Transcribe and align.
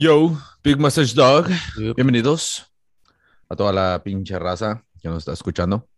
Yo, 0.00 0.38
Big 0.62 0.78
Message 0.78 1.12
Dog, 1.12 1.48
Yep. 1.76 1.96
bienvenidos 1.96 2.64
a 3.48 3.56
toda 3.56 3.72
la 3.72 4.00
pinche 4.04 4.38
raza 4.38 4.84
que 5.02 5.08
nos 5.08 5.18
está 5.18 5.32
escuchando. 5.32 5.88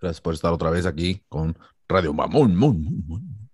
Gracias 0.00 0.22
por 0.22 0.32
estar 0.32 0.50
otra 0.50 0.70
vez 0.70 0.86
aquí 0.86 1.22
con 1.28 1.54
Radio 1.86 2.14
Mamón. 2.14 2.56
Mon, 2.56 2.82
mon. 3.06 3.50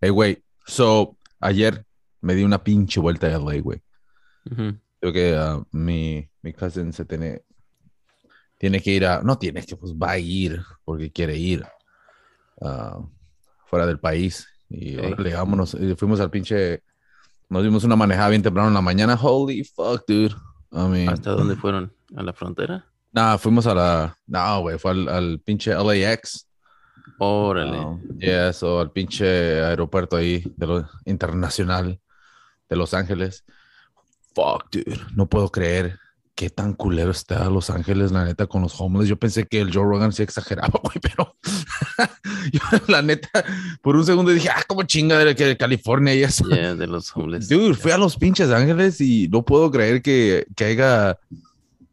Hey, 0.00 0.08
güey, 0.08 0.42
so 0.66 1.18
ayer 1.38 1.84
me 2.22 2.34
di 2.34 2.44
una 2.44 2.62
pinche 2.64 2.98
vuelta 2.98 3.26
a 3.26 3.38
LA, 3.38 3.60
güey. 3.60 3.82
Creo 5.00 5.12
que 5.12 5.36
ah, 5.36 5.62
mi, 5.72 6.26
mi 6.40 6.54
cousin 6.54 6.94
se 6.94 7.04
tiene, 7.04 7.42
tiene 8.56 8.80
que 8.80 8.90
ir 8.90 9.04
a, 9.04 9.20
no 9.22 9.36
tiene 9.36 9.62
que, 9.66 9.76
pues 9.76 9.92
va 9.92 10.12
a 10.12 10.18
ir 10.18 10.62
porque 10.82 11.12
quiere 11.12 11.36
ir 11.36 11.62
ah, 12.62 13.00
fuera 13.66 13.86
del 13.86 14.00
país. 14.00 14.48
Y 14.70 14.96
órale, 14.96 15.34
vámonos. 15.34 15.74
Y 15.74 15.94
fuimos 15.94 16.20
al 16.20 16.30
pinche, 16.30 16.82
nos 17.48 17.62
dimos 17.62 17.84
una 17.84 17.96
manejada 17.96 18.28
bien 18.30 18.42
temprano 18.42 18.68
en 18.68 18.74
la 18.74 18.80
mañana. 18.80 19.18
Holy 19.20 19.64
fuck, 19.64 20.04
dude. 20.06 20.34
I 20.72 20.88
mean, 20.88 21.08
¿Hasta 21.08 21.30
dónde 21.30 21.56
fueron? 21.56 21.92
¿A 22.16 22.22
la 22.22 22.32
frontera? 22.32 22.84
Nah, 23.12 23.38
fuimos 23.38 23.66
a 23.66 23.74
la, 23.74 24.18
no, 24.26 24.60
güey, 24.60 24.78
fue 24.78 24.90
al, 24.90 25.08
al 25.08 25.40
pinche 25.40 25.72
LAX. 25.72 26.46
Órale. 27.18 27.78
Um, 27.78 28.00
yeah, 28.18 28.52
so 28.52 28.80
al 28.80 28.90
pinche 28.90 29.24
aeropuerto 29.62 30.16
ahí 30.16 30.42
de 30.56 30.66
lo 30.66 30.88
internacional 31.04 31.98
de 32.68 32.76
Los 32.76 32.92
Ángeles. 32.92 33.44
Fuck, 34.34 34.70
dude. 34.70 35.00
No 35.14 35.26
puedo 35.26 35.48
creer 35.50 35.98
qué 36.36 36.50
tan 36.50 36.74
culero 36.74 37.10
está 37.10 37.48
Los 37.48 37.70
Ángeles, 37.70 38.12
la 38.12 38.24
neta, 38.24 38.46
con 38.46 38.60
los 38.60 38.78
homeless. 38.78 39.08
Yo 39.08 39.18
pensé 39.18 39.46
que 39.46 39.58
el 39.58 39.72
Joe 39.72 39.84
Rogan 39.84 40.12
sí 40.12 40.22
exageraba, 40.22 40.78
güey, 40.82 41.00
pero 41.00 41.34
yo, 42.52 42.60
la 42.88 43.00
neta, 43.02 43.44
por 43.80 43.96
un 43.96 44.04
segundo 44.04 44.30
dije, 44.30 44.50
ah, 44.50 44.62
como 44.68 44.82
chinga 44.82 45.18
de, 45.18 45.34
que 45.34 45.46
de 45.46 45.56
California 45.56 46.14
y 46.14 46.22
eso. 46.22 46.46
Yeah, 46.48 46.74
de 46.74 46.86
los 46.86 47.10
homeless. 47.16 47.48
Dude, 47.48 47.74
fui 47.74 47.90
a 47.90 47.98
los 47.98 48.16
pinches 48.16 48.50
Ángeles 48.50 49.00
y 49.00 49.28
no 49.28 49.44
puedo 49.44 49.70
creer 49.70 50.02
que, 50.02 50.46
que 50.54 50.66
haya, 50.66 51.18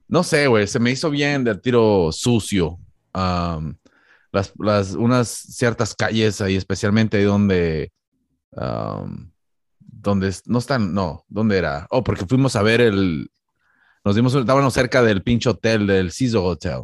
no 0.10 0.24
sé, 0.24 0.48
güey, 0.48 0.68
se 0.68 0.80
me 0.80 0.92
hizo 0.92 1.10
bien 1.10 1.46
del 1.46 1.62
tiro 1.62 2.12
sucio. 2.12 2.78
Um, 3.16 3.76
las, 4.34 4.52
las, 4.60 4.92
unas 4.94 5.30
ciertas 5.30 5.96
calles 5.96 6.42
ahí, 6.42 6.58
especialmente 6.58 7.18
ahí 7.18 7.24
donde, 7.24 7.94
um, 8.52 9.32
donde 9.80 10.36
no 10.48 10.60
están, 10.60 10.94
no, 10.94 11.24
¿dónde 11.30 11.58
era? 11.58 11.88
Oh, 11.92 12.04
porque 12.04 12.26
fuimos 12.26 12.58
a 12.58 12.62
ver 12.62 12.82
el, 12.82 13.30
nos 14.04 14.16
dimos, 14.16 14.36
estábamos 14.36 14.74
cerca 14.74 15.02
del 15.02 15.24
pinche 15.24 15.50
hotel, 15.50 15.88
del 15.88 16.12
Ciso 16.12 16.44
Hotel. 16.44 16.84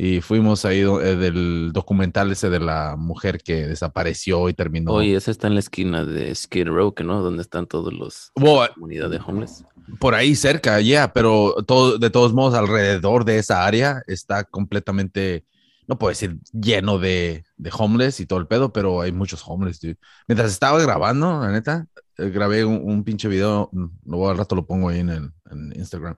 Y 0.00 0.20
fuimos 0.20 0.64
ahí 0.64 0.82
eh, 0.82 1.16
del 1.16 1.72
documental 1.72 2.30
ese 2.30 2.48
de 2.48 2.60
la 2.60 2.94
mujer 2.96 3.40
que 3.42 3.66
desapareció 3.66 4.48
y 4.48 4.54
terminó. 4.54 4.92
Oye, 4.92 5.16
esa 5.16 5.32
está 5.32 5.48
en 5.48 5.54
la 5.54 5.60
esquina 5.60 6.04
de 6.04 6.32
Skid 6.32 6.68
Row, 6.68 6.94
¿no? 7.04 7.20
Donde 7.20 7.42
están 7.42 7.66
todos 7.66 7.92
los 7.92 8.30
comunidad 8.34 9.10
de 9.10 9.18
homeless. 9.18 9.64
Por 9.98 10.14
ahí 10.14 10.36
cerca, 10.36 10.80
ya, 10.80 11.12
pero 11.12 11.64
todo, 11.66 11.98
de 11.98 12.10
todos 12.10 12.32
modos, 12.32 12.54
alrededor 12.54 13.24
de 13.24 13.38
esa 13.38 13.66
área 13.66 14.02
está 14.06 14.44
completamente, 14.44 15.44
no 15.88 15.98
puedo 15.98 16.10
decir 16.10 16.38
lleno 16.52 17.00
de, 17.00 17.44
de 17.56 17.70
homeless 17.76 18.20
y 18.20 18.26
todo 18.26 18.38
el 18.38 18.46
pedo, 18.46 18.72
pero 18.72 19.00
hay 19.00 19.10
muchos 19.10 19.42
homeless, 19.44 19.80
dude. 19.80 19.98
Mientras 20.28 20.52
estaba 20.52 20.80
grabando, 20.80 21.40
la 21.40 21.50
neta, 21.50 21.86
eh, 22.18 22.30
grabé 22.30 22.64
un, 22.64 22.80
un 22.84 23.02
pinche 23.02 23.26
video, 23.26 23.68
mm, 23.72 23.86
luego 24.06 24.30
al 24.30 24.38
rato 24.38 24.54
lo 24.54 24.64
pongo 24.64 24.90
ahí 24.90 25.00
en, 25.00 25.08
el, 25.08 25.30
en 25.50 25.72
Instagram, 25.74 26.14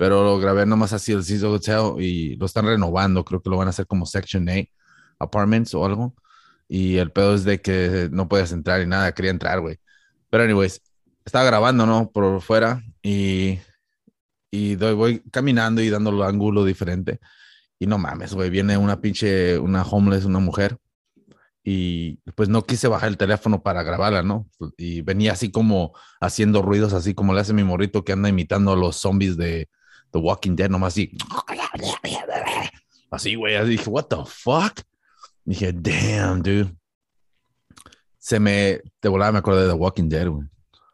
pero 0.00 0.24
lo 0.24 0.38
grabé 0.38 0.64
nomás 0.66 0.94
así 0.94 1.12
el 1.12 1.24
Ciso 1.24 1.52
Hotel 1.52 2.02
y 2.02 2.36
lo 2.36 2.46
están 2.46 2.64
renovando, 2.66 3.22
creo 3.24 3.42
que 3.42 3.50
lo 3.50 3.58
van 3.58 3.66
a 3.68 3.70
hacer 3.70 3.86
como 3.86 4.06
Section 4.06 4.48
8 4.48 4.70
Apartments 5.18 5.74
o 5.74 5.84
algo, 5.84 6.14
y 6.68 6.96
el 6.96 7.12
pedo 7.12 7.34
es 7.34 7.44
de 7.44 7.60
que 7.60 8.08
no 8.10 8.26
puedes 8.28 8.52
entrar 8.52 8.80
y 8.82 8.86
nada, 8.86 9.12
quería 9.12 9.30
entrar, 9.32 9.60
güey. 9.60 9.76
Pero 10.30 10.44
anyways, 10.44 10.80
estaba 11.24 11.44
grabando, 11.44 11.84
¿no? 11.86 12.10
Por 12.10 12.40
fuera 12.40 12.82
y, 13.02 13.58
y 14.50 14.76
doy- 14.76 14.94
voy 14.94 15.20
caminando 15.30 15.82
y 15.82 15.90
dando 15.90 16.10
el 16.10 16.22
ángulo 16.22 16.64
diferente. 16.64 17.20
Y 17.78 17.86
no 17.86 17.98
mames, 17.98 18.34
güey, 18.34 18.50
viene 18.50 18.78
una 18.78 19.00
pinche, 19.00 19.58
una 19.58 19.82
homeless, 19.84 20.24
una 20.26 20.40
mujer. 20.40 20.78
Y 21.64 22.16
pues 22.36 22.48
no 22.48 22.64
quise 22.64 22.88
bajar 22.88 23.10
el 23.10 23.18
teléfono 23.18 23.62
para 23.62 23.82
grabarla, 23.82 24.22
¿no? 24.22 24.48
Y 24.78 25.02
venía 25.02 25.32
así 25.32 25.50
como 25.50 25.92
haciendo 26.20 26.62
ruidos, 26.62 26.92
así 26.94 27.14
como 27.14 27.34
le 27.34 27.40
hace 27.40 27.52
mi 27.52 27.64
morrito 27.64 28.04
que 28.04 28.12
anda 28.12 28.28
imitando 28.30 28.72
a 28.72 28.76
los 28.76 28.96
zombies 28.96 29.36
de 29.36 29.68
The 30.10 30.18
Walking 30.18 30.56
Dead, 30.56 30.70
nomás 30.70 30.94
así. 30.94 31.16
Así, 33.10 33.34
güey, 33.34 33.56
así 33.56 33.70
dije, 33.70 33.90
what 33.90 34.04
the 34.04 34.16
fuck? 34.26 34.80
Dije, 35.44 35.72
damn, 35.72 36.42
dude. 36.42 36.74
Se 38.18 38.38
me, 38.38 38.80
de 39.00 39.08
volada 39.08 39.32
me 39.32 39.38
acordé 39.38 39.62
de 39.62 39.68
The 39.68 39.74
Walking 39.74 40.08
Dead, 40.08 40.28
güey 40.28 40.46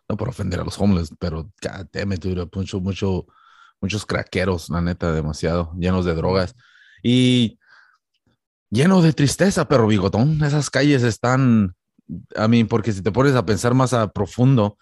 no 0.09 0.16
por 0.16 0.28
ofender 0.28 0.60
a 0.60 0.65
los 0.65 0.78
homeless, 0.78 1.10
pero 1.19 1.50
god 1.62 1.87
damn 1.93 2.12
it, 2.12 2.21
dude, 2.21 2.49
mucho, 2.54 2.81
mucho, 2.81 3.27
muchos 3.81 4.06
craqueros, 4.06 4.71
la 4.71 4.81
neta, 4.81 5.12
demasiado, 5.12 5.72
llenos 5.78 6.04
de 6.04 6.15
drogas 6.15 6.54
y 7.03 7.59
lleno 8.71 9.03
de 9.03 9.12
tristeza, 9.12 9.69
pero 9.69 9.87
bigotón. 9.87 10.43
Esas 10.44 10.71
calles 10.71 11.03
están, 11.03 11.75
a 12.37 12.48
mí, 12.48 12.65
porque 12.65 12.93
si 12.93 13.03
te 13.03 13.12
pones 13.12 13.34
a 13.34 13.47
pensar 13.47 13.75
más 13.75 13.93
a 13.93 14.09
profundo, 14.09 14.78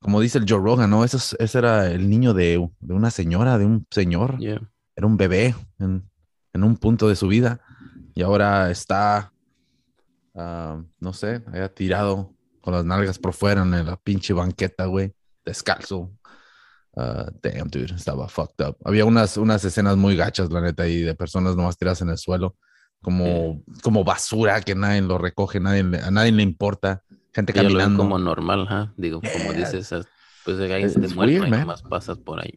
como 0.00 0.20
dice 0.20 0.38
el 0.38 0.44
Joe 0.48 0.60
Rogan, 0.60 0.90
¿no? 0.90 1.04
Eso 1.04 1.16
es- 1.16 1.36
ese 1.38 1.58
era 1.58 1.90
el 1.90 2.08
niño 2.08 2.34
de, 2.34 2.68
de 2.80 2.94
una 2.94 3.10
señora, 3.10 3.58
de 3.58 3.66
un 3.66 3.86
señor, 3.90 4.38
Yeah. 4.38 4.60
era 4.96 5.06
un 5.06 5.16
bebé 5.16 5.54
en, 5.78 6.08
en 6.52 6.64
un 6.64 6.76
punto 6.76 7.08
de 7.08 7.16
su 7.16 7.28
vida 7.28 7.60
y 8.14 8.22
ahora 8.22 8.70
está, 8.70 9.32
ah, 10.34 10.82
no 11.00 11.12
sé, 11.12 11.42
haya 11.52 11.68
tirado 11.72 12.34
con 12.60 12.74
las 12.74 12.84
nalgas 12.84 13.18
por 13.18 13.32
fuera 13.32 13.62
en 13.62 13.70
la 13.86 13.96
pinche 13.96 14.32
banqueta, 14.32 14.86
güey, 14.86 15.12
descalzo. 15.44 16.12
Ah, 16.96 17.30
damn, 17.42 17.68
dude, 17.70 17.94
estaba 17.94 18.28
fucked 18.28 18.66
up. 18.66 18.76
Había 18.84 19.04
unas, 19.04 19.36
unas 19.36 19.64
escenas 19.64 19.96
muy 19.96 20.16
gachas, 20.16 20.50
la 20.50 20.60
neta, 20.60 20.86
y 20.88 21.00
de 21.02 21.14
personas 21.14 21.54
nomás 21.54 21.78
tiradas 21.78 22.00
en 22.02 22.08
el 22.08 22.18
suelo, 22.18 22.56
como, 23.00 23.62
como 23.84 24.02
basura 24.02 24.60
que 24.60 24.74
nadie 24.74 25.00
lo 25.02 25.16
recoge, 25.16 25.60
nadie, 25.60 25.80
a 26.02 26.10
nadie 26.10 26.32
le 26.32 26.42
importa. 26.42 27.04
Gente 27.38 27.52
Ellos 27.52 27.72
lo 27.72 27.78
ven 27.78 27.86
caminando. 27.86 28.02
como 28.02 28.18
normal, 28.18 28.66
¿ah? 28.68 28.92
Digo, 28.96 29.20
como 29.20 29.52
Yeah. 29.52 29.70
dices, 29.70 29.94
pues 30.44 30.58
weird, 31.16 31.46
y 31.46 31.50
man. 31.50 31.60
nomás 31.60 31.82
pasas 31.82 32.18
por 32.18 32.40
ahí. 32.40 32.52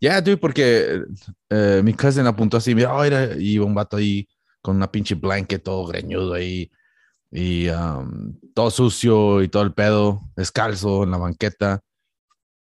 Ya, 0.00 0.20
dude, 0.20 0.36
porque 0.36 1.02
eh, 1.48 1.80
mi 1.82 1.94
cousin 1.94 2.26
apuntó 2.26 2.58
así, 2.58 2.74
mira, 2.74 2.94
oh, 2.94 3.02
mira, 3.02 3.34
y 3.38 3.52
iba 3.52 3.64
un 3.64 3.74
vato 3.74 3.96
ahí 3.96 4.28
con 4.60 4.76
una 4.76 4.92
pinche 4.92 5.14
blanket 5.14 5.62
todo 5.62 5.86
greñudo 5.86 6.34
ahí 6.34 6.70
y 7.30 7.68
um, 7.68 8.38
todo 8.54 8.70
sucio 8.70 9.42
y 9.42 9.48
todo 9.48 9.62
el 9.62 9.72
pedo, 9.72 10.20
descalzo 10.36 11.04
en 11.04 11.12
la 11.12 11.16
banqueta. 11.18 11.80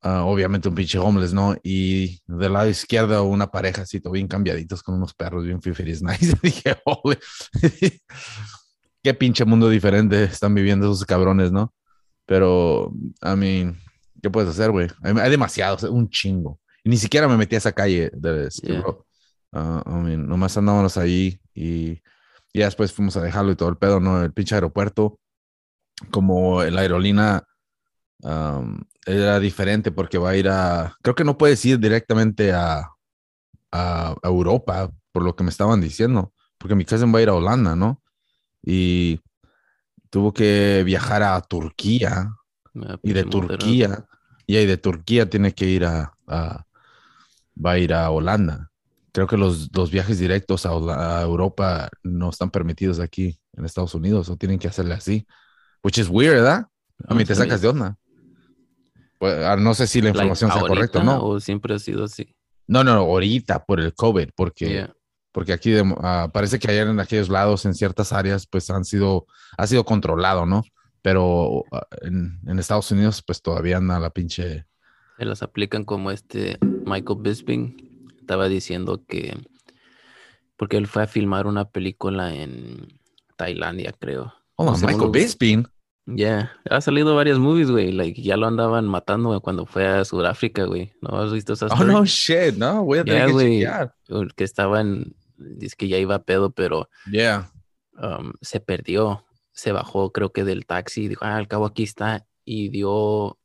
Ah, 0.02 0.24
obviamente 0.25 0.68
un 0.68 0.75
pinche 0.75 0.97
homeless, 0.97 1.31
¿no? 1.31 1.56
Y 1.64 2.20
del 2.28 2.53
lado 2.53 2.68
izquierdo 2.68 3.24
una 3.24 3.52
pareja 3.52 3.84
así, 3.84 4.02
todo 4.02 4.14
bien 4.14 4.28
cambiaditos 4.28 4.81
con 4.84 4.96
unos 4.96 5.14
perros 5.14 5.46
bien 5.46 5.62
fifiris 5.62 6.02
nice. 6.03 6.34
Dije, 6.44 6.75
holy, 6.84 7.18
qué 9.04 9.14
pinche 9.14 9.46
mundo 9.46 9.70
diferente 9.70 10.24
están 10.24 10.54
viviendo 10.56 10.86
esos 10.86 11.06
cabrones, 11.06 11.52
¿no? 11.52 11.74
Pero, 12.26 12.94
I 13.22 13.36
mean, 13.36 13.78
¿qué 14.22 14.30
puedes 14.30 14.50
hacer, 14.50 14.72
güey? 14.72 14.88
Hay, 15.04 15.14
hay 15.18 15.32
demasiados, 15.32 15.84
un 15.84 16.10
chingo. 16.10 16.60
Y 16.84 16.90
ni 16.90 16.98
siquiera 16.98 17.28
me 17.28 17.38
metí 17.38 17.56
a 17.56 17.60
esa 17.60 17.72
calle 17.72 18.12
de 18.14 18.50
Skid 18.50 18.70
Yeah. 18.70 18.82
Row. 18.82 19.06
Ah, 19.54 19.84
I 19.86 19.94
mean, 19.96 20.28
nomás 20.28 20.56
andábamos 20.58 20.98
ahí 20.98 21.40
y 21.54 22.02
ya 22.54 22.66
después 22.66 22.94
fuimos 22.94 23.18
a 23.18 23.22
dejarlo 23.22 23.52
y 23.52 23.56
todo 23.56 23.70
el 23.70 23.78
pedo, 23.78 24.00
¿no? 24.00 24.24
El 24.24 24.34
pinche 24.34 24.56
aeropuerto, 24.56 25.20
como 26.10 26.64
la 26.64 26.82
aerolínea 26.82 27.44
um, 28.24 28.80
era 29.06 29.40
diferente 29.40 29.92
porque 29.92 30.18
va 30.18 30.32
a 30.32 30.38
ir 30.38 30.48
a, 30.48 30.96
creo 31.02 31.16
que 31.16 31.24
no 31.24 31.38
puedes 31.38 31.64
ir 31.66 31.80
directamente 31.80 32.54
a, 32.54 32.90
a 33.72 34.16
Europa, 34.24 34.92
por 35.12 35.24
lo 35.24 35.36
que 35.36 35.44
me 35.44 35.50
estaban 35.50 35.82
diciendo, 35.82 36.34
porque 36.58 36.76
mi 36.76 36.86
cousin 36.86 37.14
va 37.14 37.20
a 37.20 37.22
ir 37.22 37.30
a 37.30 37.34
Holanda, 37.34 37.76
¿no? 37.76 38.01
Y 38.64 39.20
tuvo 40.10 40.34
que 40.34 40.84
viajar 40.86 41.24
a 41.24 41.40
Turquía 41.42 42.30
Ah, 42.76 42.98
y 43.04 43.14
de 43.14 43.24
montero. 43.26 43.47
Turquía, 43.58 44.06
y 44.47 44.56
ahí 44.56 44.66
de 44.66 44.78
Turquía 44.78 45.30
tiene 45.30 45.53
que 45.53 45.66
ir 45.66 45.84
a, 45.85 46.14
a- 46.28 46.66
va 47.64 47.72
a 47.72 47.78
ir 47.80 47.94
a 47.94 48.09
Holanda. 48.09 48.72
Creo 49.12 49.28
que 49.28 49.35
los, 49.35 49.70
los 49.76 49.91
viajes 49.91 50.20
directos 50.20 50.66
a, 50.66 51.22
Europa 51.22 51.90
no 52.03 52.30
están 52.30 52.50
permitidos 52.50 53.00
aquí 53.00 53.38
en 53.53 53.66
Estados 53.66 53.94
Unidos, 53.94 54.30
o 54.30 54.38
tienen 54.38 54.58
que 54.58 54.70
hacerle 54.70 54.94
así, 54.94 55.28
which 55.84 55.97
is 55.97 56.08
weird, 56.08 56.35
¿verdad? 56.35 56.68
A 57.08 57.14
No 57.14 57.16
mí 57.16 57.26
te 57.26 57.35
sacas 57.35 57.62
de 57.62 57.68
onda. 57.68 57.97
Pues, 59.20 59.44
ah, 59.44 59.58
no 59.58 59.74
sé 59.74 59.85
si 59.85 60.00
la 60.00 60.06
Like, 60.06 60.18
información 60.20 60.52
sea 60.52 60.62
correcta 60.62 61.00
o 61.00 61.03
no. 61.03 61.26
O 61.26 61.40
siempre 61.40 61.76
ha 61.76 61.80
sido 61.80 62.06
así. 62.06 62.34
No, 62.68 62.84
no, 62.84 62.94
no, 62.96 63.02
ahorita 63.02 63.66
por 63.66 63.80
el 63.82 63.94
COVID, 63.94 64.30
porque, 64.35 64.70
Yeah. 64.70 64.94
Porque 65.32 65.54
aquí 65.54 65.72
de- 65.72 65.96
ah, 66.02 66.30
parece 66.34 66.60
que 66.60 66.70
ayer 66.72 66.88
en 66.88 67.00
aquellos 67.00 67.30
lados, 67.30 67.66
en 67.66 67.74
ciertas 67.74 68.12
áreas, 68.14 68.46
pues 68.48 68.70
han 68.70 68.84
sido, 68.86 69.26
ha 69.58 69.68
sido 69.68 69.86
controlado, 69.86 70.46
¿no? 70.46 70.64
Pero 71.02 71.64
ah, 71.72 71.88
en, 72.02 72.40
en 72.48 72.60
Estados 72.60 72.92
Unidos, 72.92 73.24
pues 73.26 73.42
todavía 73.42 73.78
anda 73.78 74.00
la 74.00 74.10
pinche. 74.10 74.66
Se 75.18 75.26
las 75.26 75.42
aplican 75.44 75.84
como 75.84 76.12
este 76.12 76.58
Michael 76.86 77.20
Bisping 77.22 78.10
estaba 78.20 78.48
diciendo 78.48 79.04
que 79.08 79.38
porque 80.58 80.78
él 80.78 80.88
fue 80.88 81.04
a 81.04 81.08
filmar 81.08 81.48
una 81.48 81.66
película 81.70 82.34
en 82.36 83.00
Tailandia, 83.36 83.94
creo. 83.98 84.34
Oh, 84.56 84.72
Michael 84.74 84.98
los- 84.98 85.12
Bisping. 85.12 85.68
Ya, 86.08 86.52
ha 86.70 86.82
salido 86.82 87.16
varias 87.16 87.38
movies, 87.38 87.70
güey. 87.70 87.92
Like, 87.92 88.22
ya 88.22 88.36
lo 88.36 88.48
andaban 88.48 88.86
matando 88.88 89.30
güey, 89.30 89.40
cuando 89.40 89.66
fue 89.68 89.88
a 89.88 90.04
Sudáfrica, 90.04 90.66
güey. 90.66 90.92
¿No 91.02 91.18
has 91.20 91.32
visto 91.32 91.54
esas? 91.54 91.72
Oh, 91.72 91.84
no, 91.84 92.04
shit, 92.06 92.56
no, 92.58 92.84
voy 92.84 93.00
a 93.00 93.04
tener 93.06 93.30
Yeah, 93.30 93.88
que 94.08 94.14
güey. 94.14 94.30
Que 94.36 94.44
estaba 94.44 94.82
en. 94.82 95.16
Dice 95.41 95.76
que 95.78 95.88
ya 95.88 95.97
iba 95.97 96.16
a 96.16 96.23
pedo, 96.23 96.52
pero 96.52 96.90
Yeah. 97.11 97.52
um, 98.02 98.34
se 98.41 98.59
perdió. 98.59 99.26
Se 99.53 99.72
bajó, 99.72 100.11
creo 100.11 100.32
que 100.32 100.43
del 100.43 100.66
taxi. 100.66 101.08
Dijo, 101.08 101.26
ah, 101.26 101.35
al 101.35 101.47
cabo 101.47 101.66
aquí 101.66 101.84
está. 101.84 102.26
Y 102.46 102.70
dio. 102.70 103.38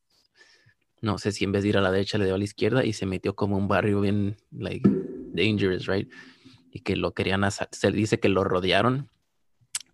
No 1.02 1.18
sé 1.18 1.32
si 1.32 1.44
en 1.44 1.52
vez 1.52 1.62
de 1.62 1.68
ir 1.70 1.76
a 1.78 1.80
la 1.82 1.90
derecha 1.90 2.18
le 2.18 2.24
dio 2.24 2.34
a 2.34 2.38
la 2.38 2.44
izquierda 2.44 2.84
y 2.84 2.92
se 2.92 3.06
metió 3.06 3.36
como 3.36 3.56
un 3.56 3.68
barrio 3.68 4.00
bien, 4.00 4.36
like, 4.50 4.88
dangerous, 5.34 5.86
right? 5.86 6.10
Y 6.72 6.80
que 6.80 6.96
lo 6.96 7.12
querían 7.12 7.42
Se 7.70 7.92
dice 7.92 8.18
que 8.18 8.28
lo 8.28 8.44
rodearon. 8.44 9.10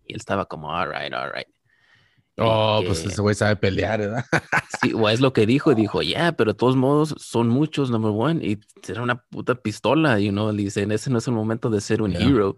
Y 0.05 0.13
él 0.13 0.19
estaba 0.19 0.45
como, 0.45 0.71
all 0.71 0.89
right, 0.89 1.13
all 1.13 1.31
right. 1.33 1.47
Y 2.35 2.41
Oh, 2.41 2.79
que- 2.81 2.87
pues 2.87 3.05
ese 3.05 3.21
güey 3.21 3.35
sabe 3.35 3.55
pelear, 3.55 3.99
¿verdad? 3.99 4.25
Sí, 4.81 4.91
o 4.93 5.07
es 5.07 5.19
lo 5.21 5.33
que 5.33 5.45
dijo, 5.45 5.75
dijo, 5.75 6.01
ya, 6.01 6.31
pero 6.31 6.53
de 6.53 6.57
todos 6.57 6.75
modos 6.75 7.13
son 7.19 7.47
muchos, 7.47 7.91
number 7.91 8.11
one, 8.13 8.43
y 8.45 8.59
será 8.81 9.03
una 9.03 9.21
puta 9.23 9.53
pistola, 9.55 10.19
you 10.19 10.31
know, 10.31 10.51
dicen, 10.51 10.91
ese 10.91 11.09
no 11.11 11.19
es 11.19 11.27
el 11.27 11.33
momento 11.35 11.69
de 11.69 11.79
ser 11.79 12.01
un 12.01 12.11
Yeah. 12.11 12.21
hero, 12.27 12.57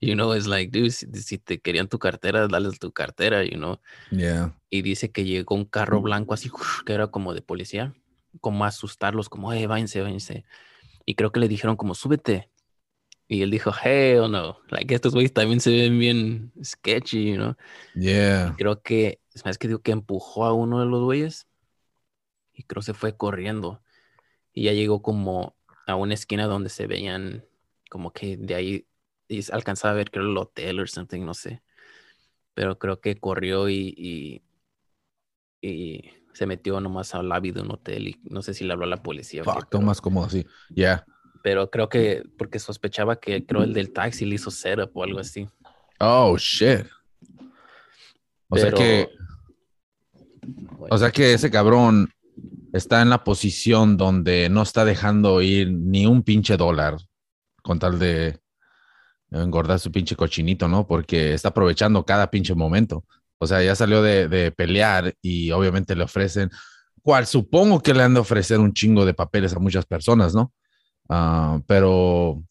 you 0.00 0.14
know, 0.14 0.32
es 0.32 0.46
like, 0.48 0.76
dude, 0.76 0.90
si, 0.90 1.06
si 1.14 1.38
te 1.38 1.60
querían 1.60 1.86
tu 1.88 1.98
cartera, 2.00 2.48
dales 2.48 2.78
tu 2.80 2.90
cartera, 2.90 3.44
you 3.44 3.56
know, 3.58 3.78
Yeah. 4.10 4.56
y 4.70 4.82
dice 4.82 5.12
que 5.12 5.24
llegó 5.24 5.54
un 5.54 5.66
carro 5.66 6.02
blanco 6.02 6.34
así, 6.34 6.50
que 6.86 6.92
era 6.92 7.06
como 7.06 7.32
de 7.32 7.42
policía, 7.42 7.94
como 8.40 8.64
a 8.64 8.68
asustarlos, 8.68 9.28
como, 9.28 9.52
eh, 9.52 9.66
váyanse, 9.68 10.02
váyanse, 10.02 10.44
y 11.06 11.14
creo 11.14 11.30
que 11.30 11.38
le 11.40 11.46
dijeron 11.48 11.76
como, 11.76 11.94
súbete, 11.94 12.50
y 13.28 13.42
él 13.42 13.50
dijo, 13.50 13.72
hell 13.82 14.30
no, 14.30 14.58
like, 14.68 14.94
estos 14.94 15.14
güeyes 15.14 15.32
también 15.32 15.60
se 15.60 15.70
ven 15.70 15.98
bien 15.98 16.52
sketchy, 16.62 17.32
you 17.32 17.36
know, 17.36 17.54
Yeah. 17.94 18.54
creo 18.56 18.82
que, 18.82 19.20
es 19.32 19.58
que 19.58 19.68
digo 19.68 19.80
que 19.80 19.92
empujó 19.92 20.44
a 20.44 20.52
uno 20.52 20.80
de 20.80 20.86
los 20.86 21.02
güeyes 21.02 21.46
y 22.52 22.64
creo 22.64 22.82
se 22.82 22.94
fue 22.94 23.16
corriendo 23.16 23.82
y 24.52 24.64
ya 24.64 24.72
llegó 24.72 25.02
como 25.02 25.56
a 25.86 25.96
una 25.96 26.14
esquina 26.14 26.46
donde 26.46 26.68
se 26.68 26.86
veían 26.86 27.44
como 27.90 28.12
que 28.12 28.36
de 28.36 28.54
ahí 28.54 28.86
y 29.28 29.50
alcanzaba 29.52 29.92
a 29.92 29.96
ver 29.96 30.10
creo 30.10 30.24
el 30.24 30.36
hotel 30.36 30.80
o 30.80 30.86
something, 30.86 31.24
no 31.24 31.34
sé. 31.34 31.62
Pero 32.54 32.78
creo 32.78 33.00
que 33.00 33.16
corrió 33.16 33.68
y, 33.70 33.94
y, 33.96 34.42
y 35.66 36.10
se 36.34 36.46
metió 36.46 36.80
nomás 36.80 37.14
al 37.14 37.28
lobby 37.28 37.50
de 37.50 37.62
un 37.62 37.70
hotel 37.70 38.08
y 38.08 38.20
no 38.24 38.42
sé 38.42 38.52
si 38.52 38.64
le 38.64 38.74
habló 38.74 38.84
a 38.84 38.88
la 38.88 39.02
policía. 39.02 39.42
Fuck, 39.42 39.54
pero, 39.54 39.66
todo 39.68 39.82
más 39.82 40.00
cómodo 40.00 40.26
así. 40.26 40.46
Yeah. 40.74 41.04
Pero 41.42 41.70
creo 41.70 41.88
que 41.88 42.22
porque 42.38 42.58
sospechaba 42.58 43.18
que 43.18 43.44
creo 43.44 43.62
el 43.62 43.72
del 43.72 43.92
taxi 43.92 44.24
le 44.24 44.36
hizo 44.36 44.50
setup 44.50 44.96
o 44.96 45.04
algo 45.04 45.18
así. 45.18 45.48
Oh, 45.98 46.36
shit. 46.38 46.86
O 48.48 48.56
sea 48.56 48.70
que, 48.70 49.08
o 50.90 50.98
sea 50.98 51.10
que 51.10 51.32
ese 51.32 51.50
cabrón 51.50 52.10
está 52.72 53.02
en 53.02 53.10
la 53.10 53.24
posición 53.24 53.96
donde 53.96 54.48
no 54.48 54.62
está 54.62 54.84
dejando 54.84 55.40
ir 55.42 55.70
ni 55.72 56.06
un 56.06 56.22
pinche 56.22 56.56
dólar 56.56 56.96
con 57.62 57.78
tal 57.78 57.98
de 57.98 58.38
engordar 59.30 59.78
su 59.78 59.90
pinche 59.90 60.16
cochinito, 60.16 60.68
¿no? 60.68 60.86
Porque 60.86 61.32
está 61.32 61.48
aprovechando 61.48 62.04
cada 62.04 62.30
pinche 62.30 62.54
momento. 62.54 63.04
O 63.38 63.46
sea, 63.46 63.62
ya 63.62 63.74
salió 63.74 64.02
de, 64.02 64.28
de 64.28 64.52
pelear 64.52 65.14
y 65.22 65.50
obviamente 65.50 65.96
le 65.96 66.04
ofrecen, 66.04 66.50
cual 67.02 67.26
supongo 67.26 67.80
que 67.80 67.94
le 67.94 68.02
han 68.02 68.14
de 68.14 68.20
ofrecer 68.20 68.60
un 68.60 68.72
chingo 68.72 69.04
de 69.04 69.14
papeles 69.14 69.54
a 69.54 69.58
muchas 69.58 69.86
personas, 69.86 70.34
¿no? 70.34 70.52
Ah, 71.08 71.60
pero 71.66 72.42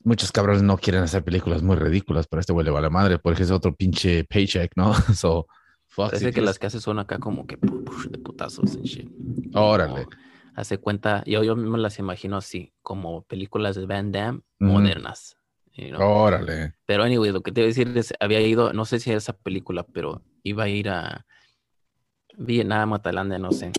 muchos 0.00 0.30
cabrones 0.32 0.62
no 0.62 0.78
quieren 0.78 1.02
hacer 1.02 1.24
películas 1.24 1.62
muy 1.62 1.76
ridículas, 1.76 2.26
pero 2.28 2.38
a 2.38 2.42
este 2.42 2.52
güey 2.52 2.64
le 2.64 2.70
vale 2.70 2.90
madre 2.90 3.18
porque 3.18 3.42
es 3.42 3.50
otro 3.50 3.74
pinche 3.74 4.24
paycheck, 4.24 4.72
¿no? 4.76 4.92
So, 5.14 5.46
fuck. 5.86 6.10
Parece 6.10 6.32
que 6.32 6.40
las 6.40 6.58
que 6.58 6.66
hace 6.66 6.80
son 6.80 6.98
acá 6.98 7.18
como 7.18 7.46
que 7.46 7.56
de 7.56 8.18
putazos 8.18 8.76
and 8.76 8.84
shit. 8.84 9.08
Órale. 9.54 10.04
Como 10.04 10.16
Hace 10.54 10.78
cuenta, 10.78 11.22
yo, 11.26 11.44
yo 11.44 11.54
me 11.54 11.76
las 11.76 11.98
imagino 11.98 12.38
así, 12.38 12.72
como 12.82 13.24
películas 13.24 13.76
de 13.76 13.84
Van 13.84 14.10
Damme 14.10 14.38
Ujú. 14.58 14.72
modernas. 14.72 15.36
you 15.74 15.88
know. 15.88 16.00
Órale. 16.00 16.74
Pero 16.86 17.02
anyway, 17.02 17.30
lo 17.30 17.42
que 17.42 17.52
te 17.52 17.60
iba 17.60 17.66
a 17.66 17.68
decir 17.68 17.92
es, 17.98 18.14
había 18.20 18.40
ido, 18.40 18.72
no 18.72 18.86
sé 18.86 18.98
si 18.98 19.10
era 19.10 19.18
esa 19.18 19.36
película, 19.36 19.82
pero 19.82 20.22
iba 20.44 20.64
a 20.64 20.68
ir 20.68 20.88
a 20.88 21.26
Vietnam 22.38 22.92
o 22.92 23.00
Tailandia, 23.00 23.38
no 23.38 23.52
sé. 23.52 23.72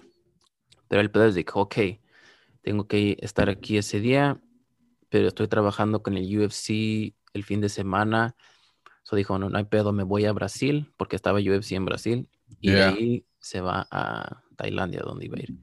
Pero 0.87 1.01
el 1.01 1.09
pedo 1.09 1.25
es 1.25 1.35
de 1.35 1.45
que, 1.45 1.51
ok, 1.55 1.75
tengo 2.61 2.87
que 2.87 3.17
estar 3.21 3.49
aquí 3.49 3.77
ese 3.77 3.99
día, 3.99 4.41
pero 5.09 5.27
estoy 5.27 5.47
trabajando 5.47 6.03
con 6.03 6.17
el 6.17 6.37
UFC 6.37 7.15
el 7.33 7.43
fin 7.43 7.61
de 7.61 7.69
semana. 7.69 8.35
So 9.03 9.15
dijo, 9.15 9.39
no, 9.39 9.49
no 9.49 9.57
hay 9.57 9.65
pedo, 9.65 9.93
me 9.93 10.03
voy 10.03 10.25
a 10.25 10.33
Brasil, 10.33 10.93
porque 10.97 11.15
estaba 11.15 11.39
UFC 11.39 11.71
en 11.73 11.85
Brasil, 11.85 12.29
y 12.59 12.71
Yeah. 12.71 12.75
de 12.75 12.83
ahí 12.83 13.25
se 13.39 13.61
va 13.61 13.87
a 13.89 14.43
Tailandia, 14.57 15.01
donde 15.01 15.25
iba 15.25 15.37
a 15.37 15.41
ir. 15.41 15.55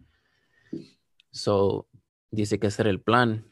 So, 1.31 1.88
dice 2.31 2.58
que 2.58 2.69
ese 2.69 2.82
era 2.82 2.91
el 2.91 3.00
plan. 3.00 3.50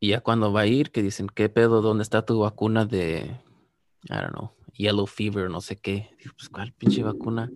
Y 0.00 0.08
ya 0.08 0.20
cuando 0.22 0.52
va 0.52 0.62
a 0.62 0.66
ir, 0.66 0.90
que 0.90 1.02
dicen, 1.02 1.28
¿qué 1.28 1.48
pedo? 1.48 1.82
¿Dónde 1.82 2.02
está 2.02 2.24
tu 2.24 2.40
vacuna 2.40 2.84
de, 2.84 3.38
I 4.08 4.14
don't 4.14 4.32
know, 4.32 4.50
yellow 4.72 5.06
fever, 5.06 5.48
no 5.48 5.60
sé 5.60 5.76
qué? 5.76 6.10
Dijo, 6.18 6.34
pues, 6.36 6.48
¿cuál 6.48 6.72
pinche 6.72 7.04
vacuna? 7.04 7.52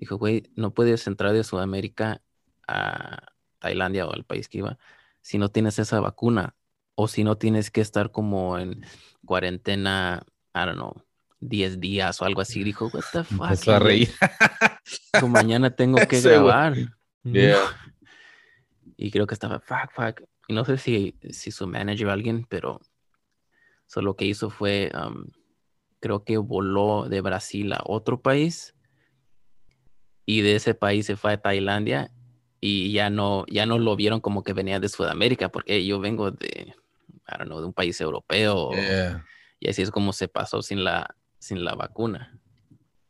Dijo, 0.00 0.16
güey, 0.16 0.42
no 0.56 0.74
puedes 0.74 1.06
entrar 1.06 1.32
de 1.32 1.44
Sudamérica 1.44 2.22
a 2.66 3.18
Tailandia 3.58 4.06
o 4.06 4.12
al 4.12 4.24
país 4.24 4.48
que 4.48 4.58
iba 4.58 4.78
si 5.28 5.38
no 5.38 5.50
tienes 5.50 5.78
esa 5.78 6.00
vacuna 6.00 6.54
o 6.94 7.06
si 7.06 7.22
no 7.22 7.36
tienes 7.36 7.70
que 7.70 7.80
estar 7.80 8.10
como 8.10 8.58
en 8.58 8.84
cuarentena, 9.24 10.22
I 10.54 10.60
don't 10.60 10.76
know, 10.76 11.04
10 11.40 11.80
días 11.80 12.20
o 12.20 12.24
algo 12.24 12.40
así. 12.40 12.64
Dijo, 12.64 12.86
what 12.86 13.04
the 13.12 13.24
fuck? 13.24 13.42
Empezó 13.42 13.74
a 13.74 13.78
reír. 13.78 14.10
dijo, 15.12 15.28
mañana 15.28 15.70
tengo 15.70 15.98
que 16.08 16.16
Ese 16.16 16.30
grabar. 16.30 16.74
Yeah. 17.24 17.58
Y 18.96 19.10
creo 19.10 19.26
que 19.26 19.34
estaba, 19.34 19.60
fuck, 19.60 19.92
fuck. 19.92 20.22
Y 20.48 20.54
no 20.54 20.64
sé 20.64 20.78
si, 20.78 21.14
si 21.30 21.50
su 21.52 21.66
manager 21.66 22.06
o 22.06 22.12
alguien, 22.12 22.46
pero 22.48 22.80
so, 23.86 24.00
lo 24.00 24.16
que 24.16 24.24
hizo 24.24 24.50
fue, 24.50 24.90
um, 24.94 25.26
creo 26.00 26.24
que 26.24 26.38
voló 26.38 27.06
de 27.08 27.20
Brasil 27.20 27.72
a 27.74 27.82
otro 27.84 28.22
país 28.22 28.74
y 30.24 30.40
de 30.40 30.56
ese 30.56 30.74
país 30.74 31.06
se 31.06 31.16
fue 31.16 31.34
a 31.34 31.40
Tailandia 31.40 32.10
y 32.60 32.92
ya 32.92 33.10
no, 33.10 33.44
ya 33.48 33.66
no 33.66 33.78
lo 33.78 33.94
vieron 33.96 34.20
como 34.20 34.42
que 34.42 34.52
venía 34.52 34.80
de 34.80 34.88
Sudamérica, 34.88 35.48
porque 35.50 35.84
yo 35.86 36.00
vengo 36.00 36.30
de, 36.30 36.74
I 37.28 37.38
don't 37.38 37.46
know, 37.46 37.60
de 37.60 37.66
un 37.66 37.72
país 37.72 38.00
europeo 38.00 38.70
Yeah. 38.74 39.24
y 39.60 39.68
así 39.70 39.82
es 39.82 39.90
como 39.90 40.12
se 40.12 40.28
pasó 40.28 40.62
sin 40.62 40.82
la, 40.84 41.14
sin 41.38 41.64
la 41.64 41.74
vacuna. 41.74 42.38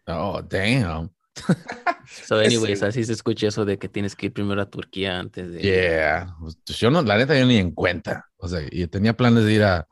Oh, 0.06 0.42
damn. 0.42 1.10
So, 2.26 2.36
anyways, 2.40 2.78
Sí. 2.80 2.84
así 2.86 3.04
se 3.04 3.12
escucha 3.12 3.48
eso 3.48 3.64
de 3.66 3.78
que 3.78 3.88
tienes 3.88 4.16
que 4.16 4.26
ir 4.26 4.32
primero 4.32 4.62
a 4.62 4.70
Turquía 4.70 5.18
antes 5.18 5.52
de... 5.52 5.60
Yeah. 5.60 6.34
Pues 6.40 6.56
yo 6.78 6.90
no, 6.90 7.02
la 7.02 7.16
neta, 7.18 7.38
yo 7.38 7.44
ni 7.44 7.58
en 7.58 7.70
cuenta. 7.72 8.26
O 8.38 8.48
sea, 8.48 8.60
y 8.70 8.86
tenía 8.86 9.14
planes 9.14 9.44
de 9.44 9.52
ir 9.52 9.62
a, 9.62 9.86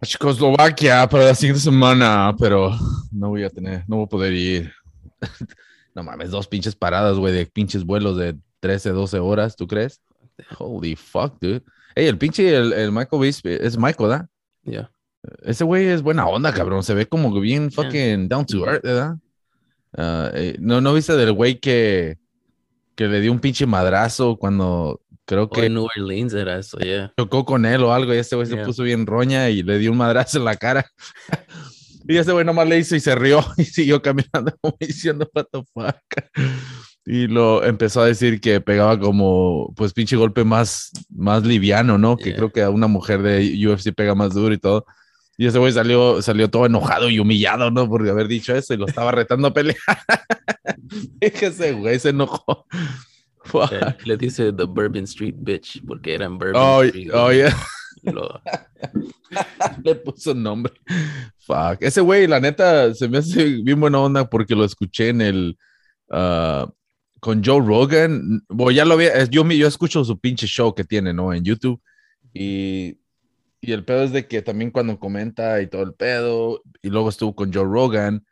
a 0.00 0.06
Checoslovaquia 0.06 1.06
para 1.08 1.24
la 1.26 1.34
siguiente 1.34 1.60
semana, 1.60 2.34
pero 2.38 2.74
no 3.12 3.28
voy 3.28 3.44
a 3.44 3.50
tener, 3.50 3.84
no 3.86 3.96
voy 3.96 4.04
a 4.06 4.08
poder 4.08 4.32
ir. 4.32 4.72
no 5.96 6.02
mames, 6.02 6.30
dos 6.30 6.46
pinches 6.46 6.76
paradas, 6.76 7.16
güey, 7.16 7.32
de 7.32 7.46
pinches 7.46 7.82
vuelos 7.82 8.18
de 8.18 8.36
13, 8.60 8.90
12 8.90 9.18
horas, 9.18 9.56
¿tú 9.56 9.66
crees? 9.66 10.02
Holy 10.58 10.94
fuck, 10.94 11.38
dude. 11.40 11.62
Hey, 11.94 12.06
el 12.06 12.18
pinche, 12.18 12.54
el, 12.54 12.74
el 12.74 12.92
Michael 12.92 13.22
Bisping, 13.22 13.58
es 13.58 13.78
Michael, 13.78 14.10
¿verdad? 14.10 14.28
Yeah. 14.64 14.90
Ese 15.42 15.64
güey 15.64 15.86
es 15.86 16.02
buena 16.02 16.26
onda, 16.26 16.52
cabrón. 16.52 16.82
Se 16.82 16.92
ve 16.92 17.06
como 17.06 17.32
bien 17.40 17.72
fucking 17.72 18.28
down 18.28 18.44
to 18.44 18.66
earth, 18.66 18.84
¿verdad? 18.84 19.16
Eh, 20.34 20.56
no, 20.60 20.82
¿no 20.82 20.92
viste 20.92 21.16
del 21.16 21.32
güey 21.32 21.58
que, 21.58 22.18
que 22.94 23.08
le 23.08 23.22
dio 23.22 23.32
un 23.32 23.40
pinche 23.40 23.64
madrazo 23.64 24.36
cuando 24.36 25.00
creo 25.24 25.44
O 25.44 25.50
que 25.50 25.64
en 25.64 25.74
New 25.74 25.88
Orleans 25.96 26.34
era 26.34 26.58
eso, 26.58 26.78
yeah. 26.78 27.12
chocó 27.16 27.46
con 27.46 27.64
él 27.64 27.82
o 27.82 27.92
algo 27.92 28.14
y 28.14 28.18
ese 28.18 28.36
güey 28.36 28.46
se 28.46 28.58
puso 28.58 28.82
bien 28.82 29.06
roña 29.06 29.48
y 29.48 29.62
le 29.62 29.78
dio 29.78 29.90
un 29.92 29.96
madrazo 29.96 30.36
en 30.36 30.44
la 30.44 30.56
cara. 30.56 30.86
y 32.08 32.16
ese 32.16 32.32
güey 32.32 32.44
nomás 32.44 32.68
le 32.68 32.78
hizo 32.78 32.96
y 32.96 33.00
se 33.00 33.14
rió 33.14 33.44
y 33.56 33.64
siguió 33.64 34.00
caminando 34.02 34.54
como 34.60 34.76
diciendo, 34.80 35.28
what 35.34 35.46
the 35.52 35.62
fuck. 35.74 35.96
Y 37.04 37.28
lo 37.28 37.62
empezó 37.64 38.00
a 38.02 38.06
decir 38.06 38.40
que 38.40 38.60
pegaba 38.60 38.98
como, 38.98 39.72
pues, 39.76 39.92
pinche 39.92 40.16
golpe 40.16 40.42
más, 40.44 40.90
más 41.08 41.44
liviano, 41.44 41.98
¿no? 41.98 42.16
Que 42.16 42.30
Yeah. 42.30 42.36
creo 42.36 42.52
que 42.52 42.62
a 42.62 42.70
una 42.70 42.88
mujer 42.88 43.22
de 43.22 43.54
UFC 43.68 43.92
pega 43.94 44.14
más 44.16 44.34
duro 44.34 44.52
y 44.52 44.58
todo. 44.58 44.84
Y 45.38 45.46
ese 45.46 45.58
güey 45.58 45.70
salió, 45.72 46.20
salió 46.22 46.48
todo 46.50 46.66
enojado 46.66 47.08
y 47.10 47.18
humillado, 47.20 47.70
¿no? 47.70 47.88
Por 47.88 48.08
haber 48.08 48.26
dicho 48.26 48.56
eso 48.56 48.74
y 48.74 48.78
lo 48.78 48.86
estaba 48.86 49.12
retando 49.12 49.48
a 49.48 49.54
pelear. 49.54 49.76
Es 51.20 51.32
que 51.32 51.46
ese 51.46 51.72
güey 51.72 51.98
se 51.98 52.08
enojó. 52.08 52.66
Le 54.04 54.16
dice 54.16 54.52
The 54.52 54.64
Bourbon 54.64 55.04
Street 55.04 55.34
Bitch, 55.38 55.80
porque 55.86 56.14
era 56.14 56.26
en 56.26 56.38
Bourbon 56.38 56.60
Oh, 56.60 56.82
Street. 56.82 57.10
oh, 57.14 57.30
yeah. 57.32 57.56
Lo- 58.06 58.40
Le 59.84 59.94
puso 59.96 60.34
nombre. 60.34 60.72
Fuck. 61.38 61.78
Ese 61.80 62.00
güey, 62.00 62.26
la 62.26 62.40
neta, 62.40 62.94
se 62.94 63.08
me 63.08 63.18
hace 63.18 63.44
bien 63.62 63.80
buena 63.80 64.00
onda 64.00 64.28
porque 64.28 64.54
lo 64.54 64.64
escuché 64.64 65.08
en 65.10 65.20
el. 65.20 65.58
ah, 66.10 66.70
con 67.20 67.42
Joe 67.44 67.60
Rogan. 67.64 68.42
Bueno, 68.48 68.70
ya 68.72 68.84
lo 68.84 68.94
había. 68.94 69.24
Yo, 69.24 69.44
yo 69.50 69.66
escucho 69.66 70.04
su 70.04 70.18
pinche 70.18 70.46
show 70.46 70.74
que 70.74 70.84
tiene, 70.84 71.12
¿no? 71.12 71.32
En 71.34 71.44
YouTube. 71.44 71.80
Y, 72.34 72.98
y 73.60 73.72
el 73.72 73.84
pedo 73.84 74.02
es 74.04 74.12
de 74.12 74.26
que 74.28 74.42
también 74.42 74.70
cuando 74.70 74.98
comenta 74.98 75.60
y 75.62 75.66
todo 75.68 75.82
el 75.82 75.94
pedo. 75.94 76.62
Y 76.82 76.90
luego 76.90 77.08
estuvo 77.08 77.34
con 77.34 77.52
Joe 77.52 77.64
Rogan. 77.64 78.24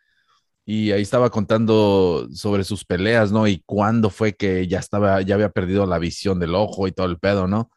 y 0.67 0.93
ahí 0.93 1.03
estaba 1.03 1.31
contando 1.31 2.29
sobre 2.33 2.65
sus 2.65 2.85
peleas, 2.85 3.33
¿no? 3.33 3.47
Y 3.49 3.63
cuándo 3.67 4.11
fue 4.11 4.35
que 4.35 4.67
ya 4.69 4.79
estaba, 4.81 5.21
ya 5.23 5.35
había 5.37 5.51
perdido 5.51 5.87
la 5.87 5.99
visión 5.99 6.39
del 6.41 6.55
ojo 6.55 6.89
y 6.89 6.93
todo 6.93 7.07
el 7.07 7.19
pedo, 7.19 7.47
¿no? 7.49 7.71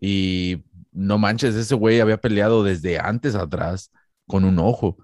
Y 0.00 0.64
no 0.96 1.18
manches, 1.18 1.54
ese 1.54 1.74
güey 1.74 2.00
había 2.00 2.16
peleado 2.16 2.64
desde 2.64 2.98
antes 2.98 3.34
atrás 3.34 3.92
con 4.26 4.44
un 4.44 4.58
ojo 4.58 4.96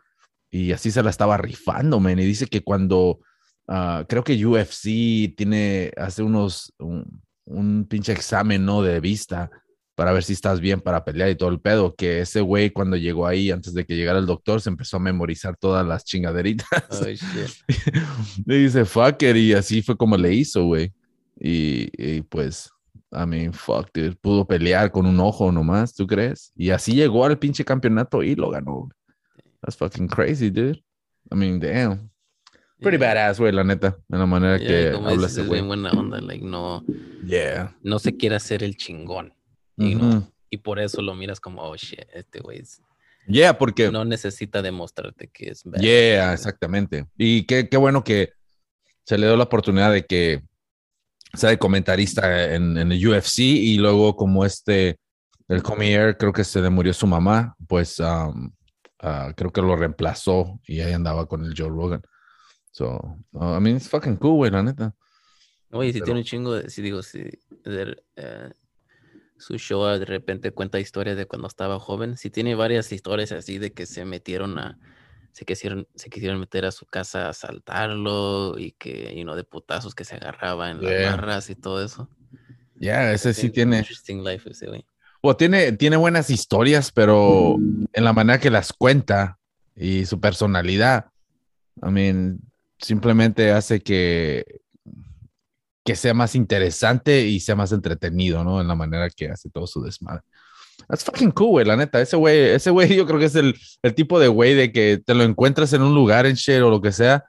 y 0.51 0.73
así 0.73 0.91
se 0.91 1.03
la 1.03 1.11
estaba 1.11 1.37
rifando, 1.37 2.01
man. 2.01 2.19
Y 2.19 2.25
dice 2.25 2.47
que 2.47 2.63
cuando, 2.63 3.21
ah, 3.69 4.05
creo 4.09 4.25
que 4.25 4.45
UFC 4.45 5.35
tiene, 5.37 5.93
hace 5.97 6.23
unos, 6.23 6.73
un, 6.79 7.23
un 7.45 7.87
pinche 7.87 8.13
examen, 8.13 8.65
¿no? 8.65 8.83
De 8.83 9.01
vista 9.01 9.51
para 9.95 10.13
ver 10.13 10.25
si 10.25 10.33
estás 10.33 10.61
bien 10.61 10.81
para 10.81 11.05
pelear 11.05 11.31
y 11.31 11.37
todo 11.37 11.51
el 11.51 11.61
pedo, 11.61 11.95
que 11.95 12.21
ese 12.21 12.41
güey 12.41 12.71
cuando 12.71 12.97
llegó 12.97 13.27
ahí, 13.27 13.51
antes 13.51 13.75
de 13.75 13.85
que 13.85 13.95
llegara 13.95 14.19
el 14.19 14.27
doctor, 14.27 14.61
se 14.61 14.71
empezó 14.71 14.97
a 14.97 15.01
memorizar 15.01 15.57
todas 15.57 15.87
las 15.87 16.05
chingaderitas. 16.05 16.67
le 18.47 18.57
dice, 18.57 18.85
fucker, 18.85 19.37
y 19.37 19.53
así 19.53 19.83
fue 19.83 19.97
como 19.97 20.17
le 20.17 20.33
hizo, 20.35 20.65
güey. 20.65 20.93
Y, 21.39 22.23
pues, 22.23 22.71
I 23.12 23.26
mean, 23.26 23.52
fuck, 23.52 23.90
dude, 23.92 24.16
pudo 24.16 24.47
pelear 24.47 24.90
con 24.90 25.07
un 25.07 25.21
ojo 25.21 25.52
nomás, 25.52 25.95
¿tú 25.95 26.07
crees? 26.07 26.52
Y 26.57 26.71
así 26.71 26.95
llegó 26.95 27.25
al 27.25 27.38
pinche 27.38 27.64
campeonato 27.64 28.23
y 28.23 28.35
lo 28.35 28.50
ganó. 28.50 28.88
That's 29.61 29.76
fucking 29.76 30.09
crazy, 30.09 30.50
dude. 30.50 30.83
I 31.31 31.37
mean, 31.37 31.61
damn. 31.61 32.11
Pretty 32.81 32.97
badass, 32.97 33.38
güey, 33.38 33.52
la 33.52 33.62
neta, 33.62 33.97
de 34.09 34.19
la 34.19 34.26
manera 34.26 34.59
que 34.59 34.88
habla 34.88 35.26
ese 35.26 35.45
güey. 35.45 35.62
buena 35.62 35.92
onda, 35.92 36.21
like, 36.21 36.45
no, 36.45 36.85
yeah. 37.25 37.76
no 37.83 38.00
se 38.00 38.16
quiere 38.16 38.35
hacer 38.35 38.64
el 38.64 38.76
chingón. 38.76 39.33
Y, 39.76 39.95
no, 39.95 40.28
y 40.50 40.57
por 40.57 40.81
eso 40.81 41.00
lo 41.00 41.14
miras 41.14 41.38
como, 41.38 41.62
oh 41.62 41.76
shit, 41.76 42.07
este 42.12 42.40
güey 42.40 42.59
es... 42.59 42.83
Yeah, 43.28 43.57
porque... 43.57 43.90
No 43.90 44.04
necesita 44.04 44.62
demostrarte 44.62 45.28
que 45.28 45.50
es... 45.50 45.62
Bad. 45.64 45.81
Yeah, 45.81 46.33
exactamente. 46.33 47.07
Y 47.16 47.45
qué, 47.45 47.69
qué, 47.69 47.76
bueno 47.76 48.02
que 48.02 48.33
se 49.04 49.16
le 49.16 49.28
dio 49.28 49.37
la 49.37 49.45
oportunidad 49.45 49.92
de 49.92 50.04
que 50.04 50.42
sea 51.35 51.51
de 51.51 51.59
comentarista 51.59 52.55
en, 52.55 52.77
en 52.77 52.93
el 52.93 53.09
UFC 53.09 53.39
y 53.41 53.77
luego 53.77 54.17
como 54.17 54.45
este, 54.45 54.99
el 55.49 55.62
Comier, 55.62 56.17
creo 56.17 56.33
que 56.33 56.45
se 56.45 56.61
le 56.61 56.71
murió 56.71 56.93
su 56.93 57.07
mamá, 57.07 57.55
pues 57.67 57.99
um, 58.01 58.51
uh, 59.03 59.33
creo 59.35 59.53
que 59.53 59.62
lo 59.62 59.77
reemplazó 59.77 60.61
y 60.67 60.81
ahí 60.81 60.93
andaba 60.93 61.27
con 61.27 61.45
el 61.45 61.55
Joe 61.57 61.69
Rogan. 61.69 62.03
So, 62.71 63.19
uh, 63.33 63.57
I 63.57 63.61
mean, 63.61 63.77
it's 63.77 63.89
fucking 63.89 64.17
cool, 64.17 64.37
güey, 64.37 64.51
la 64.51 64.62
neta. 64.62 64.95
Oye, 65.71 65.93
si 65.93 66.01
tiene 66.03 66.21
un 66.21 66.25
chingo 66.25 66.55
de, 66.55 66.71
si 66.71 66.83
digo, 66.83 67.03
si, 67.03 67.25
de, 67.65 67.97
uh, 68.17 68.51
su 69.39 69.59
show 69.59 69.85
de 69.99 70.05
repente 70.05 70.53
cuenta 70.53 70.81
historias 70.81 71.17
de 71.17 71.27
cuando 71.27 71.49
estaba 71.49 71.79
joven. 71.79 72.17
Si 72.17 72.31
tiene 72.31 72.55
varias 72.55 72.93
historias 72.93 73.33
así 73.33 73.59
de 73.59 73.73
que 73.73 73.87
se 73.87 74.05
metieron 74.05 74.59
a, 74.59 74.79
se 75.33 75.45
quisieron, 75.45 75.89
se 75.95 76.11
quisieron 76.11 76.39
meter 76.39 76.65
a 76.65 76.71
su 76.71 76.87
casa 76.87 77.27
a 77.27 77.31
asaltarlo 77.31 78.59
y 78.59 78.73
que, 78.73 79.15
you 79.17 79.23
know, 79.23 79.35
de 79.35 79.45
putazos 79.45 79.95
que 79.95 80.05
se 80.05 80.17
agarraba 80.17 80.71
en 80.71 80.83
las 80.83 81.12
barras 81.12 81.51
y 81.51 81.55
todo 81.55 81.83
eso. 81.83 82.09
Ya, 82.75 83.12
ese 83.12 83.33
sí 83.33 83.51
tiene. 83.51 83.79
Interesting 83.79 84.23
life 84.23 84.51
ese 84.51 84.67
güey. 84.67 84.85
O 85.23 85.37
tiene, 85.37 85.73
tiene 85.73 85.97
buenas 85.97 86.31
historias, 86.31 86.91
pero 86.91 87.57
en 87.93 88.05
la 88.05 88.12
manera 88.12 88.41
que 88.41 88.51
las 88.51 88.73
cuenta 88.73 89.39
y 89.77 90.05
su 90.05 90.21
personalidad, 90.21 91.07
I 91.81 91.91
mean, 91.91 92.41
simplemente 92.79 93.53
hace 93.53 93.81
que, 93.81 94.62
que 95.85 95.97
sea 95.97 96.12
más 96.12 96.35
interesante 96.35 97.27
y 97.27 97.41
sea 97.41 97.55
más 97.55 97.73
entretenido, 97.73 98.45
¿no? 98.45 98.61
En 98.61 98.69
la 98.69 98.75
manera 98.75 99.09
que 99.11 99.31
hace 99.31 99.49
todo 99.49 99.67
su 99.67 99.83
desmadre. 99.83 100.23
That's 100.89 101.05
fucking 101.05 101.33
cool, 101.33 101.51
güey, 101.51 101.67
la 101.67 101.77
neta. 101.77 102.01
Ese 102.01 102.17
güey, 102.17 102.39
ese 102.51 102.71
güey 102.71 102.89
yo 102.97 103.07
creo 103.07 103.19
que 103.19 103.27
es 103.27 103.35
el, 103.35 103.55
el 103.83 103.95
tipo 103.95 104.19
de 104.19 104.29
güey 104.29 104.55
de 104.55 104.73
que 104.73 105.01
te 105.05 105.15
lo 105.15 105.23
encuentras 105.23 105.73
en 105.73 105.83
un 105.83 105.95
lugar 105.95 106.27
en 106.27 106.35
shit 106.35 106.61
o 106.62 106.71
lo 106.71 106.81
que 106.81 106.93
sea 106.93 107.25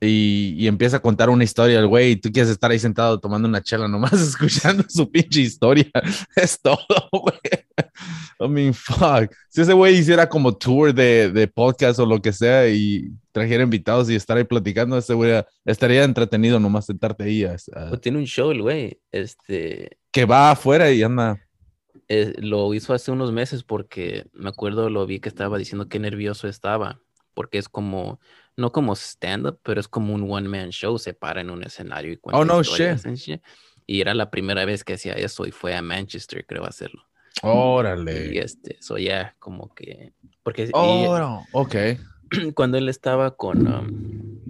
y, 0.00 0.54
y, 0.56 0.66
empieza 0.66 0.96
a 0.96 1.02
contar 1.02 1.28
una 1.28 1.44
historia 1.44 1.78
el 1.78 1.86
güey 1.86 2.12
y 2.12 2.16
tú 2.16 2.32
quieres 2.32 2.50
estar 2.50 2.70
ahí 2.70 2.78
sentado 2.78 3.20
tomando 3.20 3.46
una 3.46 3.62
chela 3.62 3.86
nomás 3.86 4.12
escuchando 4.20 4.84
su 4.88 5.10
pinche 5.10 5.42
historia. 5.42 5.90
Es 6.36 6.58
todo, 6.60 6.78
güey. 7.12 7.38
I 8.40 8.48
mean, 8.48 8.72
fuck. 8.72 9.30
Si 9.50 9.60
ese 9.60 9.74
güey 9.74 9.98
hiciera 9.98 10.26
como 10.26 10.56
tour 10.56 10.94
de, 10.94 11.30
de, 11.30 11.46
podcast 11.46 11.98
o 11.98 12.06
lo 12.06 12.22
que 12.22 12.32
sea 12.32 12.68
y 12.68 13.10
trajera 13.32 13.62
invitados 13.62 14.08
y 14.08 14.14
estar 14.14 14.38
ahí 14.38 14.44
platicando, 14.44 14.96
ese 14.96 15.12
güey 15.12 15.44
estaría 15.66 16.04
entretenido 16.04 16.58
nomás 16.58 16.86
sentarte 16.86 17.24
ahí. 17.24 17.44
A, 17.44 17.56
pues 17.90 18.00
tiene 18.00 18.18
un 18.18 18.24
show 18.24 18.50
el 18.50 18.62
güey. 18.62 18.98
Este... 19.12 19.98
Que 20.10 20.24
va 20.24 20.52
afuera 20.52 20.90
y 20.90 21.02
anda. 21.02 21.38
Eh, 22.12 22.34
lo 22.38 22.74
hizo 22.74 22.92
hace 22.92 23.12
unos 23.12 23.30
meses 23.30 23.62
porque 23.62 24.26
me 24.32 24.48
acuerdo, 24.48 24.90
lo 24.90 25.06
vi 25.06 25.20
que 25.20 25.28
estaba 25.28 25.58
diciendo 25.58 25.88
que 25.88 26.00
nervioso 26.00 26.48
estaba. 26.48 27.00
Porque 27.34 27.58
es 27.58 27.68
como 27.68 28.18
no 28.56 28.72
como 28.72 28.94
stand-up, 28.96 29.60
pero 29.62 29.80
es 29.80 29.86
como 29.86 30.12
un 30.12 30.28
one-man 30.28 30.70
show, 30.70 30.98
se 30.98 31.14
para 31.14 31.40
en 31.40 31.50
un 31.50 31.62
escenario 31.62 32.12
y 32.12 32.16
cuenta 32.16 32.38
Oh, 32.40 32.44
no, 32.44 32.62
shit. 32.62 33.40
Y 33.86 34.00
era 34.00 34.12
la 34.12 34.28
primera 34.28 34.64
vez 34.64 34.82
que 34.82 34.94
hacía 34.94 35.14
eso 35.14 35.46
y 35.46 35.52
fue 35.52 35.74
a 35.76 35.82
Manchester, 35.82 36.44
creo, 36.44 36.64
a 36.64 36.68
hacerlo. 36.68 37.04
Órale. 37.42 38.34
Y 38.34 38.38
este, 38.38 38.78
eso 38.78 38.98
ya 38.98 39.36
como 39.38 39.72
que... 39.72 40.12
Porque, 40.42 40.68
oh, 40.72 41.44
ok. 41.52 41.74
Cuando 42.54 42.76
él 42.76 42.88
estaba 42.88 43.36
con, 43.36 43.66
um, 43.66 44.40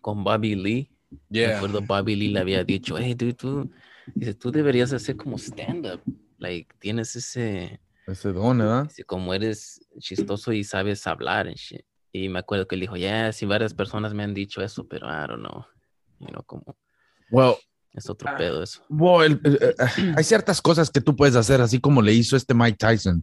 con 0.00 0.24
Bobby 0.24 0.54
Lee, 0.54 0.90
yeah. 1.28 1.48
me 1.48 1.54
acuerdo 1.54 1.82
Bobby 1.82 2.16
Lee 2.16 2.28
le 2.28 2.40
había 2.40 2.64
dicho, 2.64 2.96
hey, 2.98 3.14
dude, 3.14 3.34
tú, 3.34 3.70
dice, 4.14 4.32
tú 4.32 4.50
deberías 4.50 4.92
hacer 4.94 5.16
como 5.16 5.36
stand-up. 5.36 6.00
Like, 6.38 6.74
tienes 6.78 7.16
ese... 7.16 7.80
Ese 8.06 8.32
don, 8.32 8.58
¿verdad? 8.58 8.88
como 9.06 9.34
eres 9.34 9.80
chistoso 9.98 10.52
y 10.52 10.62
sabes 10.62 11.06
hablar 11.06 11.48
and 11.48 11.56
shit. 11.56 11.84
Y 12.12 12.28
me 12.28 12.38
acuerdo 12.38 12.68
que 12.68 12.76
él 12.76 12.82
dijo, 12.82 12.96
ya, 12.96 13.08
yeah, 13.08 13.32
sí, 13.32 13.46
varias 13.46 13.74
personas 13.74 14.14
me 14.14 14.22
han 14.22 14.32
dicho 14.32 14.62
eso, 14.62 14.86
pero 14.86 15.06
I 15.08 15.26
don't 15.26 15.40
know. 15.40 15.66
You 16.20 16.28
know, 16.28 16.42
como... 16.44 16.76
Well, 17.30 17.56
es 17.92 18.08
otro 18.08 18.32
uh, 18.32 18.36
pedo 18.36 18.62
eso. 18.62 18.82
Well, 18.88 19.32
el, 19.32 19.40
el, 19.44 19.74
el, 19.98 20.14
hay 20.16 20.24
ciertas 20.24 20.62
cosas 20.62 20.90
que 20.90 21.00
tú 21.00 21.16
puedes 21.16 21.34
hacer, 21.34 21.60
así 21.60 21.80
como 21.80 22.02
le 22.02 22.12
hizo 22.12 22.36
este 22.36 22.54
Mike 22.54 22.76
Tyson. 22.78 23.22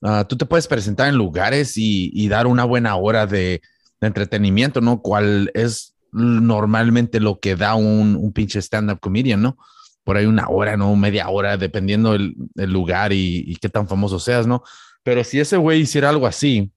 Uh, 0.00 0.24
tú 0.28 0.36
te 0.36 0.44
puedes 0.44 0.66
presentar 0.66 1.08
en 1.08 1.14
lugares 1.14 1.76
y, 1.76 2.10
y 2.12 2.28
dar 2.28 2.48
una 2.48 2.64
buena 2.64 2.96
hora 2.96 3.26
de, 3.26 3.62
de, 4.00 4.06
entretenimiento, 4.06 4.80
¿no? 4.80 5.00
Cual 5.00 5.50
es 5.54 5.94
normalmente 6.10 7.20
lo 7.20 7.38
que 7.38 7.54
da 7.54 7.76
un, 7.76 8.16
un 8.16 8.32
pinche 8.32 8.60
stand-up 8.60 8.98
comedian, 8.98 9.40
¿no? 9.40 9.56
Por 10.04 10.16
ahí 10.16 10.26
una 10.26 10.48
hora, 10.48 10.76
¿no? 10.76 10.94
Media 10.96 11.28
hora, 11.28 11.56
dependiendo 11.56 12.14
el, 12.14 12.34
lugar 12.56 13.12
y, 13.12 13.56
qué 13.60 13.68
tan 13.68 13.86
famoso 13.86 14.18
seas, 14.18 14.46
¿no? 14.46 14.62
Pero 15.02 15.22
si 15.24 15.40
ese 15.40 15.56
güey 15.56 15.80
hiciera 15.82 16.08
algo 16.08 16.26
así, 16.26 16.72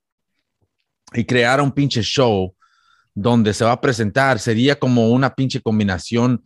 y 1.13 1.25
crear 1.25 1.61
un 1.61 1.71
pinche 1.71 2.01
show 2.01 2.55
donde 3.13 3.53
se 3.53 3.63
va 3.63 3.73
a 3.73 3.81
presentar, 3.81 4.39
sería 4.39 4.77
como 4.77 5.09
una 5.09 5.33
pinche 5.33 5.61
combinación 5.61 6.43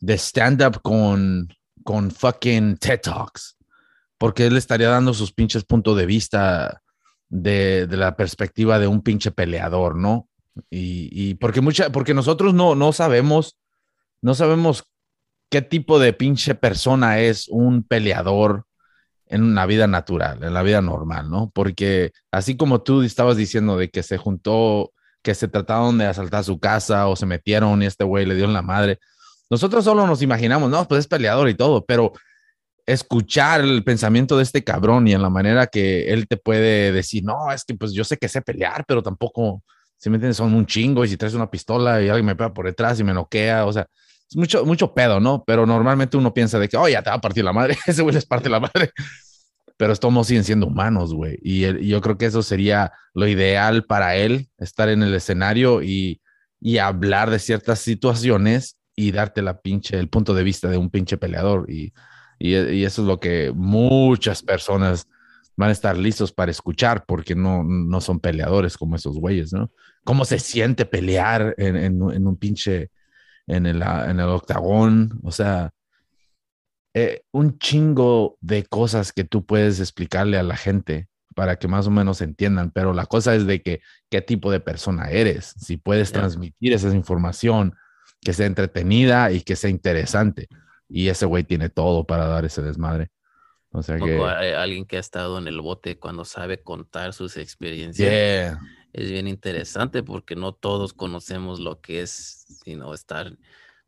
de 0.00 0.14
stand-up 0.14 0.80
con, 0.82 1.48
con 1.84 2.10
fucking 2.10 2.76
TED 2.78 3.00
Talks, 3.02 3.56
porque 4.18 4.46
él 4.46 4.56
estaría 4.56 4.88
dando 4.88 5.12
sus 5.12 5.32
pinches 5.32 5.64
puntos 5.64 5.96
de 5.96 6.06
vista 6.06 6.82
de, 7.28 7.86
de 7.86 7.96
la 7.96 8.16
perspectiva 8.16 8.78
de 8.78 8.86
un 8.86 9.02
pinche 9.02 9.30
peleador, 9.30 9.96
¿no? 9.96 10.28
Y, 10.70 11.08
y, 11.12 11.34
porque 11.34 11.60
mucha, 11.60 11.90
porque 11.90 12.14
nosotros 12.14 12.54
no, 12.54 12.74
no 12.74 12.92
sabemos, 12.92 13.58
no 14.22 14.34
sabemos 14.34 14.84
qué 15.50 15.62
tipo 15.62 15.98
de 15.98 16.12
pinche 16.12 16.54
persona 16.54 17.20
es 17.20 17.48
un 17.48 17.82
peleador 17.82 18.64
en 19.26 19.42
una 19.42 19.66
vida 19.66 19.86
natural, 19.86 20.42
en 20.44 20.54
la 20.54 20.62
vida 20.62 20.80
normal, 20.80 21.30
¿no? 21.30 21.50
Porque 21.52 22.12
así 22.30 22.56
como 22.56 22.82
tú 22.82 23.02
estabas 23.02 23.36
diciendo 23.36 23.76
de 23.76 23.90
que 23.90 24.02
se 24.02 24.18
juntó, 24.18 24.92
que 25.22 25.34
se 25.34 25.48
trataron 25.48 25.98
de 25.98 26.06
asaltar 26.06 26.44
su 26.44 26.60
casa 26.60 27.08
o 27.08 27.16
se 27.16 27.26
metieron 27.26 27.82
y 27.82 27.86
este 27.86 28.04
güey 28.04 28.24
le 28.26 28.36
dio 28.36 28.44
en 28.44 28.52
la 28.52 28.62
madre, 28.62 28.98
nosotros 29.50 29.84
solo 29.84 30.06
nos 30.06 30.22
imaginamos, 30.22 30.70
no, 30.70 30.86
pues 30.86 31.00
es 31.00 31.06
peleador 31.08 31.48
y 31.48 31.54
todo, 31.54 31.84
pero 31.84 32.12
escuchar 32.86 33.62
el 33.62 33.82
pensamiento 33.82 34.36
de 34.36 34.44
este 34.44 34.62
cabrón 34.62 35.08
y 35.08 35.12
en 35.12 35.22
la 35.22 35.30
manera 35.30 35.66
que 35.66 36.12
él 36.12 36.28
te 36.28 36.36
puede 36.36 36.92
decir, 36.92 37.24
no, 37.24 37.52
es 37.52 37.64
que 37.64 37.74
pues 37.74 37.92
yo 37.92 38.04
sé 38.04 38.16
que 38.16 38.28
sé 38.28 38.42
pelear, 38.42 38.84
pero 38.86 39.02
tampoco, 39.02 39.62
si 39.96 40.08
me 40.08 40.16
entiendes, 40.16 40.36
son 40.36 40.54
un 40.54 40.66
chingo 40.66 41.04
y 41.04 41.08
si 41.08 41.16
traes 41.16 41.34
una 41.34 41.50
pistola 41.50 42.00
y 42.00 42.08
alguien 42.08 42.26
me 42.26 42.36
pega 42.36 42.54
por 42.54 42.66
detrás 42.66 43.00
y 43.00 43.04
me 43.04 43.12
noquea, 43.12 43.66
o 43.66 43.72
sea, 43.72 43.86
es 44.28 44.36
mucho, 44.36 44.64
mucho 44.64 44.92
pedo, 44.92 45.20
¿no? 45.20 45.44
Pero 45.46 45.66
normalmente 45.66 46.16
uno 46.16 46.34
piensa 46.34 46.58
de 46.58 46.68
que, 46.68 46.76
oh, 46.76 46.88
ya 46.88 47.02
te 47.02 47.10
va 47.10 47.16
a 47.16 47.20
partir 47.20 47.44
la 47.44 47.52
madre, 47.52 47.76
ese 47.86 48.02
güey 48.02 48.14
les 48.14 48.26
parte 48.26 48.48
la 48.48 48.60
madre. 48.60 48.90
Pero 49.76 49.92
estos 49.92 50.26
siguen 50.26 50.44
siendo 50.44 50.66
humanos, 50.66 51.12
güey. 51.12 51.38
Y, 51.42 51.66
y, 51.66 51.88
yo 51.88 52.00
creo 52.00 52.16
que 52.16 52.26
eso 52.26 52.42
sería 52.42 52.92
lo 53.12 53.28
ideal 53.28 53.84
para 53.84 54.16
él, 54.16 54.48
estar 54.58 54.88
en 54.88 55.02
el 55.02 55.14
escenario 55.14 55.82
y, 55.82 56.22
y 56.60 56.78
hablar 56.78 57.30
de 57.30 57.38
ciertas 57.38 57.80
situaciones 57.80 58.78
y 58.96 59.12
darte 59.12 59.42
la 59.42 59.60
pinche, 59.60 59.98
el 59.98 60.08
punto 60.08 60.32
de 60.34 60.42
vista 60.42 60.68
de 60.68 60.78
un 60.78 60.90
pinche 60.90 61.18
peleador. 61.18 61.70
Y, 61.70 61.92
y, 62.38 62.84
eso 62.84 63.02
es 63.02 63.08
lo 63.08 63.20
que 63.20 63.52
muchas 63.54 64.42
personas 64.42 65.06
van 65.56 65.68
a 65.68 65.72
estar 65.72 65.96
listos 65.96 66.32
para 66.32 66.50
escuchar 66.50 67.04
porque 67.06 67.34
no, 67.34 67.62
no 67.62 68.00
son 68.00 68.18
peleadores 68.18 68.76
como 68.76 68.96
esos 68.96 69.18
güeyes, 69.18 69.52
¿no? 69.52 69.70
¿Cómo 70.04 70.24
se 70.24 70.38
siente 70.38 70.86
pelear 70.86 71.54
en, 71.58 71.76
en 71.76 72.26
un 72.26 72.36
pinche 72.36 72.90
en 73.46 73.66
el, 73.66 73.82
en 73.82 74.20
el 74.20 74.28
octagón, 74.28 75.20
o 75.22 75.30
sea, 75.30 75.70
eh, 76.94 77.22
un 77.30 77.58
chingo 77.58 78.38
de 78.40 78.64
cosas 78.64 79.12
que 79.12 79.24
tú 79.24 79.44
puedes 79.44 79.80
explicarle 79.80 80.38
a 80.38 80.42
la 80.42 80.56
gente 80.56 81.08
para 81.34 81.56
que 81.56 81.68
más 81.68 81.86
o 81.86 81.90
menos 81.90 82.22
entiendan, 82.22 82.70
pero 82.70 82.94
la 82.94 83.04
cosa 83.04 83.34
es 83.34 83.46
de 83.46 83.60
que 83.60 83.82
qué 84.10 84.22
tipo 84.22 84.50
de 84.50 84.60
persona 84.60 85.10
eres, 85.10 85.54
si 85.58 85.76
puedes 85.76 86.10
transmitir 86.10 86.72
esa 86.72 86.88
información 86.94 87.74
que 88.22 88.32
sea 88.32 88.46
entretenida 88.46 89.30
y 89.30 89.42
que 89.42 89.54
sea 89.54 89.68
interesante. 89.68 90.48
Y 90.88 91.08
ese 91.08 91.26
güey 91.26 91.44
tiene 91.44 91.68
todo 91.68 92.04
para 92.04 92.26
dar 92.26 92.46
ese 92.46 92.62
desmadre. 92.62 93.10
O 93.70 93.82
sea 93.82 93.98
que, 93.98 94.18
alguien 94.56 94.86
que 94.86 94.96
ha 94.96 95.00
estado 95.00 95.36
en 95.36 95.48
el 95.48 95.60
bote 95.60 95.98
cuando 95.98 96.24
sabe 96.24 96.62
contar 96.62 97.12
sus 97.12 97.36
experiencias. 97.36 98.08
yeah, 98.10 98.58
Es 98.96 99.10
bien 99.10 99.28
interesante 99.28 100.02
porque 100.02 100.36
no 100.36 100.52
todos 100.54 100.94
conocemos 100.94 101.60
lo 101.60 101.80
que 101.82 102.00
es, 102.00 102.46
sino 102.64 102.94
estar 102.94 103.36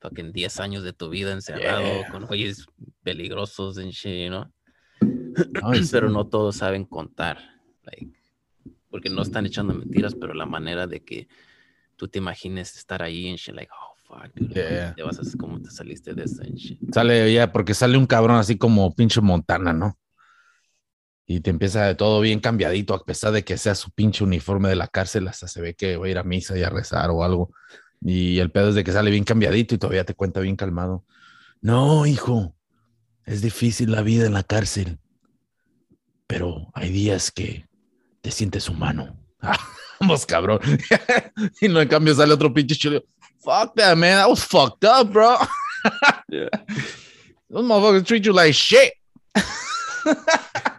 fucking 0.01 0.33
10 0.33 0.61
años 0.61 0.83
de 0.85 0.93
tu 0.93 1.09
vida 1.09 1.33
encerrado 1.33 1.83
Yeah. 2.03 2.11
con 2.11 2.27
güeyes 2.27 2.67
peligrosos 3.03 3.79
en 3.79 3.89
shit, 3.89 4.31
no, 4.31 5.75
sí, 5.75 5.89
Pero 5.91 6.11
no 6.11 6.27
todos 6.27 6.57
saben 6.57 6.85
contar. 6.85 7.39
like, 7.85 8.13
porque 8.91 9.09
no 9.09 9.23
están 9.23 9.47
echando 9.47 9.73
mentiras, 9.75 10.15
pero 10.15 10.35
la 10.35 10.45
manera 10.47 10.87
de 10.87 11.03
que 11.03 11.27
tú 11.97 12.07
te 12.09 12.19
imagines 12.19 12.77
estar 12.77 13.03
ahí 13.03 13.29
en 13.29 13.37
shit, 13.37 13.55
like, 13.55 13.73
oh, 13.73 13.95
fuck, 14.05 14.31
dude, 14.35 14.55
Yeah. 14.55 14.95
te 14.95 15.03
vas 15.03 15.19
a 15.19 15.39
cómo 15.39 15.59
te 15.63 15.71
saliste 15.71 16.13
de 16.13 16.25
eso 16.25 16.43
en 16.43 16.55
shit. 16.55 16.79
Sale 16.93 17.33
ya, 17.33 17.51
porque 17.51 17.73
sale 17.73 17.97
un 17.97 18.07
cabrón 18.07 18.37
así 18.37 18.59
como 18.59 18.95
pinche 18.95 19.23
Montana, 19.23 19.73
¿no? 19.73 19.99
Y 21.31 21.41
te 21.41 21.51
empieza 21.51 21.95
todo 21.95 22.23
bien 22.23 22.41
cambiadito, 22.41 22.95
a 22.95 23.05
pesar 23.05 23.33
de 23.33 23.45
que 23.45 23.59
sea 23.59 23.75
su 23.75 23.91
pinche 23.91 24.25
uniforme 24.25 24.71
de 24.71 24.77
la 24.77 24.89
cárcel, 24.89 25.29
hasta 25.29 25.47
se 25.47 25.61
ve 25.61 25.75
que 25.75 25.99
va 25.99 26.07
a 26.07 26.09
ir 26.09 26.17
a 26.17 26.25
misa 26.25 26.57
y 26.57 26.63
a 26.63 26.71
rezar 26.71 27.11
o 27.11 27.23
algo. 27.23 27.53
Y 28.01 28.39
el 28.39 28.51
pedo 28.51 28.71
es 28.71 28.75
de 28.75 28.83
que 28.83 28.93
sale 28.93 29.11
bien 29.11 29.25
cambiadito 29.25 29.75
y 29.75 29.79
todavía 29.79 30.05
te 30.05 30.15
cuenta 30.15 30.41
bien 30.41 30.57
calmado. 30.57 31.05
No, 31.61 32.07
hijo, 32.07 32.55
es 33.27 33.43
difícil 33.43 33.93
la 33.93 34.01
vida 34.01 34.25
en 34.25 34.33
la 34.33 34.43
cárcel, 34.43 35.01
pero 36.27 36.71
hay 36.73 36.89
días 36.89 37.31
que 37.31 37.69
te 38.23 38.31
sientes 38.31 38.71
humano. 38.71 39.15
Vamos, 40.01 40.25
cabrón. 40.25 40.61
y 41.61 41.69
no, 41.69 41.83
en 41.83 41.89
cambio 41.89 42.15
sale 42.15 42.33
otro 42.33 42.55
pinche 42.55 42.75
chulo. 42.75 43.05
Fuck 43.41 43.75
that, 43.75 43.99
man. 43.99 44.17
That 44.17 44.31
was 44.31 44.43
fucked 44.43 44.85
up, 44.85 45.13
bro. 45.13 45.37
Those 47.51 47.67
motherfuckers 47.67 48.07
treat 48.07 48.25
you 48.25 48.33
like 48.33 48.55
shit. 48.55 48.95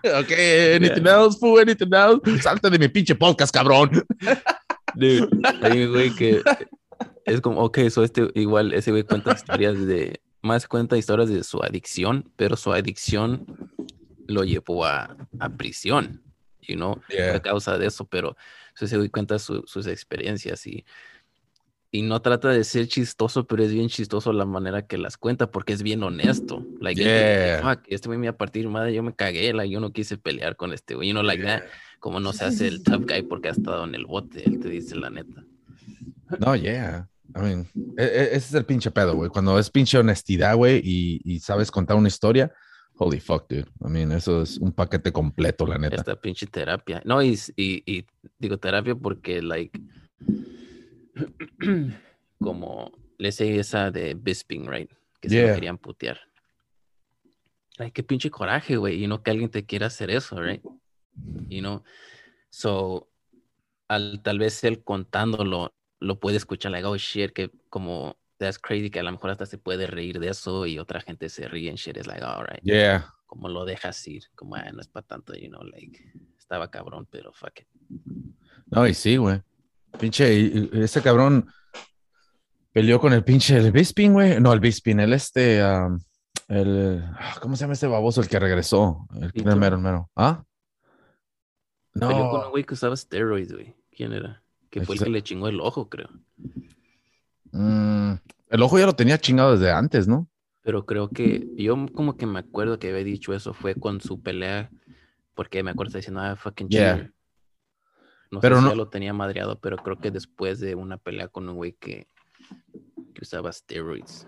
Okay, 0.03 0.75
anything 0.75 1.05
else, 1.07 1.38
fool? 1.39 1.59
Anything 1.59 1.93
else? 1.93 2.41
Salte 2.41 2.69
de 2.69 2.79
mi 2.79 2.88
pinche 2.88 3.15
podcast, 3.15 3.53
cabrón. 3.53 3.89
Dude, 4.95 5.27
hay 5.61 5.83
un 5.83 5.91
güey 5.91 6.09
que 6.15 6.41
es 7.25 7.41
como, 7.41 7.61
ok, 7.61 7.89
so 7.89 8.03
este, 8.03 8.29
igual 8.35 8.73
ese 8.73 8.91
güey 8.91 9.03
cuenta 9.03 9.33
historias 9.33 9.85
de, 9.85 10.21
más 10.41 10.67
cuenta 10.67 10.97
historias 10.97 11.29
de 11.29 11.43
su 11.43 11.61
adicción, 11.61 12.31
pero 12.35 12.55
su 12.55 12.71
adicción 12.73 13.45
lo 14.27 14.43
llevó 14.43 14.85
a, 14.85 15.15
a 15.39 15.49
prisión, 15.49 16.23
you 16.61 16.75
know, 16.75 16.99
a 17.33 17.39
causa 17.39 17.77
de 17.77 17.88
eso, 17.88 18.05
pero 18.05 18.35
ese 18.79 18.97
güey 18.97 19.09
cuenta 19.09 19.38
su- 19.39 19.63
sus 19.65 19.88
experiencias 19.88 20.65
y, 20.65 20.85
y 21.91 22.03
no 22.03 22.22
trata 22.22 22.50
de 22.50 22.63
ser 22.63 22.88
chistoso, 22.88 23.48
pero 23.48 23.63
es 23.63 23.74
bien 23.74 23.89
chistoso 23.89 24.31
la 24.31 24.46
manera 24.46 24.86
que 24.86 24.98
las 24.98 25.17
cuenta 25.17 25.50
porque 25.50 25.74
es 25.74 25.81
bien 25.81 26.03
honesto. 26.03 26.65
Like, 26.79 27.01
Yeah. 27.01 27.62
"Fuck, 27.63 27.86
este 27.88 28.08
güey 28.10 28.19
me 28.19 28.27
iba 28.27 28.34
a 28.34 28.38
partir 28.38 28.67
madre, 28.69 28.93
yo 28.93 29.01
me 29.01 29.13
cagué, 29.15 29.53
like, 29.53 29.74
yo 29.74 29.79
no 29.79 29.91
quise 29.91 30.17
pelear 30.17 30.55
con 30.55 30.72
este 30.74 30.93
güey, 30.96 31.08
you 31.10 31.13
know, 31.13 31.24
like 31.24 31.43
that. 31.43 31.63
Como 32.00 32.19
no 32.19 32.31
se 32.34 32.46
hace 32.46 32.67
el 32.67 32.84
tough 32.84 33.05
guy 33.08 33.24
porque 33.24 33.48
ha 33.50 33.51
estado 33.51 33.84
en 33.86 33.96
el 33.96 34.05
bote, 34.05 34.43
él 34.48 34.60
te 34.60 34.69
dice 34.69 34.96
la 34.96 35.10
neta. 35.10 35.43
No, 36.39 36.55
yeah. 36.55 37.08
I 37.36 37.39
mean, 37.41 37.67
e- 37.98 38.03
e- 38.03 38.24
ese 38.36 38.38
es 38.38 38.53
el 38.53 38.65
pinche 38.65 38.91
pedo, 38.91 39.15
güey. 39.15 39.29
Cuando 39.29 39.58
es 39.60 39.69
pinche 39.69 39.98
honestidad, 39.98 40.55
güey, 40.55 40.81
y, 40.84 41.22
y 41.24 41.39
sabes 41.39 41.69
contar 41.72 41.96
una 41.98 42.08
historia, 42.08 42.51
holy 42.98 43.19
fuck, 43.19 43.48
dude. 43.50 43.65
I 43.84 43.88
mean, 43.89 44.12
eso 44.12 44.41
es 44.43 44.58
un 44.58 44.72
paquete 44.72 45.12
completo, 45.12 45.65
la 45.65 45.77
neta. 45.77 45.96
Esta 45.96 46.15
pinche 46.19 46.46
terapia. 46.48 47.01
No, 47.05 47.22
y, 47.24 47.38
y, 47.55 47.84
y 47.86 48.05
digo 48.38 48.58
terapia 48.58 48.93
porque, 48.96 49.41
like, 49.41 49.79
como 52.39 52.91
le 53.17 53.31
sé 53.31 53.57
esa 53.59 53.91
de 53.91 54.13
Bisping, 54.13 54.67
right? 54.67 54.89
Que 55.19 55.29
se 55.29 55.35
lo 55.35 55.41
Yeah. 55.47 55.55
querían 55.55 55.77
putear. 55.77 56.19
Like, 57.77 57.93
qué 57.93 58.03
pinche 58.03 58.29
coraje, 58.29 58.77
güey. 58.77 59.03
Y 59.03 59.08
no 59.08 59.23
que 59.23 59.32
alguien 59.32 59.49
te 59.49 59.65
quiera 59.65 59.88
hacer 59.88 60.10
eso, 60.12 60.41
right? 60.41 60.62
You 61.49 61.62
know? 61.62 61.84
So, 62.49 63.10
al, 63.88 64.21
tal 64.23 64.39
vez 64.39 64.63
él 64.63 64.84
contándolo, 64.84 65.73
lo 65.99 66.19
puede 66.19 66.38
escuchar, 66.38 66.71
like, 66.71 66.86
oh 66.86 66.97
shit, 66.97 67.32
que 67.34 67.51
como, 67.69 68.17
that's 68.38 68.58
crazy, 68.60 68.89
que 68.89 68.99
a 68.99 69.03
lo 69.03 69.12
mejor 69.12 69.32
hasta 69.32 69.45
se 69.45 69.58
puede 69.58 69.88
reír 69.88 70.19
de 70.19 70.29
eso 70.29 70.65
y 70.65 70.79
otra 70.79 71.01
gente 71.01 71.29
se 71.29 71.47
ríe 71.47 71.69
en 71.69 71.75
shit. 71.75 71.97
Es 71.97 72.08
like, 72.08 72.23
alright 72.23 72.62
Yeah. 72.63 73.13
como 73.27 73.47
lo 73.49 73.63
dejas 73.65 74.05
ir, 74.08 74.23
como 74.36 74.55
"Ah, 74.55 74.71
no 74.73 74.82
es 74.82 74.88
para 74.88 75.05
tanto, 75.05 75.34
you 75.36 75.49
know, 75.49 75.62
like 75.63 76.01
estaba 76.38 76.71
cabrón, 76.71 77.08
pero 77.12 77.32
fuck 77.32 77.60
it. 77.62 77.67
No, 78.71 78.88
y 78.88 78.93
sí, 78.93 79.17
güey. 79.17 79.41
Pinche, 79.97 80.84
ese 80.84 81.02
cabrón 81.02 81.47
peleó 82.71 82.99
con 82.99 83.13
el 83.13 83.23
pinche 83.23 83.58
el 83.58 83.71
Bisping, 83.71 84.13
güey. 84.13 84.39
No, 84.39 84.54
el 84.54 84.60
Bisping, 84.60 84.99
el 84.99 85.13
este, 85.13 85.63
um, 85.63 85.99
el, 86.47 87.04
ah, 87.17 87.36
¿cómo 87.41 87.56
se 87.56 87.62
llama 87.62 87.73
este 87.73 87.88
baboso? 87.88 88.21
El 88.21 88.28
que 88.28 88.39
regresó. 88.39 89.08
El, 89.15 89.32
el 89.34 89.56
mero, 89.58 89.75
el 89.75 89.82
mero. 89.82 90.10
¿Ah? 90.15 90.43
Peleó 91.93 92.10
con 92.10 92.39
un 92.39 92.41
No. 92.41 92.49
güey 92.52 92.63
que 92.63 92.73
usaba 92.75 92.95
steroids, 92.95 93.52
güey. 93.54 93.75
¿Quién 93.91 94.13
era? 94.13 94.41
Que 94.69 94.82
fue 94.86 94.95
el 94.95 95.04
que 95.04 95.10
le 95.10 95.23
chingó 95.23 95.47
el 95.47 95.60
ojo, 95.60 95.89
creo. 95.89 96.10
Mm, 97.52 98.13
el 98.49 98.62
ojo 98.62 98.78
ya 98.80 98.86
lo 98.86 98.95
tenía 98.95 99.17
chingado 99.17 99.54
desde 99.58 99.71
antes, 99.71 100.08
¿no? 100.08 100.28
Pero 100.62 100.86
creo 100.86 101.10
que 101.10 101.47
yo 101.58 101.75
como 101.93 102.15
que 102.15 102.25
me 102.28 102.39
acuerdo 102.39 102.78
que 102.78 102.89
había 102.89 103.04
dicho 103.04 103.34
eso 103.34 103.54
fue 103.54 103.75
con 103.75 104.02
su 104.02 104.21
pelea, 104.21 104.69
porque 105.34 105.63
me 105.63 105.71
acuerdo 105.71 105.97
diciendo, 105.97 106.21
ah, 106.21 106.36
fucking 106.36 106.69
Yeah. 106.69 107.12
No 108.31 108.39
Pero 108.39 108.55
sé 108.55 108.59
si 108.61 108.65
no- 108.65 108.71
ya 108.71 108.75
lo 108.77 108.89
tenía 108.89 109.13
madreado, 109.13 109.59
pero 109.59 109.77
creo 109.77 109.97
que 109.99 110.11
después 110.11 110.59
de 110.59 110.75
una 110.75 110.97
pelea 110.97 111.27
con 111.29 111.49
un 111.49 111.55
güey 111.55 111.73
que, 111.73 112.07
que 113.15 113.21
usaba 113.21 113.51
steroids. 113.51 114.27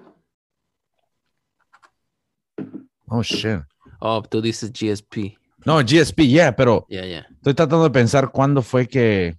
Oh, 3.07 3.21
shit. 3.23 3.59
Oh, 3.99 4.21
tú 4.23 4.41
dices 4.41 4.71
GSP. 4.71 5.37
No, 5.65 5.79
GSP, 5.81 6.27
yeah, 6.27 6.55
pero 6.55 6.85
Ya, 6.89 7.05
ya. 7.05 7.27
estoy 7.35 7.53
tratando 7.53 7.83
de 7.83 7.91
pensar 7.91 8.31
cuándo 8.31 8.61
fue 8.61 8.87
que. 8.87 9.37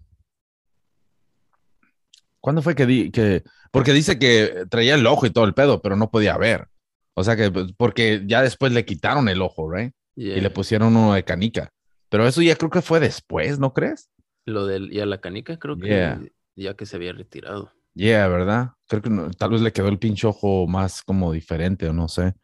¿Cuándo 2.40 2.62
fue 2.62 2.74
que, 2.74 2.86
di- 2.86 3.10
que. 3.10 3.42
Porque 3.70 3.92
dice 3.92 4.18
que 4.18 4.66
traía 4.68 4.94
el 4.94 5.06
ojo 5.06 5.26
y 5.26 5.30
todo 5.30 5.44
el 5.44 5.54
pedo, 5.54 5.80
pero 5.80 5.96
no 5.96 6.10
podía 6.10 6.36
ver. 6.36 6.68
O 7.14 7.24
sea 7.24 7.36
que, 7.36 7.50
pues, 7.50 7.72
porque 7.76 8.22
ya 8.26 8.42
después 8.42 8.72
le 8.72 8.84
quitaron 8.84 9.28
el 9.28 9.42
ojo, 9.42 9.70
¿right? 9.70 9.92
Y 10.14 10.40
le 10.40 10.50
pusieron 10.50 10.94
uno 10.96 11.14
de 11.14 11.24
canica. 11.24 11.70
Pero 12.08 12.26
eso 12.26 12.42
ya 12.42 12.54
creo 12.56 12.70
que 12.70 12.82
fue 12.82 13.00
después, 13.00 13.58
¿no 13.58 13.72
crees? 13.72 14.10
Lo 14.44 14.66
del, 14.66 14.90
ya 14.90 15.06
la 15.06 15.20
canica, 15.20 15.58
creo 15.58 15.76
que 15.78 15.86
Yeah. 15.88 16.20
ya 16.56 16.74
que 16.74 16.86
se 16.86 16.96
había 16.96 17.12
retirado. 17.12 17.72
Yeah, 17.94 18.26
¿verdad? 18.28 18.70
Creo 18.88 19.02
que 19.02 19.10
no- 19.10 19.30
tal 19.30 19.50
vez 19.50 19.60
le 19.60 19.72
quedó 19.72 19.88
el 19.88 19.98
pinche 19.98 20.26
ojo 20.26 20.66
más 20.66 21.02
como 21.02 21.32
diferente 21.32 21.88
o 21.88 21.92
no 21.92 22.08
sé. 22.08 22.34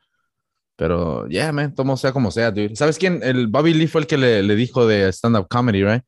Pero, 0.76 1.26
yeah, 1.26 1.50
man, 1.52 1.72
como 1.72 1.96
sea 1.96 2.12
como 2.12 2.30
sea, 2.30 2.50
dude. 2.52 2.76
¿Sabes 2.76 2.98
quién? 2.98 3.20
El 3.22 3.48
Bobby 3.48 3.74
Lee 3.74 3.88
fue 3.88 4.02
el 4.02 4.06
que 4.06 4.16
le, 4.16 4.42
le 4.44 4.54
dijo 4.54 4.86
de 4.86 5.08
stand-up 5.12 5.48
comedy, 5.48 5.82
right? 5.82 6.04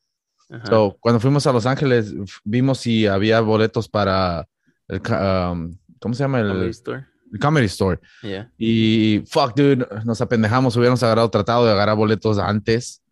Ajá. 0.49 0.67
So, 0.67 0.97
cuando 1.01 1.19
fuimos 1.21 1.47
a 1.47 1.53
Los 1.53 1.67
Ángeles, 1.67 2.15
vimos 2.45 2.79
si 2.79 3.07
había 3.07 3.41
boletos 3.41 3.89
para 3.89 4.47
el, 4.89 5.01
um, 5.01 5.77
¿cómo 6.01 6.15
se 6.15 6.23
llama? 6.23 6.41
El 6.41 6.49
Comedy 6.49 6.65
el 6.65 6.71
Store. 6.71 7.07
Comedy 7.41 7.67
Store. 7.67 8.01
Yeah. 8.23 8.53
Y, 8.59 9.23
fuck, 9.27 9.55
dude, 9.57 9.87
nos 10.05 10.21
apendejamos, 10.21 10.77
hubiéramos 10.77 11.03
agarrado, 11.03 11.31
tratado 11.31 11.67
de 11.67 11.73
agarrar 11.73 11.97
boletos 11.97 12.39
antes, 12.39 13.03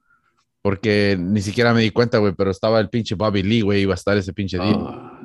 porque 0.68 1.16
ni 1.18 1.40
siquiera 1.40 1.72
me 1.72 1.80
di 1.80 1.90
cuenta, 1.90 2.18
güey, 2.18 2.34
pero 2.34 2.50
estaba 2.50 2.78
el 2.78 2.90
pinche 2.90 3.14
Bobby 3.14 3.42
Lee, 3.42 3.62
güey, 3.62 3.80
iba 3.80 3.94
a 3.94 3.96
estar 3.96 4.18
ese 4.18 4.34
pinche 4.34 4.58
día. 4.58 4.74
Ah. 4.76 5.18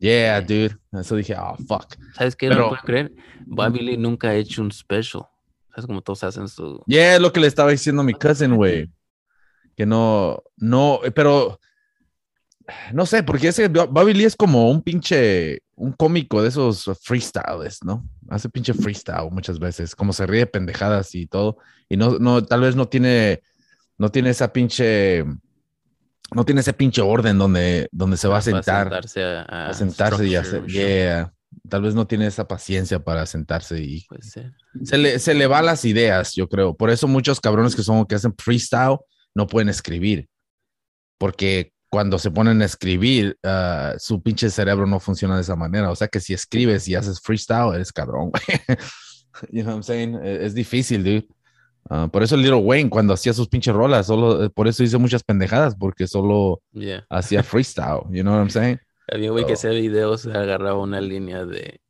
Yeah, 0.00 0.40
dude. 0.40 0.76
Eso 0.92 1.14
dije, 1.14 1.36
oh, 1.38 1.54
fuck. 1.68 1.94
¿Sabes 2.16 2.34
qué? 2.34 2.48
Pero- 2.48 2.62
No 2.62 2.68
puedo 2.70 2.82
creer. 2.82 3.12
Bobby 3.46 3.78
Lee 3.78 3.96
nunca 3.96 4.30
ha 4.30 4.34
hecho 4.34 4.62
un 4.62 4.72
special. 4.72 5.22
¿Sabes 5.68 5.86
cómo 5.86 6.02
todos 6.02 6.24
hacen 6.24 6.48
su... 6.48 6.82
Yeah, 6.88 7.14
es 7.14 7.20
lo 7.20 7.32
que 7.32 7.38
le 7.38 7.46
estaba 7.46 7.70
diciendo 7.70 8.02
a 8.02 8.04
mi 8.04 8.14
cousin, 8.14 8.56
güey. 8.56 8.90
Que 9.76 9.86
no, 9.86 10.42
no, 10.56 10.98
pero 11.14 11.60
no 12.92 13.06
sé, 13.06 13.22
porque 13.22 13.48
ese 13.48 13.68
Bo- 13.68 13.86
Bobby 13.86 14.12
Lee 14.12 14.24
es 14.24 14.34
como 14.34 14.68
un 14.72 14.82
pinche, 14.82 15.62
un 15.76 15.92
cómico 15.92 16.42
de 16.42 16.48
esos 16.48 16.90
freestyles, 17.00 17.84
¿no? 17.84 18.04
Hace 18.28 18.48
pinche 18.48 18.74
freestyle 18.74 19.30
muchas 19.30 19.60
veces, 19.60 19.94
como 19.94 20.12
se 20.12 20.26
ríe 20.26 20.40
de 20.40 20.46
pendejadas 20.46 21.14
y 21.14 21.28
todo. 21.28 21.58
Y 21.88 21.96
no, 21.96 22.18
no, 22.18 22.42
tal 22.44 22.62
vez 22.62 22.74
no 22.74 22.88
tiene, 22.88 23.40
no 24.00 24.10
tiene 24.10 24.30
esa 24.30 24.50
pinche, 24.50 25.22
no 26.34 26.44
tiene 26.46 26.62
ese 26.62 26.72
pinche 26.72 27.02
orden 27.02 27.36
donde, 27.36 27.86
donde 27.92 28.16
se 28.16 28.28
va 28.28 28.38
a 28.38 28.42
sentar, 28.42 28.84
sentarse 28.84 29.22
a, 29.22 29.42
a 29.42 29.68
a 29.68 29.74
sentarse 29.74 30.26
y 30.26 30.36
hacer, 30.36 30.66
yeah. 30.66 31.30
Tal 31.68 31.82
vez 31.82 31.94
no 31.94 32.06
tiene 32.06 32.26
esa 32.26 32.48
paciencia 32.48 33.04
para 33.04 33.26
sentarse 33.26 33.78
y 33.82 34.06
se 34.84 34.96
le, 34.96 35.18
se 35.18 35.34
le 35.34 35.46
va 35.46 35.60
las 35.60 35.84
ideas, 35.84 36.34
yo 36.34 36.48
creo. 36.48 36.74
Por 36.74 36.88
eso 36.88 37.08
muchos 37.08 37.40
cabrones 37.40 37.76
que 37.76 37.82
son 37.82 38.06
que 38.06 38.14
hacen 38.14 38.34
freestyle 38.38 38.96
no 39.34 39.46
pueden 39.46 39.68
escribir. 39.68 40.28
Porque 41.18 41.74
cuando 41.90 42.18
se 42.18 42.30
ponen 42.30 42.62
a 42.62 42.64
escribir, 42.64 43.36
ah, 43.44 43.96
su 43.98 44.22
pinche 44.22 44.48
cerebro 44.48 44.86
no 44.86 44.98
funciona 44.98 45.34
de 45.34 45.42
esa 45.42 45.56
manera. 45.56 45.90
O 45.90 45.96
sea 45.96 46.08
que 46.08 46.20
si 46.20 46.32
escribes 46.32 46.88
y 46.88 46.94
haces 46.94 47.20
freestyle, 47.20 47.74
eres 47.74 47.92
cabrón, 47.92 48.30
güey. 48.30 48.42
You 49.50 49.62
know 49.62 49.76
what 49.76 49.76
I'm 49.76 49.82
saying? 49.82 50.14
Es, 50.24 50.40
es 50.40 50.54
difícil, 50.54 51.04
dude. 51.04 51.28
Ah, 51.92 52.08
por 52.10 52.22
eso 52.22 52.36
el 52.36 52.42
Little 52.42 52.58
Wayne, 52.60 52.88
cuando 52.88 53.12
hacía 53.14 53.32
sus 53.32 53.48
pinches 53.48 53.74
rolas, 53.74 54.06
solo, 54.06 54.44
eh, 54.44 54.48
por 54.50 54.68
eso 54.68 54.84
hizo 54.84 54.98
muchas 55.00 55.24
pendejadas, 55.24 55.74
porque 55.74 56.06
solo 56.06 56.62
Yeah. 56.72 57.04
hacía 57.10 57.42
freestyle. 57.42 58.02
You 58.10 58.22
know 58.22 58.32
what 58.32 58.40
I'm 58.42 58.50
saying? 58.50 58.78
Había 59.12 59.30
un 59.30 59.34
güey 59.34 59.44
que 59.44 59.52
Oh. 59.52 59.54
hacía 59.54 59.70
videos, 59.70 60.24
agarraba 60.26 60.78
una 60.78 61.00
línea 61.00 61.44
de 61.44 61.80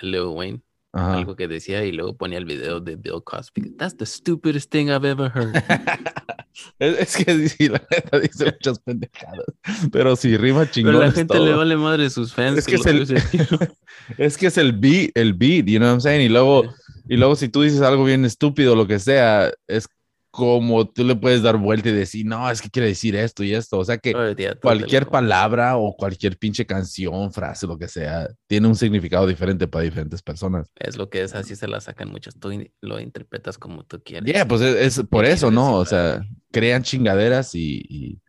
Lil 0.00 0.24
Wayne, 0.26 0.60
Ajá. 0.92 1.14
algo 1.14 1.36
que 1.36 1.48
decía, 1.48 1.82
y 1.86 1.92
luego 1.92 2.14
ponía 2.18 2.36
el 2.36 2.44
video 2.44 2.80
de 2.80 2.96
Bill 2.96 3.22
Cosby. 3.24 3.70
That's 3.78 3.96
the 3.96 4.04
stupidest 4.04 4.70
thing 4.70 4.88
I've 4.88 5.08
ever 5.08 5.32
heard. 5.34 5.54
es, 6.78 7.16
es 7.16 7.24
que 7.24 7.48
sí, 7.48 7.68
la 7.70 7.82
neta 7.90 8.18
dice 8.20 8.44
muchas 8.44 8.78
pendejadas. 8.80 9.46
Pero 9.90 10.16
sí, 10.16 10.36
rima 10.36 10.70
chingón. 10.70 10.92
Pero 10.96 11.06
la 11.06 11.12
gente 11.12 11.32
le 11.38 11.46
todo. 11.46 11.56
vale 11.58 11.76
madre 11.78 12.10
sus 12.10 12.34
fans. 12.34 12.58
Es 12.58 12.66
que 12.66 12.76
lo 12.76 13.02
es 13.02 13.10
el-. 13.10 13.70
Es 14.18 14.36
que 14.36 14.46
es 14.48 14.58
el 14.58 14.72
beat, 14.72 15.10
el 15.14 15.32
beat, 15.32 15.64
you 15.66 15.78
know 15.78 15.88
what 15.88 15.94
I'm 15.94 16.00
saying? 16.02 16.20
Y 16.20 16.28
luego, 16.28 16.64
y 17.08 17.16
luego 17.16 17.36
si 17.36 17.48
tú 17.48 17.62
dices 17.62 17.80
algo 17.82 18.04
bien 18.04 18.24
estúpido, 18.24 18.74
lo 18.74 18.86
que 18.86 18.98
sea, 18.98 19.52
es 19.66 19.88
como 20.30 20.86
tú 20.86 21.02
le 21.02 21.16
puedes 21.16 21.40
dar 21.42 21.56
vuelta 21.56 21.88
y 21.88 21.92
decir, 21.92 22.26
no, 22.26 22.50
es 22.50 22.60
que 22.60 22.68
quiere 22.68 22.88
decir 22.88 23.16
esto 23.16 23.42
y 23.42 23.54
esto. 23.54 23.78
O 23.78 23.84
sea 23.86 23.96
que 23.96 24.12
cualquier 24.60 25.06
palabra 25.06 25.78
o 25.78 25.96
cualquier 25.96 26.36
pinche 26.36 26.66
canción, 26.66 27.32
frase, 27.32 27.66
lo 27.66 27.78
que 27.78 27.88
sea, 27.88 28.28
tiene 28.46 28.68
un 28.68 28.76
significado 28.76 29.26
diferente 29.26 29.66
para 29.66 29.84
diferentes 29.84 30.20
personas. 30.22 30.70
Es 30.74 30.98
lo 30.98 31.08
que 31.08 31.22
es, 31.22 31.34
así 31.34 31.56
se 31.56 31.66
la 31.66 31.80
sacan 31.80 32.10
muchos. 32.10 32.38
Tú 32.38 32.50
lo 32.82 33.00
interpretas 33.00 33.56
como 33.56 33.84
tú 33.84 34.02
quieres. 34.04 34.30
Yeah, 34.30 34.46
pues 34.46 34.60
es, 34.60 34.98
es 34.98 35.06
por 35.06 35.24
eso, 35.24 35.50
¿no? 35.50 35.76
O 35.76 35.86
sea, 35.86 36.20
crean 36.52 36.82
chingaderas 36.82 37.54
y, 37.54 37.82
y 37.88 38.20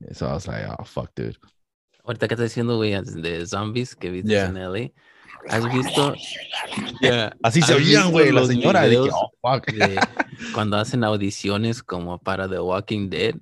eso, 0.00 0.26
I 0.28 0.32
was 0.32 0.46
like, 0.46 0.66
oh, 0.78 0.84
fuck, 0.84 1.10
dude. 1.16 1.38
Ahorita 2.04 2.28
que 2.28 2.34
estás 2.34 2.50
diciendo, 2.50 2.76
güey, 2.76 2.92
de 2.92 3.46
zombies 3.46 3.96
que 3.96 4.10
viste 4.10 4.32
Yeah. 4.32 4.48
en 4.48 4.56
LA. 4.56 4.90
¿Has 5.48 5.72
visto? 5.72 6.14
Yeah. 7.00 7.36
Así 7.42 7.62
se 7.62 7.72
¿Has 7.72 7.78
oían, 7.78 8.10
güey, 8.10 8.32
la 8.32 8.40
los 8.40 8.48
señora. 8.48 8.82
Dije, 8.82 9.00
videos 9.00 9.14
oh, 9.14 9.32
fuck. 9.40 9.66
de 9.66 9.98
cuando 10.52 10.76
hacen 10.76 11.04
audiciones 11.04 11.82
como 11.82 12.18
para 12.18 12.48
The 12.48 12.60
Walking 12.60 13.08
Dead. 13.08 13.34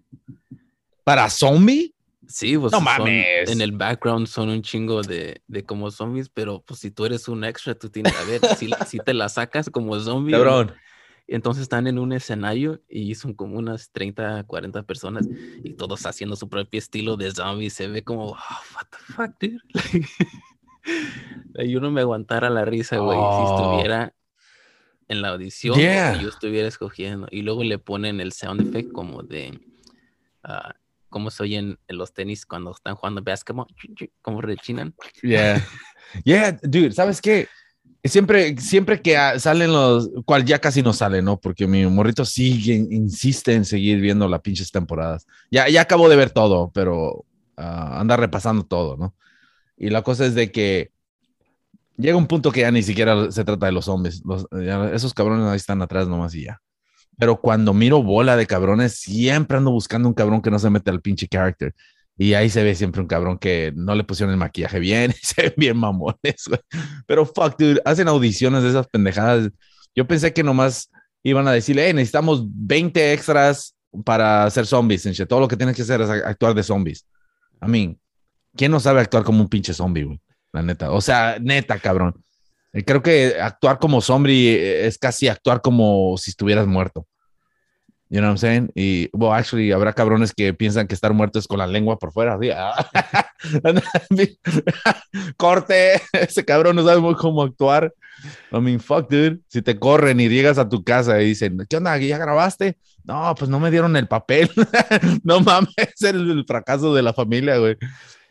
¿Para 1.04 1.30
zombie? 1.30 1.94
Sí, 2.26 2.58
pues 2.58 2.72
No 2.72 2.80
mames. 2.80 3.48
en 3.48 3.60
el 3.60 3.72
background 3.72 4.26
son 4.26 4.48
un 4.48 4.62
chingo 4.62 5.02
de, 5.02 5.40
de 5.46 5.64
como 5.64 5.90
zombies, 5.90 6.28
pero 6.28 6.60
pues 6.66 6.80
si 6.80 6.90
tú 6.90 7.04
eres 7.04 7.28
un 7.28 7.44
extra, 7.44 7.76
tú 7.76 7.88
tienes, 7.88 8.14
a 8.16 8.24
ver, 8.24 8.40
si, 8.56 8.68
si 8.88 8.98
te 8.98 9.14
la 9.14 9.28
sacas 9.28 9.70
como 9.70 9.98
zombie. 10.00 10.32
Cabrón. 10.32 10.74
Entonces 11.28 11.62
están 11.62 11.88
en 11.88 11.98
un 11.98 12.12
escenario 12.12 12.80
y 12.88 13.14
son 13.16 13.34
como 13.34 13.58
unas 13.58 13.90
30, 13.90 14.44
40 14.44 14.84
personas 14.84 15.26
y 15.64 15.72
todos 15.74 16.06
haciendo 16.06 16.36
su 16.36 16.48
propio 16.48 16.78
estilo 16.78 17.16
de 17.16 17.32
zombie. 17.32 17.70
Se 17.70 17.88
ve 17.88 18.04
como, 18.04 18.30
oh, 18.30 18.36
what 18.74 18.86
the 18.90 19.12
fuck, 19.12 19.30
dude. 19.40 19.60
Yo 21.66 21.80
no 21.80 21.90
me 21.90 22.02
aguantara 22.02 22.50
la 22.50 22.64
risa, 22.64 22.98
güey, 22.98 23.18
Oh. 23.20 23.46
si 23.46 23.52
estuviera 23.54 24.12
en 25.08 25.22
la 25.22 25.28
audición 25.28 25.78
Yeah. 25.78 26.16
y 26.18 26.22
yo 26.22 26.28
estuviera 26.28 26.68
escogiendo. 26.68 27.28
Y 27.30 27.42
luego 27.42 27.62
le 27.64 27.78
ponen 27.78 28.20
el 28.20 28.32
sound 28.32 28.60
effect 28.60 28.92
como 28.92 29.22
de 29.22 29.58
ah, 30.44 30.74
cómo 31.08 31.30
se 31.30 31.42
oyen 31.44 31.78
en 31.88 31.96
los 31.96 32.12
tenis 32.12 32.44
cuando 32.44 32.72
están 32.72 32.94
jugando 32.94 33.22
basketball, 33.22 33.66
como 34.22 34.40
rechinan. 34.40 34.94
Yeah. 35.22 35.64
Yeah, 36.24 36.58
dude, 36.62 36.92
¿sabes 36.92 37.20
qué? 37.20 37.48
Siempre, 38.04 38.56
siempre 38.58 39.02
que 39.02 39.16
ah, 39.16 39.38
salen 39.40 39.72
los, 39.72 40.10
cual 40.24 40.44
ya 40.44 40.60
casi 40.60 40.82
no 40.82 40.92
sale, 40.92 41.22
¿no? 41.22 41.40
Porque 41.40 41.66
mi 41.66 41.84
morrito 41.86 42.24
sigue, 42.24 42.74
insiste 42.74 43.54
en 43.54 43.64
seguir 43.64 44.00
viendo 44.00 44.28
las 44.28 44.40
pinches 44.40 44.70
temporadas. 44.70 45.26
Ya, 45.50 45.68
ya 45.68 45.80
acabo 45.80 46.08
de 46.08 46.14
ver 46.16 46.30
todo, 46.30 46.70
pero 46.72 47.24
ah, 47.56 47.98
anda 48.00 48.16
repasando 48.16 48.64
todo, 48.64 48.96
¿no? 48.96 49.14
Y 49.76 49.90
la 49.90 50.02
cosa 50.02 50.26
es 50.26 50.34
de 50.34 50.50
que 50.50 50.90
llega 51.96 52.16
un 52.16 52.26
punto 52.26 52.52
que 52.52 52.60
ya 52.60 52.70
ni 52.70 52.82
siquiera 52.82 53.30
se 53.30 53.44
trata 53.44 53.66
de 53.66 53.72
los 53.72 53.88
hombres. 53.88 54.22
Los, 54.24 54.46
ya 54.52 54.90
esos 54.90 55.14
cabrones 55.14 55.46
ahí 55.46 55.56
están 55.56 55.82
atrás 55.82 56.08
nomás 56.08 56.34
y 56.34 56.44
ya. 56.44 56.60
Pero 57.18 57.40
cuando 57.40 57.72
miro 57.72 58.02
bola 58.02 58.36
de 58.36 58.46
cabrones, 58.46 58.94
siempre 58.98 59.56
ando 59.56 59.70
buscando 59.70 60.08
un 60.08 60.14
cabrón 60.14 60.42
que 60.42 60.50
no 60.50 60.58
se 60.58 60.70
mete 60.70 60.90
al 60.90 61.00
pinche 61.00 61.26
character. 61.28 61.74
Y 62.18 62.34
ahí 62.34 62.48
se 62.48 62.62
ve 62.62 62.74
siempre 62.74 63.02
un 63.02 63.06
cabrón 63.06 63.38
que 63.38 63.72
no 63.74 63.94
le 63.94 64.04
pusieron 64.04 64.32
el 64.32 64.38
maquillaje 64.38 64.78
bien 64.78 65.14
y 65.38 65.60
bien 65.60 65.76
mamones. 65.76 66.48
Pero 67.06 67.26
fuck, 67.26 67.58
dude, 67.58 67.80
hacen 67.84 68.08
audiciones 68.08 68.62
de 68.62 68.70
esas 68.70 68.86
pendejadas. 68.88 69.50
Yo 69.94 70.06
pensé 70.06 70.32
que 70.32 70.42
nomás 70.42 70.90
iban 71.22 71.48
a 71.48 71.52
decirle, 71.52 71.86
hey, 71.86 71.94
necesitamos 71.94 72.44
20 72.46 73.12
extras 73.12 73.74
para 74.04 74.44
hacer 74.44 74.66
zombies. 74.66 75.08
Todo 75.28 75.40
lo 75.40 75.48
que 75.48 75.56
tienes 75.56 75.76
que 75.76 75.82
hacer 75.82 76.00
es 76.00 76.08
actuar 76.08 76.54
de 76.54 76.62
zombies. 76.62 77.06
I 77.62 77.68
mean, 77.68 77.98
¿quién 78.56 78.70
no 78.70 78.80
sabe 78.80 79.00
actuar 79.00 79.24
como 79.24 79.40
un 79.40 79.48
pinche 79.48 79.74
zombie, 79.74 80.04
güey? 80.04 80.20
La 80.52 80.62
neta. 80.62 80.90
O 80.90 81.00
sea, 81.00 81.36
neta, 81.40 81.78
cabrón. 81.78 82.14
Eh, 82.72 82.84
Creo 82.84 83.02
que 83.02 83.36
actuar 83.40 83.78
como 83.78 84.00
zombie 84.00 84.54
eh, 84.54 84.86
es 84.86 84.98
casi 84.98 85.28
actuar 85.28 85.60
como 85.60 86.16
si 86.18 86.30
estuvieras 86.30 86.66
muerto. 86.66 87.06
You 88.08 88.20
know 88.20 88.28
what 88.30 88.34
I'm 88.34 88.38
saying? 88.38 88.70
Y, 88.76 89.08
well, 89.12 89.32
actually, 89.32 89.72
habrá 89.72 89.92
cabrones 89.92 90.32
que 90.32 90.54
piensan 90.54 90.86
que 90.86 90.94
estar 90.94 91.12
muerto 91.12 91.40
es 91.40 91.48
con 91.48 91.58
la 91.58 91.66
lengua 91.66 91.98
por 91.98 92.12
fuera. 92.12 92.34
así, 92.34 92.50
ah. 92.50 92.86
Corte, 95.36 96.00
ese 96.12 96.44
cabrón 96.44 96.76
no 96.76 96.84
sabe 96.84 97.00
muy 97.00 97.16
cómo 97.16 97.42
actuar. 97.42 97.92
I 98.52 98.60
mean, 98.60 98.78
fuck, 98.78 99.10
dude. 99.10 99.40
Si 99.48 99.60
te 99.60 99.76
corren 99.78 100.20
y 100.20 100.28
llegas 100.28 100.56
a 100.58 100.68
tu 100.68 100.84
casa 100.84 101.20
y 101.20 101.26
dicen, 101.26 101.58
¿qué 101.68 101.76
onda? 101.76 101.98
¿Ya 101.98 102.16
grabaste? 102.16 102.78
No, 103.02 103.34
pues 103.36 103.50
no 103.50 103.58
me 103.58 103.72
dieron 103.72 103.96
el 103.96 104.06
papel. 104.06 104.50
no 105.24 105.40
mames, 105.40 105.74
es 105.76 106.02
el, 106.02 106.30
el 106.30 106.44
fracaso 106.46 106.94
de 106.94 107.02
la 107.02 107.12
familia, 107.12 107.58
güey. 107.58 107.76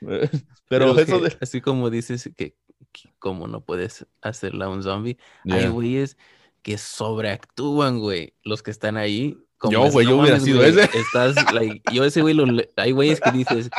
Pero, 0.70 0.98
eso 1.00 1.22
que- 1.22 1.30
de... 1.30 1.38
así 1.42 1.62
como 1.62 1.90
dices 1.90 2.30
que, 2.36 2.56
que 2.92 3.10
como 3.20 3.48
no 3.48 3.62
puedes 3.62 4.06
hacerla 4.22 4.70
un 4.70 4.84
zombie, 4.84 5.18
hay 5.46 5.62
Yeah. 5.62 5.70
güeyes 5.70 6.18
que 6.62 6.78
sobreactúan, 6.78 8.00
güey, 8.00 8.34
los 8.44 8.64
que 8.64 8.72
están 8.72 8.98
ahí. 8.98 9.38
como 9.58 9.72
Yo, 9.74 9.92
güey, 9.92 10.08
yo 10.08 10.18
hubiera 10.18 10.40
sido 10.40 10.58
güey, 10.60 10.70
ese. 10.72 10.90
Estás, 10.98 11.36
like, 11.54 11.82
yo 11.94 12.04
ese 12.04 12.22
güey, 12.22 12.34
lo 12.34 12.46
hay 12.76 12.92
güeyes 12.92 13.22
que 13.22 13.32
dices, 13.32 13.70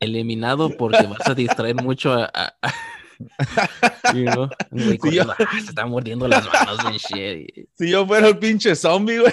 eliminado 0.00 0.70
porque 0.76 1.06
vas 1.06 1.26
a 1.28 1.34
distraer 1.34 1.76
mucho 1.82 2.12
a... 2.12 2.24
a- 2.34 2.54
a- 2.62 2.74
you 4.14 4.24
know, 4.24 4.48
güey 4.72 4.98
Sí, 5.00 5.10
yo- 5.12 5.22
"Ah, 5.30 5.36
se 5.60 5.68
está 5.68 5.86
mordiendo 5.86 6.26
las 6.26 6.44
manos 6.52 6.78
en 6.86 6.96
shit. 6.96 7.68
Si 7.78 7.88
yo 7.88 8.04
fuera 8.04 8.26
el 8.28 8.38
pinche 8.38 8.74
zombie, 8.74 9.18
güey. 9.20 9.32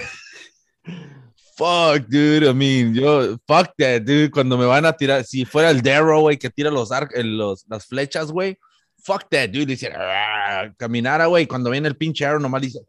Fuck, 1.62 2.10
dude. 2.10 2.50
I 2.50 2.54
mean, 2.56 2.96
yo, 2.96 3.38
fuck 3.46 3.76
that, 3.78 4.02
dude. 4.02 4.32
Cuando 4.32 4.58
me 4.58 4.66
van 4.66 4.84
a 4.84 4.94
tirar, 4.94 5.24
si 5.24 5.46
fuera 5.46 5.70
el 5.70 5.84
Darrow, 5.84 6.22
güey, 6.22 6.40
que 6.40 6.50
tira 6.50 6.72
los, 6.72 6.92
ar- 6.92 7.10
eh, 7.14 7.24
los 7.24 7.68
las 7.70 7.86
flechas, 7.86 8.32
güey. 8.32 8.58
Fuck 9.04 9.30
that, 9.30 9.50
dude. 9.50 9.68
Dice, 9.68 9.94
"Ah", 9.96 10.74
caminara, 10.76 11.28
güey. 11.28 11.46
Cuando 11.46 11.70
viene 11.70 11.88
el 11.88 11.96
pinche 11.96 12.26
Arrow, 12.26 12.40
nomás 12.40 12.64
dice, 12.64 12.80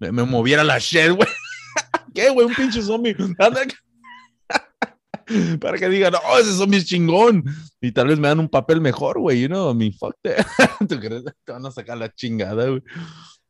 me, 0.00 0.10
moviera 0.10 0.64
la 0.64 0.80
shell, 0.80 1.12
güey. 1.12 1.28
¿Qué, 2.14 2.30
güey? 2.30 2.48
Un 2.48 2.54
pinche 2.56 2.82
zombie. 2.82 3.14
Para 5.60 5.78
que 5.78 5.88
digan, 5.88 6.14
oh, 6.16 6.38
ese 6.40 6.54
zombie 6.54 6.78
es 6.78 6.86
chingón. 6.86 7.44
Y 7.80 7.92
tal 7.92 8.08
vez 8.08 8.18
me 8.18 8.26
dan 8.26 8.40
un 8.40 8.48
papel 8.48 8.80
mejor, 8.80 9.20
güey. 9.20 9.42
You 9.42 9.46
know, 9.46 9.70
I 9.70 9.76
mean, 9.76 9.92
fuck 9.92 10.16
that. 10.22 10.44
¿Tú 10.88 10.98
crees? 10.98 11.22
Te 11.44 11.52
van 11.52 11.64
a 11.64 11.70
sacar 11.70 11.96
la 11.96 12.12
chingada, 12.12 12.66
güey. 12.66 12.82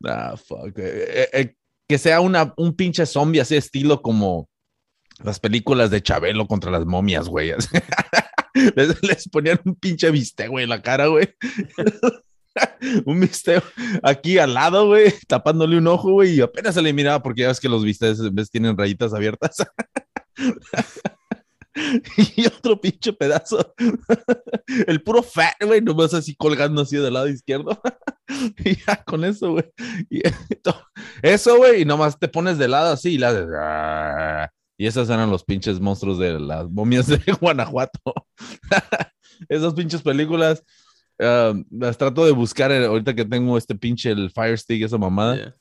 Ah, 0.05 0.37
fuck. 0.37 0.77
Eh, 0.77 1.29
eh, 1.33 1.55
que 1.89 1.97
sea 1.97 2.21
una, 2.21 2.53
un 2.59 2.77
pinche 2.77 3.07
zombie 3.07 3.41
así 3.41 3.57
estilo 3.57 4.03
como 4.03 4.47
las 5.23 5.41
películas 5.41 5.91
de 5.91 6.03
Chabelo 6.03 6.47
contra 6.47 6.71
las 6.71 6.87
momias, 6.87 7.29
güey. 7.29 7.53
les, 9.03 9.29
ponían 9.29 9.61
un 9.65 9.75
pinche 9.75 10.11
bistec, 10.11 10.49
güey, 10.49 10.65
en 10.65 10.71
la 10.71 10.83
cara, 10.83 11.07
güey. 11.07 11.29
un 13.05 13.21
bistec 13.21 13.63
aquí 14.03 14.39
al 14.39 14.55
lado, 14.55 14.87
güey, 14.87 15.13
tapándole 15.27 15.79
un 15.79 15.87
ojo, 15.87 16.13
güey, 16.13 16.35
y 16.35 16.41
apenas 16.41 16.75
se 16.75 16.83
le 16.83 16.93
miraba 16.93 17.23
porque 17.23 17.43
ya 17.43 17.49
ves 17.49 17.61
que 17.61 17.69
los 17.69 17.85
bistecs 17.85 18.21
tienen 18.51 18.77
rayitas 18.77 19.15
abiertas. 19.15 19.57
y 22.37 22.47
otro 22.47 22.81
pinche 22.81 23.13
pedazo. 23.13 23.75
El 24.87 25.03
puro 25.03 25.23
fat, 25.23 25.55
güey, 25.61 25.81
nomás 25.81 26.15
así 26.15 26.35
colgando 26.35 26.83
así 26.83 26.97
del 26.97 27.15
lado 27.15 27.29
izquierdo. 27.29 27.81
y 28.65 28.77
ya 28.77 29.03
con 29.05 29.25
eso, 29.25 29.53
güey. 29.53 29.65
Eso, 31.23 31.57
güey, 31.57 31.83
y 31.83 31.85
nomás 31.85 32.19
te 32.19 32.29
pones 32.29 32.59
de 32.59 32.69
lado 32.69 32.93
así 32.93 33.15
y 33.15 33.19
la. 33.19 34.51
Y 34.81 34.87
esos 34.87 35.11
eran 35.11 35.29
los 35.29 35.43
pinches 35.43 35.81
monstruos 35.81 36.19
de 36.19 36.39
las 36.39 36.71
momias 36.71 37.09
de 37.09 37.19
Guanajuato. 37.41 38.15
Esas 39.49 39.75
pinches 39.75 40.03
películas 40.03 40.63
ah, 41.21 41.53
las 41.71 41.99
trato 41.99 42.25
de 42.25 42.31
buscar 42.31 42.71
eh, 42.71 42.87
ahorita 42.87 43.15
que 43.15 43.25
tengo 43.25 43.59
este 43.59 43.75
pinche 43.75 44.13
el 44.13 44.31
Fire 44.31 44.57
Stick, 44.57 44.85
esa 44.85 44.97
mamada. 44.97 45.35
Yeah. 45.35 45.55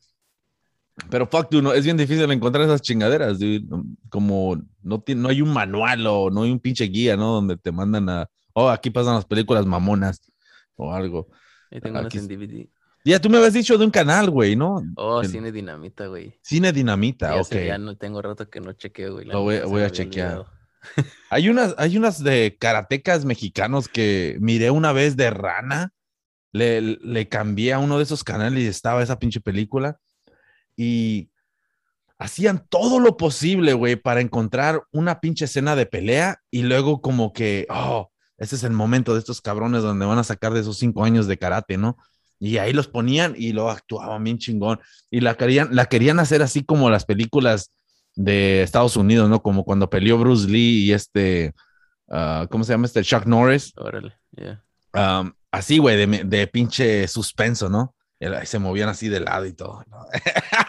Pero 1.10 1.27
fuck, 1.27 1.49
dude, 1.49 1.63
no, 1.63 1.73
es 1.73 1.84
bien 1.84 1.97
difícil 1.97 2.30
encontrar 2.32 2.65
esas 2.65 2.82
chingaderas, 2.82 3.39
dude. 3.39 3.65
Como 4.10 4.62
no, 4.84 5.01
tiene, 5.01 5.21
no 5.21 5.30
hay 5.30 5.41
un 5.41 5.51
manual 5.51 6.06
o 6.08 6.30
no 6.30 6.43
hay 6.43 6.51
un 6.51 6.60
pinche 6.60 6.86
guía, 6.86 7.17
¿no? 7.17 7.34
Donde 7.34 7.58
te 7.58 7.71
mandan 7.71 8.10
a, 8.10 8.30
oh, 8.53 8.69
aquí 8.69 8.89
pasan 8.91 9.15
las 9.15 9.25
películas 9.25 9.65
mamonas 9.65 10.21
o 10.75 10.93
algo. 10.93 11.27
Ahí 11.71 11.82
tengo 11.82 11.99
unas 11.99 12.08
Aquí 12.08 12.19
en 12.19 12.27
DVD. 12.27 12.69
Ya 13.11 13.19
tú 13.19 13.29
me 13.29 13.37
habías 13.37 13.53
dicho 13.53 13.77
de 13.77 13.85
un 13.85 13.91
canal, 13.91 14.29
güey, 14.29 14.55
¿no? 14.55 14.81
Oh, 14.95 15.21
El- 15.21 15.29
Cine 15.29 15.51
Dinamita, 15.51 16.07
güey. 16.07 16.37
Cine 16.41 16.71
Dinamita, 16.73 17.35
Ya 17.35 17.41
ok. 17.41 17.47
sé, 17.47 17.67
ya 17.67 17.77
no 17.77 17.95
tengo 17.97 18.21
rato 18.21 18.49
que 18.49 18.59
no 18.59 18.73
chequeo, 18.73 19.13
güey. 19.13 19.25
Lo 19.25 19.41
voy- 19.43 19.81
a 19.81 19.89
chequear. 19.89 20.39
olvidado. 20.39 20.57
Hay 21.29 21.49
unas, 21.49 21.75
hay 21.77 21.97
unas 21.97 22.23
de 22.23 22.55
karatecas 22.59 23.25
mexicanos 23.25 23.87
que 23.89 24.37
miré 24.39 24.71
una 24.71 24.93
vez 24.93 25.17
de 25.17 25.29
rana. 25.31 25.91
Le, 26.53 26.81
le 26.81 27.27
cambié 27.27 27.73
a 27.73 27.79
uno 27.79 27.97
de 27.97 28.03
esos 28.03 28.23
canales 28.23 28.63
y 28.63 28.67
estaba 28.67 29.03
esa 29.03 29.19
pinche 29.19 29.41
película. 29.41 29.99
Y 30.77 31.29
hacían 32.19 32.65
todo 32.69 32.99
lo 32.99 33.17
posible, 33.17 33.73
güey, 33.73 33.95
para 33.95 34.21
encontrar 34.21 34.83
una 34.91 35.19
pinche 35.19 35.45
escena 35.45 35.75
de 35.75 35.85
pelea 35.85 36.41
y 36.49 36.63
luego 36.63 37.01
como 37.01 37.33
que, 37.33 37.67
oh, 37.69 38.11
ese 38.37 38.55
es 38.55 38.63
el 38.63 38.71
momento 38.71 39.13
de 39.13 39.19
estos 39.19 39.41
cabrones 39.41 39.81
donde 39.83 40.05
van 40.05 40.19
a 40.19 40.23
sacar 40.23 40.53
de 40.53 40.61
esos 40.61 40.77
cinco 40.77 41.03
años 41.03 41.27
de 41.27 41.37
karate, 41.37 41.77
¿no? 41.77 41.97
Y 42.39 42.58
ahí 42.58 42.73
los 42.73 42.88
ponían 42.88 43.34
y 43.38 43.52
lo 43.52 43.69
actuaban 43.69 44.23
bien 44.23 44.38
chingón. 44.38 44.80
Y 45.10 45.21
la 45.21 45.36
querían, 45.36 45.69
la 45.71 45.88
querían 45.88 46.19
hacer 46.19 46.41
así 46.41 46.63
como 46.63 46.89
las 46.89 47.06
películas 47.06 47.71
de 48.15 48.63
Estados 48.63 48.97
Unidos, 48.97 49.30
¿no? 49.30 49.41
Como 49.41 49.63
cuando 49.63 49.89
peleó 49.89 50.17
Bruce 50.17 50.47
Lee 50.47 50.86
y 50.86 50.93
este, 50.93 51.54
ah, 52.10 52.47
¿cómo 52.50 52.63
se 52.63 52.73
llama 52.73 52.86
este? 52.86 53.04
Chuck 53.04 53.26
Norris. 53.26 53.73
Órale, 53.78 54.13
yeah. 54.32 54.63
Um, 54.93 55.34
así, 55.52 55.78
güey, 55.78 55.97
de, 55.97 56.23
de, 56.23 56.47
pinche 56.47 57.08
suspenso, 57.08 57.69
¿no? 57.69 57.95
Y 58.19 58.26
se 58.45 58.58
movían 58.58 58.89
así 58.89 59.10
de 59.10 59.19
lado 59.19 59.45
y 59.45 59.54
todo. 59.54 59.84
¿no? 59.88 60.06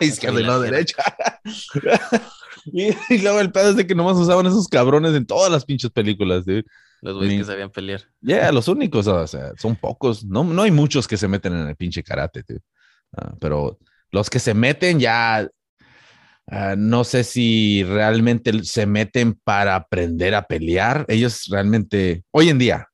Izquierda 0.00 0.40
y 0.40 0.44
lado 0.44 0.60
derecha. 0.60 1.02
y, 2.66 2.88
y, 3.08 3.18
luego 3.22 3.40
el 3.40 3.50
pedo 3.50 3.70
es 3.70 3.76
de 3.76 3.86
que 3.86 3.94
nomás 3.94 4.16
usaban 4.18 4.46
esos 4.46 4.68
cabrones 4.68 5.14
en 5.14 5.24
todas 5.24 5.50
las 5.50 5.64
pinches 5.64 5.90
películas, 5.90 6.44
dude. 6.44 6.64
Los 7.00 7.16
güeyes 7.16 7.38
que 7.38 7.44
sabían 7.44 7.70
pelear. 7.70 8.02
Yeah, 8.20 8.50
los 8.52 8.68
únicos, 8.68 9.06
o 9.06 9.26
sea, 9.26 9.52
son 9.56 9.76
pocos. 9.76 10.24
No, 10.24 10.44
no 10.44 10.62
hay 10.62 10.70
muchos 10.70 11.06
que 11.06 11.16
se 11.16 11.28
meten 11.28 11.54
en 11.54 11.68
el 11.68 11.76
pinche 11.76 12.02
karate, 12.02 12.42
tío. 12.42 12.58
Uh, 13.12 13.36
pero 13.38 13.78
los 14.10 14.28
que 14.28 14.38
se 14.38 14.54
meten 14.54 14.98
ya, 14.98 15.48
uh, 16.50 16.76
no 16.76 17.04
sé 17.04 17.24
si 17.24 17.84
realmente 17.84 18.64
se 18.64 18.86
meten 18.86 19.34
para 19.34 19.76
aprender 19.76 20.34
a 20.34 20.46
pelear. 20.46 21.04
Ellos 21.08 21.46
realmente, 21.50 22.24
hoy 22.32 22.48
en 22.48 22.58
día, 22.58 22.88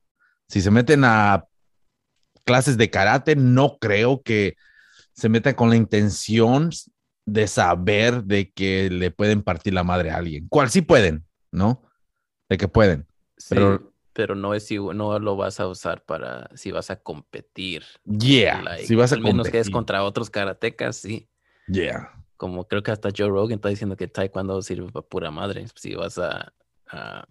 si 0.49 0.61
se 0.61 0.71
meten 0.71 1.05
a 1.05 1.45
clases 2.45 2.77
de 2.77 2.91
karate, 2.91 3.37
no 3.37 3.79
creo 3.81 4.23
que 4.23 4.57
se 5.15 5.29
metan 5.29 5.55
con 5.55 5.71
la 5.71 5.77
intención 5.77 6.71
de 7.25 7.47
saber 7.47 8.25
de 8.25 8.53
que 8.53 8.91
le 8.91 9.11
pueden 9.11 9.43
partir 9.43 9.73
la 9.73 9.83
madre 9.85 10.11
a 10.11 10.17
alguien. 10.17 10.47
¿Cuál 10.51 10.69
sí 10.71 10.83
pueden, 10.83 11.25
¿no? 11.51 11.83
De 12.51 12.59
que 12.59 12.69
pueden. 12.69 13.07
Sí. 13.39 13.55
Pero 13.55 13.94
pero 14.15 14.35
no 14.35 14.55
es 14.55 14.71
no 14.71 15.19
lo 15.19 15.37
vas 15.37 15.61
a 15.61 15.67
usar 15.69 16.03
para 16.05 16.49
si 16.57 16.71
vas 16.73 16.89
a 16.91 16.97
competir. 16.97 17.83
Yeah, 18.07 18.63
like, 18.63 18.87
si 18.87 18.95
vas 18.95 19.13
a 19.13 19.17
al 19.17 19.21
menos 19.21 19.47
competir. 19.49 19.53
que 19.53 19.59
es 19.59 19.71
contra 19.71 20.03
otros 20.05 20.31
karatecas, 20.31 20.97
sí. 20.97 21.29
Yeah. 21.67 22.11
Como 22.37 22.67
creo 22.67 22.83
que 22.83 22.91
hasta 22.93 23.11
Joe 23.17 23.29
Rogan 23.29 23.57
está 23.57 23.69
diciendo 23.69 23.97
que 23.97 24.09
taekwondo 24.09 24.63
sirve 24.63 24.91
para 24.91 25.07
pura 25.07 25.31
madre. 25.31 25.67
Si 25.75 25.95
vas 25.95 26.17
a, 26.19 26.53
a 26.89 27.27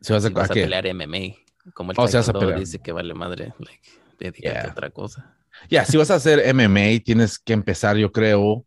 si 0.00 0.12
vas 0.12 0.24
a, 0.24 0.28
si 0.28 0.34
vas 0.34 0.50
¿a 0.50 0.52
a 0.52 0.54
qué? 0.54 0.62
pelear 0.62 0.86
MMA, 0.86 1.36
como 1.72 1.92
el 1.92 1.98
Oh, 2.00 2.06
si 2.08 2.12
taekwondo 2.12 2.52
dice 2.58 2.78
que 2.80 2.92
vale 2.92 3.14
madre, 3.14 3.54
like, 3.58 3.88
dedícate 4.18 4.42
Yeah. 4.54 4.68
a 4.68 4.72
otra 4.72 4.90
cosa. 4.90 5.36
Ya, 5.68 5.84
si 5.84 5.96
vas 5.96 6.10
a 6.10 6.14
hacer 6.16 6.40
MMA, 6.54 7.02
tienes 7.04 7.38
que 7.38 7.52
empezar, 7.52 7.96
yo 7.96 8.10
creo, 8.12 8.64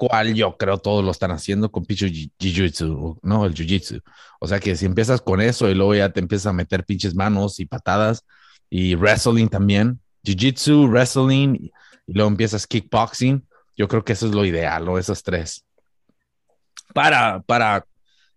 cual 0.00 0.32
yo 0.34 0.56
creo 0.56 0.78
todos 0.78 1.04
lo 1.04 1.10
están 1.10 1.30
haciendo 1.30 1.70
con 1.70 1.84
pinche 1.84 2.08
ji- 2.08 2.32
jiu-jitsu, 2.40 3.18
¿no? 3.22 3.44
El 3.44 3.52
jiu-jitsu. 3.52 4.00
O 4.40 4.46
sea 4.46 4.58
que 4.58 4.74
si 4.74 4.86
empiezas 4.86 5.20
con 5.20 5.42
eso 5.42 5.68
y 5.68 5.74
luego 5.74 5.94
ya 5.94 6.08
te 6.10 6.20
empiezas 6.20 6.46
a 6.46 6.52
meter 6.54 6.84
pinches 6.86 7.14
manos 7.14 7.60
y 7.60 7.66
patadas 7.66 8.24
y 8.70 8.94
wrestling 8.94 9.48
también, 9.48 10.00
jiu-jitsu, 10.24 10.88
wrestling 10.88 11.70
y 12.06 12.12
luego 12.14 12.30
empiezas 12.30 12.66
kickboxing, 12.66 13.46
yo 13.76 13.88
creo 13.88 14.02
que 14.02 14.14
eso 14.14 14.26
es 14.26 14.32
lo 14.34 14.46
ideal, 14.46 14.88
o 14.88 14.98
esos 14.98 15.22
tres. 15.22 15.64
Para, 16.94 17.40
para 17.42 17.84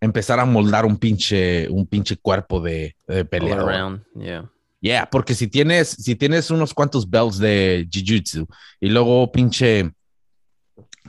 empezar 0.01 0.39
a 0.41 0.45
moldar 0.45 0.85
un 0.85 0.97
pinche, 0.97 1.69
un 1.69 1.87
pinche 1.87 2.17
cuerpo 2.17 2.59
de, 2.59 2.95
de 3.07 3.23
peleador. 3.23 4.01
yeah. 4.19 4.49
Yeah, 4.81 5.09
porque 5.09 5.33
si 5.33 5.47
tienes, 5.47 5.87
si 5.91 6.13
tienes 6.17 6.51
unos 6.51 6.73
cuantos 6.73 7.09
belts 7.09 7.37
de 7.37 7.87
Jiu-Jitsu 7.89 8.45
y 8.81 8.89
luego 8.89 9.31
pinche 9.31 9.89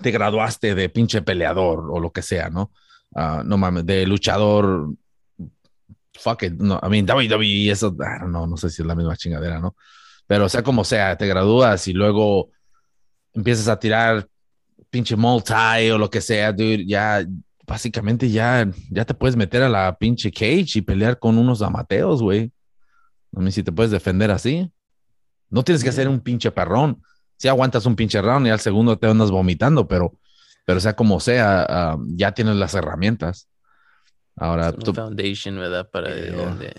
te 0.01 0.11
graduaste 0.11 0.75
de 0.75 0.89
pinche 0.89 1.23
peleador 1.23 1.91
o 1.91 2.01
lo 2.01 2.13
que 2.13 2.23
sea, 2.23 2.51
¿no? 2.51 2.73
Ah, 3.15 3.43
no 3.45 3.57
mames, 3.57 3.87
de 3.87 4.07
luchador. 4.07 4.91
Fuck 6.15 6.45
it, 6.45 6.53
no, 6.55 6.81
I 6.83 6.89
mean, 6.89 7.07
WWE, 7.07 7.71
eso, 7.71 7.89
I 7.89 8.21
don't 8.21 8.31
know, 8.31 8.47
no 8.47 8.57
sé 8.57 8.71
si 8.71 8.83
es 8.83 8.87
la 8.87 8.95
misma 8.95 9.17
chingadera, 9.17 9.61
¿no? 9.61 9.77
Pero 10.27 10.49
sea 10.49 10.63
como 10.63 10.85
sea, 10.85 11.17
te 11.17 11.27
gradúas 11.27 11.87
y 11.89 11.93
luego 11.93 12.51
empiezas 13.33 13.69
a 13.69 13.79
tirar 13.79 14.27
pinche 14.91 15.17
multi 15.17 15.91
o 15.93 15.99
lo 15.99 16.09
que 16.09 16.21
sea, 16.21 16.53
dude, 16.53 16.87
ya 16.87 17.25
básicamente 17.67 18.31
ya, 18.31 18.71
ya 18.91 19.05
te 19.05 19.15
puedes 19.15 19.37
meter 19.37 19.63
a 19.63 19.69
la 19.69 19.97
pinche 19.97 20.31
cage 20.31 20.77
y 20.77 20.83
pelear 20.83 21.19
con 21.19 21.39
unos 21.39 21.63
amateos, 21.63 22.23
güey. 22.23 22.53
A 23.35 23.41
mí 23.41 23.51
si 23.51 23.63
te 23.63 23.73
puedes 23.73 23.91
defender 23.91 24.31
así. 24.31 24.71
No 25.51 25.63
tienes 25.65 25.83
que 25.83 25.91
hacer 25.91 26.09
un 26.09 26.21
pinche 26.21 26.51
perrón. 26.51 27.03
Si 27.37 27.49
aguantas 27.49 27.85
un 27.87 27.97
pinche 27.97 28.21
round 28.23 28.47
y 28.47 28.51
al 28.51 28.61
segundo 28.61 28.99
te 28.99 29.07
andas 29.07 29.31
vomitando, 29.31 29.87
pero, 29.89 30.13
pero 30.65 30.81
sea 30.81 30.95
como 30.95 31.21
sea, 31.21 31.67
ah, 31.69 31.97
ya 32.09 32.33
tienes 32.33 32.57
las 32.57 32.75
herramientas. 32.75 33.49
Ahora, 34.37 34.69
Es 34.69 34.75
una 34.75 34.83
tú, 34.85 34.95
foundation, 34.95 35.57
¿verdad? 35.59 35.89
Para 35.91 36.11
de 36.15 36.31
Yeah. 36.31 36.37
dónde, 36.37 36.75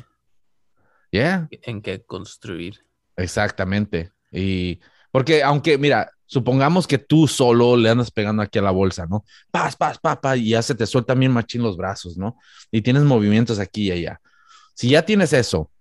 yeah, 1.11 1.47
en 1.51 1.81
qué 1.81 2.03
construir. 2.03 2.85
exactamente. 3.15 4.11
Y 4.31 4.79
porque 5.11 5.43
aunque, 5.43 5.77
mira, 5.77 6.11
supongamos 6.25 6.87
que 6.87 6.97
tú 6.97 7.27
solo 7.27 7.77
le 7.77 7.89
andas 7.89 8.11
pegando 8.11 8.41
aquí 8.41 8.59
a 8.59 8.61
la 8.61 8.71
bolsa, 8.71 9.05
¿no? 9.05 9.23
Paz, 9.51 9.75
paz, 9.77 9.97
paz, 9.99 10.17
paz, 10.17 10.37
y 10.37 10.49
ya 10.49 10.61
se 10.61 10.75
te 10.75 10.85
sueltan 10.85 11.19
bien 11.19 11.31
machín 11.31 11.61
los 11.63 11.77
brazos, 11.77 12.17
¿no? 12.17 12.37
Y 12.71 12.81
tienes 12.81 13.03
movimientos 13.03 13.59
aquí 13.59 13.87
y 13.87 13.91
allá. 13.91 14.19
Si 14.73 14.89
ya 14.89 15.03
tienes 15.03 15.31
eso 15.31 15.71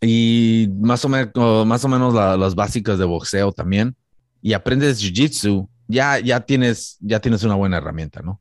y 0.00 0.68
más 0.80 1.04
o, 1.04 1.08
menos, 1.08 1.66
más 1.66 1.84
o 1.84 1.88
menos 1.88 2.12
la- 2.14 2.36
las 2.36 2.54
básicas 2.54 2.98
de 2.98 3.04
boxeo 3.04 3.52
también, 3.52 3.96
y 4.42 4.52
aprendes 4.52 5.02
jiu-jitsu, 5.02 5.68
ya, 5.88 6.18
ya, 6.18 6.40
tienes, 6.40 6.96
ya 7.00 7.20
tienes 7.20 7.42
una 7.44 7.54
buena 7.54 7.78
herramienta, 7.78 8.20
¿no? 8.22 8.40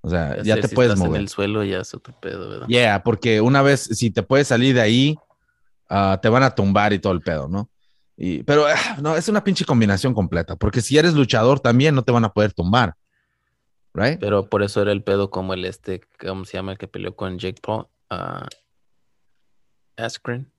O 0.00 0.08
sea, 0.10 0.36
Ya 0.38 0.42
ya 0.42 0.54
sé, 0.56 0.60
te 0.62 0.68
si 0.68 0.74
puedes 0.76 0.92
estás 0.92 1.04
mover. 1.06 1.18
en 1.18 1.22
el 1.22 1.28
suelo 1.28 1.64
ya 1.64 1.80
es 1.80 1.92
otro 1.94 2.14
pedo, 2.20 2.48
¿verdad? 2.48 2.66
Yeah, 2.68 3.02
porque 3.02 3.40
una 3.40 3.62
vez, 3.62 3.80
si 3.82 4.10
te 4.10 4.22
puedes 4.22 4.46
salir 4.48 4.74
de 4.74 4.80
ahí, 4.80 5.16
ah, 5.88 6.18
te 6.22 6.28
van 6.28 6.44
a 6.44 6.54
tumbar 6.54 6.92
y 6.92 6.98
todo 7.00 7.12
el 7.12 7.20
pedo, 7.20 7.48
¿no? 7.48 7.68
Y, 8.16 8.42
pero 8.44 8.66
ah, 8.66 8.98
no, 9.02 9.16
es 9.16 9.28
una 9.28 9.42
pinche 9.42 9.64
combinación 9.64 10.14
completa, 10.14 10.54
porque 10.56 10.80
si 10.80 10.96
eres 10.98 11.14
luchador 11.14 11.58
también 11.60 11.94
no 11.94 12.02
te 12.02 12.12
van 12.12 12.24
a 12.24 12.32
poder 12.32 12.52
tumbar, 12.52 12.94
¿right? 13.94 14.18
Pero 14.20 14.48
por 14.48 14.62
eso 14.62 14.82
era 14.82 14.92
el 14.92 15.02
pedo 15.02 15.30
como 15.30 15.54
el 15.54 15.64
este, 15.64 16.00
¿cómo 16.20 16.44
se 16.44 16.56
llama? 16.56 16.72
El 16.72 16.78
que 16.78 16.86
peleó 16.88 17.14
con 17.16 17.38
Jake 17.38 17.60
Paul. 17.60 17.86
Askren. 19.96 20.50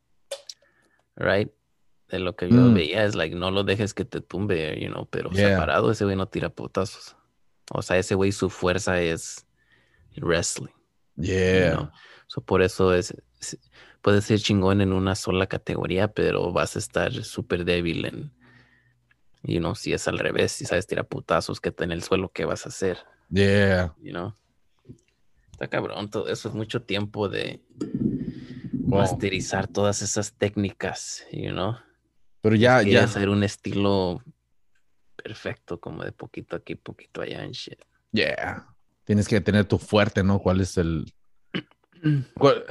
Right? 1.20 1.52
De 2.08 2.18
lo 2.18 2.36
que 2.36 2.50
yo 2.50 2.56
Mm. 2.56 2.74
veía 2.74 3.04
es 3.06 3.14
like, 3.14 3.36
no 3.36 3.52
lo 3.52 3.64
dejes 3.64 3.94
que 3.94 4.04
te 4.06 4.20
tumbe, 4.22 4.80
you 4.82 4.88
know, 4.88 5.06
pero 5.08 5.30
Yeah. 5.32 5.50
separado 5.52 5.92
ese 5.92 6.06
güey 6.06 6.16
no 6.16 6.28
tira 6.28 6.50
putazos. 6.50 7.16
O 7.72 7.84
sea, 7.84 7.98
ese 8.00 8.16
güey 8.16 8.32
su 8.32 8.50
fuerza 8.50 9.00
es 9.02 9.46
wrestling. 10.18 10.74
you 11.18 11.26
Yeah, 11.26 11.72
know. 11.76 11.92
So, 12.28 12.42
por 12.42 12.62
eso 12.62 12.94
es, 12.94 13.14
es- 13.42 13.60
puedes 14.02 14.24
ser 14.24 14.40
chingón 14.40 14.82
en 14.82 14.94
una 14.94 15.14
sola 15.16 15.46
categoría, 15.48 16.08
pero 16.08 16.52
vas 16.54 16.76
a 16.76 16.80
estar 16.80 17.12
súper 17.26 17.66
débil 17.66 18.06
en, 18.06 18.32
you 19.44 19.60
know, 19.60 19.76
si 19.76 19.92
es 19.94 20.08
al 20.08 20.18
revés, 20.18 20.54
si 20.54 20.66
sabes 20.66 20.88
tirar 20.88 21.08
putazos 21.08 21.60
que 21.60 21.70
está 21.70 21.84
en 21.84 21.92
el 21.92 22.02
suelo, 22.04 22.32
¿qué 22.32 22.46
vas 22.46 22.66
a 22.66 22.70
hacer? 22.70 22.98
yeah. 23.30 23.94
you 24.02 24.12
know. 24.12 24.34
Está 25.52 25.68
cabrón, 25.68 26.10
todo 26.10 26.30
eso 26.30 26.48
es 26.48 26.56
mucho 26.56 26.82
tiempo 26.84 27.28
de 27.28 27.62
Wow. 28.90 29.02
masterizar 29.02 29.68
todas 29.68 30.02
esas 30.02 30.34
técnicas, 30.34 31.26
you 31.32 31.52
know. 31.52 31.76
Pero 32.42 32.56
ya, 32.56 32.82
Y 32.82 32.92
ya, 32.92 33.04
hacer 33.04 33.30
un 33.30 33.44
estilo 33.44 34.24
perfecto, 35.16 35.80
como 35.80 36.04
de 36.04 36.12
poquito 36.12 36.56
aquí, 36.56 36.76
poquito 36.76 37.22
allá 37.22 37.44
en 37.44 37.52
shit. 37.52 37.80
yeah. 38.12 38.66
Tienes 39.04 39.28
que 39.28 39.42
tener 39.42 39.66
tu 39.66 39.78
fuerte, 39.80 40.24
¿no? 40.24 40.40
¿Cuál 40.40 40.62
es 40.62 40.78
el... 40.78 41.12
¿Cuál, 42.38 42.64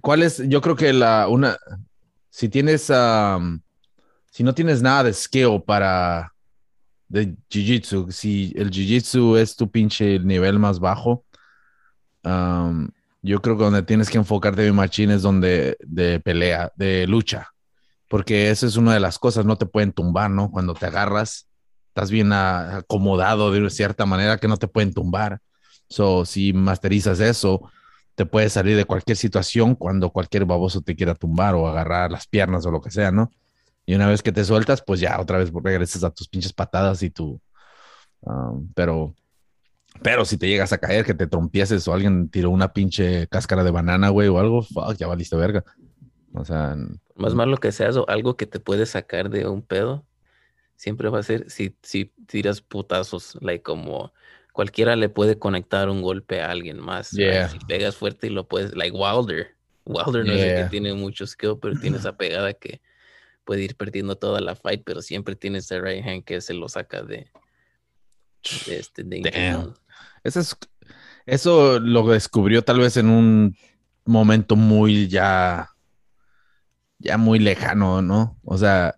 cuál 0.00 0.22
es? 0.22 0.38
Yo 0.48 0.60
creo 0.60 0.76
que 0.76 0.92
la, 0.92 1.26
una, 1.28 1.56
si 2.30 2.48
tienes, 2.48 2.90
um, 2.90 3.60
si 4.30 4.42
no 4.42 4.54
tienes 4.54 4.82
nada 4.82 5.04
de 5.04 5.12
skill 5.14 5.62
para 5.66 6.32
de 7.08 7.36
jiu-jitsu, 7.48 8.10
si 8.10 8.52
el 8.56 8.70
jiu-jitsu 8.70 9.38
es 9.38 9.56
tu 9.56 9.70
pinche 9.70 10.18
nivel 10.18 10.58
más 10.58 10.78
bajo, 10.80 11.24
um, 12.24 12.88
yo 13.24 13.40
creo 13.40 13.56
que 13.56 13.64
donde 13.64 13.82
tienes 13.82 14.10
que 14.10 14.18
enfocarte 14.18 14.62
bien 14.62 14.74
machín 14.74 15.10
es 15.10 15.22
donde 15.22 15.78
de 15.80 16.20
pelea, 16.20 16.70
de 16.76 17.06
lucha, 17.06 17.48
porque 18.10 18.50
esa 18.50 18.66
es 18.66 18.76
una 18.76 18.92
de 18.92 19.00
las 19.00 19.18
cosas, 19.18 19.46
no 19.46 19.56
te 19.56 19.64
pueden 19.64 19.92
tumbar, 19.92 20.30
¿no? 20.30 20.50
Cuando 20.50 20.74
te 20.74 20.84
agarras, 20.84 21.48
estás 21.88 22.10
bien 22.10 22.34
acomodado 22.34 23.50
de 23.50 23.70
cierta 23.70 24.04
manera 24.04 24.36
que 24.36 24.46
no 24.46 24.58
te 24.58 24.68
pueden 24.68 24.92
tumbar. 24.92 25.40
So, 25.88 26.26
si 26.26 26.52
masterizas 26.52 27.18
eso, 27.20 27.70
te 28.14 28.26
puedes 28.26 28.52
salir 28.52 28.76
de 28.76 28.84
cualquier 28.84 29.16
situación 29.16 29.74
cuando 29.74 30.10
cualquier 30.10 30.44
baboso 30.44 30.82
te 30.82 30.94
quiera 30.94 31.14
tumbar 31.14 31.54
o 31.54 31.66
agarrar 31.66 32.10
las 32.10 32.26
piernas 32.26 32.66
o 32.66 32.70
lo 32.70 32.82
que 32.82 32.90
sea, 32.90 33.10
¿no? 33.10 33.32
Y 33.86 33.94
una 33.94 34.06
vez 34.06 34.22
que 34.22 34.32
te 34.32 34.44
sueltas, 34.44 34.82
pues 34.86 35.00
ya 35.00 35.18
otra 35.18 35.38
vez 35.38 35.50
regresas 35.50 36.04
a 36.04 36.10
tus 36.10 36.28
pinches 36.28 36.52
patadas 36.52 37.02
y 37.02 37.08
tu... 37.08 37.40
um, 38.20 38.70
pero, 38.74 39.14
pero 40.02 40.24
si 40.24 40.36
te 40.36 40.48
llegas 40.48 40.72
a 40.72 40.78
caer, 40.78 41.04
que 41.04 41.14
te 41.14 41.26
trompieses 41.26 41.86
o 41.88 41.94
alguien 41.94 42.28
tiró 42.28 42.50
una 42.50 42.72
pinche 42.72 43.26
cáscara 43.28 43.64
de 43.64 43.70
banana, 43.70 44.10
güey, 44.10 44.28
o 44.28 44.38
algo, 44.38 44.62
fuck, 44.62 44.96
ya 44.96 45.06
valiste 45.06 45.36
verga. 45.36 45.64
O 46.34 46.44
sea, 46.44 46.76
Más 47.14 47.34
malo 47.34 47.56
que 47.58 47.72
seas 47.72 47.96
o 47.96 48.08
algo 48.08 48.36
que 48.36 48.46
te 48.46 48.60
puede 48.60 48.86
sacar 48.86 49.30
de 49.30 49.46
un 49.46 49.62
pedo, 49.62 50.04
Siempre 50.76 51.08
va 51.08 51.20
a 51.20 51.22
ser, 51.22 51.48
si, 51.50 51.76
si 51.82 52.12
tiras 52.26 52.60
putazos, 52.60 53.38
like 53.40 53.62
como 53.62 54.12
cualquiera 54.52 54.96
le 54.96 55.08
puede 55.08 55.38
conectar 55.38 55.88
un 55.88 56.02
golpe 56.02 56.42
a 56.42 56.50
alguien 56.50 56.80
más. 56.80 57.12
Yeah. 57.12 57.48
Si 57.48 57.58
pegas 57.60 57.96
fuerte 57.96 58.26
y 58.26 58.30
lo 58.30 58.48
puedes, 58.48 58.74
like 58.74 58.96
Wilder. 58.96 59.54
Wilder 59.84 60.24
no 60.26 60.32
es 60.32 60.40
el 60.40 60.48
Yeah. 60.48 60.64
que 60.64 60.70
tiene 60.70 60.94
mucho 60.94 61.26
skill, 61.26 61.58
pero 61.60 61.78
tiene 61.78 61.98
esa 61.98 62.16
pegada 62.16 62.52
que 62.54 62.80
puede 63.44 63.62
ir 63.62 63.76
perdiendo 63.76 64.16
toda 64.16 64.40
la 64.40 64.56
fight, 64.56 64.82
pero 64.84 65.00
siempre 65.00 65.36
tiene 65.36 65.58
ese 65.58 65.80
right 65.80 66.04
hand 66.04 66.24
que 66.24 66.40
se 66.40 66.54
lo 66.54 66.68
saca 66.68 67.02
de, 67.02 67.30
de 68.66 68.78
este 68.78 69.02
zone. 69.04 69.74
Eso, 70.24 70.40
es, 70.40 70.56
eso 71.26 71.78
lo 71.78 72.06
descubrió 72.08 72.62
tal 72.62 72.80
vez 72.80 72.96
en 72.96 73.08
un 73.08 73.56
momento 74.04 74.56
muy 74.56 75.08
ya, 75.08 75.68
ya 76.98 77.16
muy 77.18 77.38
lejano, 77.38 78.02
¿no? 78.02 78.38
O 78.44 78.58
sea, 78.58 78.94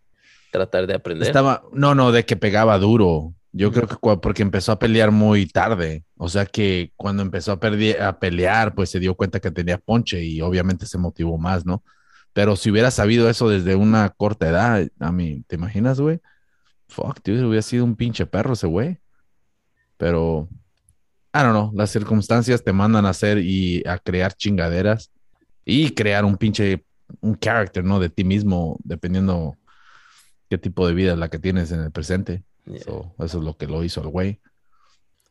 Tratar 0.51 0.87
de 0.87 0.95
aprender. 0.95 1.27
estaba, 1.27 1.63
no, 1.73 1.95
no, 1.95 2.13
de 2.13 2.25
que 2.25 2.37
pegaba 2.37 2.79
duro. 2.79 3.35
Yo 3.53 3.73
creo 3.73 3.89
que 3.89 3.97
porque 3.97 4.43
empezó 4.43 4.73
a 4.73 4.79
pelear 4.79 5.11
muy 5.11 5.47
tarde. 5.47 6.05
O 6.17 6.29
sea 6.29 6.47
que 6.47 6.93
cuando 6.97 7.23
empezó 7.23 7.53
a, 7.53 8.07
a 8.09 8.19
pelear, 8.19 8.75
pues 8.75 8.91
se 8.91 9.01
dio 9.01 9.15
cuenta 9.15 9.41
que 9.41 9.51
tenía 9.51 9.79
ponche 9.79 10.23
y 10.23 10.41
obviamente 10.43 10.87
se 10.87 10.99
motivó 10.99 11.39
más, 11.39 11.65
¿no? 11.65 11.83
Pero 12.35 12.55
si 12.57 12.71
hubiera 12.71 12.91
sabido 12.91 13.31
eso 13.31 13.49
desde 13.49 13.75
una 13.75 14.11
corta 14.11 14.49
edad, 14.49 14.87
a 15.01 15.11
mí, 15.11 15.43
¿te 15.47 15.57
imaginas, 15.57 15.99
güey? 16.01 16.21
Fuck, 16.87 17.21
dude, 17.25 17.47
hubiera 17.47 17.63
sido 17.63 17.85
un 17.85 17.97
pinche 17.97 18.27
perro 18.27 18.53
ese 18.53 18.67
güey. 18.67 18.99
Pero, 19.97 20.47
I 21.39 21.43
don't 21.43 21.53
know, 21.53 21.71
las 21.75 21.91
circunstancias 21.91 22.65
te 22.65 22.73
mandan 22.73 23.05
a 23.05 23.11
hacer 23.11 23.39
y 23.39 23.83
a 23.87 23.99
crear 23.99 24.33
chingaderas 24.33 25.11
y 25.65 25.91
crear 25.91 26.25
un 26.25 26.37
pinche, 26.37 26.85
un 27.21 27.35
character, 27.35 27.85
¿no? 27.85 28.01
De 28.01 28.09
ti 28.09 28.25
mismo, 28.25 28.79
dependiendo 28.85 29.57
qué 30.49 30.57
tipo 30.59 30.87
de 30.87 30.95
vida 30.95 31.13
es 31.13 31.19
la 31.19 31.29
que 31.29 31.39
tienes 31.39 31.73
en 31.73 31.81
el 31.81 31.91
presente. 31.91 32.43
Yeah. 32.65 32.81
So, 32.85 33.15
eso 33.19 33.39
es 33.39 33.45
lo 33.45 33.57
que 33.57 33.67
lo 33.67 33.85
hizo 33.85 34.01
el 34.01 34.09
güey. 34.09 34.41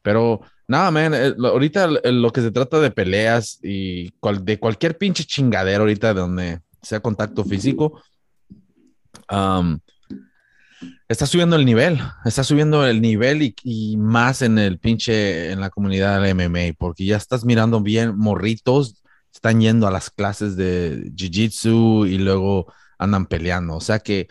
Pero 0.02 0.41
nada, 0.68 0.91
man, 0.91 1.13
eh, 1.13 1.34
lo- 1.36 1.50
ahorita 1.50 1.86
el- 1.86 2.00
el- 2.04 2.22
lo 2.22 2.32
que 2.32 2.41
se 2.41 2.52
trata 2.52 2.80
de 2.80 2.91
peleas 2.91 3.60
y 3.63 4.12
cual- 4.20 4.46
de 4.46 4.60
cualquier 4.60 4.98
pinche 4.98 5.24
chingadera 5.24 5.80
ahorita 5.80 6.13
donde 6.13 6.60
sea 6.82 7.00
contacto 7.00 7.44
físico, 7.44 8.00
um, 9.32 9.80
está 11.08 11.26
subiendo 11.26 11.56
el 11.56 11.66
nivel, 11.66 12.00
está 12.26 12.44
subiendo 12.44 12.86
el 12.86 13.02
nivel 13.02 13.56
y, 13.64 13.98
más 13.98 14.42
en 14.42 14.58
el 14.58 14.80
pinche, 14.80 15.52
en 15.52 15.60
la 15.60 15.70
comunidad 15.70 16.22
del 16.22 16.36
MMA, 16.36 16.76
porque 16.78 17.06
ya 17.06 17.18
estás 17.18 17.46
mirando 17.46 17.82
bien 17.82 18.18
morritos, 18.18 19.04
están 19.34 19.62
yendo 19.62 19.88
a 19.88 19.92
las 19.92 20.10
clases 20.10 20.56
de 20.56 21.12
Jiu-Jitsu 21.16 22.10
y 22.10 22.18
luego 22.18 22.72
andan 22.98 23.26
peleando. 23.26 23.76
O 23.76 23.82
sea 23.82 24.00
que, 24.00 24.28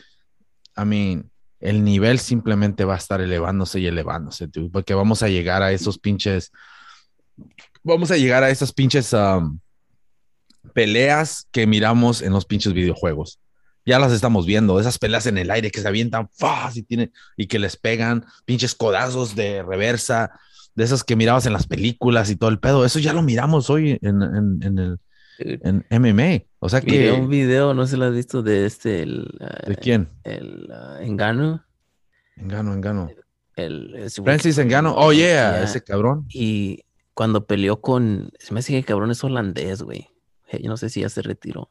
I 0.77 0.85
mean, 0.85 1.31
el 1.61 1.85
nivel 1.85 2.19
simplemente 2.19 2.85
va 2.85 2.95
a 2.95 2.99
estar 2.99 3.21
elevándose 3.21 3.81
y 3.81 3.87
elevándose, 3.87 4.49
porque 4.71 4.95
vamos 4.95 5.23
a 5.23 5.29
llegar 5.29 5.63
a 5.63 5.73
esos 5.73 5.99
pinches, 5.99 6.53
vamos 7.83 8.11
a 8.11 8.17
llegar 8.17 8.43
a 8.43 8.51
esas 8.51 8.73
pinches 8.73 9.13
um, 9.13 9.59
peleas 10.73 11.47
que 11.51 11.67
miramos 11.67 12.23
en 12.23 12.33
los 12.33 12.45
pinches 12.45 12.73
videojuegos. 12.73 13.39
Ya 13.87 13.99
las 13.99 14.13
estamos 14.13 14.47
viendo, 14.47 14.81
esas 14.81 14.99
peleas 14.99 15.27
en 15.27 15.37
el 15.39 15.51
aire 15.51 15.71
que 15.71 15.81
se 15.81 15.89
avientan 15.89 16.29
¡faz! 16.33 16.77
y, 16.77 16.83
tienen, 16.83 17.13
y 17.37 17.47
que 17.47 17.59
les 17.59 17.77
pegan 17.77 18.25
pinches 18.45 18.75
codazos 18.75 19.35
de 19.37 19.63
reversa, 19.63 20.31
de 20.75 20.85
esas 20.85 21.05
que 21.05 21.17
mirabas 21.17 21.47
en 21.47 21.53
las 21.53 21.67
películas 21.67 22.31
y 22.31 22.37
todo 22.37 22.51
el 22.51 22.59
pedo. 22.59 22.85
Eso 22.85 22.99
ya 22.99 23.13
lo 23.13 23.23
miramos 23.23 23.69
hoy 23.71 23.99
en, 24.03 24.23
en, 24.23 24.59
en 24.63 24.79
el 24.79 24.99
Dude, 25.39 25.61
en 25.65 25.85
MMA. 25.91 26.45
O 26.61 26.69
sea 26.69 26.81
miré 26.81 27.13
un 27.13 27.23
que. 27.29 27.37
video, 27.37 27.75
no 27.75 27.87
si 27.87 27.97
lo 27.97 28.05
has 28.07 28.15
visto, 28.15 28.43
de 28.43 28.67
este, 28.67 29.03
el, 29.03 29.29
¿De 29.67 29.77
quién? 29.77 30.09
el 30.23 30.69
ah, 30.73 30.99
Engano. 31.03 31.65
Engano, 32.37 32.73
Engano. 32.73 33.11
El, 33.57 33.91
güey 33.93 34.11
Francis 34.11 34.57
que- 34.57 34.63
Engano. 34.63 34.95
Oh, 34.97 35.13
yeah, 35.13 35.25
Yeah. 35.57 35.63
ese 35.65 35.83
cabrón. 35.83 36.27
Y 36.29 36.85
cuando 37.15 37.47
peleó 37.47 37.81
con. 37.81 38.31
Se 38.39 38.53
me 38.55 38.61
hace 38.61 38.73
que 38.73 38.79
el 38.79 38.85
cabrón 38.85 39.11
es 39.11 39.23
holandés, 39.23 39.83
güey. 39.83 40.09
Eh, 40.49 40.61
Yo 40.63 40.69
no 40.71 40.77
sé 40.77 40.89
si 40.89 41.01
ya 41.03 41.09
se 41.09 41.23
retiró. 41.23 41.71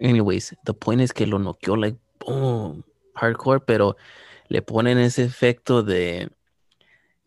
Anyways, 0.00 0.54
the 0.64 0.74
point 0.74 1.00
es 1.00 1.12
que 1.12 1.26
lo 1.26 1.38
noqueó, 1.38 1.76
like, 1.76 1.98
boom, 2.24 2.84
hardcore, 3.14 3.60
pero 3.60 3.96
le 4.48 4.62
ponen 4.62 4.98
ese 4.98 5.24
efecto 5.24 5.82
de. 5.82 6.30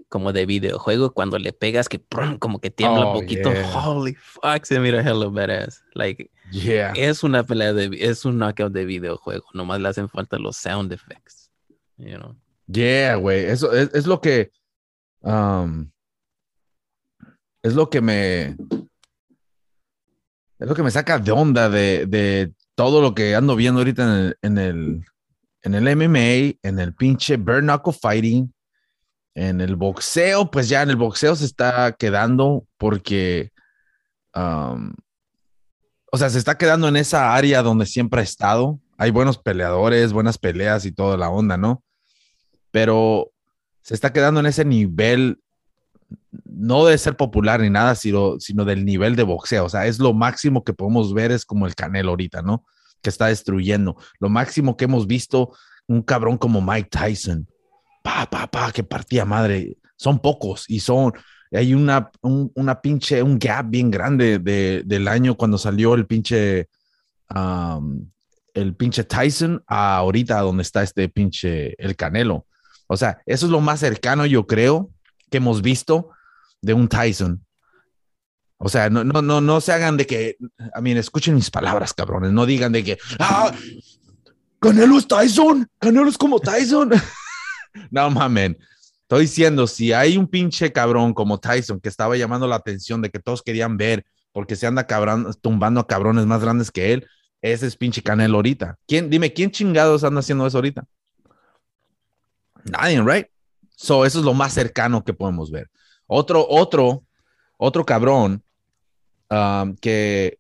Como 0.08 0.34
de 0.34 0.48
videojuego, 0.48 1.14
cuando 1.14 1.38
le 1.38 1.54
pegas 1.54 1.88
que 1.88 2.02
como 2.40 2.60
que 2.60 2.72
tiembla 2.72 3.06
Oh, 3.06 3.14
un 3.14 3.22
poquito. 3.22 3.52
yeah. 3.54 3.72
Holy 3.86 4.16
fuck, 4.16 4.64
se 4.66 4.80
mira 4.80 5.02
hello 5.04 5.30
badass. 5.30 5.84
Like, 5.94 6.32
Yeah. 6.52 6.94
es 6.96 7.24
una 7.24 7.44
pelea 7.44 7.74
de. 7.74 7.92
Es 8.00 8.26
un 8.26 8.40
knockout 8.40 8.74
de 8.74 8.86
videojuego. 8.86 9.46
Nomás 9.54 9.80
le 9.80 9.88
hacen 9.90 10.10
falta 10.10 10.40
los 10.40 10.58
sound 10.58 10.92
effects. 10.92 11.52
You 11.98 12.18
know? 12.18 12.36
Yeah, 12.66 13.18
güey. 13.18 13.46
Eso 13.46 13.72
es, 13.72 13.92
es 13.94 14.08
lo 14.08 14.20
que. 14.20 14.50
um, 15.22 15.92
es 17.62 17.76
lo 17.76 17.88
que 17.92 18.02
me. 18.02 18.56
Es 20.58 20.68
lo 20.68 20.74
que 20.74 20.82
me 20.84 20.90
saca 20.92 21.20
de 21.20 21.32
onda 21.32 21.70
de, 21.70 22.06
de 22.08 22.52
todo 22.80 23.02
lo 23.02 23.14
que 23.14 23.36
ando 23.36 23.58
viendo 23.58 23.82
ahorita 23.82 24.04
en 24.04 24.10
el, 24.10 24.38
en 24.42 24.58
el, 24.58 25.06
en 25.64 25.76
el 25.76 25.96
MMA, 25.98 26.58
en 26.64 26.80
el 26.80 26.94
pinche 26.94 27.36
bare 27.36 27.60
knuckle 27.60 27.92
fighting, 27.92 28.54
en 29.36 29.60
el 29.60 29.76
boxeo. 29.76 30.50
Pues 30.50 30.70
ya 30.70 30.82
en 30.84 30.90
el 30.90 30.96
boxeo 30.96 31.36
se 31.36 31.44
está 31.44 31.92
quedando 31.92 32.66
porque. 32.78 33.52
um, 34.34 34.94
o 36.10 36.18
sea, 36.18 36.30
se 36.30 36.40
está 36.40 36.58
quedando 36.58 36.88
en 36.88 36.96
esa 36.96 37.36
área 37.36 37.62
donde 37.64 37.86
siempre 37.86 38.22
ha 38.22 38.24
estado. 38.24 38.80
Hay 38.98 39.12
buenos 39.12 39.38
peleadores, 39.38 40.14
buenas 40.14 40.38
peleas 40.38 40.86
y 40.86 40.94
toda 40.94 41.18
la 41.18 41.30
onda, 41.30 41.58
¿no? 41.58 41.84
pero 42.72 43.32
se 43.82 43.94
está 43.94 44.14
quedando 44.14 44.40
en 44.40 44.46
ese 44.46 44.66
nivel, 44.66 45.42
no 46.46 46.86
de 46.86 46.98
ser 46.98 47.16
popular 47.16 47.60
ni 47.62 47.70
nada, 47.70 47.96
sino, 47.96 48.40
sino 48.40 48.66
del 48.66 48.86
nivel 48.86 49.16
de 49.16 49.24
boxeo. 49.24 49.66
O 49.66 49.70
sea, 49.70 49.88
es 49.88 50.00
lo 50.00 50.14
máximo 50.14 50.64
que 50.64 50.74
podemos 50.74 51.14
ver, 51.14 51.32
es 51.32 51.46
como 51.46 51.66
el 51.66 51.76
Canelo 51.76 52.12
ahorita, 52.12 52.42
¿no? 52.42 52.66
Que 53.02 53.10
está 53.10 53.28
destruyendo. 53.28 53.98
Lo 54.20 54.30
máximo 54.30 54.78
que 54.78 54.86
hemos 54.86 55.08
visto, 55.08 55.56
un 55.88 56.02
cabrón 56.02 56.38
como 56.38 56.62
Mike 56.62 56.90
Tyson, 56.92 57.48
pa, 58.04 58.30
pa, 58.30 58.48
pa, 58.48 58.72
que 58.72 58.84
partía 58.84 59.26
madre. 59.26 59.78
Son 59.96 60.20
pocos 60.20 60.66
y 60.68 60.80
son, 60.80 61.14
hay 61.52 61.74
una, 61.74 62.10
un, 62.22 62.52
una 62.56 62.80
pinche, 62.80 63.22
un 63.24 63.38
gap 63.38 63.70
bien 63.70 63.92
grande 63.92 64.40
de, 64.40 64.84
del 64.86 65.08
año 65.08 65.36
cuando 65.36 65.58
salió 65.58 65.94
el 65.94 66.06
pinche, 66.06 66.70
el 68.54 68.76
pinche 68.76 69.04
Tyson 69.04 69.64
a 69.68 69.98
ahorita 69.98 70.40
donde 70.42 70.64
está 70.64 70.84
este 70.84 71.10
pinche, 71.10 71.76
el 71.84 71.96
Canelo. 71.96 72.46
O 72.88 72.98
sea, 72.98 73.22
eso 73.26 73.46
es 73.46 73.52
lo 73.52 73.62
más 73.62 73.82
cercano, 73.82 74.26
yo 74.26 74.48
creo, 74.48 74.90
que 75.30 75.38
hemos 75.38 75.62
visto 75.62 76.10
de 76.62 76.74
un 76.74 76.88
Tyson. 76.88 77.46
O 78.58 78.68
sea, 78.68 78.90
no, 78.90 79.04
no, 79.04 79.22
no, 79.22 79.40
no 79.40 79.62
se 79.62 79.72
hagan 79.72 79.96
de 79.96 80.06
que, 80.06 80.38
a 80.74 80.82
mí, 80.82 80.92
escuchen 80.92 81.36
mis 81.36 81.50
palabras, 81.50 81.94
cabrones, 81.94 82.32
no 82.32 82.46
digan 82.46 82.74
de 82.74 82.84
que, 82.84 82.98
ah, 83.18 83.54
Canelo 84.60 84.98
es 84.98 85.08
Tyson, 85.08 85.66
Canelo 85.80 86.10
es 86.10 86.18
como 86.18 86.40
Tyson. 86.40 86.92
no 87.92 88.10
mamen, 88.10 88.58
estoy 89.04 89.22
diciendo, 89.22 89.66
si 89.66 89.94
hay 89.94 90.18
un 90.18 90.28
pinche 90.28 90.74
cabrón 90.74 91.14
como 91.14 91.40
Tyson 91.40 91.80
que 91.80 91.88
estaba 91.88 92.18
llamando 92.18 92.48
la 92.48 92.58
atención 92.58 93.02
de 93.02 93.10
que 93.10 93.20
todos 93.20 93.42
querían 93.42 93.78
ver 93.78 94.06
porque 94.34 94.58
se 94.58 94.68
anda 94.68 94.86
tumbando 95.42 95.80
a 95.80 95.88
cabrones 95.88 96.26
más 96.26 96.42
grandes 96.42 96.70
que 96.70 96.94
él, 96.94 97.08
ese 97.42 97.66
es 97.66 97.78
pinche 97.78 98.04
Canelo 98.04 98.36
ahorita. 98.36 98.78
¿Quién, 98.86 99.10
dime, 99.10 99.32
¿quién 99.32 99.52
chingados 99.52 100.04
anda 100.04 100.20
haciendo 100.20 100.46
eso 100.46 100.58
ahorita? 100.58 100.84
Nadie, 102.66 103.02
right? 103.02 103.28
So, 103.78 104.06
eso 104.06 104.20
es 104.20 104.26
lo 104.26 104.34
más 104.34 104.54
cercano 104.54 105.04
que 105.04 105.14
podemos 105.14 105.50
ver. 105.50 105.70
Otro, 106.12 106.46
otro, 106.50 107.04
otro 107.58 107.86
cabrón 107.86 108.44
um, 109.30 109.76
que, 109.76 110.40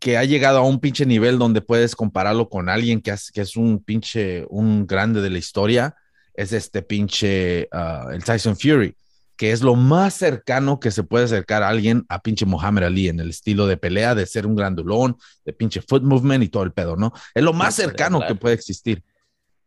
que 0.00 0.16
ha 0.18 0.24
llegado 0.24 0.58
a 0.58 0.62
un 0.62 0.80
pinche 0.80 1.06
nivel 1.06 1.38
donde 1.38 1.60
puedes 1.60 1.94
compararlo 1.94 2.48
con 2.48 2.68
alguien 2.68 3.00
que, 3.00 3.12
es- 3.12 3.30
que 3.30 3.40
es 3.42 3.56
un 3.56 3.78
pinche, 3.82 4.44
un 4.50 4.84
grande 4.86 5.20
de 5.20 5.30
la 5.30 5.38
historia, 5.38 5.94
es 6.34 6.52
este 6.52 6.82
pinche, 6.82 7.68
uh, 7.72 8.10
el 8.10 8.24
Tyson 8.24 8.56
Fury, 8.56 8.96
que 9.36 9.52
es 9.52 9.62
lo 9.62 9.76
más 9.76 10.14
cercano 10.14 10.80
que 10.80 10.90
se 10.90 11.04
puede 11.04 11.26
acercar 11.26 11.62
a 11.62 11.68
alguien 11.68 12.04
a 12.08 12.20
pinche 12.20 12.44
Muhammad 12.44 12.84
Ali 12.84 13.08
en 13.08 13.20
el 13.20 13.30
estilo 13.30 13.68
de 13.68 13.76
pelea, 13.76 14.16
de 14.16 14.26
ser 14.26 14.44
un 14.46 14.56
grandulón, 14.56 15.16
de 15.44 15.52
pinche 15.52 15.80
foot 15.82 16.02
movement 16.02 16.42
y 16.42 16.48
todo 16.48 16.64
el 16.64 16.72
pedo, 16.72 16.96
¿no? 16.96 17.12
Es 17.32 17.44
lo 17.44 17.52
más 17.52 17.76
cercano 17.76 18.18
que 18.26 18.34
puede 18.34 18.54
existir. 18.56 19.04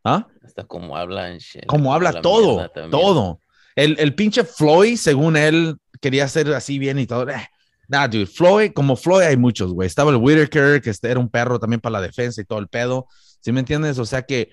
¿Ah? 0.04 0.28
Hasta 0.44 0.66
como 0.66 0.98
habla 0.98 1.30
en 1.32 1.40
Como 1.66 1.94
habla 1.94 2.12
la 2.12 2.22
todo, 2.22 2.70
todo. 2.92 3.40
El, 3.76 3.98
el 4.00 4.16
pinche 4.16 4.44
Floyd, 4.44 4.96
según 4.98 5.36
él, 5.38 5.76
quería 6.02 6.28
ser 6.28 6.54
así 6.54 6.80
bien 6.80 6.98
y 7.00 7.06
todo. 7.08 7.30
Eh, 7.30 7.48
nah, 7.88 8.08
dude, 8.08 8.26
Floyd, 8.26 8.72
como 8.74 8.96
Floyd 8.96 9.26
hay 9.26 9.38
muchos, 9.38 9.74
güey. 9.74 9.88
Estaba 9.88 10.12
el 10.12 10.18
Whitaker, 10.18 10.82
que 10.82 10.90
este 10.90 11.10
era 11.12 11.20
un 11.20 11.30
perro 11.30 11.60
también 11.60 11.82
para 11.82 11.94
la 11.94 12.02
defensa 12.02 12.42
y 12.42 12.46
todo 12.46 12.60
el 12.60 12.68
pedo. 12.68 13.08
¿Sí 13.42 13.52
me 13.52 13.60
entiendes? 13.60 14.00
O 14.00 14.06
sea 14.06 14.22
que, 14.24 14.50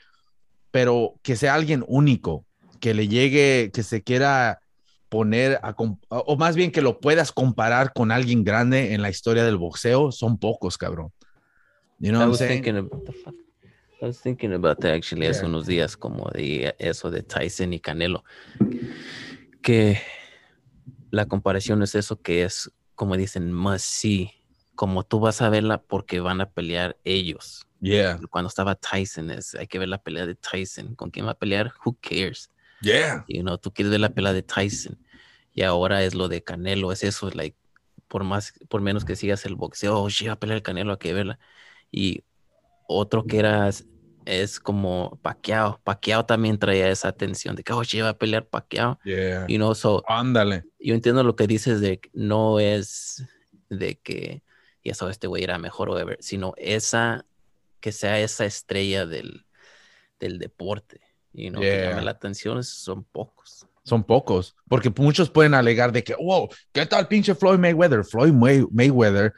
pero 0.71 1.15
que 1.23 1.37
sea 1.37 1.55
alguien 1.55 1.85
único, 1.87 2.45
que 2.81 2.95
le 2.95 3.07
llegue, 3.09 3.71
que 3.73 3.83
se 3.83 4.03
quiera 4.03 4.59
poner 5.09 5.61
a, 5.63 5.75
o 6.09 6.37
más 6.37 6.57
bien 6.57 6.73
que 6.73 6.81
lo 6.83 6.99
puedas 6.99 7.33
comparar 7.33 7.93
con 7.93 8.11
alguien 8.11 8.45
grande 8.45 8.95
en 8.95 9.03
la 9.03 9.11
historia 9.11 9.45
del 9.45 9.59
boxeo, 9.59 10.11
son 10.11 10.39
pocos, 10.39 10.79
cabrón. 10.79 11.13
You 11.99 12.11
know 12.11 12.21
I 12.23 12.25
what 12.25 12.25
I'm 12.25 12.31
was 12.31 12.39
saying? 12.39 12.63
thinking 12.65 12.77
of- 12.79 12.89
what 12.91 13.03
the 13.05 13.13
fuck? 13.13 13.35
I 14.03 14.07
was 14.07 14.21
thinking 14.21 14.53
about 14.53 14.81
that 14.81 14.95
actually 14.95 15.29
hace 15.29 15.47
unos 15.47 15.65
días, 15.65 15.97
como 15.97 16.29
de 16.35 16.75
eso 16.81 17.09
de 17.09 17.23
Tyson 17.23 17.73
y 17.73 17.79
Canelo. 17.79 18.25
Que 19.63 20.01
la 21.13 21.27
comparación 21.27 21.85
es 21.85 21.95
eso 21.95 22.21
que 22.21 22.43
es, 22.43 22.73
como 22.97 23.17
dicen, 23.17 23.53
más 23.53 23.83
sí. 23.83 24.33
Como 24.75 25.05
tú 25.05 25.21
vas 25.21 25.41
a 25.41 25.51
verla 25.51 25.81
porque 25.81 26.19
van 26.19 26.41
a 26.41 26.51
pelear 26.51 26.97
ellos. 27.05 27.69
Yeah. 27.81 28.19
Cuando 28.29 28.49
estaba 28.49 28.75
Tyson, 28.75 29.31
es, 29.31 29.55
hay 29.55 29.69
que 29.69 29.79
ver 29.79 29.89
la 29.89 30.03
pelea 30.03 30.27
de 30.27 30.35
Tyson. 30.35 30.97
¿Con 30.97 31.11
quién 31.11 31.27
va 31.27 31.33
a 31.33 31.39
pelear? 31.39 31.73
Who 31.85 31.97
cares? 32.01 32.51
Yeah. 32.81 33.25
You 33.29 33.43
know, 33.43 33.57
tú 33.57 33.73
quieres 33.73 33.93
ver 33.93 34.01
la 34.01 34.09
pelea 34.09 34.33
de 34.33 34.43
Tyson. 34.43 34.99
Y 35.53 35.63
ahora 35.63 36.03
es 36.03 36.17
lo 36.17 36.27
de 36.27 36.43
Canelo. 36.43 36.91
Es 36.91 37.05
eso, 37.05 37.31
like, 37.31 37.57
por 38.09 38.25
más, 38.25 38.53
por 38.69 38.81
menos 38.81 39.05
que 39.05 39.15
sigas 39.15 39.47
el 39.47 39.55
boxeo, 39.55 40.03
oh, 40.03 40.11
sí, 40.11 40.27
va 40.27 40.33
a 40.33 40.41
pelear 40.41 40.57
el 40.57 40.63
Canelo, 40.63 40.91
hay 40.91 40.99
que 40.99 41.13
verla. 41.13 41.39
Y 41.93 42.25
otro 42.89 43.25
que 43.27 43.39
era 43.39 43.71
es 44.25 44.61
como 44.61 45.19
Pacquiao. 45.23 45.81
Pacquiao 45.85 46.25
también 46.27 46.59
traía 46.59 46.89
esa 46.91 47.09
atención 47.09 47.57
de 47.57 47.63
que, 47.65 47.73
oh, 47.73 47.83
va 48.03 48.09
a 48.09 48.19
pelear 48.19 48.47
Pacquiao. 48.47 48.99
Yeah. 49.05 49.47
You 49.49 49.57
know, 49.57 49.75
so, 49.75 50.03
Ándale. 50.09 50.65
yo 50.79 50.95
entiendo 50.95 51.23
lo 51.25 51.37
que 51.37 51.47
dices 51.47 51.81
de 51.81 52.01
que 52.01 52.11
no 52.13 52.61
es 52.61 53.25
de 53.69 53.99
que, 54.01 54.43
y 54.83 54.91
eso, 54.91 55.09
este 55.09 55.27
güey 55.27 55.45
era 55.45 55.59
mejor 55.59 55.89
o 55.89 55.93
whatever, 55.93 56.19
sino 56.21 56.55
esa, 56.57 57.25
que 57.81 57.93
sea 57.93 58.19
esa 58.21 58.45
estrella 58.45 59.07
del, 59.07 59.47
del 60.21 60.39
deporte. 60.39 61.01
You 61.33 61.51
know, 61.51 61.61
que 61.63 61.69
Yeah. 61.69 61.91
llame 61.91 62.03
la 62.03 62.11
atención, 62.11 62.63
son 62.65 63.05
pocos. 63.05 63.67
Son 63.85 64.05
pocos, 64.05 64.55
porque 64.69 64.93
muchos 64.97 65.29
pueden 65.29 65.55
alegar 65.55 65.91
de 65.91 66.05
que, 66.05 66.15
wow, 66.15 66.49
¿qué 66.73 66.87
tal 66.87 67.09
pinche 67.09 67.35
Floyd 67.35 67.59
Mayweather? 67.59 68.05
Floyd 68.05 68.33
May- 68.33 68.65
Mayweather 68.71 69.33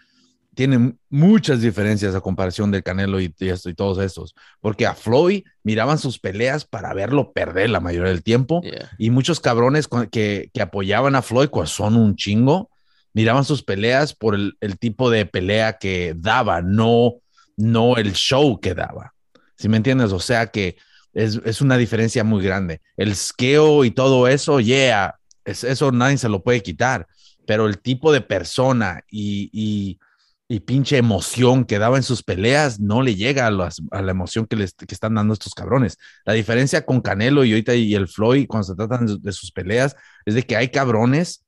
tiene 0.55 0.95
muchas 1.11 1.61
diferencias 1.61 2.15
a 2.15 2.21
comparación 2.21 2.71
del 2.71 2.83
Canelo 2.83 3.21
y, 3.21 3.35
y 3.39 3.49
esto 3.49 3.69
y 3.69 3.75
todos 3.75 3.99
estos, 3.99 4.35
porque 4.61 4.87
a 4.87 4.95
Floyd 4.95 5.45
miraban 5.63 5.99
sus 5.99 6.19
peleas 6.19 6.65
para 6.65 6.95
verlo 6.95 7.33
perder 7.33 7.71
la 7.71 7.81
mayoría 7.81 8.11
del 8.11 8.23
tiempo 8.23 8.61
Yeah. 8.65 8.91
y 8.99 9.11
muchos 9.11 9.41
cabrones 9.41 9.89
que, 10.11 10.51
que 10.53 10.63
apoyaban 10.63 11.15
a 11.15 11.23
Floyd, 11.23 11.49
pues 11.51 11.71
son 11.71 11.97
un 11.97 12.17
chingo, 12.17 12.71
miraban 13.13 13.45
sus 13.45 13.63
peleas 13.63 14.15
por 14.15 14.35
el, 14.35 14.57
el 14.61 14.79
tipo 14.79 15.11
de 15.11 15.27
pelea 15.27 15.75
que 15.79 16.15
daba, 16.17 16.63
no, 16.63 17.17
no 17.57 17.97
el 17.97 18.13
show 18.15 18.61
que 18.61 18.75
daba. 18.75 19.15
¿Sí 19.57 19.69
me 19.69 19.77
entiendes? 19.77 20.13
O 20.13 20.21
sea 20.21 20.49
que 20.49 20.77
es, 21.13 21.41
es 21.45 21.61
una 21.61 21.77
diferencia 21.77 22.25
muy 22.25 22.43
grande. 22.43 22.81
El 22.97 23.15
skeo 23.15 23.85
y 23.85 23.91
todo 23.91 24.27
eso, 24.29 24.61
yeah, 24.61 25.17
es, 25.45 25.63
eso 25.65 25.93
nadie 25.93 26.19
se 26.19 26.29
lo 26.29 26.43
puede 26.43 26.63
quitar, 26.63 27.07
pero 27.47 27.67
el 27.67 27.79
tipo 27.79 28.13
de 28.13 28.21
persona 28.21 29.03
y, 29.11 29.51
y, 29.53 29.99
y 30.47 30.61
pinche 30.61 30.99
emoción 30.99 31.65
que 31.65 31.79
daba 31.79 31.97
en 31.97 32.03
sus 32.03 32.23
peleas 32.23 32.79
no 32.79 33.03
le 33.03 33.15
llega 33.15 33.47
a, 33.47 33.51
las- 33.51 33.81
a 33.91 34.03
la 34.03 34.11
emoción 34.11 34.47
que, 34.47 34.57
les, 34.57 34.75
que 34.75 34.95
están 34.95 35.15
dando 35.15 35.33
estos 35.33 35.55
cabrones. 35.55 35.97
La 36.25 36.35
diferencia 36.35 36.85
con 36.85 37.01
Canelo 37.01 37.45
y 37.45 37.53
ahorita 37.53 37.75
y 37.75 37.95
el 37.95 38.09
Floyd 38.09 38.47
cuando 38.47 38.65
se 38.65 38.75
tratan 38.75 39.07
de, 39.23 39.33
sus 39.33 39.51
peleas 39.53 39.97
es 40.27 40.35
de 40.35 40.43
que 40.43 40.57
hay 40.57 40.69
cabrones, 40.69 41.45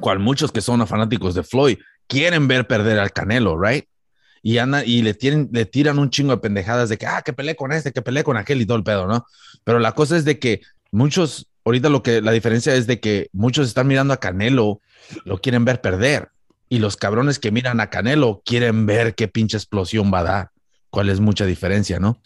cual 0.00 0.20
muchos 0.20 0.52
que 0.52 0.60
son 0.60 0.86
fanáticos 0.86 1.34
de 1.34 1.42
Floyd, 1.42 1.78
quieren 2.06 2.46
ver 2.46 2.66
perder 2.66 2.98
al 2.98 3.12
Canelo, 3.12 3.60
right? 3.60 3.86
Y, 4.42 4.58
anda, 4.58 4.84
y 4.84 5.02
le, 5.02 5.14
tienen, 5.14 5.48
le 5.52 5.64
tiran 5.64 5.98
un 5.98 6.10
chingo 6.10 6.32
de 6.32 6.38
pendejadas 6.38 6.90
de 6.90 6.98
que, 6.98 7.06
ah, 7.06 7.22
que 7.22 7.32
peleé 7.32 7.56
con 7.56 7.72
este, 7.72 7.92
que 7.92 8.02
peleé 8.02 8.22
con 8.22 8.36
aquel 8.36 8.60
y 8.60 8.66
todo 8.66 8.76
el 8.76 8.84
pedo, 8.84 9.06
¿no? 9.06 9.26
Pero 9.64 9.78
la 9.78 9.92
cosa 9.92 10.16
es 10.16 10.24
de 10.24 10.38
que 10.38 10.60
muchos, 10.92 11.50
ahorita 11.64 11.88
lo 11.88 12.02
que 12.02 12.20
la 12.20 12.30
diferencia 12.30 12.74
es 12.74 12.86
de 12.86 13.00
que 13.00 13.28
muchos 13.32 13.66
están 13.66 13.86
mirando 13.86 14.12
a 14.12 14.18
Canelo, 14.18 14.82
lo 15.24 15.38
quieren 15.38 15.64
ver 15.64 15.80
perder. 15.80 16.28
Y 16.68 16.78
los 16.78 16.96
cabrones 16.96 17.38
que 17.38 17.50
miran 17.52 17.80
a 17.80 17.90
Canelo 17.90 18.42
quieren 18.44 18.86
ver 18.86 19.14
qué 19.14 19.28
pinche 19.28 19.56
explosión 19.56 20.10
va 20.12 20.20
a 20.20 20.24
dar. 20.24 20.50
¿Cuál 20.90 21.08
es 21.10 21.20
mucha 21.20 21.44
diferencia, 21.46 21.98
no? 22.00 22.20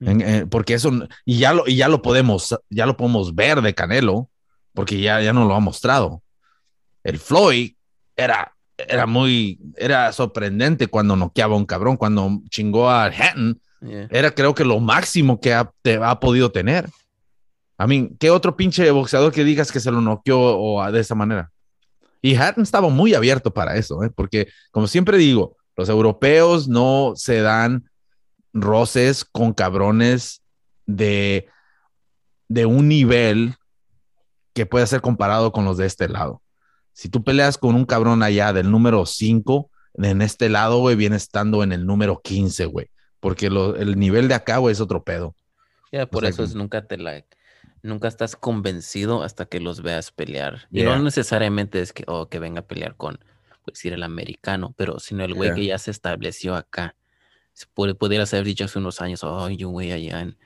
En- 0.00 0.20
eh, 0.20 0.46
porque 0.48 0.74
eso, 0.74 0.90
y 1.24 1.38
ya 1.38 1.52
lo, 1.52 1.66
y 1.66 1.76
ya 1.76 1.88
lo 1.88 2.02
podemos, 2.02 2.56
ya 2.70 2.86
lo 2.86 2.96
podemos 2.96 3.34
ver 3.34 3.60
de 3.62 3.74
Canelo, 3.74 4.28
porque 4.74 5.00
ya, 5.00 5.20
ya 5.20 5.32
nos 5.32 5.46
lo 5.48 5.54
ha 5.54 5.60
mostrado. 5.60 6.22
El 7.04 7.18
Floyd 7.18 7.72
era, 8.16 8.54
era 8.76 9.06
muy, 9.06 9.58
era 9.76 10.12
sorprendente 10.12 10.86
cuando 10.88 11.16
noqueaba 11.16 11.54
a 11.54 11.58
un 11.58 11.66
cabrón, 11.66 11.96
cuando 11.96 12.40
chingó 12.50 12.88
a 12.90 13.06
Hatton, 13.06 13.60
Yeah. 13.84 14.06
era 14.12 14.30
creo 14.32 14.54
que 14.54 14.64
lo 14.64 14.78
máximo 14.78 15.40
que 15.40 15.52
ha, 15.52 15.68
te- 15.82 15.96
ha 16.00 16.20
podido 16.20 16.52
tener. 16.52 16.88
A 17.76 17.88
mí, 17.88 18.10
¿qué 18.20 18.30
otro 18.30 18.56
pinche 18.56 18.88
boxeador 18.92 19.32
que 19.32 19.42
digas 19.42 19.72
que 19.72 19.80
se 19.80 19.90
lo 19.90 20.00
noqueó 20.00 20.38
o 20.56 20.92
de 20.92 21.00
esa 21.00 21.16
manera? 21.16 21.50
Y 22.22 22.36
Hatton 22.36 22.62
estaba 22.62 22.88
muy 22.88 23.14
abierto 23.14 23.52
para 23.52 23.76
eso, 23.76 24.02
¿eh? 24.04 24.10
porque 24.14 24.48
como 24.70 24.86
siempre 24.86 25.18
digo, 25.18 25.56
los 25.76 25.88
europeos 25.88 26.68
no 26.68 27.12
se 27.16 27.40
dan 27.40 27.90
roces 28.52 29.24
con 29.24 29.52
cabrones 29.52 30.42
de, 30.86 31.48
de 32.48 32.66
un 32.66 32.88
nivel 32.88 33.54
que 34.54 34.66
pueda 34.66 34.86
ser 34.86 35.00
comparado 35.00 35.52
con 35.52 35.64
los 35.64 35.76
de 35.78 35.86
este 35.86 36.08
lado. 36.08 36.42
Si 36.92 37.08
tú 37.08 37.24
peleas 37.24 37.56
con 37.58 37.74
un 37.74 37.86
cabrón 37.86 38.22
allá 38.22 38.52
del 38.52 38.70
número 38.70 39.06
5, 39.06 39.70
en 39.94 40.20
este 40.22 40.48
lado, 40.48 40.78
güey, 40.78 40.94
viene 40.94 41.16
estando 41.16 41.62
en 41.62 41.72
el 41.72 41.86
número 41.86 42.20
15, 42.22 42.66
güey. 42.66 42.88
Porque 43.18 43.48
lo- 43.50 43.76
el 43.76 43.98
nivel 43.98 44.28
de 44.28 44.34
acá, 44.34 44.58
güey, 44.58 44.72
es 44.72 44.80
otro 44.80 45.02
pedo. 45.02 45.34
Yeah, 45.90 46.06
por 46.06 46.22
sea, 46.22 46.30
eso 46.30 46.44
es 46.44 46.54
nunca 46.54 46.86
te 46.86 46.98
la 46.98 47.24
nunca 47.82 48.08
estás 48.08 48.36
convencido 48.36 49.22
hasta 49.22 49.46
que 49.46 49.60
los 49.60 49.82
veas 49.82 50.10
pelear. 50.10 50.68
Y 50.70 50.82
no 50.82 50.98
necesariamente 50.98 51.80
es 51.80 51.92
que 51.92 52.04
oh, 52.06 52.28
que 52.28 52.38
venga 52.38 52.60
a 52.60 52.66
pelear 52.66 52.96
con 52.96 53.18
pues 53.64 53.74
decir 53.74 53.92
el 53.92 54.02
americano, 54.02 54.74
pero 54.76 54.98
sino 54.98 55.24
el 55.24 55.34
güey 55.34 55.50
Yeah. 55.50 55.54
que 55.56 55.66
ya 55.66 55.78
se 55.78 55.90
estableció 55.90 56.54
acá. 56.56 56.96
Se 57.52 57.66
puede, 57.66 57.94
pudiera 57.94 58.24
haber 58.24 58.44
dicho 58.44 58.64
hace 58.64 58.78
unos 58.78 59.00
años, 59.00 59.22
oh, 59.24 59.48
yo 59.50 59.68
güey 59.68 59.92
allá 59.92 60.20
en 60.20 60.38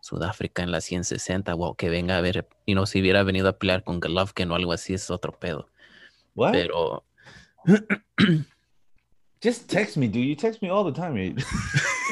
Sudáfrica 0.00 0.62
en 0.62 0.70
la 0.70 0.80
160, 0.80 1.54
wow, 1.54 1.76
que 1.76 1.88
venga 1.88 2.16
a 2.16 2.20
ver, 2.20 2.48
y 2.66 2.74
no 2.74 2.86
si 2.86 3.00
hubiera 3.00 3.22
venido 3.22 3.48
a 3.48 3.58
pelear 3.58 3.84
con 3.84 4.00
Golovkin 4.00 4.50
o 4.50 4.54
algo 4.54 4.72
así, 4.72 4.94
es 4.94 5.10
otro 5.10 5.38
pedo. 5.38 5.68
Pero 6.52 7.04
Just 9.44 9.68
text 9.68 9.96
me, 9.96 10.08
dude. 10.08 10.24
You 10.24 10.36
text 10.36 10.62
me 10.62 10.70
all 10.70 10.84
the 10.84 10.92
time. 10.92 11.14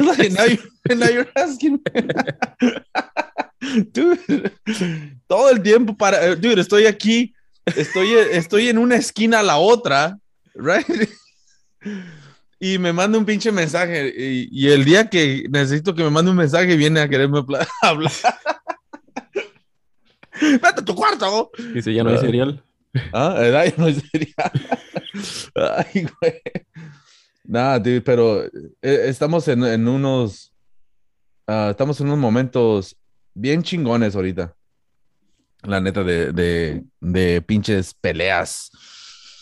like, 0.00 0.30
now, 0.32 0.44
you, 0.46 0.58
now 0.96 1.08
you're 1.08 1.28
asking. 1.36 1.80
dude, 3.92 4.52
todo 5.26 5.50
el 5.50 5.62
tiempo 5.62 5.96
para. 5.96 6.24
eh, 6.26 6.36
Dude, 6.36 6.60
estoy 6.60 6.86
aquí. 6.86 7.34
Estoy, 7.76 8.12
estoy 8.32 8.68
en 8.68 8.78
una 8.78 8.96
esquina 8.96 9.38
a 9.40 9.42
la 9.42 9.56
otra, 9.56 10.18
right? 10.54 10.86
Y 12.58 12.78
me 12.78 12.92
manda 12.92 13.18
un 13.18 13.24
pinche 13.24 13.52
mensaje. 13.52 14.12
Y, 14.16 14.48
y 14.50 14.68
el 14.68 14.84
día 14.84 15.08
que 15.08 15.44
necesito 15.50 15.94
que 15.94 16.02
me 16.02 16.10
mande 16.10 16.30
un 16.32 16.36
mensaje, 16.36 16.76
viene 16.76 17.00
a 17.00 17.08
quererme 17.08 17.38
hablar. 17.82 18.08
Vete 20.40 20.66
a 20.66 20.84
tu 20.84 20.94
cuarto. 20.94 21.50
dice, 21.72 21.92
ya 21.94 22.02
no 22.02 22.10
hay 22.10 22.16
Ah. 22.16 22.20
cereal. 22.20 22.62
Ah, 23.12 23.34
¿verdad? 23.38 23.64
Yo 23.66 23.74
no 23.78 23.94
sería. 23.94 24.34
Ay, 25.54 26.06
güey. 26.20 26.40
Nada, 27.44 27.78
dude, 27.78 28.00
pero 28.00 28.44
eh, 28.44 28.50
estamos 28.80 29.48
en, 29.48 29.64
en 29.64 29.88
unos. 29.88 30.52
ah, 31.46 31.68
estamos 31.70 32.00
en 32.00 32.06
unos 32.06 32.18
momentos 32.18 32.96
bien 33.34 33.62
chingones 33.62 34.14
ahorita. 34.14 34.54
La 35.62 35.80
neta, 35.80 36.02
de, 36.02 36.32
de, 36.32 36.84
de 37.00 37.42
pinches 37.42 37.94
peleas 37.94 38.70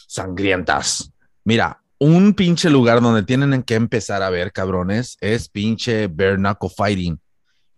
sangrientas. 0.06 1.12
Mira, 1.44 1.82
un 1.98 2.34
pinche 2.34 2.68
lugar 2.70 3.00
donde 3.00 3.22
tienen 3.22 3.62
que 3.62 3.74
empezar 3.74 4.22
a 4.22 4.30
ver, 4.30 4.52
cabrones, 4.52 5.16
es 5.20 5.48
pinche 5.48 6.08
bare 6.08 6.36
knuckle 6.36 6.70
fighting. 6.74 7.20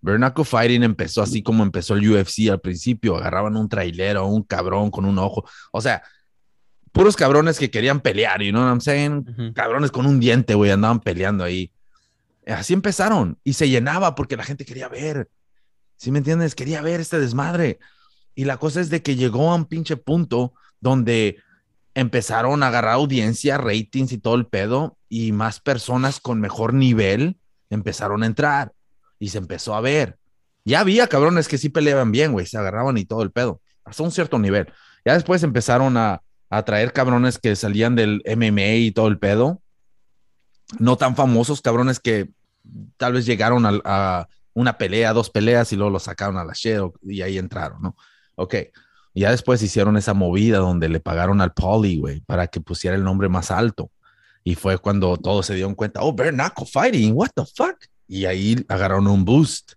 Bare 0.00 0.18
knuckle 0.18 0.44
fighting 0.44 0.82
empezó 0.82 1.22
así 1.22 1.42
como 1.42 1.62
empezó 1.62 1.94
el 1.94 2.08
UFC 2.10 2.50
al 2.50 2.60
principio. 2.60 3.16
Agarraban 3.16 3.56
un 3.56 3.68
trailero, 3.68 4.26
un 4.26 4.42
cabrón 4.42 4.90
con 4.90 5.04
un 5.04 5.18
ojo. 5.18 5.44
O 5.72 5.80
sea, 5.80 6.02
puros 6.92 7.16
cabrones 7.16 7.58
que 7.58 7.70
querían 7.70 8.00
pelear, 8.00 8.42
you 8.42 8.50
know 8.50 8.62
what 8.62 8.70
I'm 8.70 8.80
saying? 8.80 9.52
Cabrones 9.54 9.90
con 9.90 10.06
un 10.06 10.20
diente, 10.20 10.54
güey, 10.54 10.70
andaban 10.70 11.00
peleando 11.00 11.42
ahí. 11.42 11.72
Así 12.46 12.74
empezaron 12.74 13.38
y 13.44 13.54
se 13.54 13.68
llenaba 13.68 14.14
porque 14.14 14.36
la 14.36 14.44
gente 14.44 14.64
quería 14.64 14.88
ver. 14.88 15.28
¿Sí 15.96 16.10
me 16.10 16.18
entiendes? 16.18 16.54
Quería 16.54 16.82
ver 16.82 17.00
este 17.00 17.18
desmadre. 17.18 17.78
Y 18.34 18.44
la 18.44 18.56
cosa 18.56 18.80
es 18.80 18.90
de 18.90 19.02
que 19.02 19.16
llegó 19.16 19.50
a 19.50 19.54
un 19.54 19.66
pinche 19.66 19.96
punto 19.96 20.54
donde 20.80 21.38
empezaron 21.94 22.62
a 22.62 22.68
agarrar 22.68 22.94
audiencia, 22.94 23.58
ratings 23.58 24.12
y 24.12 24.18
todo 24.18 24.34
el 24.34 24.46
pedo, 24.46 24.96
y 25.08 25.32
más 25.32 25.60
personas 25.60 26.20
con 26.20 26.40
mejor 26.40 26.74
nivel 26.74 27.38
empezaron 27.70 28.22
a 28.22 28.26
entrar 28.26 28.72
y 29.18 29.28
se 29.28 29.38
empezó 29.38 29.74
a 29.74 29.80
ver. 29.80 30.18
Ya 30.64 30.80
había 30.80 31.06
cabrones 31.06 31.48
que 31.48 31.58
sí 31.58 31.68
peleaban 31.68 32.12
bien, 32.12 32.32
güey, 32.32 32.46
se 32.46 32.58
agarraban 32.58 32.96
y 32.96 33.04
todo 33.04 33.22
el 33.22 33.30
pedo, 33.30 33.60
hasta 33.84 34.02
un 34.02 34.10
cierto 34.10 34.38
nivel. 34.38 34.72
Ya 35.04 35.14
después 35.14 35.42
empezaron 35.42 35.96
a, 35.96 36.22
a 36.52 36.64
traer 36.64 36.92
cabrones 36.92 37.38
que 37.38 37.56
salían 37.56 37.94
del 37.94 38.22
MMA 38.26 38.74
y 38.74 38.92
todo 38.92 39.08
el 39.08 39.18
pedo, 39.18 39.62
no 40.78 40.96
tan 40.96 41.16
famosos, 41.16 41.62
cabrones 41.62 41.98
que 41.98 42.28
tal 42.98 43.14
vez 43.14 43.24
llegaron 43.24 43.64
a, 43.66 44.28
una 44.54 44.76
pelea, 44.76 45.14
dos 45.14 45.30
peleas 45.30 45.72
y 45.72 45.76
luego 45.76 45.90
los 45.90 46.02
sacaron 46.02 46.36
a 46.36 46.44
la 46.44 46.52
share 46.54 46.90
y 47.02 47.22
ahí 47.22 47.38
entraron, 47.38 47.80
¿no? 47.80 47.96
Ok. 48.34 48.56
Ya 49.14 49.30
después 49.30 49.62
hicieron 49.62 49.96
esa 49.96 50.12
movida 50.12 50.58
donde 50.58 50.90
le 50.90 51.00
pagaron 51.00 51.40
al 51.40 51.54
Polly, 51.54 51.98
güey, 51.98 52.20
para 52.20 52.46
que 52.48 52.60
pusiera 52.60 52.96
el 52.96 53.02
nombre 53.02 53.30
más 53.30 53.50
alto. 53.50 53.90
Y 54.44 54.54
fue 54.54 54.76
cuando 54.76 55.16
todos 55.16 55.46
se 55.46 55.54
dieron 55.54 55.74
cuenta, 55.74 56.02
oh, 56.02 56.12
bare 56.12 56.32
knuckle 56.32 56.66
fighting, 56.66 57.12
what 57.14 57.30
the 57.34 57.44
fuck? 57.46 57.76
y 58.12 58.26
ahí 58.26 58.62
agarraron 58.68 59.06
un 59.06 59.24
boost. 59.24 59.72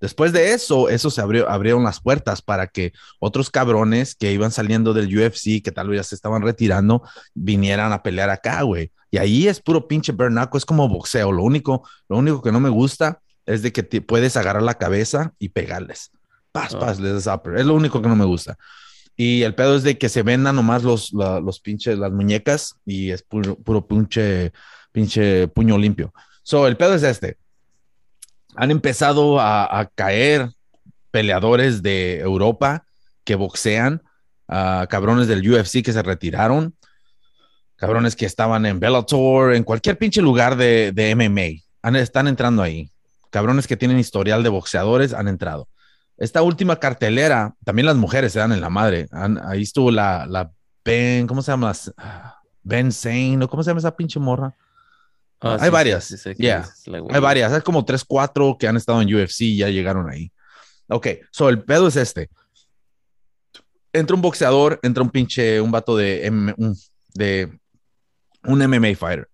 Después 0.00 0.32
de 0.32 0.52
eso, 0.52 0.88
eso 0.88 1.10
se 1.10 1.20
abrió, 1.20 1.48
abrieron 1.50 1.84
las 1.84 2.00
puertas 2.00 2.40
para 2.42 2.66
que 2.68 2.92
otros 3.18 3.50
cabrones 3.50 4.14
que 4.14 4.32
iban 4.32 4.50
saliendo 4.50 4.94
del 4.94 5.08
UFC, 5.16 5.62
que 5.62 5.72
tal 5.72 5.88
vez 5.88 5.98
ya 5.98 6.04
se 6.04 6.14
estaban 6.14 6.42
retirando, 6.42 7.02
vinieran 7.34 7.92
a 7.92 8.02
pelear 8.02 8.30
acá, 8.30 8.62
güey. 8.62 8.92
Y 9.10 9.18
ahí 9.18 9.48
es 9.48 9.60
puro 9.60 9.88
pinche 9.88 10.12
bernaco, 10.12 10.58
es 10.58 10.64
como 10.66 10.88
boxeo. 10.88 11.32
Lo 11.32 11.42
único, 11.42 11.88
lo 12.08 12.18
único 12.18 12.42
que 12.42 12.52
no 12.52 12.60
me 12.60 12.68
gusta 12.68 13.20
es 13.46 13.62
de 13.62 13.72
que 13.72 13.82
te 13.82 14.00
puedes 14.02 14.36
agarrar 14.36 14.62
la 14.62 14.74
cabeza 14.74 15.32
y 15.38 15.48
pegarles. 15.48 16.10
Paz, 16.52 16.74
paz, 16.74 17.00
les 17.00 17.26
Es 17.26 17.66
lo 17.66 17.74
único 17.74 18.00
que 18.02 18.08
no 18.08 18.16
me 18.16 18.24
gusta. 18.24 18.56
Y 19.16 19.42
el 19.42 19.54
pedo 19.54 19.74
es 19.76 19.82
de 19.82 19.98
que 19.98 20.08
se 20.08 20.22
vendan 20.22 20.54
nomás 20.56 20.84
los, 20.84 21.12
la- 21.12 21.40
los 21.40 21.58
pinches, 21.60 21.98
las 21.98 22.12
muñecas 22.12 22.76
y 22.86 23.10
es 23.10 23.22
puro, 23.22 23.56
puro 23.56 23.86
pinche, 23.86 24.52
pinche 24.92 25.48
puño 25.48 25.76
limpio. 25.76 26.12
So, 26.42 26.66
el 26.68 26.76
pedo 26.76 26.94
es 26.94 27.02
este. 27.02 27.36
Han 28.54 28.70
empezado 28.70 29.40
a, 29.40 29.90
caer 29.94 30.50
peleadores 31.10 31.82
de 31.82 32.20
Europa 32.20 32.84
que 33.24 33.34
boxean, 33.34 34.02
cabrones 34.46 35.28
del 35.28 35.48
UFC 35.48 35.82
que 35.82 35.92
se 35.92 36.02
retiraron, 36.02 36.74
cabrones 37.76 38.16
que 38.16 38.26
estaban 38.26 38.66
en 38.66 38.80
Bellator, 38.80 39.54
en 39.54 39.64
cualquier 39.64 39.98
pinche 39.98 40.20
lugar 40.20 40.56
de, 40.56 41.14
MMA. 41.14 41.98
Están 41.98 42.28
entrando 42.28 42.62
ahí. 42.62 42.90
Cabrones 43.30 43.66
que 43.66 43.76
tienen 43.76 43.98
historial 43.98 44.42
de 44.42 44.48
boxeadores 44.48 45.12
han 45.12 45.28
entrado. 45.28 45.68
Esta 46.16 46.42
última 46.42 46.76
cartelera, 46.76 47.54
también 47.64 47.86
las 47.86 47.96
mujeres 47.96 48.32
se 48.32 48.40
dan 48.40 48.52
en 48.52 48.60
la 48.60 48.70
madre. 48.70 49.06
Ahí 49.44 49.62
estuvo 49.62 49.90
la, 49.90 50.26
la 50.26 50.50
Ben, 50.84 51.26
¿cómo 51.26 51.42
se 51.42 51.52
llama? 51.52 51.72
Ah, 51.96 52.38
Ben 52.62 52.90
Zane. 52.90 53.46
¿cómo 53.48 53.62
se 53.62 53.70
llama 53.70 53.78
esa 53.78 53.94
pinche 53.94 54.18
morra? 54.18 54.54
Ah, 55.40 55.52
Hay 55.54 55.58
sí, 55.60 55.64
sí, 55.66 55.70
varias. 55.70 56.04
sí 56.04 56.16
quién 56.22 56.36
Yeah. 56.36 56.68
Hay 57.10 57.20
varias, 57.20 57.52
hay 57.52 57.60
como 57.60 57.84
tres, 57.84 58.04
cuatro 58.04 58.56
que 58.58 58.66
han 58.66 58.76
estado 58.76 59.00
en 59.00 59.14
UFC 59.14 59.42
y 59.42 59.56
ya 59.58 59.68
llegaron 59.68 60.10
ahí. 60.10 60.32
Ok, 60.88 61.06
so 61.30 61.48
el 61.48 61.62
pedo 61.62 61.88
es 61.88 61.96
este. 61.96 62.30
Entra 63.92 64.16
un 64.16 64.22
boxeador, 64.22 64.80
entra 64.82 65.02
un 65.02 65.10
pinche, 65.10 65.60
un 65.60 65.70
vato 65.70 65.96
de, 65.96 66.64
de 67.14 67.58
un 68.44 68.58
MMA 68.58 68.96
fighter. 68.96 69.28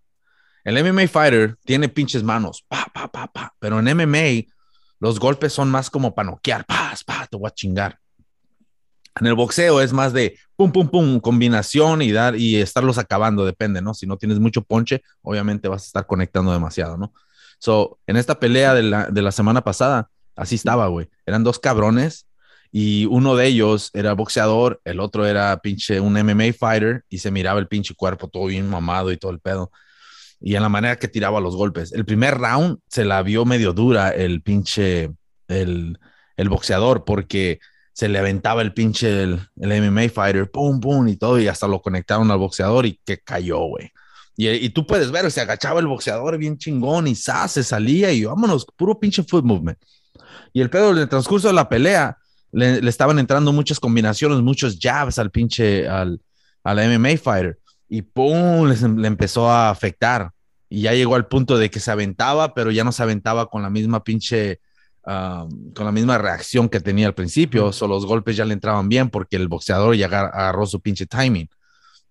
El 0.65 0.83
MMA 0.83 1.09
fighter 1.09 1.57
tiene 1.65 1.89
pinches 1.89 2.23
manos, 2.23 2.65
pa, 2.69 2.87
pa, 2.93 3.09
pa, 3.09 3.27
pa, 3.27 3.55
pero 3.59 3.79
en 3.81 3.97
MMA 3.97 4.51
los 4.99 5.19
golpes 5.21 5.53
son 5.53 5.71
más 5.71 5.91
como 5.91 6.15
para 6.15 6.31
noquear, 6.31 6.65
pa, 6.65 6.95
pa, 7.05 7.27
te 7.27 7.37
voy 7.37 7.49
a 7.49 7.55
chingar. 7.55 7.99
En 9.21 9.27
el 9.27 9.35
boxeo 9.35 9.81
es 9.81 9.93
más 9.93 10.13
de 10.13 10.39
pum, 10.57 10.73
pum, 10.73 10.89
pum, 10.89 11.21
combinación 11.21 12.03
y 12.03 12.11
dar 12.13 12.37
y 12.37 12.57
estarlos 12.57 12.99
acabando, 12.99 13.47
depende, 13.47 13.81
¿no? 13.81 13.95
Si 13.95 14.07
no 14.07 14.17
tienes 14.17 14.41
mucho 14.41 14.63
ponche, 14.63 15.03
obviamente 15.23 15.69
vas 15.69 15.83
a 15.83 15.87
estar 15.87 16.07
conectando 16.07 16.53
demasiado, 16.53 16.97
¿no? 16.97 17.13
So, 17.59 17.99
en 18.07 18.17
esta 18.17 18.41
pelea 18.41 18.75
de 18.75 18.83
la, 18.83 19.07
de 19.07 19.23
la 19.23 19.33
semana 19.33 19.63
pasada, 19.63 20.11
así 20.37 20.57
estaba, 20.57 20.89
güey. 20.89 21.09
Eran 21.27 21.45
dos 21.45 21.59
cabrones 21.59 22.27
y 22.73 23.07
uno 23.07 23.37
de 23.37 23.47
ellos 23.47 23.91
era 23.95 24.15
boxeador, 24.15 24.81
el 24.85 24.99
otro 24.99 25.27
era 25.27 25.57
pinche 25.59 26.01
un 26.01 26.15
MMA 26.15 26.53
fighter 26.59 27.05
y 27.09 27.19
se 27.19 27.31
miraba 27.31 27.61
el 27.61 27.69
pinche 27.69 27.95
cuerpo 27.95 28.29
todo 28.29 28.47
bien 28.47 28.69
mamado 28.69 29.13
y 29.13 29.17
todo 29.17 29.31
el 29.31 29.39
pedo. 29.39 29.71
Y 30.41 30.57
en 30.57 30.63
la 30.63 30.69
manera 30.69 30.97
que 30.97 31.09
tiraba 31.09 31.41
los 31.41 31.57
golpes. 31.57 31.93
El 31.93 32.05
primer 32.05 32.37
round 32.37 32.79
se 32.89 33.05
la 33.05 33.23
vio 33.23 33.45
medio 33.45 33.73
dura 33.73 34.11
el 34.11 34.43
pinche, 34.43 35.13
el, 35.47 35.99
el 36.37 36.49
boxeador, 36.49 37.05
porque 37.05 37.61
se 37.95 38.09
le 38.09 38.19
aventaba 38.19 38.61
el 38.61 38.75
pinche, 38.75 39.23
el, 39.23 39.41
el 39.57 39.83
MMA 39.83 40.11
fighter, 40.11 40.51
pum, 40.51 40.81
pum, 40.81 41.07
y 41.07 41.17
todo, 41.17 41.41
y 41.41 41.47
hasta 41.47 41.69
lo 41.69 41.81
conectaron 41.81 42.29
al 42.31 42.39
boxeador 42.39 42.87
y 42.87 43.01
que 43.05 43.19
cayó, 43.19 43.61
güey. 43.61 43.93
Y, 44.37 44.49
y 44.49 44.69
tú 44.71 44.85
puedes 44.85 45.13
ver, 45.13 45.31
se 45.31 45.41
agachaba 45.41 45.79
el 45.79 45.87
boxeador 45.87 46.37
bien 46.37 46.59
chingón 46.59 47.07
y 47.07 47.15
¡zas! 47.15 47.53
se 47.53 47.63
salía 47.63 48.11
y 48.13 48.25
vámonos, 48.25 48.67
puro 48.77 48.99
pinche 48.99 49.23
foot 49.23 49.45
movement. 49.45 49.79
Y 50.53 50.61
el 50.61 50.71
pedo 50.71 50.91
en 50.91 50.99
el 50.99 51.09
transcurso 51.09 51.47
de 51.47 51.55
la 51.55 51.69
pelea, 51.69 52.19
le, 52.51 52.89
estaban 52.89 53.21
entrando 53.21 53.53
muchas 53.53 53.79
combinaciones, 53.79 54.41
muchos 54.41 54.77
jabs 54.81 55.21
al 55.21 55.31
pinche, 55.31 55.89
al, 55.89 56.21
al 56.65 56.77
MMA 56.77 57.17
fighter. 57.17 57.59
Y 57.89 58.03
pum, 58.03 58.69
le 58.69 59.07
empezó 59.07 59.49
a 59.49 59.71
afectar. 59.71 60.33
Y 60.69 60.83
ya 60.83 60.95
llegó 60.95 61.15
al 61.15 61.29
punto 61.29 61.59
de 61.59 61.71
que 61.71 61.79
se 61.79 61.93
aventaba, 61.93 62.55
pero 62.55 62.73
ya 62.73 62.83
no 62.83 62.91
se 62.91 63.05
aventaba 63.05 63.49
con 63.49 63.63
la 63.63 63.71
misma 63.71 64.03
pinche, 64.03 64.61
um, 65.07 65.73
con 65.73 65.85
la 65.85 65.93
misma 65.93 66.19
reacción 66.19 66.69
que 66.69 66.81
tenía 66.81 67.07
al 67.07 67.15
principio. 67.15 67.73
So, 67.73 67.87
los 67.89 68.07
golpes 68.07 68.37
ya 68.37 68.45
le 68.45 68.55
entraban 68.55 68.89
bien 68.89 69.11
porque 69.11 69.37
el 69.37 69.49
boxeador 69.49 69.95
ya 69.97 70.07
agar- 70.07 70.31
agarró 70.35 70.67
su 70.67 70.81
pinche 70.81 71.07
timing. 71.07 71.49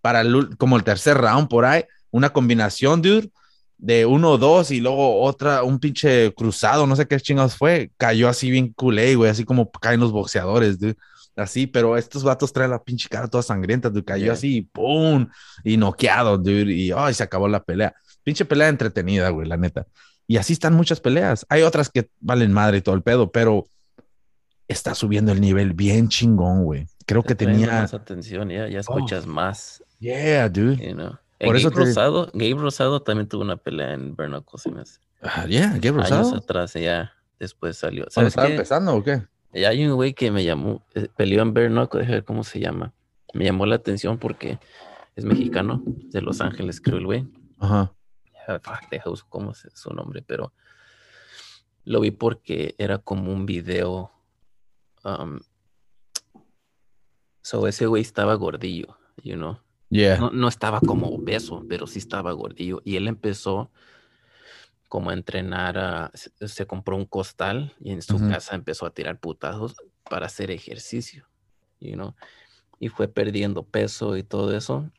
Para 0.01 0.21
el 0.21 0.57
como 0.57 0.75
el 0.77 0.83
tercer 0.83 1.17
round 1.17 1.47
por 1.47 1.65
ahí, 1.65 1.83
una 2.11 2.31
combinación, 2.31 3.01
dude, 3.01 3.29
de 3.77 4.05
uno 4.05 4.31
o 4.31 4.37
dos 4.37 4.71
y 4.71 4.79
luego 4.79 5.21
otra, 5.21 5.63
un 5.63 5.79
pinche 5.79 6.33
cruzado, 6.33 6.85
no 6.87 6.95
sé 6.95 7.07
qué 7.07 7.19
chingados 7.19 7.55
fue, 7.55 7.91
cayó 7.97 8.29
así 8.29 8.49
bien 8.49 8.71
culé, 8.73 9.15
güey, 9.15 9.29
así 9.31 9.43
como 9.45 9.69
caen 9.71 9.99
los 9.99 10.11
boxeadores, 10.11 10.79
dude. 10.79 10.95
Así, 11.35 11.65
pero 11.65 11.97
estos 11.97 12.23
vatos 12.23 12.53
traen 12.53 12.69
la 12.71 12.83
pinche 12.83 13.09
cara 13.09 13.27
toda 13.27 13.41
sangrienta, 13.41 13.89
dude, 13.89 14.05
cayó 14.05 14.25
Yeah. 14.25 14.33
así, 14.33 14.61
¡pum! 14.71 15.27
Y 15.63 15.77
noqueado, 15.77 16.37
dude, 16.37 16.71
y 16.71 16.91
ay, 16.95 17.13
se 17.13 17.23
acabó 17.23 17.47
la 17.47 17.63
pelea. 17.63 17.93
Pinche 18.23 18.45
pelea 18.45 18.67
entretenida, 18.69 19.29
güey, 19.29 19.47
la 19.47 19.57
neta. 19.57 19.87
Y 20.27 20.37
así 20.37 20.53
están 20.53 20.73
muchas 20.73 20.99
peleas. 21.01 21.45
Hay 21.49 21.61
otras 21.63 21.89
que 21.89 22.09
valen 22.19 22.51
madre 22.53 22.77
y 22.77 22.81
todo 22.81 22.95
el 22.95 23.01
pedo, 23.01 23.31
pero 23.31 23.65
está 24.67 24.95
subiendo 24.95 25.31
el 25.31 25.41
nivel 25.41 25.73
bien 25.73 26.07
chingón, 26.09 26.63
güey. 26.63 26.87
Creo 27.05 27.21
que 27.23 27.33
Está 27.33 27.43
trayendo 27.45 27.67
tenía. 27.67 27.81
más 27.81 27.93
atención, 27.93 28.49
ya, 28.49 28.67
ya 28.67 28.79
escuchas 28.79 29.25
más, 29.27 29.83
Yeah, 29.99 30.49
dude. 30.49 30.77
you 30.77 30.93
know. 30.93 31.17
Por 31.39 31.55
Eh, 31.55 31.59
eso 31.59 31.69
Gabe 31.69 31.81
te- 31.81 31.87
Rosado, 31.89 32.29
Gabe 32.33 32.53
Rosado 32.55 33.01
también 33.01 33.27
tuvo 33.27 33.41
una 33.41 33.57
pelea 33.57 33.93
en 33.93 34.15
se 34.57 34.71
me 34.71 34.81
hace. 34.81 34.99
Ah, 35.21 35.45
yeah, 35.45 35.77
¿qué 35.81 35.89
Años 35.89 36.03
rosado? 36.03 36.35
atrás, 36.35 36.73
ya 36.73 37.11
después 37.39 37.77
salió. 37.77 38.03
¿Cuándo 38.03 38.11
¿Sabes 38.13 38.27
estaba 38.29 38.47
qué? 38.47 38.53
empezando 38.53 38.95
o 38.95 39.03
qué? 39.03 39.21
Y 39.53 39.65
Hay 39.65 39.85
un 39.85 39.95
güey 39.95 40.13
que 40.13 40.31
me 40.31 40.43
llamó, 40.43 40.85
eh, 40.95 41.07
peleó 41.15 41.41
en 41.41 41.53
Bernacle, 41.53 41.99
déjame 42.01 42.17
ver 42.17 42.23
cómo 42.25 42.43
se 42.43 42.59
llama. 42.59 42.93
Me 43.33 43.45
llamó 43.45 43.65
la 43.65 43.75
atención 43.75 44.17
porque 44.17 44.59
es 45.15 45.25
mexicano, 45.25 45.83
de 45.85 46.21
Los 46.21 46.39
Ángeles, 46.41 46.79
creo 46.81 46.97
el 46.97 47.05
güey. 47.05 47.27
Ajá. 47.59 47.91
Ah, 48.47 48.79
deja 48.89 49.09
busco 49.09 49.29
cómo 49.29 49.51
es 49.51 49.67
su 49.73 49.91
nombre, 49.93 50.21
pero 50.21 50.53
lo 51.85 51.99
vi 51.99 52.11
porque 52.11 52.75
era 52.77 52.97
como 52.97 53.31
un 53.31 53.45
video. 53.45 54.11
um, 55.03 55.39
so 57.41 57.67
ese 57.67 57.85
güey 57.85 58.01
estaba 58.01 58.35
gordillo, 58.35 58.97
you 59.21 59.35
know. 59.35 59.59
Yeah. 59.89 60.17
No, 60.17 60.31
no 60.31 60.47
estaba 60.47 60.79
como 60.79 61.07
obeso, 61.09 61.63
pero 61.69 61.85
sí 61.85 61.99
estaba 61.99 62.31
gordillo. 62.31 62.81
Y 62.83 62.95
él 62.95 63.07
empezó 63.07 63.69
como 64.89 65.09
a 65.09 65.13
entrenar, 65.13 65.77
a- 65.77 66.11
se, 66.13 66.65
compró 66.65 66.95
un 66.95 67.05
costal 67.05 67.75
y 67.79 67.91
en 67.91 68.01
su 68.01 68.19
casa 68.19 68.55
empezó 68.55 68.85
a 68.85 68.93
tirar 68.93 69.19
putazos 69.19 69.75
para 70.09 70.27
hacer 70.27 70.51
ejercicio, 70.51 71.27
you 71.79 71.93
know. 71.93 72.15
Y 72.79 72.89
fue 72.89 73.07
perdiendo 73.07 73.63
peso 73.63 74.17
y 74.17 74.23
todo 74.23 74.55
eso. 74.55 74.89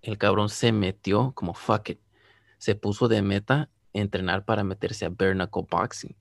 El 0.00 0.16
cabrón 0.16 0.48
se 0.48 0.72
metió 0.72 1.32
como 1.34 1.54
fuck 1.54 1.90
it. 1.90 2.00
Se 2.58 2.74
puso 2.74 3.08
de 3.08 3.22
meta 3.22 3.70
entrenar 3.92 4.44
para 4.44 4.64
meterse 4.64 5.04
a 5.04 5.08
bare 5.08 5.34
knuckle 5.34 5.66
boxing. 5.68 6.14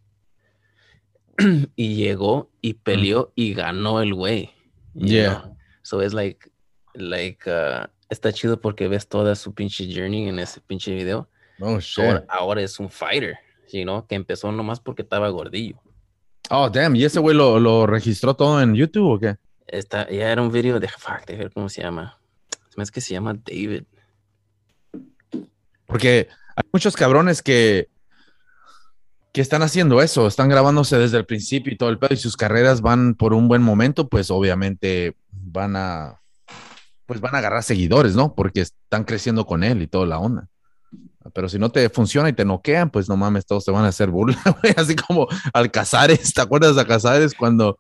y 1.76 1.96
llegó 1.96 2.50
y 2.62 2.74
peleó 2.74 3.32
y 3.36 3.54
ganó 3.54 4.02
el 4.02 4.14
güey. 4.14 4.52
Yeah. 4.94 5.42
know. 5.42 5.58
So 5.84 6.02
es 6.02 6.14
like, 6.14 6.52
like, 6.94 7.50
uh, 7.50 7.88
está 8.10 8.34
chido 8.34 8.60
porque 8.60 8.88
ves 8.88 9.08
toda 9.08 9.36
su 9.36 9.54
pinche 9.54 9.88
journey 9.94 10.28
en 10.28 10.40
ese 10.40 10.60
pinche 10.62 10.94
video. 10.94 11.30
Oh, 11.60 11.80
shit. 11.80 12.06
ahora, 12.06 12.26
ahora 12.30 12.62
es 12.62 12.80
un 12.80 12.90
fighter, 12.90 13.38
you 13.72 13.84
know, 13.84 14.06
que 14.06 14.16
empezó 14.16 14.52
nomás 14.52 14.80
porque 14.80 15.02
estaba 15.04 15.30
gordillo. 15.30 15.80
Oh, 16.50 16.70
damn. 16.70 16.96
¿Y 16.96 17.04
ese 17.04 17.20
güey 17.20 17.36
lo, 17.36 17.60
lo 17.60 17.86
registró 17.86 18.36
todo 18.36 18.62
en 18.62 18.74
YouTube 18.74 19.14
o 19.14 19.20
qué? 19.20 19.38
Esta, 19.68 20.10
ya 20.10 20.32
era 20.32 20.42
un 20.42 20.52
video 20.52 20.80
de, 20.80 20.88
fuck, 20.88 21.26
de 21.26 21.36
ver 21.36 21.52
cómo 21.52 21.68
se 21.68 21.82
llama. 21.82 22.18
Hace 22.78 22.92
que 22.92 23.02
se 23.02 23.14
llama 23.14 23.34
David. 23.34 23.84
Porque 25.88 26.28
hay 26.56 26.70
muchos 26.72 26.96
cabrones 26.96 27.42
que, 27.42 27.90
que 29.32 29.42
están 29.42 29.64
haciendo 29.64 30.02
eso, 30.02 30.28
están 30.28 30.50
grabándose 30.50 30.98
desde 30.98 31.18
el 31.18 31.26
principio 31.26 31.74
y 31.74 31.78
todo 31.78 31.90
el 31.90 31.98
pedo, 31.98 32.14
y 32.14 32.18
sus 32.18 32.38
carreras 32.38 32.82
van 32.82 33.16
por 33.16 33.34
un 33.34 33.48
buen 33.48 33.64
momento, 33.64 34.08
pues 34.08 34.30
obviamente 34.30 35.16
van 35.32 35.76
a, 35.76 36.22
pues 37.06 37.22
van 37.22 37.36
a 37.36 37.38
agarrar 37.40 37.64
seguidores, 37.64 38.16
¿no? 38.16 38.36
Porque 38.36 38.62
están 38.62 39.04
creciendo 39.04 39.46
con 39.46 39.64
él 39.64 39.82
y 39.82 39.88
toda 39.88 40.06
la 40.06 40.20
onda. 40.20 40.48
Pero 41.34 41.50
si 41.50 41.60
no 41.60 41.70
te 41.70 41.90
funciona 41.90 42.30
y 42.30 42.34
te 42.34 42.46
noquean, 42.46 42.90
pues 42.90 43.10
no 43.10 43.18
mames, 43.18 43.46
todos 43.46 43.66
te 43.66 43.72
van 43.72 43.86
a 43.86 43.90
hacer 43.90 44.10
burla, 44.10 44.42
güey. 44.62 44.74
Así 44.76 44.96
como 44.96 45.28
al 45.54 45.72
Casares, 45.72 46.34
¿te 46.34 46.42
acuerdas 46.42 46.76
de 46.76 46.86
Casares 46.86 47.34
cuando, 47.34 47.80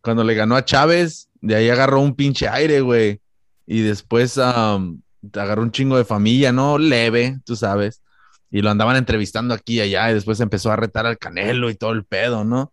cuando 0.00 0.24
le 0.24 0.34
ganó 0.34 0.56
a 0.56 0.64
Chávez? 0.64 1.28
De 1.40 1.54
ahí 1.54 1.68
agarró 1.68 2.00
un 2.00 2.14
pinche 2.14 2.48
aire, 2.48 2.80
güey. 2.80 3.20
Y 3.66 3.80
después 3.80 4.38
am, 4.38 5.01
agarró 5.34 5.62
un 5.62 5.72
chingo 5.72 5.96
de 5.96 6.04
familia, 6.04 6.52
¿no? 6.52 6.78
Leve, 6.78 7.38
tú 7.44 7.56
sabes. 7.56 8.02
Y 8.50 8.60
lo 8.60 8.70
andaban 8.70 8.96
entrevistando 8.96 9.54
aquí 9.54 9.76
y 9.76 9.80
allá. 9.80 10.10
Y 10.10 10.14
después 10.14 10.40
empezó 10.40 10.70
a 10.70 10.76
retar 10.76 11.06
al 11.06 11.18
Canelo 11.18 11.70
y 11.70 11.74
todo 11.74 11.92
el 11.92 12.04
pedo, 12.04 12.44
¿no? 12.44 12.72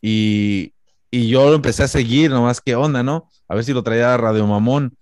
Y, 0.00 0.74
y 1.10 1.28
yo 1.28 1.48
lo 1.48 1.54
empecé 1.54 1.84
a 1.84 1.88
seguir, 1.88 2.30
nomás 2.30 2.60
qué 2.60 2.74
onda, 2.74 3.02
¿no? 3.02 3.28
A 3.48 3.54
ver 3.54 3.64
si 3.64 3.72
lo 3.72 3.82
traía 3.82 4.14
a 4.14 4.16
Radio 4.16 4.46
Mamón. 4.46 4.96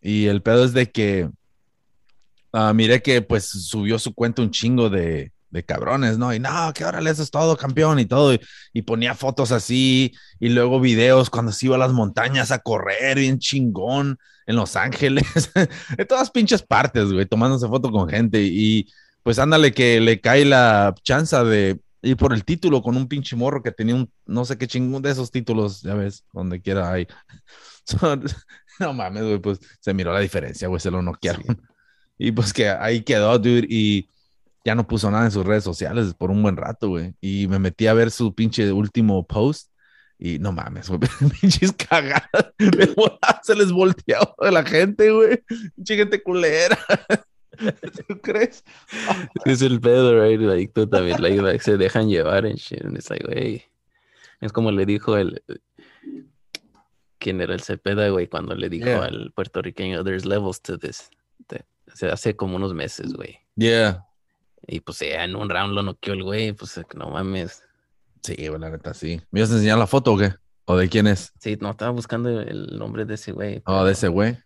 Y 0.00 0.26
el 0.26 0.42
pedo 0.42 0.64
es 0.64 0.72
de 0.72 0.90
que 0.90 1.30
ah, 2.52 2.72
miré 2.72 3.02
que 3.02 3.22
pues 3.22 3.46
subió 3.46 3.98
su 3.98 4.14
cuenta 4.14 4.42
un 4.42 4.50
chingo 4.50 4.90
de, 4.90 5.31
de 5.52 5.64
cabrones, 5.64 6.18
¿no? 6.18 6.34
Y 6.34 6.40
no, 6.40 6.72
que 6.74 6.84
órale, 6.84 7.10
eso 7.10 7.22
es 7.22 7.30
todo, 7.30 7.56
campeón 7.56 7.98
y 7.98 8.06
todo. 8.06 8.34
Y, 8.34 8.40
y 8.72 8.82
ponía 8.82 9.14
fotos 9.14 9.52
así 9.52 10.12
y 10.40 10.48
luego 10.48 10.80
videos 10.80 11.30
cuando 11.30 11.52
se 11.52 11.66
iba 11.66 11.76
a 11.76 11.78
las 11.78 11.92
montañas 11.92 12.50
a 12.50 12.58
correr 12.58 13.18
bien 13.18 13.38
chingón 13.38 14.18
en 14.46 14.56
Los 14.56 14.74
Ángeles, 14.76 15.24
en 15.98 16.06
todas 16.08 16.30
pinches 16.30 16.62
partes, 16.62 17.12
güey, 17.12 17.26
tomándose 17.26 17.68
foto 17.68 17.92
con 17.92 18.08
gente 18.08 18.42
y 18.42 18.88
pues 19.22 19.38
ándale 19.38 19.72
que 19.72 20.00
le 20.00 20.20
cae 20.20 20.44
la 20.44 20.94
chance 21.04 21.36
de 21.44 21.80
ir 22.02 22.16
por 22.16 22.32
el 22.32 22.44
título 22.44 22.82
con 22.82 22.96
un 22.96 23.06
pinche 23.06 23.36
morro 23.36 23.62
que 23.62 23.70
tenía 23.70 23.94
un, 23.94 24.10
no 24.26 24.44
sé 24.44 24.58
qué 24.58 24.66
chingón 24.66 25.02
de 25.02 25.10
esos 25.10 25.30
títulos, 25.30 25.82
ya 25.82 25.94
ves, 25.94 26.24
donde 26.32 26.60
quiera 26.60 26.90
hay. 26.92 27.06
no 28.80 28.92
mames, 28.92 29.22
güey, 29.22 29.38
pues 29.38 29.60
se 29.80 29.94
miró 29.94 30.12
la 30.12 30.20
diferencia, 30.20 30.66
güey, 30.68 30.80
se 30.80 30.90
lo 30.90 31.02
noquearon. 31.02 31.62
Y 32.18 32.32
pues 32.32 32.52
que 32.52 32.68
ahí 32.68 33.02
quedó, 33.02 33.38
dude, 33.38 33.66
y 33.68 34.08
ya 34.64 34.74
no 34.74 34.86
puso 34.86 35.10
nada 35.10 35.24
en 35.24 35.30
sus 35.30 35.44
redes 35.44 35.64
sociales 35.64 36.14
por 36.14 36.30
un 36.30 36.42
buen 36.42 36.56
rato, 36.56 36.88
güey. 36.88 37.14
Y 37.20 37.48
me 37.48 37.58
metí 37.58 37.86
a 37.86 37.94
ver 37.94 38.10
su 38.10 38.34
pinche 38.34 38.70
último 38.72 39.26
post 39.26 39.70
y 40.18 40.38
no 40.38 40.52
mames, 40.52 40.88
güey, 40.88 41.00
pinches 41.40 41.72
cagadas. 41.72 42.54
Se 43.42 43.56
les 43.56 43.72
volteaba 43.72 44.34
de 44.40 44.52
la 44.52 44.64
gente, 44.64 45.10
güey. 45.10 45.42
Pinche 45.74 45.96
gente 45.96 46.22
culera. 46.22 46.78
¿Tú 48.08 48.20
crees? 48.20 48.64
Es 49.44 49.62
el 49.62 49.80
pedo, 49.80 50.22
right? 50.22 50.40
Like, 50.40 50.72
tú 50.72 50.86
también, 50.86 51.20
like, 51.20 51.58
se 51.62 51.76
dejan 51.76 52.08
llevar 52.08 52.46
en 52.46 52.54
shit. 52.54 52.82
And 52.84 52.96
it's 52.96 53.10
like, 53.10 53.24
güey. 53.26 53.64
Es 54.40 54.52
como 54.52 54.70
le 54.70 54.86
dijo 54.86 55.16
el. 55.16 55.42
¿Quién 57.18 57.40
era 57.40 57.54
el 57.54 57.60
Cepeda, 57.60 58.08
güey? 58.08 58.26
Cuando 58.26 58.54
le 58.54 58.68
dijo 58.68 59.02
al 59.02 59.32
puertorriqueño, 59.32 60.02
there's 60.02 60.24
levels 60.24 60.60
to 60.62 60.78
this. 60.78 61.10
o 61.50 61.96
sea, 61.96 62.14
hace 62.14 62.34
como 62.34 62.56
unos 62.56 62.74
meses, 62.74 63.12
güey. 63.12 63.38
Yeah. 63.54 64.06
Y 64.66 64.80
pues 64.80 64.98
ya 65.00 65.24
en 65.24 65.36
un 65.36 65.48
round 65.48 65.74
lo 65.74 65.82
noqueó 65.82 66.14
el 66.14 66.22
güey, 66.22 66.52
pues 66.52 66.80
no 66.94 67.10
mames. 67.10 67.62
Sí, 68.22 68.48
bueno, 68.48 68.66
la 68.66 68.72
neta, 68.72 68.94
sí. 68.94 69.20
¿Me 69.30 69.40
ibas 69.40 69.50
a 69.50 69.54
enseñar 69.54 69.78
la 69.78 69.86
foto 69.86 70.12
o 70.12 70.18
qué? 70.18 70.34
¿O 70.64 70.76
de 70.76 70.88
quién 70.88 71.06
es? 71.08 71.32
Sí, 71.40 71.58
no, 71.60 71.70
estaba 71.70 71.90
buscando 71.90 72.40
el 72.40 72.78
nombre 72.78 73.04
de 73.04 73.14
ese 73.14 73.32
güey. 73.32 73.62
Oh, 73.66 73.84
de 73.84 73.92
ese 73.92 74.08
güey. 74.08 74.38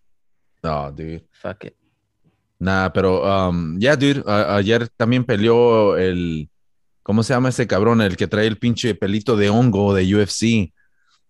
No, 0.63 0.91
dude. 0.91 1.29
Fuck 1.33 1.65
it. 1.65 1.75
Nah, 2.59 2.89
pero 2.89 3.23
um, 3.23 3.79
ya, 3.79 3.97
dude, 3.97 4.23
ayer 4.27 4.89
también 4.97 5.25
peleó 5.25 5.97
el. 5.97 6.49
¿Cómo 7.03 7.23
se 7.23 7.35
llama 7.35 7.51
ese 7.51 7.67
cabrón? 7.67 8.01
El 8.01 8.17
que 8.17 8.27
trae 8.27 8.47
el 8.47 8.59
pinche 8.59 8.95
pelito 8.95 9.37
de 9.37 9.51
hongo 9.51 9.95
de 9.95 10.15
UFC. 10.15 10.73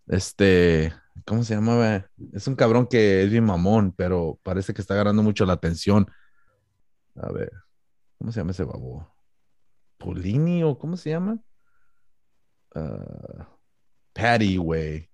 Este. 0.07 0.95
¿Cómo 1.25 1.43
se 1.43 1.55
llamaba? 1.55 2.07
Es 2.33 2.47
un 2.47 2.55
cabrón 2.55 2.87
que 2.87 3.25
es 3.25 3.31
bien 3.31 3.45
mamón, 3.45 3.93
pero 3.93 4.39
parece 4.45 4.73
que 4.73 4.81
está 4.81 4.95
ganando 4.95 5.23
mucho 5.23 5.45
la 5.45 5.55
atención. 5.55 6.07
A 7.17 7.33
ver. 7.33 7.51
¿Cómo 8.19 8.33
se 8.33 8.41
llama 8.41 8.53
ese 8.53 8.65
babo? 8.65 9.15
¿Polini 9.99 10.63
o 10.63 10.79
cómo 10.79 10.97
se 10.97 11.11
llama? 11.11 11.39
Uh, 12.75 13.45
Patty, 14.13 14.57
güey. 14.57 15.09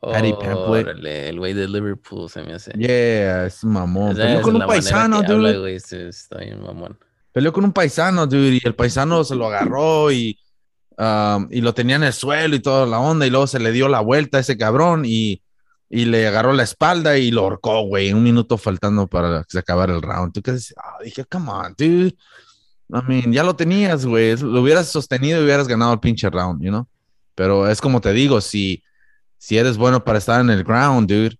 Patty 0.00 0.32
Pamphlet. 0.32 1.04
el 1.04 1.38
güey 1.38 1.52
de 1.52 1.68
Liverpool 1.68 2.28
se 2.30 2.42
me 2.42 2.54
hace. 2.54 2.72
Yeah, 2.72 3.46
es 3.46 3.62
mamón. 3.64 4.16
Peleó 4.16 4.42
con 4.42 4.56
un 4.56 4.66
paisano, 4.66 5.22
dude. 5.22 5.74
está 5.74 6.38
bien 6.38 6.62
mamón. 6.62 6.98
Peleó 7.32 7.52
con 7.52 7.64
un 7.64 7.72
paisano, 7.72 8.26
dude, 8.26 8.56
y 8.56 8.60
el 8.64 8.74
paisano 8.74 9.22
se 9.24 9.36
lo 9.36 9.46
agarró 9.46 10.10
y, 10.10 10.38
um, 10.98 11.46
y 11.50 11.60
lo 11.60 11.74
tenía 11.74 11.96
en 11.96 12.04
el 12.04 12.12
suelo 12.12 12.56
y 12.56 12.60
toda 12.60 12.86
la 12.86 12.98
onda, 12.98 13.26
y 13.26 13.30
luego 13.30 13.46
se 13.46 13.60
le 13.60 13.70
dio 13.72 13.88
la 13.88 14.00
vuelta 14.00 14.38
a 14.38 14.40
ese 14.40 14.56
cabrón 14.56 15.02
y, 15.04 15.42
y 15.90 16.04
le 16.06 16.26
agarró 16.26 16.52
la 16.52 16.62
espalda 16.62 17.18
y 17.18 17.30
lo 17.30 17.42
ahorcó, 17.42 17.82
güey, 17.82 18.12
un 18.12 18.22
minuto 18.22 18.56
faltando 18.56 19.06
para 19.06 19.42
que 19.42 19.50
se 19.50 19.58
acabara 19.58 19.94
el 19.94 20.00
round. 20.00 20.32
¿Tú 20.32 20.40
qué 20.40 20.52
dices? 20.52 20.74
Ah, 20.78 20.98
dije, 21.04 21.24
come 21.24 21.50
on, 21.50 21.74
dude. 21.76 22.16
I 22.92 23.02
mean, 23.06 23.32
ya 23.32 23.42
lo 23.42 23.54
tenías, 23.54 24.06
güey. 24.06 24.36
Lo 24.36 24.62
hubieras 24.62 24.88
sostenido 24.88 25.40
y 25.40 25.44
hubieras 25.44 25.68
ganado 25.68 25.92
el 25.92 26.00
pinche 26.00 26.30
round, 26.30 26.62
you 26.62 26.70
know? 26.70 26.86
Pero 27.34 27.68
es 27.68 27.80
como 27.80 28.00
te 28.00 28.12
digo, 28.12 28.40
si 28.40 28.82
si 29.40 29.56
eres 29.56 29.78
bueno 29.78 30.04
para 30.04 30.18
estar 30.18 30.40
en 30.40 30.50
el 30.50 30.64
ground, 30.64 31.08
dude, 31.08 31.38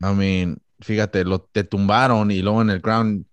I 0.00 0.14
mean, 0.14 0.58
fíjate, 0.80 1.22
lo, 1.24 1.42
te 1.42 1.64
tumbaron 1.64 2.30
y 2.30 2.40
luego 2.40 2.62
en 2.62 2.70
el 2.70 2.80
ground, 2.80 3.26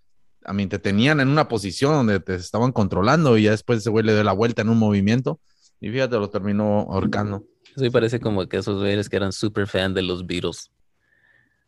I 0.45 0.53
mean, 0.53 0.67
te 0.67 0.77
tenían 0.77 1.21
en 1.21 1.29
una 1.29 1.47
posición 1.47 1.93
donde 1.93 2.19
te 2.19 2.35
estaban 2.35 2.73
controlando 2.73 3.38
y 3.38 3.43
ya 3.43 3.51
después 3.51 3.79
ese 3.79 3.89
güey 3.89 4.03
le 4.03 4.13
dio 4.13 4.23
la 4.25 4.33
vuelta 4.33 4.61
en 4.61 4.69
un 4.69 4.77
movimiento 4.77 5.39
y 5.79 5.89
fíjate, 5.89 6.17
lo 6.17 6.29
terminó 6.29 6.81
ahorcando. 6.91 7.45
Eso 7.78 7.91
parece 7.91 8.19
como 8.19 8.47
que 8.47 8.57
esos 8.57 8.80
güeyes 8.80 9.07
que 9.07 9.17
eran 9.17 9.32
super 9.32 9.67
fan 9.67 9.93
de 9.93 10.01
los 10.01 10.25
Beatles. 10.25 10.71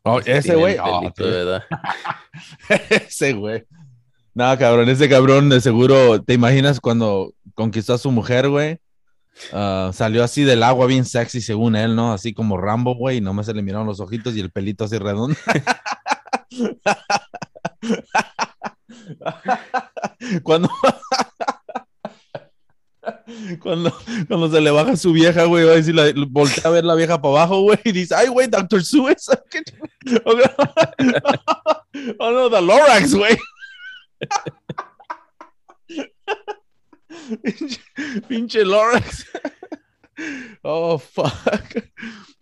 Oh, 0.02 0.20
ese 0.26 0.56
güey. 0.56 0.76
Oh, 0.82 1.14
ese 2.90 3.34
güey. 3.34 3.64
No, 4.34 4.58
cabrón, 4.58 4.90
ese 4.90 5.08
cabrón 5.08 5.50
de 5.50 5.62
seguro, 5.62 6.20
¿te 6.24 6.34
imaginas 6.34 6.80
cuando 6.80 7.36
conquistó 7.54 7.94
a 7.94 8.00
su 8.00 8.10
mujer, 8.10 8.50
güey? 8.50 8.80
Ah, 9.54 9.92
salió 9.94 10.24
así 10.24 10.44
del 10.44 10.64
agua 10.64 10.88
bien 10.88 11.06
sexy 11.06 11.42
según 11.42 11.76
él, 11.76 11.96
¿no? 11.96 12.12
Así 12.12 12.34
como 12.34 12.58
Rambo, 12.58 12.96
güey, 12.96 13.18
y 13.18 13.22
nomás 13.22 13.46
se 13.46 13.54
le 13.54 13.62
miraron 13.62 13.86
los 13.86 14.00
ojitos 14.00 14.36
y 14.36 14.40
el 14.40 14.50
pelito 14.50 14.86
así 14.86 14.98
redondo. 14.98 15.38
cuando, 20.44 20.70
cuando, 23.60 23.94
cuando 24.28 24.50
se 24.50 24.62
le 24.62 24.72
baja 24.72 24.96
su 24.96 25.14
vieja, 25.14 25.44
güey, 25.46 25.66
va 25.66 25.74
a 25.74 25.76
decir, 25.76 25.96
voltea 26.28 26.64
a 26.66 26.70
ver 26.70 26.86
la 26.86 26.96
vieja 26.96 27.22
para 27.22 27.36
abajo, 27.36 27.62
güey, 27.62 27.78
y 27.84 27.92
dice, 27.92 28.16
ay, 28.16 28.28
güey, 28.28 28.48
Dr. 28.48 28.84
Seuss. 28.84 29.30
oh, 32.20 32.32
no, 32.32 32.50
the 32.50 32.62
Lorax, 32.62 33.14
güey. 33.14 33.38
Pinche 38.28 38.66
Lorax. 38.66 39.26
Oh, 40.64 40.98
fuck. 40.98 41.76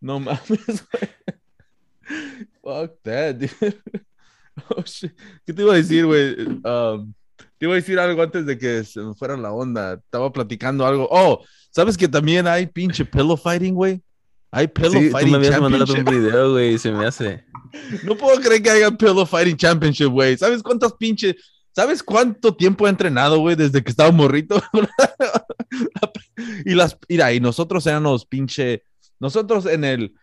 No 0.01 0.19
mames, 0.19 0.83
Fuck 2.63 3.03
that, 3.03 3.39
dude. 3.39 3.81
Oh, 4.75 4.81
shit. 4.83 5.13
¿Qué 5.45 5.53
te 5.53 5.61
iba 5.61 5.73
a 5.73 5.77
decir, 5.77 6.03
güey? 6.07 6.35
Um, 6.65 7.13
te 7.57 7.65
iba 7.65 7.73
a 7.73 7.77
decir 7.77 7.99
algo 7.99 8.21
antes 8.21 8.45
de 8.45 8.57
que 8.57 8.83
se 8.83 9.01
me 9.01 9.13
fuera 9.13 9.37
la 9.37 9.51
onda. 9.51 9.93
Estaba 9.93 10.31
platicando 10.31 10.85
algo. 10.85 11.07
Oh, 11.11 11.43
¿sabes 11.71 11.97
que 11.97 12.07
también 12.07 12.47
hay 12.47 12.67
pinche 12.67 13.05
pillow 13.05 13.37
fighting, 13.37 13.73
güey? 13.73 14.01
Hay 14.51 14.67
pillow 14.67 15.01
sí, 15.01 15.09
fighting 15.09 15.33
tú 15.33 15.39
me 15.39 15.47
habías 15.47 15.61
mandado 15.61 15.93
un 15.93 16.05
video, 16.05 16.51
güey, 16.51 16.77
se 16.77 16.91
me 16.91 17.05
hace. 17.05 17.43
No 18.03 18.15
puedo 18.15 18.39
creer 18.39 18.63
que 18.63 18.69
haya 18.69 18.89
pillow 18.89 19.25
fighting 19.25 19.57
championship, 19.57 20.07
güey. 20.07 20.37
¿Sabes 20.37 20.63
cuántas 20.63 20.93
pinches 20.93 21.35
¿Sabes 21.77 22.01
cuánto 22.01 22.55
tiempo 22.55 22.87
he 22.87 22.89
entrenado, 22.89 23.37
güey, 23.37 23.55
desde 23.55 23.83
que 23.83 23.91
estaba 23.91 24.09
morrito? 24.09 24.59
y 26.65 26.73
las, 26.73 26.97
mira, 27.07 27.31
y 27.33 27.39
nosotros 27.39 27.85
éramos 27.85 28.25
pinche, 28.25 28.81
nosotros 29.19 29.67
en 29.67 29.83
el, 29.83 30.15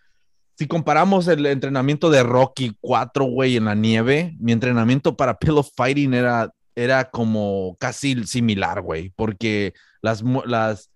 si 0.59 0.66
comparamos 0.66 1.28
el 1.28 1.47
entrenamiento 1.47 2.11
de 2.11 2.24
Rocky 2.24 2.76
4, 2.80 3.26
güey, 3.26 3.57
en 3.57 3.66
la 3.66 3.76
nieve, 3.76 4.35
mi 4.41 4.51
entrenamiento 4.51 5.16
para 5.16 5.39
pillow 5.39 5.62
fighting 5.62 6.12
era, 6.14 6.53
era 6.74 7.10
como 7.10 7.76
casi 7.78 8.26
similar, 8.26 8.80
güey, 8.80 9.12
porque 9.16 9.74
las, 10.02 10.22
las, 10.46 10.90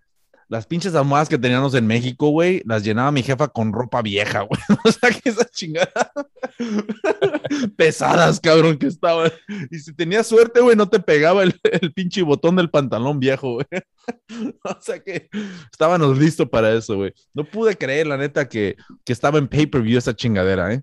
las 0.49 0.65
pinches 0.65 0.95
almohadas 0.95 1.29
que 1.29 1.37
teníamos 1.37 1.75
en 1.75 1.85
México, 1.85 2.29
güey, 2.29 2.63
las 2.65 2.83
llenaba 2.83 3.11
mi 3.11 3.21
jefa 3.21 3.47
con 3.47 3.71
ropa 3.71 4.01
vieja, 4.01 4.41
güey. 4.49 4.59
O 4.83 4.91
sea, 4.91 5.11
que 5.11 5.29
esa 5.29 5.45
chingada. 5.45 6.11
Pesadas, 7.77 8.39
cabrón, 8.39 8.77
que 8.77 8.87
estaban. 8.87 9.31
Y 9.69 9.77
si 9.77 9.93
tenías 9.93 10.27
suerte, 10.27 10.59
güey, 10.59 10.75
no 10.75 10.89
te 10.89 10.99
pegaba 10.99 11.43
el, 11.43 11.53
el 11.63 11.93
pinche 11.93 12.23
botón 12.23 12.55
del 12.55 12.69
pantalón 12.69 13.19
viejo, 13.19 13.53
güey. 13.53 13.67
O 14.63 14.81
sea 14.81 14.99
que 15.03 15.29
estábamos 15.71 16.17
listos 16.17 16.49
para 16.49 16.73
eso, 16.73 16.95
güey. 16.95 17.13
No 17.33 17.43
pude 17.43 17.77
creer, 17.77 18.07
la 18.07 18.17
neta, 18.17 18.49
que, 18.49 18.75
que 19.05 19.13
estaba 19.13 19.37
en 19.37 19.47
pay-per-view 19.47 19.99
esa 19.99 20.15
chingadera, 20.15 20.73
¿eh? 20.73 20.81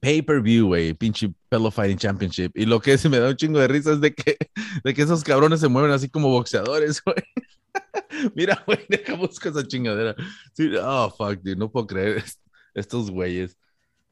Pay-per-view, 0.00 0.66
güey, 0.68 0.94
pinche 0.94 1.30
Pillow 1.48 1.70
Fighting 1.70 1.98
Championship. 1.98 2.52
Y 2.54 2.64
lo 2.64 2.80
que 2.80 2.96
se 2.96 3.08
me 3.08 3.18
da 3.18 3.28
un 3.28 3.36
chingo 3.36 3.58
de 3.58 3.68
risa 3.68 3.92
es 3.92 4.00
de 4.00 4.14
que, 4.14 4.36
de 4.84 4.94
que 4.94 5.02
esos 5.02 5.22
cabrones 5.22 5.60
se 5.60 5.68
mueven 5.68 5.90
así 5.90 6.08
como 6.08 6.28
boxeadores, 6.30 7.02
güey. 7.04 7.16
Mira, 8.34 8.62
güey, 8.66 8.80
deja 8.88 9.14
buscar 9.14 9.52
esa 9.52 9.66
chingadera. 9.66 10.14
oh, 10.82 11.10
fuck, 11.10 11.40
dude, 11.42 11.56
no 11.56 11.70
puedo 11.70 11.86
creer 11.86 12.24
estos 12.74 13.10
güeyes. 13.10 13.56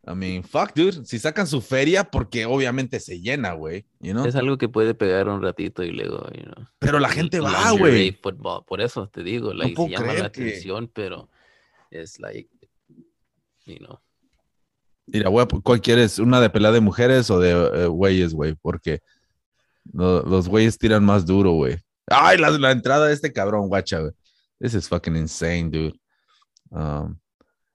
I 0.06 0.14
mean, 0.14 0.42
fuck, 0.42 0.74
dude. 0.74 1.04
Si 1.04 1.18
sacan 1.18 1.46
su 1.46 1.60
feria, 1.60 2.04
porque 2.04 2.46
obviamente 2.46 2.98
se 3.00 3.20
llena, 3.20 3.52
güey. 3.52 3.84
Es 4.00 4.36
algo 4.36 4.56
que 4.56 4.68
puede 4.68 4.94
pegar 4.94 5.28
un 5.28 5.42
ratito 5.42 5.82
y 5.82 5.90
luego, 5.90 6.26
you 6.32 6.44
know. 6.44 6.66
Pero 6.78 6.98
la 6.98 7.10
gente 7.10 7.40
va, 7.40 7.72
güey. 7.72 8.12
Por 8.12 8.80
eso 8.80 9.08
te 9.08 9.22
digo, 9.22 9.52
like, 9.52 9.74
no 9.74 9.88
llama 9.88 10.14
la 10.14 10.26
atención, 10.26 10.90
pero 10.92 11.28
es 11.90 12.18
like, 12.20 12.48
you 13.66 13.78
know. 13.78 14.00
Mira, 15.10 15.30
güey, 15.30 15.46
¿cuál 15.62 15.80
quieres? 15.80 16.18
¿Una 16.18 16.40
de 16.40 16.50
pelea 16.50 16.70
de 16.70 16.80
mujeres 16.80 17.30
o 17.30 17.40
de 17.40 17.50
eh, 17.50 17.86
güeyes, 17.86 18.34
güey? 18.34 18.54
Porque 18.54 19.00
los 19.92 20.48
güeyes 20.48 20.76
tiran 20.78 21.04
más 21.04 21.24
duro, 21.24 21.52
güey. 21.52 21.78
Ay, 22.06 22.38
la, 22.38 22.50
la 22.50 22.72
entrada 22.72 23.06
de 23.06 23.14
este 23.14 23.32
cabrón, 23.32 23.68
guacha, 23.68 24.00
güey. 24.00 24.12
This 24.60 24.74
is 24.74 24.88
fucking 24.88 25.16
insane, 25.16 25.70
dude. 25.70 25.98
Um, 26.70 27.18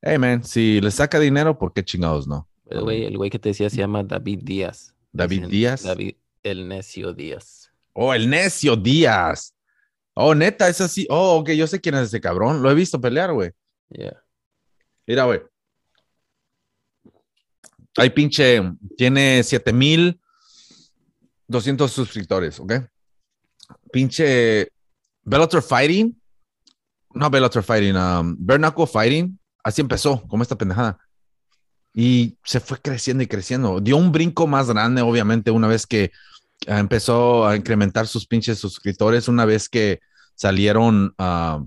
hey, 0.01 0.17
man, 0.17 0.43
si 0.43 0.79
le 0.79 0.91
saca 0.91 1.19
dinero, 1.19 1.57
¿por 1.57 1.73
qué 1.73 1.83
chingados 1.83 2.27
no? 2.27 2.47
El 2.69 2.81
güey, 2.81 3.05
el 3.05 3.17
güey 3.17 3.29
que 3.29 3.39
te 3.39 3.49
decía 3.49 3.69
se 3.69 3.77
llama 3.77 4.03
David 4.03 4.39
Díaz. 4.43 4.93
¿David 5.11 5.47
Díaz? 5.47 5.83
David 5.83 6.15
El 6.43 6.67
Necio 6.67 7.13
Díaz. 7.13 7.71
Oh, 7.93 8.13
el 8.13 8.29
necio 8.29 8.75
Díaz. 8.75 9.53
Oh, 10.15 10.33
neta, 10.35 10.67
es 10.67 10.81
así. 10.81 11.07
Oh, 11.09 11.37
ok, 11.37 11.51
yo 11.51 11.67
sé 11.67 11.79
quién 11.79 11.95
es 11.95 12.07
ese 12.07 12.21
cabrón. 12.21 12.61
Lo 12.61 12.69
he 12.69 12.75
visto 12.75 12.99
pelear, 12.99 13.33
güey. 13.33 13.51
Yeah. 13.89 14.21
Mira, 15.07 15.25
güey. 15.25 15.41
Hay 17.97 18.09
pinche, 18.09 18.61
tiene 18.97 19.43
7200 19.43 21.91
suscriptores, 21.91 22.59
¿ok? 22.59 22.73
Pinche 23.91 24.69
Bellator 25.23 25.61
Fighting. 25.61 26.19
No 27.13 27.29
Bellator 27.29 27.63
Fighting, 27.63 27.95
um, 27.95 28.35
Bernacle 28.39 28.87
Fighting. 28.87 29.39
Así 29.63 29.81
empezó, 29.81 30.23
como 30.27 30.43
esta 30.43 30.57
pendejada. 30.57 30.97
Y 31.93 32.37
se 32.43 32.59
fue 32.59 32.79
creciendo 32.79 33.23
y 33.23 33.27
creciendo. 33.27 33.79
Dio 33.79 33.97
un 33.97 34.11
brinco 34.11 34.47
más 34.47 34.67
grande, 34.67 35.03
obviamente, 35.03 35.51
una 35.51 35.67
vez 35.67 35.85
que 35.85 36.11
ah, 36.67 36.79
empezó 36.79 37.47
a 37.47 37.55
incrementar 37.55 38.07
sus 38.07 38.25
pinches 38.25 38.57
suscriptores, 38.57 39.27
una 39.27 39.45
vez 39.45 39.69
que 39.69 39.99
salieron, 40.33 41.13
ah, 41.19 41.63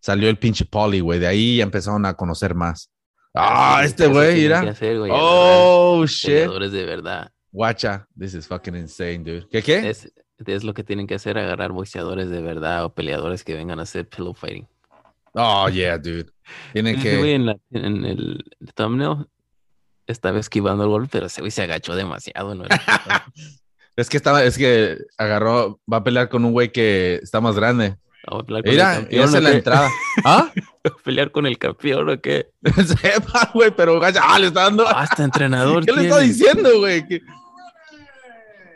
salió 0.00 0.30
el 0.30 0.38
pinche 0.38 0.64
Polly, 0.64 1.00
güey. 1.00 1.20
De 1.20 1.26
ahí 1.26 1.60
empezaron 1.60 2.06
a 2.06 2.14
conocer 2.14 2.54
más. 2.54 2.90
Ah, 3.36 3.78
Sí, 3.82 3.86
este 3.88 4.06
güey, 4.06 4.34
mira. 4.42 4.60
hacer, 4.60 4.98
güey, 4.98 5.10
Oh, 5.14 5.92
agarrar 5.94 6.08
shit. 6.08 6.30
peleadores 6.30 6.72
de 6.72 6.84
verdad. 6.86 7.30
Guacha, 7.52 8.06
this 8.18 8.34
is 8.34 8.46
fucking 8.46 8.74
insane, 8.76 9.18
dude. 9.18 9.46
¿Qué 9.50 9.62
qué? 9.62 9.88
Es, 9.88 10.10
es 10.44 10.64
lo 10.64 10.74
que 10.74 10.82
tienen 10.84 11.06
que 11.06 11.14
hacer, 11.14 11.38
agarrar 11.38 11.72
boxeadores 11.72 12.28
de 12.30 12.40
verdad 12.42 12.84
o 12.84 12.94
peleadores 12.94 13.44
que 13.44 13.54
vengan 13.54 13.78
a 13.78 13.82
hacer 13.82 14.08
pillow 14.08 14.34
fighting. 14.34 14.66
Oh, 15.34 15.68
yeah, 15.68 15.98
dude. 15.98 16.30
Tienen 16.72 16.94
güey 17.00 17.02
que. 17.04 17.34
en, 17.34 17.46
la- 17.46 17.58
en 17.72 18.04
el 18.04 18.44
thumbnail 18.74 19.26
estaba 20.06 20.38
esquivando 20.38 20.84
el 20.84 20.90
golpe, 20.90 21.08
pero 21.12 21.26
ese 21.26 21.40
güey 21.42 21.50
se 21.50 21.62
agachó 21.62 21.94
demasiado. 21.94 22.54
¿no? 22.54 22.64
Es 23.96 24.10
que 24.10 24.18
estaba, 24.18 24.44
es 24.44 24.58
que 24.58 24.98
agarró, 25.16 25.80
va 25.90 25.98
a 25.98 26.04
pelear 26.04 26.28
con 26.28 26.44
un 26.44 26.52
güey 26.52 26.70
que 26.70 27.18
está 27.22 27.40
más 27.40 27.56
grande. 27.56 27.96
Vamos 28.28 28.42
a 28.42 28.46
pelear 28.46 28.62
con 28.62 28.68
el 28.68 28.72
Mira, 28.72 28.94
campeón, 28.94 29.24
esa 29.24 29.34
¿o 29.34 29.38
es 29.38 29.42
la 29.44 29.50
entrada. 29.52 29.90
¿Ah? 30.24 30.52
pelear 31.04 31.30
con 31.30 31.46
el 31.46 31.58
campeón 31.58 32.08
o 32.08 32.20
qué? 32.20 32.50
Sepa, 33.00 33.50
güey, 33.54 33.70
pero 33.70 34.00
gacha. 34.00 34.20
Ah, 34.22 34.38
le 34.38 34.48
está 34.48 34.64
dando. 34.64 34.84
Ah, 34.86 35.06
este 35.08 35.22
entrenador. 35.22 35.84
¿Qué 35.86 35.92
le 35.92 36.02
está 36.02 36.18
diciendo, 36.18 36.78
güey? 36.78 37.06
¿Qué, 37.06 37.20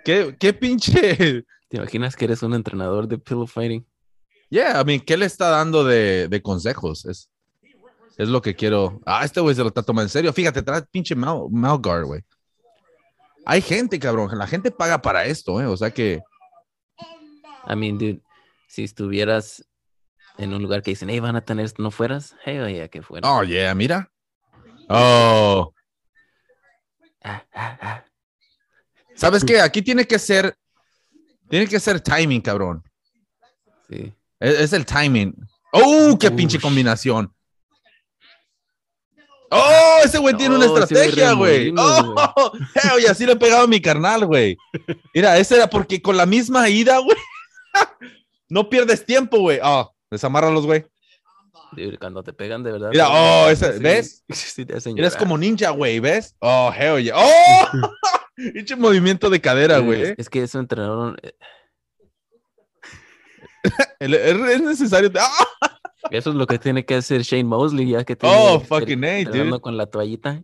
qué, 0.05 0.37
qué 0.39 0.53
pinche. 0.53 1.45
¿Te 1.69 1.77
imaginas 1.77 2.17
que 2.17 2.25
eres 2.25 2.43
un 2.43 2.55
entrenador 2.55 3.07
de 3.07 3.19
pillow 3.19 3.47
fighting? 3.47 3.87
Yeah, 4.51 4.81
I 4.81 4.85
mean, 4.85 5.01
¿qué 5.01 5.17
le 5.17 5.27
está 5.27 5.49
dando 5.49 5.85
de, 5.85 6.27
de 6.29 6.43
consejos? 6.43 7.05
Es, 7.05 7.31
es 8.17 8.29
lo 8.29 8.43
que 8.43 8.55
quiero. 8.55 9.01
Ah, 9.07 9.25
este 9.25 9.41
güey 9.41 9.55
se 9.55 9.63
lo 9.63 9.69
está 9.69 9.83
tomando 9.83 10.07
en 10.07 10.11
serio. 10.11 10.33
Fíjate, 10.33 10.63
trae 10.63 10.83
pinche 10.83 11.15
Mal, 11.15 11.43
Malgar, 11.51 12.05
güey. 12.05 12.23
Hay 13.47 13.63
gente, 13.63 13.99
cabrón. 13.99 14.37
La 14.37 14.47
gente 14.47 14.71
paga 14.71 15.01
para 15.01 15.25
esto, 15.25 15.61
¿eh? 15.61 15.67
O 15.67 15.77
sea 15.77 15.91
que. 15.91 16.21
I 17.69 17.77
mean, 17.77 17.99
dude, 17.99 18.21
si 18.71 18.85
estuvieras 18.85 19.67
en 20.39 20.55
un 20.55 20.63
lugar 20.63 20.83
que 20.83 20.93
dicen, 20.93 21.11
hey, 21.11 21.19
van 21.19 21.35
a 21.35 21.45
tener 21.45 21.65
esto, 21.65 21.83
no 21.83 21.91
fueras, 21.91 22.37
hey, 22.45 22.61
yeah, 22.73 22.89
que 22.89 23.03
fuera. 23.03 23.29
Oh, 23.29 23.43
yeah, 23.43 23.75
mira. 23.75 24.09
Oh. 24.89 25.75
Ah, 27.25 27.45
ah, 27.53 27.79
ah. 27.83 28.05
¿Sabes 29.17 29.45
qué? 29.45 29.61
Aquí 29.61 29.83
tiene 29.83 30.07
que 30.07 30.21
ser. 30.21 30.57
Tiene 31.49 31.67
que 31.67 31.81
ser 31.81 32.01
timing, 32.01 32.41
cabrón. 32.41 32.85
Sí. 33.89 34.15
Es, 34.39 34.61
es 34.61 34.73
el 34.73 34.87
timing. 34.87 35.35
¡Oh, 35.73 36.17
qué 36.19 36.31
pinche 36.31 36.61
combinación! 36.61 37.35
¡Oh, 39.51 39.99
ese 40.05 40.19
güey 40.19 40.37
tiene 40.37 40.55
una 40.55 40.67
estrategia, 40.67 41.33
güey! 41.33 41.75
¡Oh! 41.77 42.53
y 43.03 43.07
así 43.07 43.27
le 43.27 43.35
pegaba 43.35 43.65
a 43.65 43.67
mi 43.67 43.81
carnal, 43.81 44.27
güey. 44.27 44.57
Mira, 45.13 45.37
ese 45.39 45.57
era 45.57 45.69
porque 45.69 46.01
con 46.01 46.17
la 46.17 46.25
misma 46.25 46.69
ida, 46.69 46.99
güey. 46.99 47.17
No 48.51 48.69
pierdes 48.69 49.05
tiempo, 49.07 49.39
güey. 49.41 49.59
¡Oh! 49.63 49.95
Desamárralos, 50.11 50.67
güey. 50.67 50.85
Dude, 51.73 51.99
cuando 51.99 52.23
te 52.23 52.33
pegan 52.33 52.63
de 52.65 52.73
verdad. 52.73 52.91
Mira, 52.91 53.09
oh, 53.09 53.49
ese- 53.49 53.79
¿ves? 53.79 54.25
Sí, 54.33 54.67
Eres 54.97 55.17
como 55.17 55.39
ninja, 55.39 55.71
güey, 55.71 56.01
¿ves? 56.01 56.35
¡Oh, 56.41 56.73
hell 56.77 57.03
yeah! 57.03 57.15
¡Oh! 57.17 57.69
Pinche 58.37 58.75
movimiento 58.75 59.31
de 59.31 59.41
cadera, 59.41 59.79
güey. 59.79 60.03
es, 60.03 60.15
es 60.19 60.29
que 60.29 60.43
ese 60.43 60.59
entrenador, 60.59 61.17
eh, 61.23 61.33
Es 64.01 64.61
necesario. 64.63 65.11
¡Ah! 65.19 65.47
eso 66.11 66.31
es 66.31 66.37
lo 66.37 66.47
que 66.47 66.59
tiene 66.59 66.85
que 66.85 66.95
hacer 66.95 67.23
Shane 67.23 67.45
Mosley, 67.45 67.91
ya 67.91 68.05
que 68.05 68.17
tiene 68.17 68.35
Oh, 68.37 68.59
fucking 68.61 69.05
A, 69.05 69.25
dude. 69.25 69.61
con 69.61 69.77
la 69.77 69.87
toallita. 69.87 70.43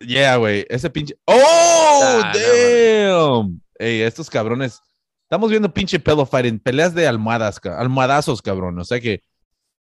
Yeah, 0.00 0.36
güey, 0.36 0.64
ese 0.68 0.90
pinche. 0.90 1.16
¡Oh! 1.24 2.00
Ah, 2.22 2.32
no, 2.34 3.36
¡Damn! 3.42 3.60
Ey, 3.78 4.02
estos 4.02 4.28
cabrones. 4.30 4.80
Estamos 5.28 5.50
viendo 5.50 5.70
pinche 5.70 6.00
pillow 6.00 6.24
fighting, 6.24 6.58
peleas 6.58 6.94
de 6.94 7.06
almohadas, 7.06 7.60
almohadazos, 7.62 8.40
cabrón. 8.40 8.78
O 8.78 8.84
sea 8.84 8.98
que. 8.98 9.22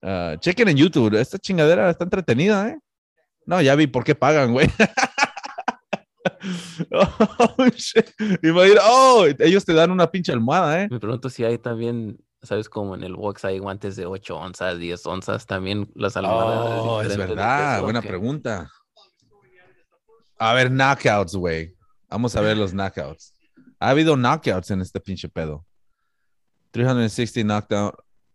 ah, 0.03 0.35
chequen 0.39 0.67
en 0.67 0.77
YouTube, 0.77 1.19
esta 1.19 1.39
chingadera 1.39 1.89
está 1.89 2.03
entretenida, 2.03 2.69
¿eh? 2.69 2.79
No, 3.47 3.59
ya 3.59 3.73
vi 3.73 3.87
por 3.87 4.03
qué 4.03 4.13
pagan, 4.13 4.53
güey. 4.53 4.69
oh, 6.91 7.65
shit. 7.75 8.05
Imagina, 8.43 8.81
oh, 8.85 9.25
ellos 9.39 9.65
te 9.65 9.73
dan 9.73 9.89
una 9.89 10.11
pinche 10.11 10.31
almohada, 10.31 10.83
¿eh? 10.83 10.87
Me 10.91 10.99
pregunto 10.99 11.27
si 11.27 11.43
hay 11.43 11.57
también, 11.57 12.19
¿sabes? 12.43 12.69
Como 12.69 12.93
en 12.93 13.03
el 13.03 13.15
box 13.15 13.43
hay 13.43 13.57
guantes 13.57 13.95
de 13.95 14.05
8 14.05 14.37
onzas, 14.37 14.77
10 14.77 15.03
onzas, 15.07 15.47
también 15.47 15.89
las 15.95 16.15
almohadas. 16.17 16.81
Oh, 16.83 17.01
es 17.01 17.17
verdad, 17.17 17.81
buena 17.81 18.03
pregunta. 18.03 18.69
A 20.37 20.53
ver, 20.53 20.69
knockouts, 20.69 21.33
güey. 21.33 21.73
Vamos 22.09 22.35
a 22.35 22.41
ver 22.41 22.57
los 22.57 22.73
knockouts. 22.73 23.40
Ha 23.81 23.89
habido 23.89 24.15
knockouts 24.15 24.69
en 24.69 24.81
este 24.81 24.99
pinche 24.99 25.27
pedo. 25.27 25.65
360 26.69 27.43
knockdown 27.43 27.91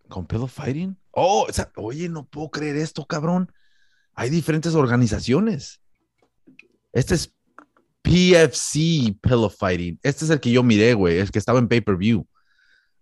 con 0.08 0.26
pillow 0.26 0.48
fighting. 0.48 0.96
Oh, 1.12 1.46
esa- 1.48 1.70
oye, 1.76 2.08
no 2.08 2.26
puedo 2.26 2.50
creer 2.50 2.74
esto, 2.76 3.06
cabrón. 3.06 3.52
Hay 4.14 4.28
diferentes 4.28 4.74
organizaciones. 4.74 5.80
Este 6.92 7.14
es 7.14 7.32
PFC 8.02 9.16
Pillow 9.20 9.48
Fighting. 9.48 10.00
Este 10.02 10.24
es 10.24 10.30
el 10.30 10.40
que 10.40 10.50
yo 10.50 10.62
miré, 10.64 10.94
güey, 10.94 11.18
el 11.18 11.30
que 11.30 11.38
estaba 11.38 11.60
en 11.60 11.68
pay-per-view. 11.68 12.26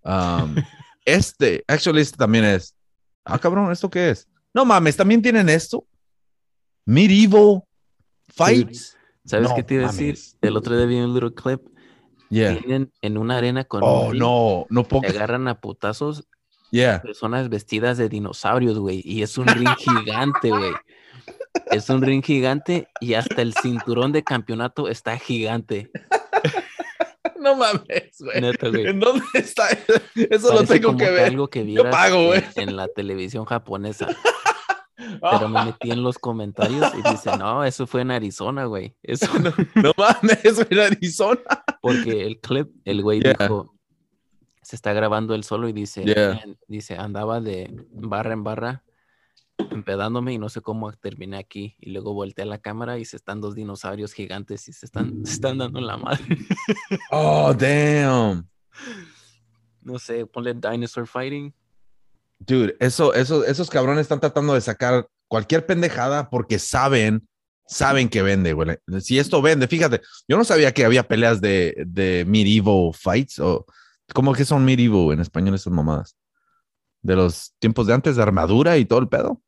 Um, 0.03 0.55
este, 1.07 1.65
actually, 1.67 2.03
este 2.03 2.19
también 2.19 2.45
es. 2.45 2.77
Ah, 3.25 3.39
cabrón, 3.39 3.73
¿esto 3.73 3.89
qué 3.89 4.11
es? 4.11 4.29
No 4.53 4.65
mames, 4.67 4.97
también 4.97 5.23
tienen 5.23 5.49
esto. 5.49 5.87
Medieval 6.85 7.63
Fights. 8.29 8.97
¿Sabes 9.25 9.49
No 9.49 9.57
qué 9.57 9.63
te 9.63 9.75
iba 9.75 9.89
a 9.89 9.93
decir? 9.93 10.19
El 10.43 10.57
otro 10.59 10.77
día 10.77 10.85
vi 10.85 10.97
un 10.97 11.15
little 11.15 11.33
clip. 11.33 11.63
Yeah. 12.35 12.59
Tienen 12.59 12.93
en 13.01 13.17
una 13.17 13.37
arena 13.39 13.65
con 13.65 13.83
Oh, 13.85 14.13
no, 14.13 14.67
no 14.69 14.83
puedo. 14.85 15.09
se 15.09 15.17
agarran 15.17 15.47
a 15.47 15.61
putazos 15.61 16.27
Yeah. 16.73 17.01
personas 17.03 17.49
vestidas 17.49 17.97
de 17.99 18.09
dinosaurios, 18.09 18.79
güey. 18.81 19.01
Y 19.05 19.23
es 19.23 19.39
un 19.39 19.47
ring 19.47 19.69
gigante, 19.79 20.49
güey. 20.51 20.73
Es 21.71 21.89
un 21.89 22.03
ring 22.03 22.25
gigante 22.25 22.89
y 23.01 23.15
hasta 23.15 23.41
el 23.43 23.55
cinturón 23.55 24.11
de 24.11 24.25
campeonato 24.25 24.89
está 24.89 25.17
gigante. 25.19 25.91
No 27.41 27.57
mames, 27.57 28.17
güey. 28.21 28.39
¿En 28.87 29.01
dónde 29.01 29.23
está? 29.35 29.69
Eso 30.15 30.55
lo 30.55 30.65
tengo 30.65 30.89
como 30.89 30.99
que 30.99 31.11
ver. 31.11 31.27
algo 31.27 31.49
que 31.49 31.63
vieras 31.63 31.95
pago, 31.95 32.29
güey. 32.29 32.43
en, 32.57 32.75
la 32.75 32.89
televisión 32.89 33.45
japonesa. 33.45 34.09
Pero 35.21 35.49
me 35.51 35.63
metí 35.67 35.91
en 35.91 36.03
los 36.03 36.19
comentarios 36.19 36.91
y 36.95 37.07
dice, 37.11 37.37
no, 37.37 37.63
eso 37.63 37.87
fue 37.87 38.01
en 38.01 38.13
Arizona, 38.13 38.65
güey. 38.65 38.97
Eso 39.03 39.29
no. 39.41 39.53
No 39.75 39.93
mames, 39.99 40.67
en 40.71 40.79
Arizona. 40.81 41.64
Porque 41.85 42.25
el 42.27 42.41
clip, 42.41 42.71
el 42.87 43.03
güey 43.03 43.21
Yeah. 43.21 43.37
dijo, 43.39 43.75
se 44.63 44.75
está 44.75 44.95
grabando 44.95 45.35
él 45.35 45.45
solo 45.45 45.69
y 45.69 45.75
dice, 45.75 46.03
dice, 46.67 46.97
andaba 46.97 47.43
de 47.43 47.71
barra 47.93 48.33
en 48.33 48.43
barra 48.43 48.85
empedándome 49.59 50.33
y 50.33 50.39
no 50.39 50.49
sé 50.49 50.63
cómo 50.63 50.91
terminé 50.95 51.37
aquí. 51.37 51.77
Y 51.79 51.91
luego 51.91 52.15
volteé 52.15 52.45
a 52.45 52.47
la 52.47 52.57
cámara 52.57 52.99
y 52.99 53.05
se 53.05 53.17
están 53.17 53.43
dos 53.43 53.55
dinosaurios 53.55 54.15
gigantes 54.15 54.67
y 54.67 54.73
se 54.73 54.87
están, 54.87 55.13
se 55.27 55.35
están 55.35 55.59
dando 55.59 55.79
en 55.79 55.87
la 55.87 55.99
madre. 55.99 56.39
Oh, 57.11 57.53
damn. 57.53 58.49
No 59.83 59.99
sé, 59.99 60.25
ponle 60.25 60.55
Dinosaur 60.55 61.07
Fighting. 61.07 61.53
Dude, 62.39 62.75
eso, 62.81 63.13
eso, 63.13 63.45
esos 63.45 63.69
cabrones 63.69 64.01
están 64.01 64.21
tratando 64.21 64.55
de 64.55 64.63
sacar 64.63 65.07
cualquier 65.29 65.67
pendejada 65.67 66.31
porque 66.31 66.59
saben, 66.59 67.29
saben 67.67 68.09
que 68.09 68.23
vende, 68.23 68.53
güey. 68.53 68.77
Si 69.01 69.19
esto 69.19 69.41
vende, 69.43 69.69
fíjate, 69.69 70.01
yo 70.29 70.37
no 70.37 70.45
sabía 70.45 70.73
que 70.73 70.85
había 70.85 71.07
peleas 71.07 71.41
de, 71.41 71.85
de 71.87 72.25
medieval 72.27 72.93
fights 72.95 73.39
o 73.39 73.67
¿cómo 74.13 74.35
que 74.35 74.45
son 74.45 74.65
medieval 74.65 75.13
en 75.13 75.21
español 75.21 75.55
esas 75.55 75.73
mamadas? 75.73 76.17
De 77.03 77.17
los 77.17 77.55
tiempos 77.59 77.87
de 77.87 77.95
antes 77.95 78.17
de 78.17 78.23
armadura 78.23 78.77
y 78.79 78.85
todo 78.85 78.99
el 78.99 79.09
pedo. 79.09 79.41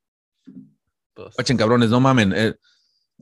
Pues, 1.15 1.35
Ochen, 1.39 1.57
cabrones, 1.57 1.91
no 1.91 2.01
mamen. 2.01 2.33
eh, 2.35 2.55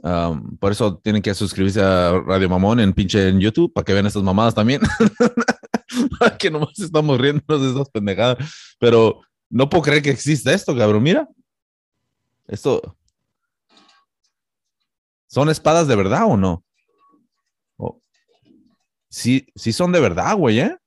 um, 0.02 0.56
por 0.58 0.72
eso 0.72 0.98
tienen 0.98 1.22
que 1.22 1.34
suscribirse 1.34 1.80
a 1.80 2.20
Radio 2.26 2.48
Mamón 2.48 2.80
en 2.80 2.92
pinche 2.92 3.28
en 3.28 3.38
YouTube 3.40 3.72
para 3.72 3.84
que 3.84 3.92
vean 3.92 4.06
estas 4.06 4.22
mamadas 4.22 4.54
también. 4.54 4.80
que 6.38 6.50
nomás 6.50 6.78
estamos 6.78 7.20
riéndonos 7.20 7.62
de 7.62 7.68
estas 7.68 7.90
pendejadas. 7.90 8.38
Pero 8.80 9.20
no 9.50 9.68
puedo 9.68 9.84
creer 9.84 10.02
que 10.02 10.10
exista 10.10 10.52
esto, 10.52 10.76
cabrón. 10.76 11.02
Mira. 11.02 11.28
Esto. 12.46 12.96
¿Son 15.34 15.48
espadas 15.48 15.88
de 15.88 15.96
verdad 15.96 16.26
o 16.26 16.36
no? 16.36 16.64
Oh. 17.76 18.00
Sí, 19.10 19.48
sí 19.56 19.72
son 19.72 19.90
de 19.90 19.98
verdad, 19.98 20.36
güey, 20.36 20.60
¿eh? 20.60 20.78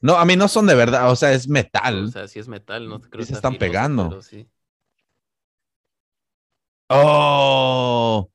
No, 0.00 0.14
a 0.16 0.24
mí 0.24 0.34
no 0.34 0.48
son 0.48 0.66
de 0.66 0.74
verdad, 0.74 1.10
o 1.10 1.16
sea, 1.16 1.34
es 1.34 1.46
O 1.46 1.52
metal. 1.52 2.10
sea, 2.10 2.26
sí 2.26 2.38
es 2.38 2.48
metal, 2.48 2.88
no 2.88 3.02
creo 3.02 3.20
que 3.20 3.26
se 3.26 3.34
está 3.34 3.48
están 3.48 3.58
pegando. 3.58 4.22
sí. 4.22 4.48
Oh. 6.88 8.30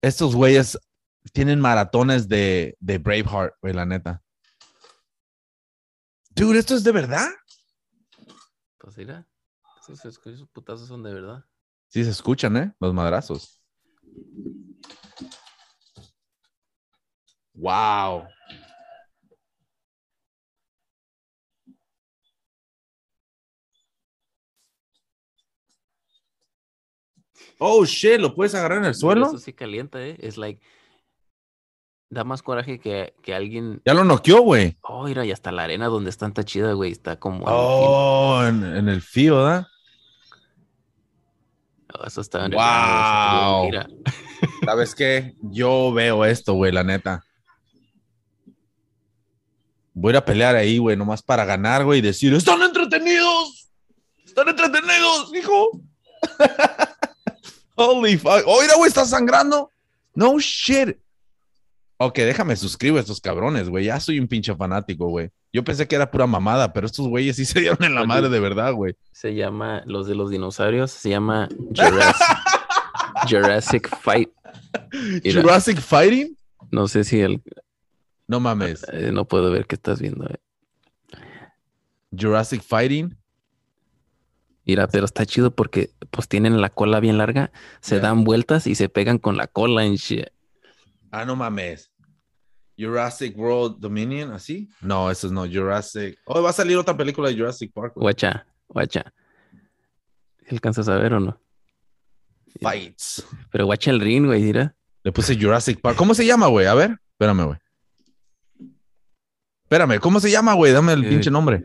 Estos 0.00 0.34
güeyes 0.34 0.78
tienen 1.34 1.60
maratones 1.60 2.28
de, 2.28 2.78
de 2.80 2.96
Braveheart, 2.96 3.56
güey, 3.60 3.74
la 3.74 3.84
neta. 3.84 4.22
Dude, 6.30 6.60
¿esto 6.60 6.74
es 6.76 6.82
de 6.82 6.92
verdad? 6.92 7.28
Pues 8.78 8.96
mira, 8.96 9.28
esos 9.86 10.18
putazos 10.50 10.88
son 10.88 11.02
de 11.02 11.12
verdad. 11.12 11.44
Sí, 11.88 12.02
se 12.04 12.10
escuchan, 12.10 12.56
¿eh? 12.56 12.74
Los 12.80 12.94
madrazos. 12.94 13.57
Wow. 17.54 18.28
Oh, 27.58 27.84
shit, 27.84 28.20
¿lo 28.20 28.34
puedes 28.34 28.54
agarrar 28.54 28.78
en 28.78 28.84
el 28.84 28.94
suelo? 28.94 29.26
Eso 29.26 29.38
sí 29.38 29.52
calienta, 29.52 30.00
¿eh? 30.00 30.16
Es 30.20 30.36
like. 30.36 30.62
Da 32.10 32.24
más 32.24 32.42
coraje 32.42 32.78
que, 32.78 33.14
que 33.22 33.34
alguien. 33.34 33.82
Ya 33.84 33.92
lo 33.92 34.04
noqueó, 34.04 34.40
güey. 34.42 34.78
Oh, 34.82 35.04
mira, 35.04 35.26
y 35.26 35.32
hasta 35.32 35.52
la 35.52 35.64
arena 35.64 35.86
donde 35.86 36.10
está 36.10 36.30
tan 36.30 36.44
chida, 36.44 36.72
güey. 36.72 36.92
Está 36.92 37.18
como. 37.18 37.42
en 37.42 37.48
el 37.48 37.54
Oh, 37.54 38.44
en, 38.46 38.64
en 38.64 38.88
el 38.88 39.02
fío, 39.02 39.36
¿verdad? 39.36 39.66
Oh, 41.98 42.06
eso 42.06 42.20
está 42.20 42.44
underground, 42.44 43.42
Wow. 43.42 43.64
Mira. 43.64 43.88
¿Sabes 44.64 44.94
qué? 44.94 45.34
Yo 45.42 45.92
veo 45.92 46.24
esto, 46.24 46.54
güey, 46.54 46.70
la 46.70 46.84
neta. 46.84 47.24
Voy 49.94 50.14
a 50.14 50.24
pelear 50.24 50.54
ahí, 50.54 50.78
güey, 50.78 50.96
nomás 50.96 51.22
para 51.22 51.44
ganar, 51.44 51.84
güey, 51.84 51.98
y 51.98 52.02
decir, 52.02 52.32
¡están 52.32 52.62
entretenidos! 52.62 53.68
¡Están 54.24 54.48
entretenidos, 54.48 55.34
hijo! 55.34 55.70
Holy 57.74 58.16
fuck. 58.16 58.42
Oh, 58.46 58.60
mira, 58.60 58.76
güey, 58.76 58.88
está 58.88 59.04
sangrando. 59.04 59.72
No 60.14 60.38
shit. 60.38 60.96
Ok, 62.00 62.14
déjame 62.18 62.54
suscribo 62.54 62.96
a 62.96 63.00
estos 63.00 63.20
cabrones, 63.20 63.68
güey. 63.68 63.86
Ya 63.86 63.98
soy 63.98 64.20
un 64.20 64.28
pinche 64.28 64.54
fanático, 64.54 65.08
güey. 65.08 65.30
Yo 65.52 65.64
pensé 65.64 65.88
que 65.88 65.96
era 65.96 66.10
pura 66.10 66.26
mamada, 66.28 66.72
pero 66.72 66.86
estos 66.86 67.08
güeyes 67.08 67.34
sí 67.36 67.44
se 67.44 67.58
dieron 67.60 67.82
en 67.82 67.94
la 67.94 68.02
Oye. 68.02 68.08
madre 68.08 68.28
de 68.28 68.38
verdad, 68.38 68.72
güey. 68.72 68.94
Se 69.12 69.34
llama. 69.34 69.82
Los 69.84 70.06
de 70.06 70.14
los 70.14 70.30
dinosaurios 70.30 70.92
se 70.92 71.10
llama 71.10 71.48
Jurassic, 71.74 72.26
Jurassic 73.28 73.88
Fight. 74.00 74.30
Mira. 75.24 75.42
Jurassic 75.42 75.80
Fighting? 75.80 76.36
No 76.70 76.86
sé 76.86 77.02
si 77.02 77.20
el. 77.20 77.42
No 78.28 78.38
mames. 78.38 78.84
eh, 78.92 79.10
no 79.12 79.24
puedo 79.26 79.50
ver 79.50 79.66
qué 79.66 79.74
estás 79.74 80.00
viendo. 80.00 80.24
eh. 80.28 80.36
Jurassic 82.16 82.62
Fighting. 82.62 83.16
Mira, 84.64 84.86
pero 84.86 85.04
está 85.06 85.24
chido 85.26 85.50
porque 85.54 85.90
pues 86.10 86.28
tienen 86.28 86.60
la 86.60 86.68
cola 86.68 87.00
bien 87.00 87.16
larga, 87.18 87.50
se 87.80 88.00
dan 88.00 88.22
vueltas 88.24 88.66
y 88.66 88.74
se 88.74 88.88
pegan 88.90 89.18
con 89.18 89.36
la 89.36 89.46
cola 89.46 89.84
en 89.84 89.94
shit. 89.96 90.26
Ah, 91.10 91.24
no 91.24 91.36
mames. 91.36 91.92
Jurassic 92.78 93.36
World 93.36 93.78
Dominion, 93.80 94.32
¿así? 94.32 94.68
No, 94.80 95.10
eso 95.10 95.26
es 95.26 95.32
no. 95.32 95.46
Jurassic. 95.46 96.18
Oh, 96.26 96.42
va 96.42 96.50
a 96.50 96.52
salir 96.52 96.76
otra 96.76 96.96
película 96.96 97.28
de 97.28 97.36
Jurassic 97.36 97.72
Park. 97.72 97.94
güey. 97.94 98.02
Guacha, 98.04 98.46
guacha. 98.68 99.12
¿Alcanzas 100.50 100.88
a 100.88 100.96
ver 100.96 101.14
o 101.14 101.20
no? 101.20 101.40
Fights. 102.60 103.26
Pero 103.50 103.66
guacha 103.66 103.90
el 103.90 104.00
ring, 104.00 104.26
güey, 104.26 104.42
mira. 104.42 104.74
Le 105.02 105.12
puse 105.12 105.36
Jurassic 105.38 105.80
Park. 105.80 105.96
¿Cómo 105.96 106.14
se 106.14 106.24
llama, 106.24 106.46
güey? 106.46 106.66
A 106.66 106.74
ver, 106.74 106.98
espérame, 107.12 107.46
güey. 107.46 107.58
Espérame, 109.64 109.98
¿cómo 110.00 110.18
se 110.20 110.30
llama, 110.30 110.54
güey? 110.54 110.72
Dame 110.72 110.92
el 110.94 111.04
Eh, 111.04 111.08
pinche 111.08 111.30
nombre. 111.30 111.64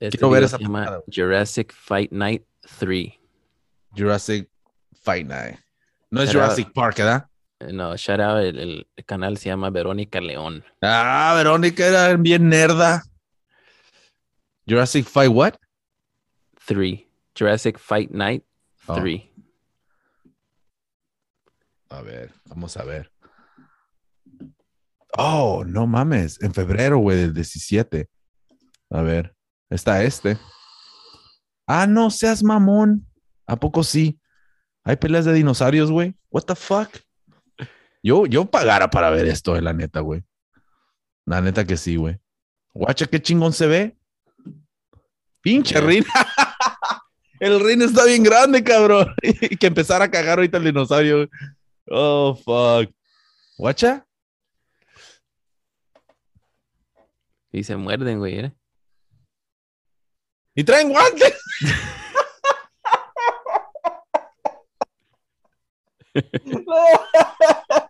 Este 0.00 0.16
Quiero 0.18 0.30
ver 0.30 0.44
esa 0.44 0.56
se 0.56 0.62
llama. 0.62 1.00
Jurassic 1.12 1.72
Fight 1.72 2.10
Night 2.10 2.44
3. 2.78 3.12
Jurassic 3.96 4.48
Fight 5.02 5.26
Night. 5.26 5.58
No 6.10 6.22
es 6.22 6.32
Jurassic 6.32 6.72
Park, 6.72 6.96
¿verdad? 6.98 7.28
Eh, 7.68 7.72
No, 7.72 7.96
shout 7.96 8.20
out, 8.20 8.38
el, 8.42 8.86
canal 9.06 9.36
se 9.38 9.48
llama 9.48 9.70
Verónica 9.70 10.20
León. 10.20 10.64
Ah, 10.82 11.34
Verónica 11.36 11.86
era 11.86 12.16
bien 12.16 12.48
nerda. 12.48 13.02
Jurassic 14.66 15.06
Fight 15.06 15.30
what? 15.30 15.54
3. 16.66 17.00
Jurassic 17.38 17.78
Fight 17.78 18.10
Night 18.10 18.44
Oh. 18.86 18.94
3. 19.00 19.22
A 21.90 22.02
ver, 22.02 22.32
vamos 22.46 22.76
a 22.76 22.84
ver. 22.84 23.10
Oh, 25.16 25.64
no 25.66 25.86
mames. 25.86 26.42
En 26.42 26.52
febrero, 26.52 26.98
güey, 26.98 27.18
del 27.18 27.34
17. 27.34 28.08
A 28.90 29.02
ver, 29.02 29.34
está 29.70 30.02
este. 30.02 30.38
Ah, 31.66 31.86
no 31.86 32.10
seas 32.10 32.42
mamón. 32.42 33.06
¿A 33.46 33.56
poco 33.56 33.84
sí? 33.84 34.18
Hay 34.82 34.96
peleas 34.96 35.24
de 35.24 35.32
dinosaurios, 35.32 35.90
güey. 35.90 36.14
What 36.30 36.42
the 36.44 36.54
fuck? 36.54 36.88
Yo, 38.04 38.26
yo 38.26 38.44
pagara 38.44 38.90
para 38.90 39.08
ver 39.08 39.26
esto, 39.26 39.56
eh, 39.56 39.62
la 39.62 39.72
neta, 39.72 40.00
güey. 40.00 40.22
La 41.24 41.40
neta 41.40 41.64
que 41.64 41.78
sí, 41.78 41.96
güey. 41.96 42.20
Guacha, 42.74 43.06
qué 43.06 43.22
chingón 43.22 43.54
se 43.54 43.66
ve. 43.66 43.96
Pinche. 45.40 45.80
Rin. 45.80 46.04
el 47.40 47.64
Rin 47.64 47.80
está 47.80 48.04
bien 48.04 48.22
grande, 48.22 48.62
cabrón. 48.62 49.14
y 49.22 49.56
que 49.56 49.68
empezara 49.68 50.04
a 50.04 50.10
cagar 50.10 50.38
ahorita 50.38 50.58
el 50.58 50.64
dinosaurio. 50.64 51.30
Oh, 51.86 52.34
fuck. 52.34 52.94
Guacha. 53.56 54.06
Y 57.52 57.64
se 57.64 57.74
muerden, 57.74 58.18
güey. 58.18 58.38
¿eh? 58.38 58.52
Y 60.54 60.62
traen 60.62 60.90
guantes. 60.90 61.40
No 66.44 66.64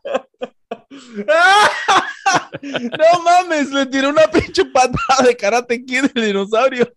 mames, 3.24 3.70
le 3.70 3.86
tiró 3.86 4.10
una 4.10 4.28
pinche 4.28 4.64
patada 4.64 5.26
de 5.26 5.36
karate 5.36 5.84
kid 5.84 6.04
del 6.12 6.26
dinosaurio. 6.26 6.92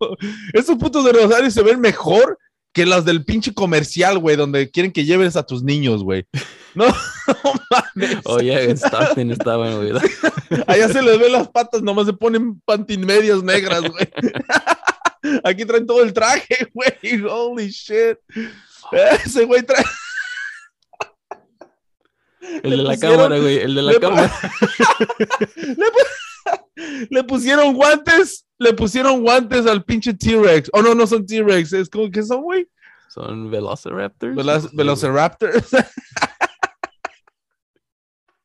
Esos 0.54 0.78
putos 0.78 1.06
dinosaurios 1.06 1.54
se 1.54 1.64
ven 1.64 1.80
mejor 1.80 2.38
que 2.74 2.86
las 2.86 3.06
del 3.06 3.26
pinche 3.26 3.54
comercial, 3.54 4.20
güey, 4.20 4.36
donde 4.36 4.70
quieren 4.70 4.91
que 4.91 5.04
lleves 5.04 5.36
a 5.36 5.43
tus 5.43 5.64
niños, 5.64 6.04
güey. 6.04 6.28
No, 6.76 6.86
no 7.43 7.54
mames. 7.72 8.18
Oye, 8.26 8.70
en 8.70 8.78
Stockton 8.78 9.32
estaban, 9.32 9.78
güey. 9.78 9.93
Allá 10.68 10.88
se 10.89 11.02
les 11.02 11.20
ven 11.20 11.32
las 11.32 11.48
patas, 11.48 11.82
nomás 11.82 12.06
se 12.06 12.14
ponen 12.14 12.62
pantimedias 12.66 13.41
negras, 13.41 13.82
güey. 13.82 14.08
Aquí 15.43 15.66
traen 15.66 15.88
todo 15.88 16.04
el 16.04 16.14
traje, 16.14 16.70
güey. 16.74 17.24
Holy 17.28 17.70
shit. 17.70 18.18
Ese 19.26 19.45
güey 19.45 19.64
trae. 19.64 19.84
El 22.64 22.70
Le 22.72 22.78
de 22.78 22.84
la 22.84 22.89
pusieron- 22.93 23.16
cámara, 23.18 23.39
güey. 23.39 23.58
El 23.58 23.76
de 23.76 23.82
la 23.82 23.91
le- 23.91 24.00
cámara. 24.00 24.32
Le, 25.58 25.86
pu- 25.88 27.08
le 27.10 27.24
pusieron 27.24 27.74
guantes. 27.74 28.45
Le 28.60 28.74
pusieron 28.74 29.22
guantes 29.22 29.66
al 29.68 29.84
pinche 29.84 30.14
T-Rex. 30.14 30.70
Oh, 30.74 30.82
no, 30.82 30.95
no 30.95 31.06
son 31.06 31.26
T-Rex. 31.26 31.74
Es 31.74 31.89
como 31.89 32.10
que 32.10 32.24
son, 32.24 32.41
güey. 32.41 32.68
Son 33.10 33.50
Velociraptors. 33.52 34.36
Veloc- 34.36 34.64
No. 34.64 34.70
Velociraptors. 34.74 35.70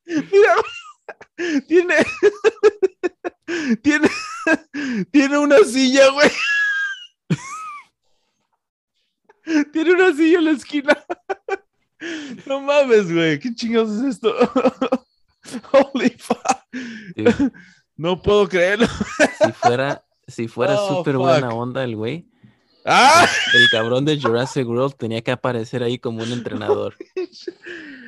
Mira, 0.06 0.54
tiene, 1.68 1.94
tiene, 3.82 4.10
tiene 5.10 5.38
una 5.38 5.58
silla, 5.64 6.08
güey. 6.10 6.30
Tiene 9.72 9.92
una 9.94 10.12
silla 10.14 10.38
en 10.38 10.44
la 10.44 10.50
esquina. 10.52 11.04
No 12.46 12.60
mames, 12.60 13.12
güey. 13.12 13.38
¿Qué 13.38 13.54
chingados 13.54 13.90
es 14.00 14.14
esto? 14.16 14.34
Holy 15.72 16.10
fuck. 16.18 16.38
Dude, 17.16 17.52
No 17.96 18.20
puedo 18.22 18.48
creerlo. 18.48 18.86
si 19.44 19.52
fuera, 19.52 20.04
si 20.26 20.48
fuera 20.48 20.80
Oh, 20.80 20.96
súper 20.98 21.16
buena 21.16 21.50
onda 21.50 21.84
el 21.84 21.96
güey, 21.96 22.26
¡Ah! 22.84 23.26
el 23.54 23.68
cabrón 23.70 24.04
de 24.04 24.20
Jurassic 24.20 24.66
World 24.66 24.94
tenía 24.96 25.20
que 25.22 25.30
aparecer 25.30 25.82
ahí 25.82 25.98
como 25.98 26.22
un 26.22 26.32
entrenador. 26.32 26.94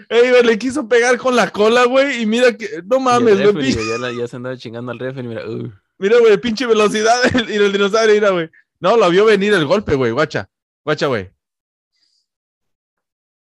Ey, 0.09 0.30
güey, 0.30 0.42
le 0.45 0.59
quiso 0.59 0.88
pegar 0.88 1.16
con 1.18 1.36
la 1.36 1.51
cola, 1.51 1.84
güey. 1.84 2.22
Y 2.22 2.26
mira 2.26 2.57
que. 2.57 2.82
No 2.84 2.99
mames, 3.01 3.53
güey. 3.53 3.72
ya, 3.72 3.99
la- 3.99 4.12
ya 4.12 4.26
se 4.28 4.36
andaba 4.36 4.57
chingando 4.57 4.92
al 4.92 4.99
referee, 4.99 5.28
mira, 5.28 5.49
uh, 5.49 5.70
Mira, 5.99 6.18
güey, 6.18 6.36
pinche 6.38 6.66
velocidad 6.66 7.16
y 7.49 7.53
el 7.55 7.72
dinosaurio, 7.72 8.14
mira, 8.14 8.30
güey. 8.30 8.51
No, 8.80 8.97
lo 8.97 9.09
vio 9.11 9.24
venir 9.24 9.55
el 9.55 9.64
golpe, 9.64 9.95
güey. 9.95 10.11
Guacha. 10.12 10.49
Guacha, 10.84 11.07
güey. 11.07 11.30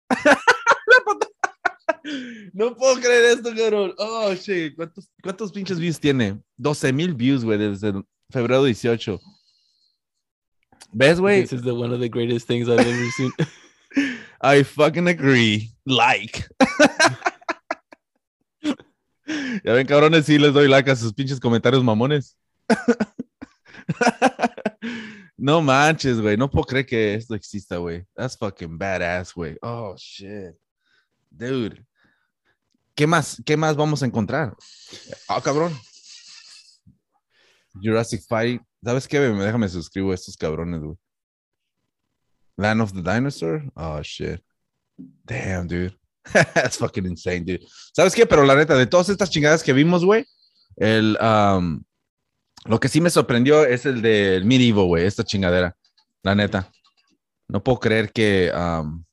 No 2.53 2.76
puedo 2.76 2.99
creer 2.99 3.38
esto, 3.38 3.53
cabrón. 3.55 3.93
Oh, 3.97 4.34
shit. 4.34 4.76
¿Cuántos, 4.76 5.10
cuántos 5.22 5.51
pinches 5.51 5.80
views 5.80 5.99
tiene? 5.99 6.39
12 6.57 6.93
mil 6.93 7.14
views, 7.14 7.43
güey, 7.43 7.57
desde 7.57 7.89
el 7.89 8.03
febrero 8.32 8.64
18. 8.64 9.20
¿Ves, 10.91 11.20
güey? 11.20 11.41
this 11.41 11.53
is 11.53 11.62
the 11.62 11.72
one 11.72 11.93
of 11.93 11.99
the 11.99 12.10
greatest 12.10 12.47
things 12.47 12.68
I've 12.68 12.80
ever 12.80 13.12
seen. 13.16 13.32
I 14.41 14.64
fucking 14.64 15.07
agree. 15.07 15.72
Like. 15.86 16.47
Ya 19.64 19.74
ven, 19.74 19.86
cabrones, 19.86 20.26
sí 20.26 20.39
les 20.39 20.53
doy 20.53 20.68
like 20.68 20.89
a 20.89 20.95
sus 20.95 21.14
pinches 21.14 21.39
comentarios 21.39 21.84
mamones. 21.84 22.36
No 25.38 25.62
manches, 25.62 26.20
güey. 26.20 26.38
No 26.38 26.50
puedo 26.50 26.66
creer 26.66 26.86
que 26.86 27.16
esto 27.16 27.36
exista, 27.36 27.78
güey. 27.78 28.06
That's 28.16 28.38
fucking 28.38 28.78
badass, 28.78 29.34
güey. 29.34 29.58
Oh, 29.62 29.96
shit. 29.98 30.56
Dude. 31.30 31.86
¿Qué 32.96 33.08
más, 33.08 33.42
¿Qué 33.46 33.56
más 33.56 33.76
vamos 33.76 34.04
a 34.04 34.06
encontrar? 34.06 34.56
Ah, 35.28 35.42
cabrón. 35.42 35.74
Jurassic 37.74 38.22
Fight. 38.28 38.62
¿Sabes 38.84 39.08
qué? 39.08 39.20
Me 39.20 39.44
déjame 39.44 39.70
suscribo 39.70 40.12
a 40.12 40.16
estos 40.16 40.36
cabrones, 40.36 40.82
güey. 40.82 40.98
Land 42.58 42.82
of 42.82 42.94
the 42.94 43.02
Dinosaur. 43.02 43.64
Oh, 43.76 44.02
shit. 44.02 44.42
Damn, 45.24 45.68
dude. 45.68 45.98
That's 46.54 46.78
fucking 46.78 47.06
insane, 47.06 47.46
dude. 47.46 47.66
¿Sabes 47.94 48.14
qué? 48.14 48.26
Pero 48.26 48.44
la 48.44 48.56
neta, 48.56 48.76
de 48.76 48.86
todas 48.86 49.10
estas 49.10 49.30
chingadas 49.30 49.64
que 49.64 49.74
vimos, 49.74 50.04
güey, 50.04 50.26
el, 50.76 51.18
um, 51.22 51.82
lo 52.66 52.80
que 52.80 52.89
sí 52.89 53.01
me 53.01 53.10
sorprendió 53.10 53.66
es 53.66 53.86
el 53.86 54.01
del 54.01 54.45
Medieval, 54.45 54.86
güey, 54.86 55.05
esta 55.05 55.24
chingadera. 55.24 55.76
La 56.24 56.36
neta. 56.36 56.72
No 57.47 57.64
puedo 57.64 57.80
creer 57.80 58.12
que. 58.12 58.51
Um, 58.53 59.03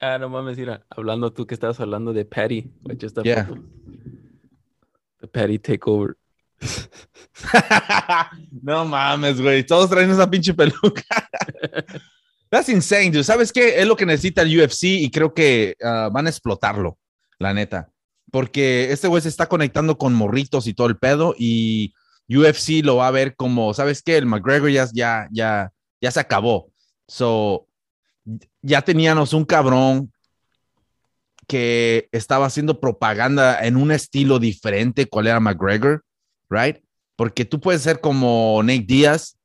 ah, 0.00 0.18
no 0.18 0.28
mames, 0.28 0.58
mira, 0.58 0.84
hablando 0.90 1.32
tú 1.32 1.46
que 1.46 1.54
estabas 1.54 1.80
hablando 1.80 2.12
de 2.12 2.24
Patty. 2.24 2.70
Yeah. 3.22 3.46
foto. 3.46 3.62
The 5.20 5.26
Patty 5.26 5.58
Takeover. 5.58 6.16
no 8.62 8.84
mames, 8.84 9.40
güey. 9.40 9.64
Todos 9.64 9.90
traen 9.90 10.10
esa 10.10 10.30
pinche 10.30 10.54
peluca. 10.54 11.02
That's 12.50 12.68
insane, 12.68 13.10
dude. 13.10 13.24
¿Sabes 13.24 13.52
qué? 13.52 13.80
Es 13.80 13.86
lo 13.86 13.96
que 13.96 14.06
necesita 14.06 14.42
el 14.42 14.60
UFC 14.60 14.84
y 14.84 15.10
creo 15.10 15.32
que 15.32 15.76
uh, 15.80 16.10
van 16.10 16.26
a 16.26 16.30
explotarlo, 16.30 16.98
la 17.38 17.54
neta. 17.54 17.90
Porque 18.30 18.92
este 18.92 19.08
güey 19.08 19.22
se 19.22 19.28
está 19.28 19.48
conectando 19.48 19.98
con 19.98 20.14
morritos 20.14 20.66
y 20.66 20.74
todo 20.74 20.88
el 20.88 20.96
pedo 20.96 21.34
y 21.38 21.94
UFC 22.30 22.84
lo 22.84 22.96
va 22.96 23.08
a 23.08 23.12
ver 23.12 23.34
como, 23.34 23.74
¿sabes 23.74 24.02
qué? 24.02 24.16
El 24.16 24.26
McGregor 24.26 24.70
ya, 24.70 24.88
ya, 24.92 25.28
ya, 25.32 25.72
ya 26.00 26.10
se 26.10 26.20
acabó. 26.20 26.70
So, 27.08 27.66
ya 28.62 28.82
teníamos 28.82 29.32
un 29.32 29.44
cabrón 29.44 30.12
que 31.48 32.08
estaba 32.12 32.46
haciendo 32.46 32.78
propaganda 32.78 33.58
en 33.66 33.76
un 33.76 33.90
estilo 33.90 34.38
diferente, 34.38 35.06
cuál 35.06 35.26
era 35.26 35.40
McGregor, 35.40 36.04
right? 36.48 36.78
Porque 37.16 37.44
tú 37.44 37.60
puedes 37.60 37.82
ser 37.82 38.00
como 38.00 38.62
Nate 38.62 38.84
Díaz, 38.86 39.36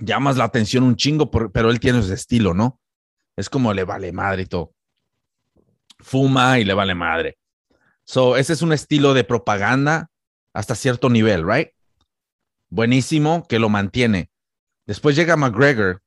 llamas 0.00 0.38
la 0.38 0.44
atención 0.44 0.84
un 0.84 0.96
chingo, 0.96 1.30
pero 1.30 1.70
él 1.70 1.80
tiene 1.80 1.98
ese 1.98 2.14
estilo, 2.14 2.54
¿no? 2.54 2.80
Es 3.36 3.50
como 3.50 3.74
le 3.74 3.84
vale 3.84 4.10
madre 4.12 4.42
y 4.42 4.46
todo. 4.46 4.72
Fuma 5.98 6.58
y 6.58 6.64
le 6.64 6.72
vale 6.72 6.94
madre. 6.94 7.36
So, 8.04 8.38
ese 8.38 8.54
es 8.54 8.62
un 8.62 8.72
estilo 8.72 9.12
de 9.12 9.24
propaganda 9.24 10.10
hasta 10.54 10.74
cierto 10.74 11.10
nivel, 11.10 11.46
right? 11.46 11.68
Buenísimo, 12.70 13.46
que 13.46 13.58
lo 13.58 13.68
mantiene. 13.68 14.30
Después 14.86 15.16
llega 15.16 15.36
McGregor 15.36 16.00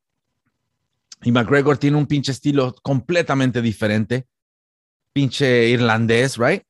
y 1.21 1.31
McGregor 1.31 1.77
tiene 1.77 1.97
un 1.97 2.07
pinche 2.07 2.31
estilo 2.31 2.73
completamente 2.81 3.61
diferente. 3.61 4.25
Pinche 5.13 5.69
irlandés, 5.69 6.37
right? 6.37 6.63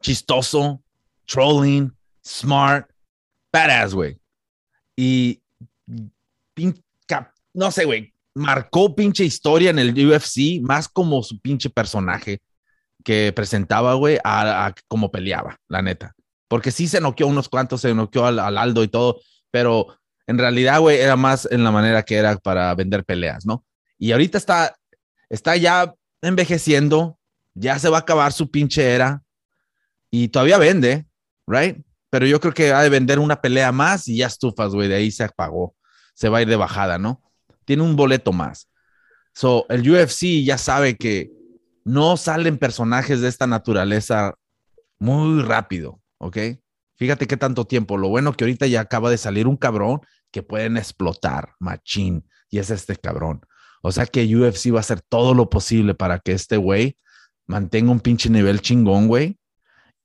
Chistoso, 0.00 0.82
trolling, 1.26 1.92
smart, 2.24 2.90
badass, 3.52 3.94
güey. 3.94 4.18
Y 4.96 5.40
no 7.52 7.70
sé, 7.70 7.84
güey, 7.84 8.12
marcó 8.34 8.94
pinche 8.94 9.24
historia 9.24 9.70
en 9.70 9.78
el 9.78 10.08
UFC 10.08 10.60
más 10.62 10.88
como 10.88 11.22
su 11.22 11.38
pinche 11.38 11.70
personaje 11.70 12.40
que 13.04 13.32
presentaba, 13.36 13.94
güey, 13.94 14.18
a, 14.24 14.74
como 14.88 15.12
peleaba, 15.12 15.60
la 15.68 15.82
neta. 15.82 16.14
Porque 16.48 16.70
sí 16.70 16.88
se 16.88 17.00
noqueó 17.00 17.26
unos 17.26 17.48
cuantos, 17.48 17.82
se 17.82 17.94
noqueó 17.94 18.26
al, 18.26 18.58
Aldo 18.58 18.82
y 18.82 18.88
todo, 18.88 19.20
pero 19.50 19.96
en 20.26 20.38
realidad, 20.38 20.80
güey, 20.80 20.98
era 20.98 21.14
más 21.14 21.46
en 21.50 21.62
la 21.62 21.70
manera 21.70 22.02
que 22.02 22.16
era 22.16 22.36
para 22.38 22.74
vender 22.74 23.04
peleas, 23.04 23.44
¿no? 23.44 23.64
Y 23.98 24.12
ahorita 24.12 24.38
está, 24.38 24.74
está 25.28 25.56
ya 25.56 25.94
envejeciendo, 26.22 27.18
ya 27.52 27.78
se 27.78 27.90
va 27.90 27.98
a 27.98 28.00
acabar 28.00 28.32
su 28.32 28.50
pinche 28.50 28.94
era 28.94 29.22
y 30.10 30.28
todavía 30.28 30.58
vende, 30.58 31.06
right? 31.46 31.78
Pero 32.08 32.26
yo 32.26 32.40
creo 32.40 32.54
que 32.54 32.72
ha 32.72 32.82
de 32.82 32.88
vender 32.88 33.18
una 33.18 33.40
pelea 33.40 33.70
más 33.70 34.08
y 34.08 34.16
ya 34.18 34.28
estufas, 34.28 34.72
güey, 34.72 34.88
de 34.88 34.96
ahí 34.96 35.10
se 35.10 35.24
apagó, 35.24 35.74
se 36.14 36.28
va 36.28 36.38
a 36.38 36.42
ir 36.42 36.48
de 36.48 36.56
bajada, 36.56 36.98
¿no? 36.98 37.22
Tiene 37.66 37.82
un 37.82 37.96
boleto 37.96 38.32
más. 38.32 38.68
So, 39.34 39.66
el 39.68 39.88
UFC 39.88 40.44
ya 40.44 40.56
sabe 40.56 40.96
que 40.96 41.33
no 41.84 42.16
salen 42.16 42.58
personajes 42.58 43.20
de 43.20 43.28
esta 43.28 43.46
naturaleza 43.46 44.34
muy 44.98 45.42
rápido, 45.42 46.00
¿ok? 46.18 46.38
Fíjate 46.96 47.26
qué 47.26 47.36
tanto 47.36 47.66
tiempo. 47.66 47.98
Lo 47.98 48.08
bueno 48.08 48.32
que 48.32 48.44
ahorita 48.44 48.66
ya 48.66 48.80
acaba 48.80 49.10
de 49.10 49.18
salir 49.18 49.46
un 49.46 49.56
cabrón 49.56 50.00
que 50.30 50.42
pueden 50.42 50.76
explotar, 50.76 51.54
machín, 51.60 52.26
y 52.50 52.58
es 52.58 52.70
este 52.70 52.96
cabrón. 52.96 53.42
O 53.82 53.92
sea 53.92 54.06
que 54.06 54.24
UFC 54.24 54.72
va 54.72 54.78
a 54.78 54.80
hacer 54.80 55.02
todo 55.02 55.34
lo 55.34 55.50
posible 55.50 55.94
para 55.94 56.18
que 56.18 56.32
este 56.32 56.56
güey 56.56 56.96
mantenga 57.46 57.90
un 57.90 58.00
pinche 58.00 58.30
nivel 58.30 58.62
chingón, 58.62 59.06
güey, 59.06 59.38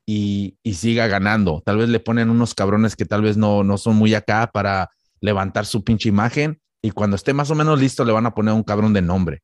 y, 0.06 0.58
y, 0.64 0.74
siga 0.74 1.08
ganando. 1.08 1.62
Tal 1.66 1.78
vez 1.78 1.88
le 1.88 2.00
ponen 2.00 2.30
unos 2.30 2.56
cabrones 2.56 2.96
que 2.96 3.06
tal 3.06 3.22
vez 3.22 3.38
no, 3.38 3.64
no 3.64 3.78
son 3.78 3.96
muy 3.96 4.16
acá 4.16 4.50
para 4.52 4.90
levantar 5.22 5.66
su 5.66 5.84
pinche 5.84 6.10
imagen, 6.10 6.60
y 6.82 6.92
cuando 6.92 7.16
esté 7.16 7.34
más 7.34 7.52
o 7.52 7.56
menos 7.56 7.80
listo 7.80 8.04
le 8.04 8.12
van 8.12 8.26
a 8.26 8.34
poner 8.34 8.54
un 8.54 8.64
cabrón 8.64 8.94
de 8.94 9.02
nombre 9.02 9.44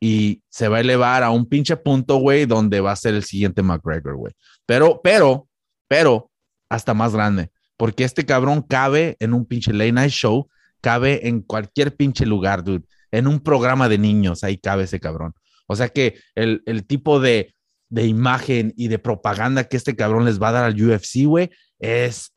y 0.00 0.42
se 0.48 0.68
va 0.68 0.78
a 0.78 0.80
elevar 0.80 1.22
a 1.22 1.30
un 1.30 1.46
pinche 1.46 1.76
punto, 1.76 2.16
güey, 2.16 2.46
donde 2.46 2.80
va 2.80 2.92
a 2.92 2.96
ser 2.96 3.14
el 3.14 3.24
siguiente 3.24 3.62
McGregor, 3.62 4.16
güey. 4.16 4.32
Pero, 4.66 5.00
pero, 5.02 5.48
pero, 5.88 6.30
hasta 6.68 6.94
más 6.94 7.14
grande, 7.14 7.50
porque 7.76 8.04
este 8.04 8.24
cabrón 8.24 8.62
cabe 8.62 9.16
en 9.20 9.34
un 9.34 9.44
pinche 9.44 9.72
late 9.72 9.92
night 9.92 10.12
show, 10.12 10.48
cabe 10.80 11.26
en 11.28 11.40
cualquier 11.40 11.96
pinche 11.96 12.26
lugar, 12.26 12.62
dude. 12.62 12.84
En 13.10 13.26
un 13.26 13.40
programa 13.40 13.88
de 13.88 13.98
niños, 13.98 14.44
ahí 14.44 14.58
cabe 14.58 14.84
ese 14.84 15.00
cabrón. 15.00 15.34
O 15.66 15.76
sea 15.76 15.88
que 15.88 16.18
el, 16.34 16.62
el 16.66 16.84
tipo 16.86 17.20
de, 17.20 17.54
de 17.88 18.06
imagen 18.06 18.74
y 18.76 18.88
de 18.88 18.98
propaganda 18.98 19.64
que 19.64 19.76
este 19.76 19.96
cabrón 19.96 20.24
les 20.24 20.40
va 20.40 20.50
a 20.50 20.52
dar 20.52 20.64
al 20.64 20.80
UFC, 20.80 21.24
güey, 21.24 21.50
es 21.78 22.34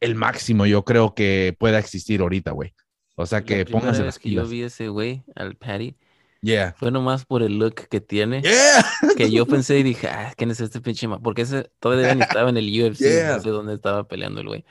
el 0.00 0.14
máximo, 0.14 0.66
yo 0.66 0.84
creo 0.84 1.14
que 1.14 1.54
pueda 1.58 1.78
existir 1.78 2.20
ahorita, 2.20 2.52
güey. 2.52 2.72
O 3.14 3.26
sea 3.26 3.44
que 3.44 3.64
pónganse 3.64 4.02
las 4.02 4.18
que 4.18 4.30
yo 4.30 4.46
vi 4.46 4.62
ese 4.62 4.88
güey, 4.88 5.22
al 5.36 5.54
Patty, 5.54 5.96
Yeah. 6.42 6.74
Fue 6.76 6.90
nomás 6.90 7.24
por 7.24 7.42
el 7.42 7.58
look 7.58 7.86
que 7.88 8.00
tiene. 8.00 8.42
Yeah. 8.42 8.84
Que 9.16 9.30
yo 9.30 9.46
pensé 9.46 9.78
y 9.78 9.82
dije, 9.82 10.08
ah, 10.08 10.32
¿quién 10.36 10.50
es 10.50 10.60
este 10.60 10.80
pinche 10.80 11.08
Porque 11.22 11.42
ese 11.42 11.70
todavía 11.78 12.14
ni 12.14 12.22
estaba 12.22 12.50
en 12.50 12.56
el 12.56 12.66
UFC, 12.68 13.00
no 13.28 13.40
sé 13.40 13.50
dónde 13.50 13.74
estaba 13.74 14.08
peleando 14.08 14.40
el 14.40 14.48
güey. 14.48 14.64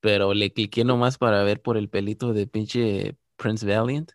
Pero 0.00 0.34
le 0.34 0.52
cliqué 0.52 0.84
nomás 0.84 1.16
para 1.18 1.42
ver 1.44 1.62
por 1.62 1.76
el 1.76 1.88
pelito 1.88 2.32
de 2.32 2.46
pinche 2.46 3.16
Prince 3.36 3.64
Valiant. 3.64 4.12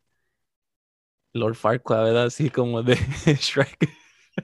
Lord 1.33 1.55
Farquaad, 1.55 2.03
¿verdad? 2.03 2.25
Así 2.25 2.49
como 2.49 2.83
de 2.83 2.95
Shrek. 3.39 3.89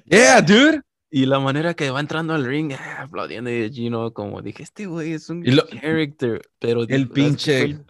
Yeah, 0.06 0.42
dude. 0.42 0.82
Y 1.10 1.26
la 1.26 1.40
manera 1.40 1.74
que 1.74 1.92
va 1.92 2.00
entrando 2.00 2.34
al 2.34 2.46
ring, 2.46 2.72
ah, 2.72 3.02
aplaudiendo, 3.02 3.50
y 3.50 3.70
you 3.70 3.90
know, 3.90 4.14
como 4.14 4.42
dije, 4.42 4.64
este 4.64 4.86
güey 4.86 5.12
es 5.12 5.30
un 5.30 5.44
character, 5.44 6.42
pero 6.58 6.84
el 6.84 7.10
pinche 7.10 7.62
el 7.64 7.84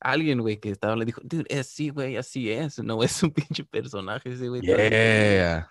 alguien, 0.00 0.40
güey, 0.40 0.58
que 0.58 0.70
estaba, 0.70 0.96
le 0.96 1.04
dijo, 1.04 1.20
dude, 1.24 1.44
es 1.48 1.60
así, 1.60 1.90
güey, 1.90 2.16
así 2.16 2.50
es, 2.50 2.78
no 2.82 3.02
es 3.02 3.22
un 3.22 3.30
pinche 3.30 3.64
personaje 3.64 4.32
ese, 4.32 4.48
güey. 4.48 4.62
Yeah. 4.62 5.68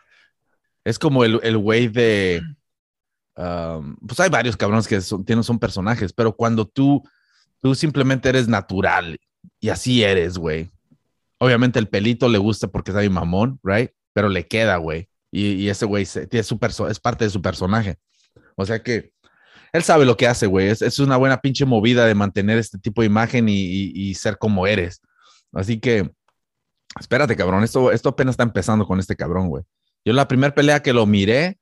Es 0.83 0.97
como 0.97 1.23
el, 1.23 1.39
el 1.43 1.57
güey 1.57 1.87
de, 1.87 2.41
um, 3.35 3.95
pues 3.97 4.19
hay 4.19 4.29
varios 4.29 4.55
cabrones 4.55 4.87
que 4.87 5.01
son, 5.01 5.25
tienen, 5.25 5.43
son 5.43 5.59
personajes, 5.59 6.13
pero 6.13 6.35
cuando 6.35 6.65
tú, 6.65 7.03
tú 7.59 7.75
simplemente 7.75 8.29
eres 8.29 8.47
natural 8.47 9.19
y 9.59 9.69
así 9.69 10.03
eres, 10.03 10.37
güey. 10.37 10.69
Obviamente 11.37 11.79
el 11.79 11.87
pelito 11.87 12.27
le 12.27 12.37
gusta 12.37 12.67
porque 12.67 12.91
es 12.91 12.97
ahí 12.97 13.09
mamón, 13.09 13.59
right? 13.63 13.91
Pero 14.13 14.29
le 14.29 14.47
queda, 14.47 14.77
güey. 14.77 15.09
Y, 15.31 15.51
y, 15.53 15.69
ese 15.69 15.85
güey 15.85 16.05
su 16.05 16.59
es 16.89 16.99
parte 16.99 17.25
de 17.25 17.29
su 17.29 17.41
personaje. 17.41 17.97
O 18.55 18.65
sea 18.65 18.81
que 18.81 19.13
él 19.71 19.83
sabe 19.83 20.05
lo 20.05 20.17
que 20.17 20.27
hace, 20.27 20.47
güey. 20.47 20.67
Es, 20.67 20.99
una 20.99 21.17
buena 21.17 21.39
pinche 21.41 21.65
movida 21.65 22.05
de 22.05 22.15
mantener 22.15 22.57
este 22.57 22.77
tipo 22.77 23.01
de 23.01 23.07
imagen 23.07 23.47
y, 23.49 24.13
ser 24.15 24.37
como 24.37 24.67
eres. 24.67 25.01
Así 25.53 25.79
que, 25.79 26.09
espérate, 26.99 27.35
cabrón. 27.35 27.63
Esto, 27.63 27.91
esto 27.91 28.09
apenas 28.09 28.33
está 28.33 28.43
empezando 28.43 28.85
con 28.85 28.99
este 28.99 29.15
cabrón, 29.15 29.47
güey. 29.47 29.63
Yo 30.05 30.13
la 30.13 30.27
primera 30.27 30.53
pelea 30.53 30.81
que 30.81 30.93
lo 30.93 31.05
miré, 31.05 31.57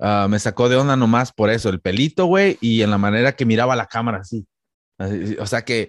ah, 0.00 0.26
me 0.28 0.38
sacó 0.38 0.68
de 0.68 0.76
onda 0.76 0.96
nomás 0.96 1.32
por 1.32 1.50
eso, 1.50 1.68
el 1.68 1.80
pelito, 1.80 2.26
güey, 2.26 2.58
y 2.60 2.82
en 2.82 2.90
la 2.90 2.98
manera 2.98 3.32
que 3.32 3.44
miraba 3.44 3.76
la 3.76 3.86
cámara 3.86 4.18
así. 4.18 4.46
o 5.38 5.46
sea 5.46 5.62
que, 5.64 5.88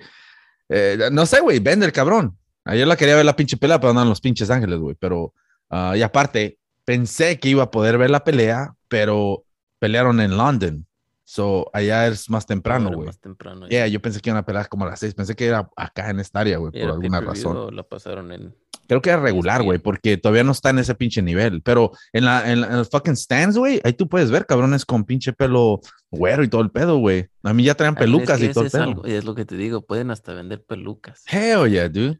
eh, 0.69 1.09
no 1.11 1.25
sé, 1.25 1.39
güey, 1.39 1.59
vende 1.59 1.85
el 1.85 1.91
cabrón. 1.91 2.37
Ayer 2.65 2.87
la 2.87 2.95
quería 2.95 3.15
ver 3.15 3.25
la 3.25 3.35
pinche 3.35 3.57
pelea, 3.57 3.79
pero 3.79 3.91
andan 3.91 4.09
los 4.09 4.21
pinches 4.21 4.49
ángeles, 4.49 4.79
güey. 4.79 4.95
Pero, 4.99 5.33
ah, 5.69 5.93
y 5.97 6.01
aparte, 6.01 6.59
pensé 6.85 7.39
que 7.39 7.49
iba 7.49 7.63
a 7.63 7.71
poder 7.71 7.97
ver 7.97 8.09
la 8.09 8.23
pelea, 8.23 8.73
pero 8.87 9.45
pelearon 9.79 10.19
en 10.21 10.37
London. 10.37 10.85
So, 11.33 11.67
allá 11.73 12.05
es 12.07 12.29
más 12.29 12.45
temprano, 12.45 12.91
güey. 12.91 13.07
Más 13.07 13.19
temprano. 13.19 13.67
Yeah, 13.67 13.87
yo 13.87 13.99
pensé 13.99 14.19
que 14.19 14.29
iban 14.29 14.37
a 14.37 14.45
pelear 14.45 14.69
como 14.69 14.85
a 14.85 14.89
las 14.89 14.99
seis. 14.99 15.15
Pensé 15.15 15.35
que 15.35 15.47
era 15.47 15.67
acá 15.75 16.11
en 16.11 16.19
esta 16.19 16.41
área, 16.41 16.57
güey, 16.59 16.71
por 16.71 16.91
alguna 16.91 17.21
razón. 17.21 17.75
Lo 17.75 17.87
pasaron 17.87 18.31
en 18.31 18.55
Creo 18.87 19.01
que 19.01 19.09
es 19.09 19.19
regular, 19.19 19.63
güey, 19.63 19.79
porque 19.79 20.17
todavía 20.17 20.43
no 20.43 20.51
está 20.51 20.69
en 20.69 20.77
ese 20.77 20.93
pinche 20.93 21.23
nivel. 21.23 21.63
Pero 21.63 21.89
en, 22.11 22.25
la, 22.25 22.51
en, 22.51 22.61
la- 22.61 22.67
en 22.67 22.77
los 22.77 22.89
fucking 22.89 23.15
stands, 23.15 23.57
güey, 23.57 23.81
ahí 23.83 23.93
tú 23.93 24.07
puedes 24.07 24.29
ver 24.29 24.45
cabrones 24.45 24.85
con 24.85 25.05
pinche 25.05 25.33
pelo 25.33 25.79
güero 26.11 26.43
y 26.43 26.49
todo 26.49 26.61
el 26.61 26.69
pedo, 26.69 26.97
güey. 26.97 27.25
A 27.41 27.51
mí 27.53 27.63
ya 27.63 27.73
traen 27.73 27.95
Ah, 27.95 27.99
pelucas 27.99 28.39
y 28.39 28.49
todo 28.49 28.65
el 28.65 28.69
pedo. 28.69 28.83
algo- 28.83 29.07
y 29.07 29.13
es 29.13 29.23
lo 29.25 29.33
que 29.33 29.45
te 29.45 29.55
digo, 29.55 29.83
pueden 29.83 30.11
hasta 30.11 30.33
vender 30.35 30.63
pelucas. 30.63 31.23
Hell 31.31 31.67
yeah, 31.67 31.89
dude. 31.89 32.19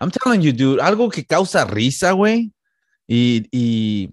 I'm 0.00 0.12
telling 0.12 0.42
you, 0.42 0.52
dude, 0.52 0.80
algo 0.80 1.08
que 1.08 1.24
causa 1.24 1.64
risa, 1.64 2.12
güey. 2.12 2.52
Y, 3.08 3.48
y 3.50 4.10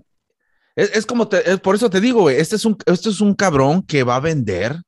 es, 0.76 1.06
como, 1.06 1.28
te- 1.28 1.58
por 1.60 1.76
eso 1.76 1.90
te 1.90 2.02
digo, 2.02 2.22
güey, 2.22 2.38
este 2.38 2.56
es, 2.56 2.66
un, 2.66 2.78
este 2.86 3.10
es 3.10 3.22
un 3.22 3.34
cabrón 3.34 3.82
que 3.84 4.04
va 4.04 4.18
a 4.18 4.20
vender 4.20 4.82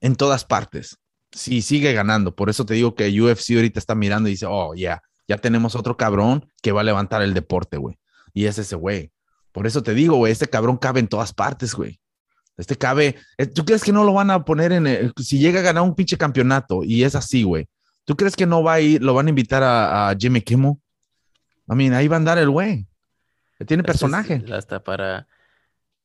en 0.00 0.16
todas 0.16 0.44
partes. 0.44 0.96
Si 1.32 1.62
sigue 1.62 1.92
ganando. 1.92 2.34
Por 2.34 2.50
eso 2.50 2.64
te 2.66 2.74
digo 2.74 2.94
que 2.94 3.08
UFC 3.20 3.50
ahorita 3.56 3.78
está 3.78 3.94
mirando 3.94 4.28
y 4.28 4.32
dice, 4.32 4.46
oh, 4.48 4.74
ya, 4.74 5.00
ya 5.26 5.38
tenemos 5.38 5.74
otro 5.74 5.96
cabrón 5.96 6.48
que 6.62 6.72
va 6.72 6.82
a 6.82 6.84
levantar 6.84 7.22
el 7.22 7.34
deporte, 7.34 7.76
güey. 7.76 7.96
Y 8.32 8.44
es 8.46 8.58
ese 8.58 8.76
güey. 8.76 9.10
Por 9.52 9.66
eso 9.66 9.82
te 9.82 9.94
digo, 9.94 10.16
güey, 10.16 10.32
este 10.32 10.46
cabrón 10.48 10.76
cabe 10.76 11.00
en 11.00 11.08
todas 11.08 11.32
partes, 11.32 11.74
güey. 11.74 11.98
Este 12.56 12.76
cabe. 12.76 13.16
eh, 13.38 13.46
¿Tú 13.46 13.64
crees 13.64 13.82
que 13.82 13.92
no 13.92 14.04
lo 14.04 14.12
van 14.12 14.30
a 14.30 14.44
poner 14.44 14.72
en 14.72 14.86
el- 14.86 15.12
si 15.20 15.38
llega 15.38 15.60
a 15.60 15.62
ganar 15.64 15.82
un 15.82 15.94
pinche 15.94 16.16
campeonato 16.16 16.84
y 16.84 17.02
es 17.02 17.14
así, 17.16 17.42
güey? 17.42 17.66
¿Tú 18.04 18.14
crees 18.16 18.36
que 18.36 18.46
no 18.46 18.62
va 18.62 18.74
a 18.74 18.80
ir, 18.80 19.02
lo 19.02 19.14
van 19.14 19.26
a 19.26 19.30
invitar 19.30 19.62
a, 19.62 20.10
a 20.10 20.16
Jimmy 20.16 20.40
Kimmel? 20.42 20.74
I 21.68 21.74
mean, 21.74 21.94
ahí 21.94 22.06
va 22.06 22.16
a 22.16 22.18
andar 22.18 22.38
el 22.38 22.50
güey. 22.50 22.86
Tiene 23.64 23.82
Este 23.82 23.92
es 23.92 23.98
personaje. 23.98 24.44
Hasta 24.52 24.82
para 24.82 25.26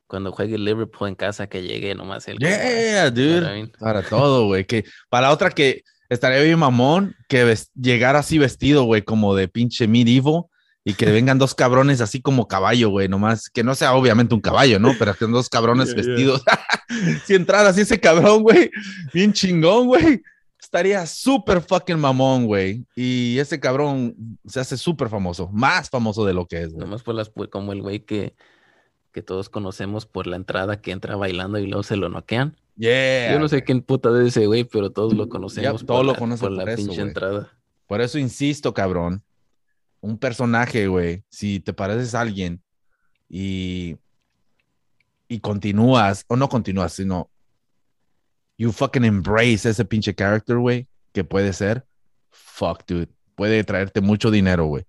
cuando 0.08 0.32
juegue 0.32 0.58
Liverpool 0.58 1.08
en 1.08 1.16
casa 1.16 1.48
que 1.48 1.62
llegue 1.62 1.94
nomás 1.94 2.28
el 2.28 2.40
Yeah, 2.40 3.12
dude. 3.12 3.42
Para 3.42 3.54
mí. 3.54 3.72
Para 3.80 4.02
todo, 4.02 4.46
güey. 4.48 4.66
Que 4.66 4.84
para 5.10 5.32
otra 5.32 5.52
que 5.52 5.84
estaría 6.10 6.42
bien 6.42 6.58
mamón 6.58 7.16
que 7.28 7.56
llegara 7.76 8.20
así 8.20 8.40
vestido, 8.40 8.84
güey, 8.86 9.04
como 9.04 9.36
de 9.36 9.48
pinche 9.48 9.88
medieval 9.88 10.46
y 10.84 10.96
que 10.96 11.06
vengan 11.06 11.38
dos 11.38 11.54
cabrones 11.54 12.02
así 12.02 12.22
como 12.22 12.48
caballo, 12.48 12.90
güey, 12.90 13.08
nomás 13.08 13.50
que 13.50 13.64
no 13.64 13.76
sea 13.76 13.94
obviamente 13.94 14.34
un 14.34 14.42
caballo, 14.42 14.80
¿no? 14.80 14.96
Pero 14.98 15.14
que 15.14 15.26
dos 15.28 15.48
cabrones 15.48 15.94
Yeah, 15.94 16.02
yeah. 16.02 16.08
vestidos. 16.14 16.44
si 17.26 17.36
entrara 17.36 17.70
así 17.70 17.82
ese 17.82 18.00
cabrón, 18.00 18.42
güey, 18.42 18.72
bien 19.14 19.32
chingón, 19.32 19.88
güey. 19.88 20.22
Estaría 20.70 21.04
súper 21.08 21.62
fucking 21.62 21.98
mamón, 21.98 22.46
güey. 22.46 22.86
Y 22.96 23.40
ese 23.40 23.60
cabrón 23.60 24.16
se 24.46 24.60
hace 24.60 24.78
súper 24.78 25.10
famoso, 25.10 25.50
más 25.52 25.90
famoso 25.90 26.24
de 26.26 26.34
lo 26.36 26.46
que 26.46 26.62
es, 26.62 26.70
güey. 26.74 26.86
Nomás 26.86 27.02
por 27.02 27.16
las 27.16 27.32
como 27.50 27.74
el 27.74 27.82
güey 27.82 28.02
que, 28.02 28.36
que 29.12 29.24
todos 29.24 29.50
conocemos 29.50 30.06
por 30.06 30.28
la 30.28 30.36
entrada 30.36 30.80
que 30.80 30.92
entra 30.92 31.16
bailando 31.16 31.58
y 31.58 31.66
luego 31.66 31.82
se 31.82 31.96
lo 31.98 32.10
noquean. 32.10 32.56
Yeah. 32.78 33.34
Yo 33.34 33.40
no 33.40 33.48
sé 33.48 33.64
quién 33.64 33.82
puta 33.82 34.12
de 34.12 34.28
ese 34.28 34.46
güey, 34.46 34.64
pero 34.64 34.92
todos 34.92 35.14
lo 35.16 35.28
conocemos. 35.28 35.84
Todos 35.84 36.06
lo 36.06 36.14
la- 36.14 36.20
conocen 36.20 36.48
por 36.50 36.52
la 36.58 36.62
por 36.66 36.70
eso, 36.70 36.84
pinche 36.86 37.02
entrada. 37.02 37.52
Por 37.88 38.02
eso 38.02 38.20
insisto, 38.20 38.72
cabrón. 38.72 39.24
Un 40.02 40.20
personaje, 40.20 40.86
güey. 40.88 41.24
Si 41.30 41.60
te 41.60 41.74
pareces 41.74 42.14
a 42.14 42.22
alguien 42.22 42.62
y, 43.28 43.98
y 45.28 45.40
continúas, 45.40 46.26
o 46.28 46.36
no 46.36 46.48
continúas, 46.48 46.94
sino 46.94 47.32
you 48.60 48.72
fucking 48.72 49.04
embrace 49.06 49.68
ese 49.68 49.84
pinche 49.86 50.14
character, 50.14 50.58
güey, 50.58 50.88
que 51.14 51.24
puede 51.24 51.54
ser, 51.54 51.84
fuck, 52.30 52.84
dude. 52.86 53.08
Puede 53.36 53.64
traerte 53.64 54.02
mucho 54.02 54.30
dinero, 54.30 54.66
güey. 54.66 54.84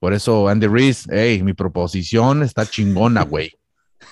Por 0.00 0.14
eso, 0.14 0.48
Andy 0.48 0.66
Reese, 0.66 1.08
hey, 1.12 1.42
mi 1.44 1.52
proposición 1.52 2.42
está 2.42 2.64
chingona, 2.66 3.22
güey. 3.22 3.52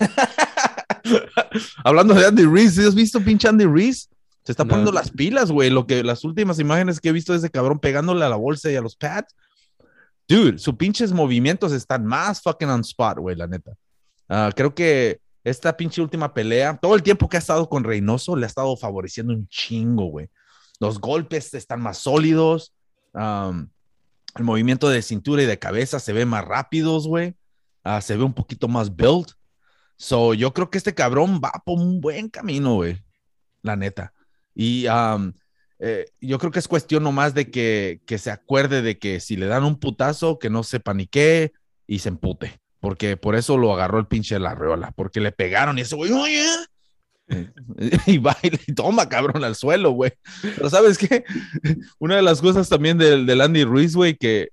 Hablando 1.84 2.14
de 2.14 2.26
Andy 2.26 2.44
Reese, 2.44 2.86
¿has 2.86 2.94
visto 2.94 3.20
pinche 3.20 3.48
Andy 3.48 3.64
Reese? 3.64 4.08
Se 4.44 4.52
está 4.52 4.64
No. 4.64 4.70
poniendo 4.70 4.92
las 4.92 5.10
pilas, 5.10 5.50
güey. 5.50 5.70
Lo 5.70 5.86
que 5.86 6.02
las 6.04 6.24
últimas 6.24 6.58
imágenes 6.58 7.00
que 7.00 7.08
he 7.08 7.12
visto 7.12 7.32
de 7.32 7.38
ese 7.38 7.50
cabrón 7.50 7.78
pegándole 7.78 8.24
a 8.24 8.28
la 8.28 8.36
bolsa 8.36 8.70
y 8.70 8.76
a 8.76 8.80
los 8.80 8.96
pads. 8.96 9.34
Dude, 10.28 10.58
sus 10.58 10.74
pinches 10.76 11.12
movimientos 11.12 11.72
están 11.72 12.04
más 12.04 12.42
fucking 12.42 12.68
on 12.68 12.80
spot, 12.82 13.18
güey, 13.18 13.36
la 13.36 13.46
neta. 13.46 13.72
Ah, 14.28 14.50
creo 14.54 14.74
que 14.74 15.20
esta 15.48 15.76
pinche 15.76 16.00
última 16.00 16.32
pelea, 16.32 16.76
todo 16.76 16.94
el 16.94 17.02
tiempo 17.02 17.28
que 17.28 17.36
ha 17.36 17.40
estado 17.40 17.68
con 17.68 17.84
Reynoso, 17.84 18.36
le 18.36 18.44
ha 18.44 18.48
estado 18.48 18.76
favoreciendo 18.76 19.32
un 19.32 19.48
chingo, 19.48 20.06
güey. 20.06 20.28
Los 20.80 21.00
golpes 21.00 21.54
están 21.54 21.80
más 21.80 21.98
sólidos. 21.98 22.74
el 23.14 24.44
movimiento 24.44 24.88
de 24.88 25.02
cintura 25.02 25.42
y 25.42 25.46
de 25.46 25.58
cabeza 25.58 25.98
se 26.00 26.12
ve 26.12 26.24
más 26.24 26.44
rápidos, 26.44 27.06
güey. 27.06 27.34
Ah, 27.82 28.00
se 28.00 28.16
ve 28.16 28.24
un 28.24 28.34
poquito 28.34 28.68
más 28.68 28.94
built. 28.94 29.32
So, 29.96 30.34
yo 30.34 30.52
creo 30.52 30.70
que 30.70 30.78
este 30.78 30.94
cabrón 30.94 31.40
va 31.42 31.50
por 31.64 31.78
un 31.80 32.00
buen 32.00 32.28
camino, 32.28 32.74
güey. 32.76 33.02
La 33.62 33.76
neta. 33.76 34.12
Y 34.54 34.86
eh, 35.78 36.06
yo 36.20 36.38
creo 36.38 36.52
que 36.52 36.58
es 36.58 36.68
cuestión 36.68 37.02
nomás 37.02 37.34
de 37.34 37.50
que, 37.50 38.00
que 38.06 38.18
se 38.18 38.30
acuerde 38.30 38.82
de 38.82 38.98
que 38.98 39.20
si 39.20 39.36
le 39.36 39.46
dan 39.46 39.64
un 39.64 39.78
putazo, 39.78 40.38
que 40.38 40.50
no 40.50 40.62
se 40.62 40.80
panique 40.80 41.52
y 41.86 42.00
se 42.00 42.10
empute. 42.10 42.60
Porque 42.80 43.16
por 43.16 43.34
eso 43.34 43.58
lo 43.58 43.72
agarró 43.72 43.98
el 43.98 44.06
pinche 44.06 44.36
de 44.36 44.40
la 44.40 44.54
reola. 44.54 44.92
Porque 44.94 45.20
le 45.20 45.32
pegaron 45.32 45.78
y 45.78 45.82
ese 45.82 45.96
güey, 45.96 46.12
oye. 46.12 46.44
Y 48.06 48.18
va 48.18 48.36
y 48.42 48.72
toma, 48.72 49.08
cabrón, 49.08 49.44
al 49.44 49.54
suelo, 49.54 49.90
güey. 49.90 50.12
Pero 50.40 50.70
¿sabes 50.70 50.96
qué? 50.96 51.24
Una 51.98 52.16
de 52.16 52.22
las 52.22 52.40
cosas 52.40 52.68
también 52.68 52.96
del, 52.96 53.26
del 53.26 53.40
Andy 53.40 53.64
Ruiz, 53.64 53.94
güey, 53.94 54.16
que, 54.16 54.48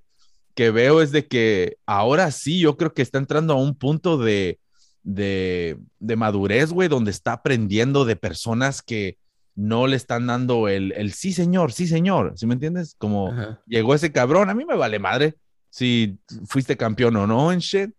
que 0.55 0.71
veo 0.71 1.01
es 1.01 1.11
de 1.11 1.25
que 1.27 1.77
ahora 1.85 2.31
sí, 2.31 2.59
yo 2.59 2.75
creo 2.75 2.93
que 2.93 3.01
está 3.01 3.17
entrando 3.17 3.53
a 3.53 3.57
un 3.57 3.75
punto 3.75 4.17
de, 4.17 4.59
de, 5.03 5.77
de 5.99 6.15
madurez, 6.15 6.71
güey, 6.71 6.89
donde 6.89 7.11
está 7.11 7.33
aprendiendo 7.33 8.03
de 8.03 8.15
personas 8.15 8.81
que 8.81 9.17
no 9.55 9.87
le 9.87 9.95
están 9.95 10.27
dando 10.27 10.67
el, 10.67 10.91
el 10.97 11.13
sí, 11.13 11.31
señor, 11.31 11.71
sí, 11.71 11.87
señor. 11.87 12.33
¿Sí 12.35 12.45
me 12.45 12.55
entiendes? 12.55 12.95
Como 12.97 13.31
Ajá. 13.31 13.61
llegó 13.67 13.95
ese 13.95 14.11
cabrón, 14.11 14.49
a 14.49 14.53
mí 14.53 14.65
me 14.65 14.75
vale 14.75 14.99
madre 14.99 15.35
si 15.69 16.17
fuiste 16.45 16.75
campeón 16.75 17.15
o 17.15 17.27
no 17.27 17.51
en 17.51 17.59
shit. 17.59 17.91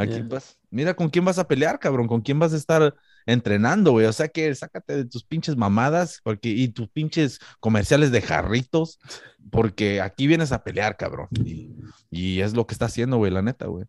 Aquí 0.00 0.14
Yeah. 0.14 0.28
vas, 0.28 0.56
mira 0.70 0.94
con 0.94 1.10
quién 1.10 1.24
vas 1.24 1.38
a 1.38 1.46
pelear, 1.46 1.78
cabrón, 1.78 2.08
con 2.08 2.22
quién 2.22 2.38
vas 2.38 2.54
a 2.54 2.56
estar 2.56 2.94
entrenando, 3.26 3.92
güey. 3.92 4.06
O 4.06 4.12
sea 4.12 4.28
que 4.28 4.54
sácate 4.54 4.96
de 4.96 5.04
tus 5.04 5.24
pinches 5.24 5.56
mamadas 5.56 6.20
porque, 6.24 6.48
y 6.48 6.68
tus 6.68 6.88
pinches 6.88 7.38
comerciales 7.60 8.10
de 8.10 8.22
jarritos, 8.22 8.98
porque 9.50 10.00
aquí 10.00 10.26
vienes 10.26 10.52
a 10.52 10.64
pelear, 10.64 10.96
cabrón. 10.96 11.28
Y, 11.44 11.70
y 12.10 12.40
es 12.40 12.54
lo 12.54 12.66
que 12.66 12.72
está 12.74 12.86
haciendo, 12.86 13.18
güey, 13.18 13.30
la 13.30 13.42
neta, 13.42 13.66
güey. 13.66 13.84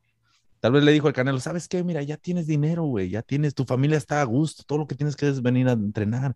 Tal 0.59 0.73
vez 0.73 0.83
le 0.83 0.91
dijo 0.91 1.07
al 1.07 1.13
Canelo, 1.13 1.39
¿sabes 1.39 1.67
qué? 1.67 1.83
Mira, 1.83 2.03
ya 2.03 2.17
tienes 2.17 2.45
dinero, 2.45 2.83
güey, 2.83 3.09
ya 3.09 3.21
tienes, 3.21 3.55
tu 3.55 3.65
familia 3.65 3.97
está 3.97 4.21
a 4.21 4.25
gusto, 4.25 4.63
todo 4.67 4.79
lo 4.79 4.87
que 4.87 4.95
tienes 4.95 5.15
que 5.15 5.27
es 5.29 5.41
venir 5.41 5.67
a 5.69 5.71
entrenar. 5.71 6.35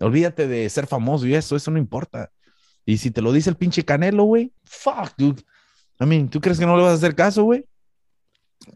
Olvídate 0.00 0.48
de 0.48 0.68
ser 0.70 0.86
famoso 0.86 1.26
y 1.26 1.34
eso, 1.34 1.56
eso 1.56 1.70
no 1.70 1.78
importa. 1.78 2.32
Y 2.86 2.96
si 2.96 3.10
te 3.10 3.22
lo 3.22 3.32
dice 3.32 3.50
el 3.50 3.56
pinche 3.56 3.84
Canelo, 3.84 4.24
güey, 4.24 4.52
fuck, 4.64 5.12
dude. 5.18 5.42
I 6.00 6.06
mean, 6.06 6.30
¿tú 6.30 6.40
crees 6.40 6.58
que 6.58 6.66
no 6.66 6.76
le 6.76 6.82
vas 6.82 6.92
a 6.92 6.94
hacer 6.96 7.14
caso, 7.14 7.44
güey? 7.44 7.66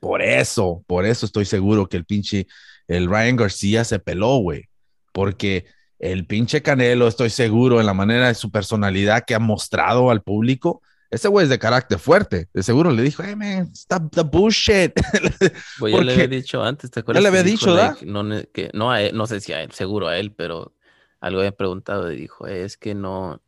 Por 0.00 0.22
eso, 0.22 0.82
por 0.86 1.04
eso 1.04 1.26
estoy 1.26 1.44
seguro 1.44 1.88
que 1.88 1.96
el 1.96 2.04
pinche, 2.04 2.46
el 2.88 3.08
Ryan 3.08 3.36
García 3.36 3.84
se 3.84 3.98
peló, 3.98 4.36
güey. 4.38 4.68
Porque 5.12 5.66
el 5.98 6.26
pinche 6.26 6.62
Canelo, 6.62 7.06
estoy 7.06 7.30
seguro 7.30 7.80
en 7.80 7.86
la 7.86 7.94
manera 7.94 8.28
de 8.28 8.34
su 8.34 8.50
personalidad 8.50 9.24
que 9.24 9.34
ha 9.34 9.38
mostrado 9.38 10.10
al 10.10 10.22
público, 10.22 10.82
ese 11.14 11.28
güey 11.28 11.44
es 11.44 11.50
de 11.50 11.58
carácter 11.58 11.98
fuerte. 11.98 12.48
De 12.52 12.62
seguro 12.62 12.90
le 12.90 13.02
dijo, 13.02 13.22
hey, 13.24 13.36
man, 13.36 13.70
stop 13.72 14.12
the 14.12 14.22
bullshit. 14.22 14.92
Pues 15.78 15.94
ya 15.94 16.02
le 16.02 16.12
había 16.12 16.28
dicho 16.28 16.62
antes, 16.62 16.90
¿te 16.90 17.00
acuerdas? 17.00 17.22
le 17.22 17.28
había 17.28 17.42
dicho, 17.42 17.74
like, 17.74 18.04
no, 18.04 18.24
que, 18.52 18.70
no, 18.74 18.90
a 18.90 19.00
él, 19.00 19.16
no 19.16 19.26
sé 19.26 19.40
si 19.40 19.52
a 19.52 19.62
él, 19.62 19.70
seguro 19.72 20.08
a 20.08 20.18
él, 20.18 20.32
pero 20.32 20.74
algo 21.20 21.40
había 21.40 21.52
preguntado 21.52 22.10
y 22.10 22.16
dijo, 22.16 22.46
es 22.46 22.76
que 22.76 22.94
no, 22.94 23.40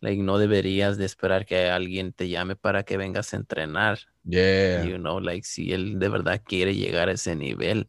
like, 0.00 0.22
no 0.22 0.38
deberías 0.38 0.98
de 0.98 1.06
esperar 1.06 1.46
que 1.46 1.70
alguien 1.70 2.12
te 2.12 2.28
llame 2.28 2.56
para 2.56 2.82
que 2.82 2.96
vengas 2.96 3.32
a 3.32 3.38
entrenar. 3.38 4.00
Yeah. 4.28 4.84
You 4.84 4.98
know, 4.98 5.18
like, 5.20 5.44
si 5.46 5.72
él 5.72 5.98
de 5.98 6.08
verdad 6.08 6.42
quiere 6.44 6.74
llegar 6.74 7.08
a 7.08 7.12
ese 7.12 7.34
nivel, 7.34 7.88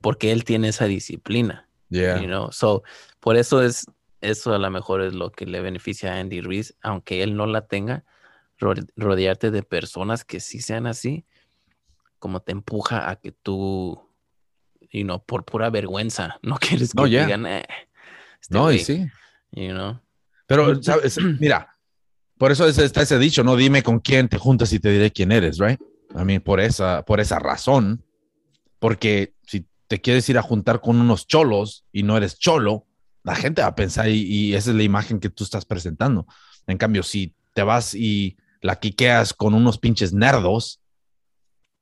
porque 0.00 0.32
él 0.32 0.44
tiene 0.44 0.68
esa 0.68 0.86
disciplina, 0.86 1.68
Yeah. 1.90 2.20
you 2.20 2.26
know. 2.26 2.50
So, 2.50 2.82
por 3.20 3.36
eso 3.36 3.62
es, 3.62 3.84
eso 4.20 4.54
a 4.54 4.58
lo 4.58 4.70
mejor 4.70 5.02
es 5.02 5.14
lo 5.14 5.30
que 5.30 5.46
le 5.46 5.60
beneficia 5.60 6.14
a 6.14 6.18
Andy 6.20 6.40
Ruiz, 6.40 6.74
aunque 6.82 7.22
él 7.22 7.36
no 7.36 7.46
la 7.46 7.66
tenga, 7.66 8.04
ro- 8.58 8.74
rodearte 8.96 9.50
de 9.50 9.62
personas 9.62 10.24
que 10.24 10.40
sí 10.40 10.60
sean 10.60 10.86
así, 10.86 11.24
como 12.18 12.40
te 12.40 12.52
empuja 12.52 13.10
a 13.10 13.16
que 13.16 13.32
tú, 13.32 14.00
you 14.90 15.02
know, 15.04 15.22
por 15.24 15.44
pura 15.44 15.68
vergüenza, 15.70 16.38
no 16.42 16.56
quieres 16.56 16.94
que 16.94 17.00
No, 17.02 17.06
yeah. 17.06 17.24
digan, 17.26 17.46
"Eh, 17.46 17.66
este 18.40 18.54
No, 18.54 18.70
y 18.72 18.76
güey", 18.76 18.84
sí. 18.84 19.06
you 19.52 19.72
know. 19.72 20.00
Pero, 20.46 20.82
¿sabes? 20.82 21.18
Mira, 21.38 21.73
por 22.44 22.52
eso 22.52 22.66
es- 22.68 22.76
está 22.76 23.00
ese 23.00 23.18
dicho, 23.18 23.42
no 23.42 23.56
dime 23.56 23.82
con 23.82 24.00
quién 24.00 24.28
te 24.28 24.36
juntas 24.36 24.70
y 24.74 24.78
te 24.78 24.90
diré 24.90 25.10
quién 25.10 25.32
eres, 25.32 25.56
right? 25.56 25.80
I 26.14 26.24
mean, 26.26 26.42
por 26.42 26.60
esa, 26.60 27.02
por 27.02 27.18
esa 27.18 27.38
razón, 27.38 28.04
porque 28.78 29.32
si 29.46 29.66
te 29.86 30.02
quieres 30.02 30.28
ir 30.28 30.36
a 30.36 30.42
juntar 30.42 30.82
con 30.82 31.00
unos 31.00 31.26
cholos 31.26 31.86
y 31.90 32.02
no 32.02 32.18
eres 32.18 32.38
cholo, 32.38 32.86
la 33.22 33.34
gente 33.34 33.62
va 33.62 33.68
a 33.68 33.74
pensar 33.74 34.10
y, 34.10 34.20
y 34.24 34.54
esa 34.54 34.72
es 34.72 34.76
la 34.76 34.82
imagen 34.82 35.20
que 35.20 35.30
tú 35.30 35.42
estás 35.42 35.64
presentando. 35.64 36.26
En 36.66 36.76
cambio, 36.76 37.02
si 37.02 37.34
te 37.54 37.62
vas 37.62 37.94
y 37.94 38.36
la 38.60 38.76
quiqueas 38.78 39.32
con 39.32 39.54
unos 39.54 39.78
pinches 39.78 40.12
nerdos 40.12 40.80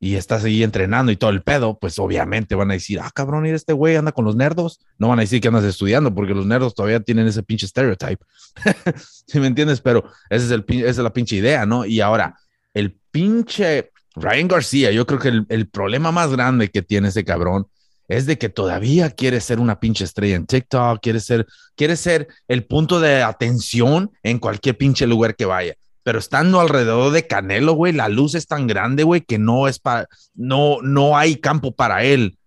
y 0.05 0.16
estás 0.16 0.43
ahí 0.43 0.65
entrenando 0.65 1.12
y 1.12 1.16
todo 1.16 1.31
el 1.31 1.43
pedo, 1.43 1.79
pues 1.79 1.97
obviamente 2.01 2.57
van 2.57 2.73
a 2.73 2.74
decir, 2.74 2.99
ah, 2.99 3.12
cabrón, 3.15 3.45
mira 3.45 3.55
este 3.55 3.73
güey 3.73 3.95
anda 3.95 4.11
con 4.11 4.24
los 4.24 4.35
nerdos. 4.35 4.81
No 4.99 5.07
van 5.07 5.20
a 5.20 5.23
decir 5.23 5.41
que 5.41 5.47
andas 5.47 5.62
estudiando 5.62 6.12
porque 6.12 6.35
los 6.35 6.45
nerdos 6.45 6.74
todavía 6.74 6.99
tienen 6.99 7.29
ese 7.29 7.45
pinche 7.45 7.69
stereotype. 7.69 8.20
¿Sí 9.29 9.39
me 9.39 9.47
entiendes? 9.47 9.81
Pero 9.81 10.03
es 10.29 10.43
esa 10.43 10.65
es 10.66 10.99
la 10.99 11.12
pinche 11.12 11.37
idea, 11.37 11.66
¿no? 11.66 11.85
Y 11.85 12.01
ahora, 12.01 12.37
el 12.74 12.99
pinche 13.12 13.93
Ryan 14.16 14.49
García, 14.49 14.91
yo 14.91 15.07
creo 15.07 15.20
que 15.20 15.29
el, 15.29 15.47
el, 15.49 15.69
problema 15.69 16.11
más 16.11 16.33
grande 16.33 16.69
que 16.69 16.83
tiene 16.83 17.07
ese 17.07 17.24
cabrón 17.24 17.69
es 18.09 18.27
de 18.27 18.39
que 18.39 18.49
todavía 18.49 19.09
quiere 19.11 19.41
ser 19.41 19.61
una 19.61 19.79
pinche 19.79 20.03
estrella 20.03 20.35
en 20.35 20.47
TikTok, 20.47 21.01
quiere 21.01 21.20
ser, 21.20 21.47
quiere 21.77 21.95
ser 21.95 22.27
el 22.49 22.65
punto 22.65 22.99
de 22.99 23.23
atención 23.23 24.11
en 24.24 24.41
cualquier 24.41 24.77
pinche 24.77 25.07
lugar 25.07 25.37
que 25.37 25.45
vaya. 25.45 25.77
Pero 26.03 26.19
estando 26.19 26.61
alrededor 26.61 27.12
de 27.12 27.27
Canelo, 27.27 27.74
güey, 27.74 27.93
la 27.93 28.09
luz 28.09 28.35
es 28.35 28.47
tan 28.47 28.66
grande, 28.66 29.05
güey, 29.05 29.20
que 29.20 29.39
no 29.39 29.69
es 29.69 29.79
para, 29.79 30.09
no, 30.35 30.79
no 30.83 31.16
hay 31.16 31.37
campo 31.37 31.74
para 31.74 32.05
él 32.05 32.39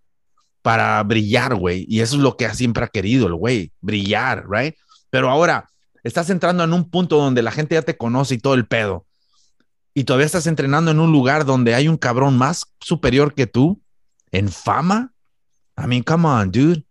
para 0.62 1.02
brillar, 1.04 1.56
güey. 1.56 1.86
Y 1.88 2.02
eso 2.02 2.16
es 2.16 2.22
lo 2.22 2.38
que 2.38 2.50
siempre 2.54 2.84
ha 2.84 2.88
querido 2.88 3.28
el 3.28 3.36
güey, 3.36 3.72
brillar, 3.82 4.46
right? 4.50 4.76
Pero 5.10 5.30
ahora 5.30 5.70
estás 6.04 6.30
entrando 6.30 6.64
en 6.64 6.74
un 6.74 6.90
punto 6.90 7.18
donde 7.18 7.42
la 7.42 7.52
gente 7.52 7.76
ya 7.76 7.82
te 7.82 7.98
conoce 7.98 8.36
y 8.36 8.40
todo 8.40 8.56
el 8.56 8.68
pedo 8.68 9.06
y 9.98 10.04
todavía 10.04 10.26
estás 10.26 10.46
entrenando 10.46 10.92
en 10.92 11.00
un 11.00 11.12
lugar 11.12 11.46
donde 11.46 11.74
hay 11.74 11.88
un 11.88 11.98
cabrón 11.98 12.38
más 12.38 12.66
superior 12.82 13.34
que 13.34 13.48
tú 13.48 13.82
en 14.30 14.50
fama. 14.50 15.14
I 15.82 15.88
mean, 15.88 16.04
come 16.04 16.28
on, 16.28 16.52
dude. 16.52 16.86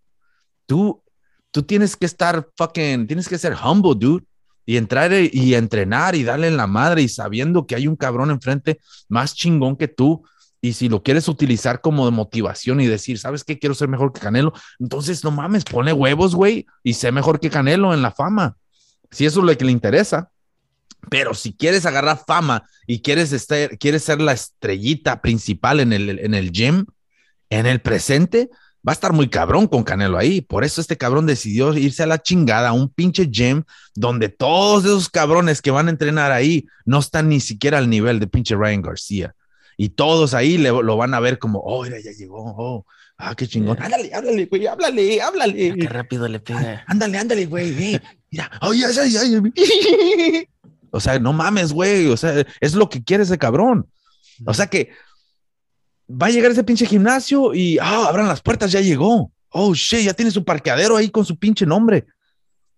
Tú, 0.66 1.02
tú 1.50 1.62
tienes 1.62 1.96
que 1.96 2.06
estar 2.06 2.48
fucking, 2.56 3.06
tienes 3.06 3.28
que 3.28 3.36
ser 3.36 3.54
humble, 3.62 3.92
dude. 3.94 4.24
Y 4.66 4.76
entrar 4.76 5.12
y 5.12 5.54
entrenar 5.54 6.14
y 6.14 6.24
darle 6.24 6.48
en 6.48 6.56
la 6.56 6.66
madre 6.66 7.02
y 7.02 7.08
sabiendo 7.08 7.66
que 7.66 7.74
hay 7.74 7.86
un 7.86 7.96
cabrón 7.96 8.30
enfrente 8.30 8.80
más 9.08 9.34
chingón 9.34 9.76
que 9.76 9.88
tú. 9.88 10.24
Y 10.60 10.72
si 10.72 10.88
lo 10.88 11.02
quieres 11.02 11.28
utilizar 11.28 11.82
como 11.82 12.06
de 12.06 12.10
motivación 12.10 12.80
y 12.80 12.86
decir, 12.86 13.18
¿sabes 13.18 13.44
qué? 13.44 13.58
Quiero 13.58 13.74
ser 13.74 13.88
mejor 13.88 14.12
que 14.12 14.20
Canelo. 14.20 14.54
Entonces, 14.78 15.22
no 15.22 15.30
mames, 15.30 15.64
pone 15.64 15.92
huevos, 15.92 16.34
güey, 16.34 16.66
y 16.82 16.94
sé 16.94 17.12
mejor 17.12 17.38
que 17.38 17.50
Canelo 17.50 17.92
en 17.92 18.00
la 18.00 18.10
fama. 18.10 18.56
Si 19.10 19.26
eso 19.26 19.40
es 19.40 19.46
lo 19.46 19.58
que 19.58 19.64
le 19.66 19.72
interesa. 19.72 20.30
Pero 21.10 21.34
si 21.34 21.52
quieres 21.52 21.84
agarrar 21.84 22.24
fama 22.26 22.64
y 22.86 23.02
quieres, 23.02 23.32
estar, 23.32 23.76
quieres 23.78 24.04
ser 24.04 24.20
la 24.20 24.32
estrellita 24.32 25.20
principal 25.20 25.80
en 25.80 25.92
el, 25.92 26.18
en 26.18 26.34
el 26.34 26.50
gym, 26.50 26.86
en 27.50 27.66
el 27.66 27.80
presente, 27.80 28.48
va 28.86 28.92
a 28.92 28.94
estar 28.94 29.12
muy 29.12 29.28
cabrón 29.28 29.66
con 29.66 29.82
Canelo 29.82 30.18
ahí. 30.18 30.40
Por 30.40 30.64
eso 30.64 30.80
este 30.80 30.96
cabrón 30.96 31.26
decidió 31.26 31.74
irse 31.74 32.02
a 32.02 32.06
la 32.06 32.22
chingada 32.22 32.68
a 32.68 32.72
un 32.72 32.88
pinche 32.88 33.26
gym 33.30 33.62
donde 33.94 34.28
todos 34.28 34.84
esos 34.84 35.08
cabrones 35.08 35.62
que 35.62 35.70
van 35.70 35.88
a 35.88 35.90
entrenar 35.90 36.32
ahí 36.32 36.66
no 36.84 36.98
están 36.98 37.28
ni 37.28 37.40
siquiera 37.40 37.78
al 37.78 37.88
nivel 37.88 38.20
de 38.20 38.26
pinche 38.26 38.54
Ryan 38.54 38.82
García. 38.82 39.34
Y 39.76 39.90
todos 39.90 40.34
ahí 40.34 40.58
le, 40.58 40.68
lo 40.70 40.96
van 40.96 41.14
a 41.14 41.20
ver 41.20 41.38
como, 41.38 41.60
oh, 41.60 41.82
mira, 41.82 41.98
ya 41.98 42.12
llegó, 42.12 42.54
oh, 42.56 42.86
ah, 43.16 43.34
qué 43.34 43.48
chingón. 43.48 43.76
Ándale, 43.82 44.12
ándale, 44.14 44.46
güey, 44.46 44.66
háblale, 44.66 45.20
háblale. 45.20 45.74
Qué 45.76 45.88
rápido 45.88 46.28
le 46.28 46.40
pega. 46.40 46.84
Ándale, 46.86 47.18
ándale, 47.18 47.46
güey. 47.46 47.72
Mira, 47.72 48.50
oh, 48.60 48.72
ya, 48.72 48.90
ya, 48.90 49.04
ya. 49.04 49.42
O 50.90 51.00
sea, 51.00 51.18
no 51.18 51.32
mames, 51.32 51.72
güey. 51.72 52.06
O 52.08 52.16
sea, 52.16 52.46
es 52.60 52.74
lo 52.74 52.88
que 52.88 53.02
quiere 53.02 53.24
ese 53.24 53.38
cabrón. 53.38 53.88
O 54.46 54.54
sea 54.54 54.68
que 54.68 54.90
va 56.10 56.26
a 56.26 56.30
llegar 56.30 56.50
ese 56.50 56.64
pinche 56.64 56.86
gimnasio 56.86 57.54
y, 57.54 57.78
ah, 57.78 58.06
abran 58.08 58.28
las 58.28 58.42
puertas, 58.42 58.72
ya 58.72 58.80
llegó. 58.80 59.32
Oh, 59.50 59.74
shit, 59.74 60.00
ya 60.00 60.14
tiene 60.14 60.30
su 60.30 60.44
parqueadero 60.44 60.96
ahí 60.96 61.10
con 61.10 61.24
su 61.24 61.38
pinche 61.38 61.64
nombre. 61.66 62.06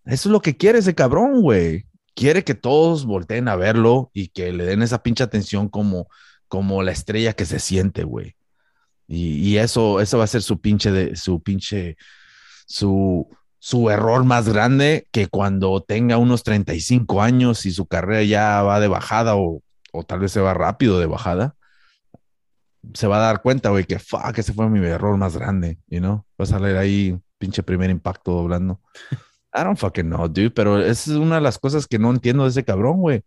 Eso 0.05 0.28
es 0.28 0.32
lo 0.32 0.40
que 0.40 0.57
quiere 0.57 0.78
ese 0.78 0.94
cabrón, 0.94 1.43
güey. 1.43 1.86
Quiere 2.15 2.44
que 2.44 2.55
todos 2.55 3.05
volteen 3.05 3.48
a 3.48 3.57
verlo 3.57 4.11
y 4.15 4.28
que 4.28 4.53
le 4.53 4.65
den 4.65 4.82
esa 4.82 5.03
pinche 5.03 5.24
atención 5.24 5.69
como, 5.69 6.09
como 6.48 6.82
la 6.82 6.93
estrella 6.93 7.32
que 7.32 7.44
se 7.44 7.59
siente, 7.59 8.05
güey. 8.05 8.36
Y, 9.09 9.57
eso, 9.57 10.01
eso 10.01 10.19
va 10.19 10.24
a 10.24 10.28
ser 10.28 10.43
su 10.43 10.61
pinche, 10.61 10.90
de, 10.90 11.16
su 11.16 11.40
pinche, 11.40 11.97
su, 12.66 13.28
su 13.59 13.90
error 13.90 14.24
más 14.24 14.48
grande 14.48 15.07
que 15.12 15.28
cuando 15.28 15.81
tenga 15.82 16.19
unos 16.19 16.43
35 16.43 17.23
años 17.23 17.66
y 17.66 17.73
su 17.73 17.86
carrera 17.86 18.23
ya 18.24 18.62
va 18.62 18.81
de 18.81 18.89
bajada 18.89 19.36
o, 19.36 19.62
o 19.93 20.03
tal 20.05 20.20
vez 20.20 20.32
se 20.32 20.40
va 20.40 20.55
rápido 20.55 20.98
de 20.98 21.07
bajada, 21.07 21.56
se 22.95 23.07
va 23.07 23.17
a 23.17 23.27
dar 23.27 23.43
cuenta, 23.43 23.71
güey, 23.71 23.85
que 23.85 23.99
fuck, 23.99 24.37
ese 24.37 24.53
fue 24.53 24.69
mi 24.69 24.85
error 24.87 25.17
más 25.17 25.37
grande, 25.37 25.79
you 25.89 26.01
know? 26.01 26.25
Va 26.41 26.45
a 26.45 26.47
salir 26.47 26.77
ahí 26.77 27.19
pinche 27.39 27.63
primer 27.63 27.91
impacto 27.91 28.33
doblando. 28.33 28.81
I 29.55 29.65
don't 29.65 29.79
fucking 29.79 30.07
know, 30.07 30.29
dude, 30.29 30.51
pero 30.51 30.79
esa 30.79 31.11
es 31.11 31.17
una 31.17 31.37
de 31.37 31.41
las 31.41 31.59
cosas 31.59 31.87
que 31.87 31.99
no 31.99 32.11
entiendo 32.11 32.45
de 32.45 32.51
ese 32.51 32.65
cabrón, 32.65 33.01
güey. 33.01 33.23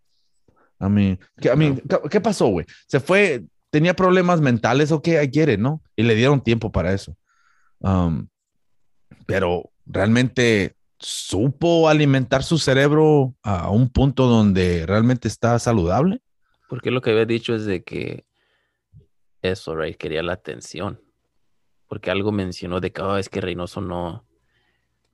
A 0.77 0.87
mí, 0.87 1.17
¿qué, 1.41 1.49
a 1.49 1.55
mí, 1.55 1.75
¿qué 2.09 2.21
pasó, 2.21 2.47
güey? 2.47 2.65
Se 2.87 2.99
fue, 2.99 3.43
tenía 3.69 3.95
problemas 3.95 4.39
mentales 4.39 4.91
o 4.91 5.01
qué, 5.01 5.29
quiere, 5.29 5.57
¿no? 5.57 5.81
Y 5.95 6.03
le 6.03 6.15
dieron 6.15 6.41
tiempo 6.41 6.71
para 6.71 6.93
eso. 6.93 7.15
Um, 7.79 8.27
pero 9.25 9.71
realmente 9.85 10.75
supo 10.99 11.89
alimentar 11.89 12.43
su 12.43 12.57
cerebro 12.57 13.33
a 13.41 13.69
un 13.69 13.89
punto 13.89 14.27
donde 14.27 14.85
realmente 14.85 15.27
está 15.27 15.57
saludable. 15.59 16.21
Porque 16.67 16.91
lo 16.91 17.01
que 17.01 17.11
había 17.11 17.25
dicho 17.25 17.55
es 17.55 17.65
de 17.65 17.83
que 17.83 18.25
eso, 19.41 19.75
Ray, 19.75 19.95
quería 19.95 20.23
la 20.23 20.33
atención. 20.33 21.01
Porque 21.87 22.11
algo 22.11 22.31
mencionó 22.31 22.79
de 22.79 22.91
que, 22.91 23.01
oh, 23.01 23.17
es 23.17 23.29
que 23.29 23.41
Reynoso 23.41 23.81
no, 23.81 24.25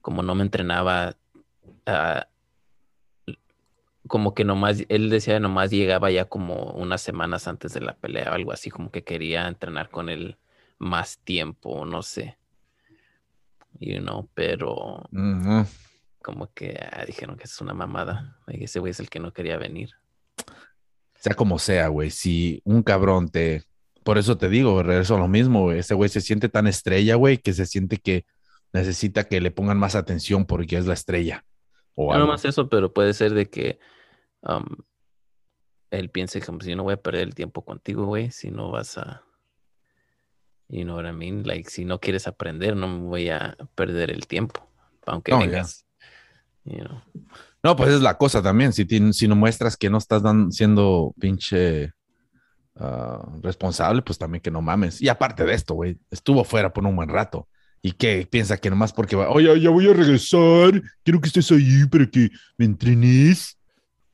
como 0.02 0.24
no 0.24 0.36
me 0.36 0.44
entrenaba, 0.44 1.16
uh, 1.88 3.32
como 4.08 4.34
que 4.34 4.44
nomás, 4.44 4.84
él 4.90 5.10
decía 5.10 5.40
nomás 5.40 5.72
llegaba 5.72 6.12
ya 6.12 6.26
como 6.26 6.72
unas 6.74 7.02
semanas 7.02 7.48
antes 7.48 7.74
de 7.74 7.82
la 7.82 7.96
pelea, 7.96 8.34
algo 8.34 8.52
así, 8.52 8.70
como 8.70 8.92
que 8.92 9.04
quería 9.04 9.48
entrenar 9.48 9.90
con 9.90 10.10
él 10.10 10.38
más 10.78 11.18
tiempo, 11.20 11.86
no 11.86 12.04
sé 12.04 12.38
you 13.80 14.00
know, 14.00 14.30
pero 14.34 15.04
como 16.22 16.52
que 16.54 16.78
ah, 16.92 17.06
dijeron 17.06 17.38
que 17.38 17.44
es 17.44 17.62
una 17.62 17.74
mamada. 17.74 18.40
Ese 18.48 18.80
güey 18.80 18.92
es 18.92 19.00
el 19.00 19.10
que 19.10 19.20
no 19.20 19.34
quería 19.34 19.58
venir. 19.58 19.92
Sea 21.16 21.36
como 21.36 21.60
sea, 21.60 21.88
güey, 21.88 22.10
si 22.12 22.62
un 22.66 22.84
cabrón 22.84 23.30
te... 23.30 23.64
Por 24.06 24.20
eso 24.20 24.38
te 24.38 24.50
digo, 24.50 24.84
regreso 24.84 25.16
a 25.16 25.20
lo 25.20 25.28
mismo, 25.28 25.64
güey. 25.64 25.80
Ese 25.80 25.96
güey 25.96 26.10
se 26.10 26.22
siente 26.22 26.48
tan 26.48 26.68
estrella, 26.68 27.16
güey, 27.16 27.40
que 27.40 27.54
se 27.54 27.66
siente 27.66 27.98
que 27.98 28.28
necesita 28.72 29.24
que 29.24 29.42
le 29.42 29.50
pongan 29.50 29.80
más 29.80 29.96
atención 29.96 30.46
porque 30.46 30.78
es 30.78 30.86
la 30.86 30.94
estrella. 30.94 31.44
O 31.96 32.16
no 32.16 32.28
más 32.28 32.46
eso, 32.46 32.70
pero 32.70 32.94
puede 32.94 33.16
ser 33.16 33.34
de 33.34 33.50
que 33.50 33.80
um, 34.44 34.64
él 35.90 36.12
piense 36.12 36.40
como 36.40 36.60
si 36.60 36.70
yo 36.70 36.76
no 36.76 36.84
voy 36.84 36.94
a 36.94 37.02
perder 37.02 37.24
el 37.24 37.34
tiempo 37.34 37.66
contigo, 37.66 38.06
güey, 38.06 38.30
si 38.30 38.52
no 38.52 38.70
vas 38.70 39.00
a 39.00 39.24
You 40.68 40.84
know 40.84 40.98
what 40.98 41.10
I 41.10 41.14
mean? 41.14 41.44
Like, 41.44 41.70
si 41.70 41.84
no 41.84 42.00
quieres 42.00 42.28
aprender, 42.28 42.76
no 42.76 42.88
me 42.88 43.08
voy 43.08 43.30
a 43.30 43.58
perder 43.74 44.12
el 44.12 44.28
tiempo. 44.28 44.68
Aunque 45.08 45.32
no, 45.32 45.40
vengas. 45.40 45.86
No, 47.64 47.76
pues 47.76 47.90
es 47.90 48.02
la 48.02 48.18
cosa 48.18 48.44
también. 48.44 48.72
Si, 48.72 48.86
si 49.14 49.28
no 49.28 49.36
muestras 49.36 49.78
que 49.78 49.90
no 49.90 49.98
estás 49.98 50.22
siendo 50.52 51.14
pinche 51.20 51.94
ah, 52.78 53.26
responsable, 53.42 54.02
pues 54.02 54.18
también 54.18 54.42
que 54.42 54.52
no 54.52 54.62
mames. 54.62 55.02
Y 55.02 55.10
aparte 55.10 55.44
de 55.46 55.54
esto, 55.54 55.74
güey, 55.74 55.98
estuvo 56.12 56.44
fuera 56.44 56.74
por 56.74 56.86
un 56.86 56.96
buen 56.96 57.10
rato. 57.10 57.48
¿Y 57.82 57.92
qué? 57.92 58.28
Piensa 58.30 58.58
que 58.58 58.70
nomás 58.70 58.94
porque 58.94 59.16
va, 59.16 59.30
oye, 59.30 59.60
ya 59.60 59.70
voy 59.70 59.88
a 59.88 59.94
regresar, 59.94 60.82
quiero 61.04 61.22
que 61.22 61.28
estés 61.28 61.52
ahí 61.52 61.86
para 61.86 62.10
que 62.10 62.30
me 62.58 62.66
entrenes. 62.66 63.58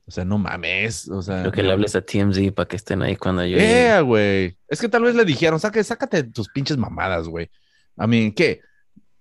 O 0.04 0.10
sea, 0.10 0.24
no 0.24 0.36
mames. 0.36 1.08
O 1.08 1.22
sea. 1.22 1.40
Creo 1.40 1.52
que 1.52 1.62
le 1.62 1.72
hables 1.72 1.96
a 1.96 2.02
TMZ 2.02 2.52
para 2.52 2.68
que 2.68 2.76
estén 2.76 3.02
ahí 3.02 3.16
cuando 3.16 3.46
yo. 3.46 3.56
Yeah, 3.56 4.00
güey. 4.02 4.58
Es 4.68 4.80
que 4.80 4.88
tal 4.88 5.04
vez 5.04 5.14
le 5.14 5.24
dijeron, 5.24 5.58
sácate 5.58 6.24
tus 6.24 6.48
pinches 6.48 6.76
mamadas, 6.76 7.28
güey. 7.28 7.50
A 7.96 8.06
mí, 8.06 8.32
¿qué? 8.32 8.60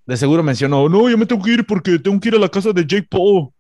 De 0.06 0.18
seguro 0.18 0.44
mencionó, 0.44 0.90
no, 0.90 1.10
yo 1.10 1.18
me 1.18 1.26
tengo 1.26 1.44
que 1.44 1.52
ir 1.52 1.66
porque 1.66 2.00
tengo 2.00 2.20
que 2.20 2.30
ir 2.30 2.36
a 2.36 2.40
la 2.40 2.50
casa 2.50 2.74
de 2.74 2.86
Jake 2.86 3.08
Paul. 3.10 3.52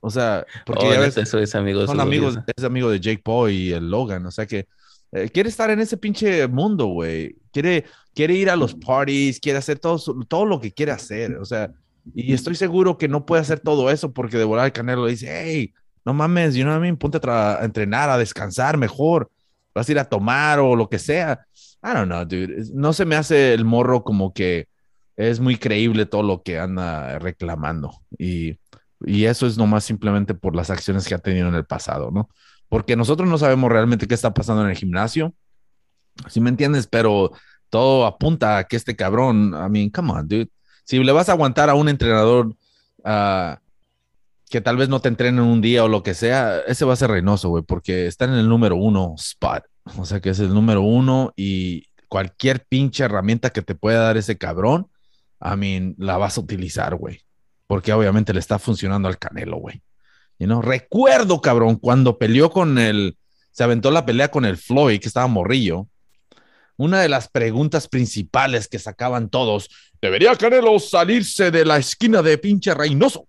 O 0.00 0.10
sea, 0.10 0.46
porque 0.64 0.86
oh, 0.86 0.92
ya 0.92 1.00
ves, 1.00 1.16
eso 1.16 1.38
es 1.38 1.52
amigo 1.56 1.84
son 1.84 1.98
amigos, 1.98 2.38
es 2.56 2.62
amigo 2.62 2.90
de 2.90 3.00
Jake 3.00 3.22
Paul 3.24 3.50
y 3.50 3.72
el 3.72 3.90
Logan. 3.90 4.24
O 4.26 4.30
sea 4.30 4.46
que 4.46 4.68
eh, 5.12 5.28
quiere 5.30 5.48
estar 5.48 5.70
en 5.70 5.80
ese 5.80 5.96
pinche 5.96 6.46
mundo, 6.48 6.86
güey. 6.86 7.36
Quiere, 7.52 7.84
quiere 8.14 8.34
ir 8.34 8.50
a 8.50 8.56
los 8.56 8.74
parties, 8.74 9.40
quiere 9.40 9.58
hacer 9.58 9.78
todo, 9.78 9.98
todo 10.26 10.44
lo 10.44 10.60
que 10.60 10.72
quiere 10.72 10.92
hacer. 10.92 11.36
O 11.36 11.44
sea, 11.44 11.70
y 12.14 12.32
estoy 12.32 12.54
seguro 12.54 12.98
que 12.98 13.08
no 13.08 13.26
puede 13.26 13.42
hacer 13.42 13.60
todo 13.60 13.90
eso 13.90 14.12
porque 14.12 14.38
de 14.38 14.44
volar 14.44 14.66
el 14.66 14.72
Canelo 14.72 15.06
dice, 15.06 15.28
hey, 15.30 15.74
no 16.04 16.14
mames, 16.14 16.54
yo 16.54 16.64
no 16.64 16.78
me 16.78 16.94
ponte 16.96 17.18
a, 17.24 17.60
entrenar, 17.62 18.10
a 18.10 18.18
descansar 18.18 18.76
mejor. 18.76 19.30
Vas 19.74 19.88
a 19.88 19.92
ir 19.92 19.98
a 19.98 20.08
tomar 20.08 20.60
o 20.60 20.76
lo 20.76 20.88
que 20.88 20.98
sea. 20.98 21.46
I 21.82 21.88
don't 21.94 22.06
know, 22.06 22.24
dude. 22.24 22.64
No 22.74 22.92
se 22.92 23.04
me 23.04 23.16
hace 23.16 23.54
el 23.54 23.64
morro 23.64 24.04
como 24.04 24.32
que 24.32 24.68
es 25.16 25.40
muy 25.40 25.56
creíble 25.56 26.06
todo 26.06 26.22
lo 26.22 26.42
que 26.42 26.58
anda 26.58 27.18
reclamando. 27.18 27.90
Y, 28.18 28.58
y 29.04 29.24
eso 29.24 29.46
es 29.46 29.58
nomás 29.58 29.84
simplemente 29.84 30.34
por 30.34 30.54
las 30.54 30.70
acciones 30.70 31.06
que 31.06 31.14
ha 31.14 31.18
tenido 31.18 31.48
en 31.48 31.54
el 31.54 31.64
pasado, 31.64 32.10
¿no? 32.10 32.28
Porque 32.68 32.96
nosotros 32.96 33.28
no 33.28 33.38
sabemos 33.38 33.70
realmente 33.70 34.06
qué 34.06 34.14
está 34.14 34.34
pasando 34.34 34.64
en 34.64 34.70
el 34.70 34.76
gimnasio. 34.76 35.34
Si 36.28 36.40
me 36.40 36.50
entiendes, 36.50 36.86
pero 36.86 37.32
todo 37.70 38.06
apunta 38.06 38.58
a 38.58 38.64
que 38.64 38.76
este 38.76 38.96
cabrón, 38.96 39.54
I 39.54 39.70
mean, 39.70 39.90
come 39.90 40.12
on, 40.12 40.28
dude. 40.28 40.48
Si 40.84 41.02
le 41.02 41.12
vas 41.12 41.28
a 41.28 41.32
aguantar 41.32 41.68
a 41.68 41.74
un 41.74 41.88
entrenador 41.88 42.54
uh, 43.04 43.56
que 44.48 44.60
tal 44.60 44.76
vez 44.76 44.88
no 44.88 45.00
te 45.00 45.08
entrenen 45.08 45.40
un 45.40 45.60
día 45.60 45.84
o 45.84 45.88
lo 45.88 46.02
que 46.02 46.14
sea, 46.14 46.60
ese 46.60 46.84
va 46.84 46.92
a 46.92 46.96
ser 46.96 47.10
Reynoso, 47.10 47.48
güey, 47.48 47.62
porque 47.62 48.06
está 48.06 48.24
en 48.24 48.32
el 48.32 48.48
número 48.48 48.76
uno 48.76 49.14
spot. 49.16 49.64
O 49.98 50.04
sea 50.04 50.20
que 50.20 50.30
es 50.30 50.40
el 50.40 50.52
número 50.52 50.82
uno 50.82 51.32
y 51.36 51.84
cualquier 52.08 52.64
pinche 52.66 53.04
herramienta 53.04 53.50
que 53.50 53.62
te 53.62 53.74
pueda 53.74 54.00
dar 54.00 54.16
ese 54.16 54.38
cabrón, 54.38 54.88
a 55.40 55.56
mí 55.56 55.94
la 55.98 56.16
vas 56.16 56.38
a 56.38 56.40
utilizar, 56.40 56.94
güey. 56.94 57.20
Porque 57.66 57.92
obviamente 57.92 58.32
le 58.32 58.40
está 58.40 58.58
funcionando 58.58 59.08
al 59.08 59.18
Canelo, 59.18 59.58
güey. 59.58 59.82
Recuerdo, 60.38 61.40
cabrón, 61.40 61.76
cuando 61.76 62.18
peleó 62.18 62.50
con 62.50 62.78
el 62.78 63.16
se 63.56 63.64
aventó 63.64 63.90
la 63.90 64.04
pelea 64.04 64.30
con 64.30 64.44
el 64.44 64.58
Floyd, 64.58 65.00
que 65.00 65.08
estaba 65.08 65.26
morrillo, 65.28 65.88
una 66.76 67.00
de 67.00 67.08
las 67.08 67.28
preguntas 67.28 67.88
principales 67.88 68.68
que 68.68 68.78
sacaban 68.78 69.30
todos, 69.30 69.70
¿debería 70.02 70.36
Canelo 70.36 70.78
salirse 70.78 71.50
de 71.50 71.64
la 71.64 71.78
esquina 71.78 72.20
de 72.20 72.36
pinche 72.36 72.74
Reynoso? 72.74 73.26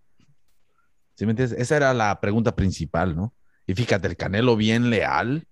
¿Sí 1.15 1.25
me 1.25 1.31
entiendes? 1.31 1.57
Esa 1.57 1.77
era 1.77 1.93
la 1.93 2.19
pregunta 2.19 2.57
principal, 2.57 3.15
¿no? 3.15 3.33
Y 3.65 3.73
fíjate, 3.73 4.05
el 4.09 4.17
Canelo 4.17 4.57
bien 4.57 4.89
leal, 4.89 5.47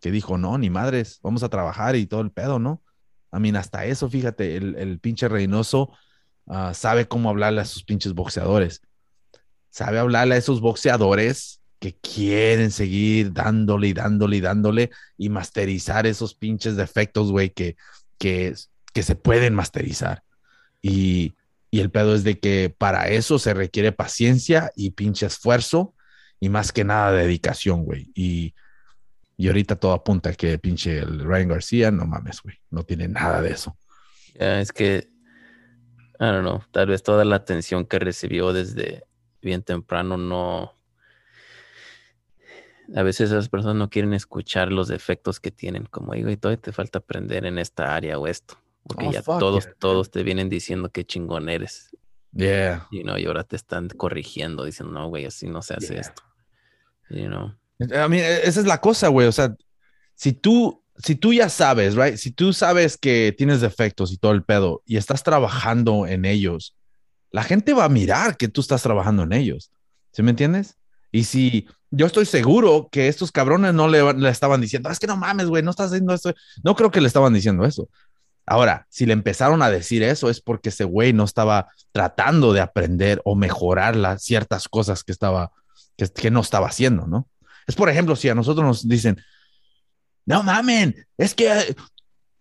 que 0.00 0.10
dijo, 0.10 0.38
no, 0.38 0.58
ni 0.58 0.70
madres, 0.70 1.20
vamos 1.22 1.44
a 1.44 1.48
trabajar 1.48 1.94
y 1.94 2.06
todo 2.06 2.20
el 2.22 2.32
pedo, 2.32 2.58
¿no? 2.58 2.82
A 3.30 3.38
mí, 3.38 3.50
hasta 3.50 3.84
eso, 3.84 4.10
fíjate, 4.10 4.56
el, 4.56 4.98
pinche 4.98 5.28
Reynoso 5.28 5.92
ah, 6.48 6.74
sabe 6.74 7.06
cómo 7.06 7.30
hablarle 7.30 7.60
a 7.60 7.64
sus 7.64 7.84
pinches 7.84 8.12
boxeadores. 8.12 8.82
Sabe 9.76 9.98
hablarle 9.98 10.36
a 10.36 10.38
esos 10.38 10.62
boxeadores 10.62 11.60
que 11.78 11.98
quieren 11.98 12.70
seguir 12.70 13.34
dándole 13.34 13.88
y 13.88 13.92
dándole 13.92 14.38
y 14.38 14.40
dándole 14.40 14.90
y 15.18 15.28
masterizar 15.28 16.06
esos 16.06 16.34
pinches 16.34 16.76
defectos, 16.76 17.30
güey, 17.30 17.50
que, 17.50 17.76
que, 18.16 18.54
que 18.94 19.02
se 19.02 19.16
pueden 19.16 19.52
masterizar. 19.52 20.22
Y, 20.80 21.34
y 21.70 21.80
el 21.80 21.90
pedo 21.90 22.14
es 22.14 22.24
de 22.24 22.38
que 22.38 22.74
para 22.74 23.08
eso 23.10 23.38
se 23.38 23.52
requiere 23.52 23.92
paciencia 23.92 24.72
y 24.74 24.92
pinche 24.92 25.26
esfuerzo 25.26 25.94
y 26.40 26.48
más 26.48 26.72
que 26.72 26.84
nada 26.84 27.12
dedicación, 27.12 27.84
güey. 27.84 28.10
Y, 28.14 28.54
y 29.36 29.48
ahorita 29.48 29.76
todo 29.76 29.92
apunta 29.92 30.32
que 30.32 30.58
pinche 30.58 31.00
el 31.00 31.20
Ryan 31.20 31.48
García, 31.48 31.90
no 31.90 32.06
mames, 32.06 32.40
güey, 32.40 32.56
no 32.70 32.82
tiene 32.84 33.08
nada 33.08 33.42
de 33.42 33.50
eso. 33.50 33.76
es 34.36 34.72
que, 34.72 35.10
I 36.18 36.24
don't 36.24 36.40
know, 36.40 36.62
tal 36.72 36.86
vez 36.86 37.02
toda 37.02 37.26
la 37.26 37.36
atención 37.36 37.84
que 37.84 37.98
recibió 37.98 38.54
desde 38.54 39.04
bien 39.46 39.62
temprano 39.62 40.18
no, 40.18 40.74
a 42.94 43.02
veces 43.02 43.30
esas 43.30 43.48
personas 43.48 43.76
no 43.76 43.88
quieren 43.88 44.12
escuchar 44.12 44.70
los 44.70 44.88
defectos 44.88 45.40
que 45.40 45.50
tienen, 45.50 45.86
como 45.86 46.12
digo, 46.12 46.30
y 46.30 46.36
todavía 46.36 46.60
te 46.60 46.72
falta 46.72 46.98
aprender 46.98 47.46
en 47.46 47.58
esta 47.58 47.94
área 47.94 48.18
o 48.18 48.26
esto, 48.26 48.58
porque 48.82 49.06
oh, 49.06 49.12
ya 49.12 49.22
todos, 49.22 49.68
todos 49.78 50.10
te 50.10 50.22
vienen 50.22 50.48
diciendo 50.48 50.90
que 50.90 51.04
chingón 51.04 51.48
eres. 51.48 51.96
Yeah. 52.32 52.86
You 52.90 53.02
know, 53.02 53.16
y 53.16 53.24
ahora 53.24 53.44
te 53.44 53.56
están 53.56 53.88
corrigiendo, 53.88 54.64
diciendo, 54.64 54.92
no, 54.92 55.08
güey, 55.08 55.24
así 55.24 55.48
no 55.48 55.62
se 55.62 55.74
hace 55.74 55.98
esto. 55.98 56.22
You 57.08 57.28
know. 57.28 57.54
A 57.94 58.08
mí, 58.08 58.18
e, 58.18 58.46
esa 58.46 58.60
es 58.60 58.66
la 58.66 58.80
cosa, 58.80 59.08
güey. 59.08 59.26
O 59.26 59.32
sea, 59.32 59.56
si 60.14 60.32
tú, 60.32 60.82
si 60.98 61.14
tú 61.14 61.32
ya 61.32 61.48
sabes, 61.48 61.94
right? 61.94 62.16
Si 62.16 62.30
tú 62.30 62.52
sabes 62.52 62.98
que 62.98 63.34
tienes 63.36 63.62
defectos 63.62 64.12
y 64.12 64.18
todo 64.18 64.32
el 64.32 64.42
pedo 64.42 64.82
y 64.84 64.98
estás 64.98 65.22
trabajando 65.22 66.06
en 66.06 66.26
ellos, 66.26 66.75
la 67.36 67.42
gente 67.42 67.74
va 67.74 67.84
a 67.84 67.90
mirar 67.90 68.38
que 68.38 68.48
tú 68.48 68.62
estás 68.62 68.80
trabajando 68.80 69.24
en 69.24 69.34
ellos. 69.34 69.70
¿Sí 70.10 70.22
me 70.22 70.30
entiendes? 70.30 70.78
Y 71.12 71.24
si 71.24 71.68
yo 71.90 72.06
estoy 72.06 72.24
seguro 72.24 72.88
que 72.90 73.08
estos 73.08 73.30
cabrones 73.30 73.74
no 73.74 73.88
le, 73.88 74.14
le 74.14 74.30
estaban 74.30 74.58
diciendo, 74.58 74.88
es 74.88 74.98
que 74.98 75.06
no 75.06 75.18
mames, 75.18 75.44
güey, 75.44 75.62
no 75.62 75.70
estás 75.70 75.88
haciendo 75.88 76.14
esto. 76.14 76.32
No 76.64 76.74
creo 76.74 76.90
que 76.90 77.02
le 77.02 77.08
estaban 77.08 77.34
diciendo 77.34 77.66
eso. 77.66 77.90
Ahora, 78.46 78.86
si 78.88 79.04
le 79.04 79.12
empezaron 79.12 79.60
a 79.60 79.68
decir 79.68 80.02
eso 80.02 80.30
es 80.30 80.40
porque 80.40 80.70
ese 80.70 80.84
güey 80.84 81.12
no 81.12 81.24
estaba 81.24 81.68
tratando 81.92 82.54
de 82.54 82.62
aprender 82.62 83.20
o 83.26 83.36
mejorar 83.36 83.96
las 83.96 84.22
ciertas 84.22 84.66
cosas 84.66 85.04
que 85.04 85.12
estaba, 85.12 85.52
que, 85.98 86.08
que 86.08 86.30
no 86.30 86.40
estaba 86.40 86.68
haciendo, 86.68 87.06
¿no? 87.06 87.28
Es 87.66 87.74
por 87.74 87.90
ejemplo, 87.90 88.16
si 88.16 88.30
a 88.30 88.34
nosotros 88.34 88.64
nos 88.64 88.88
dicen, 88.88 89.20
no 90.24 90.42
mamen, 90.42 91.06
es 91.18 91.34
que 91.34 91.76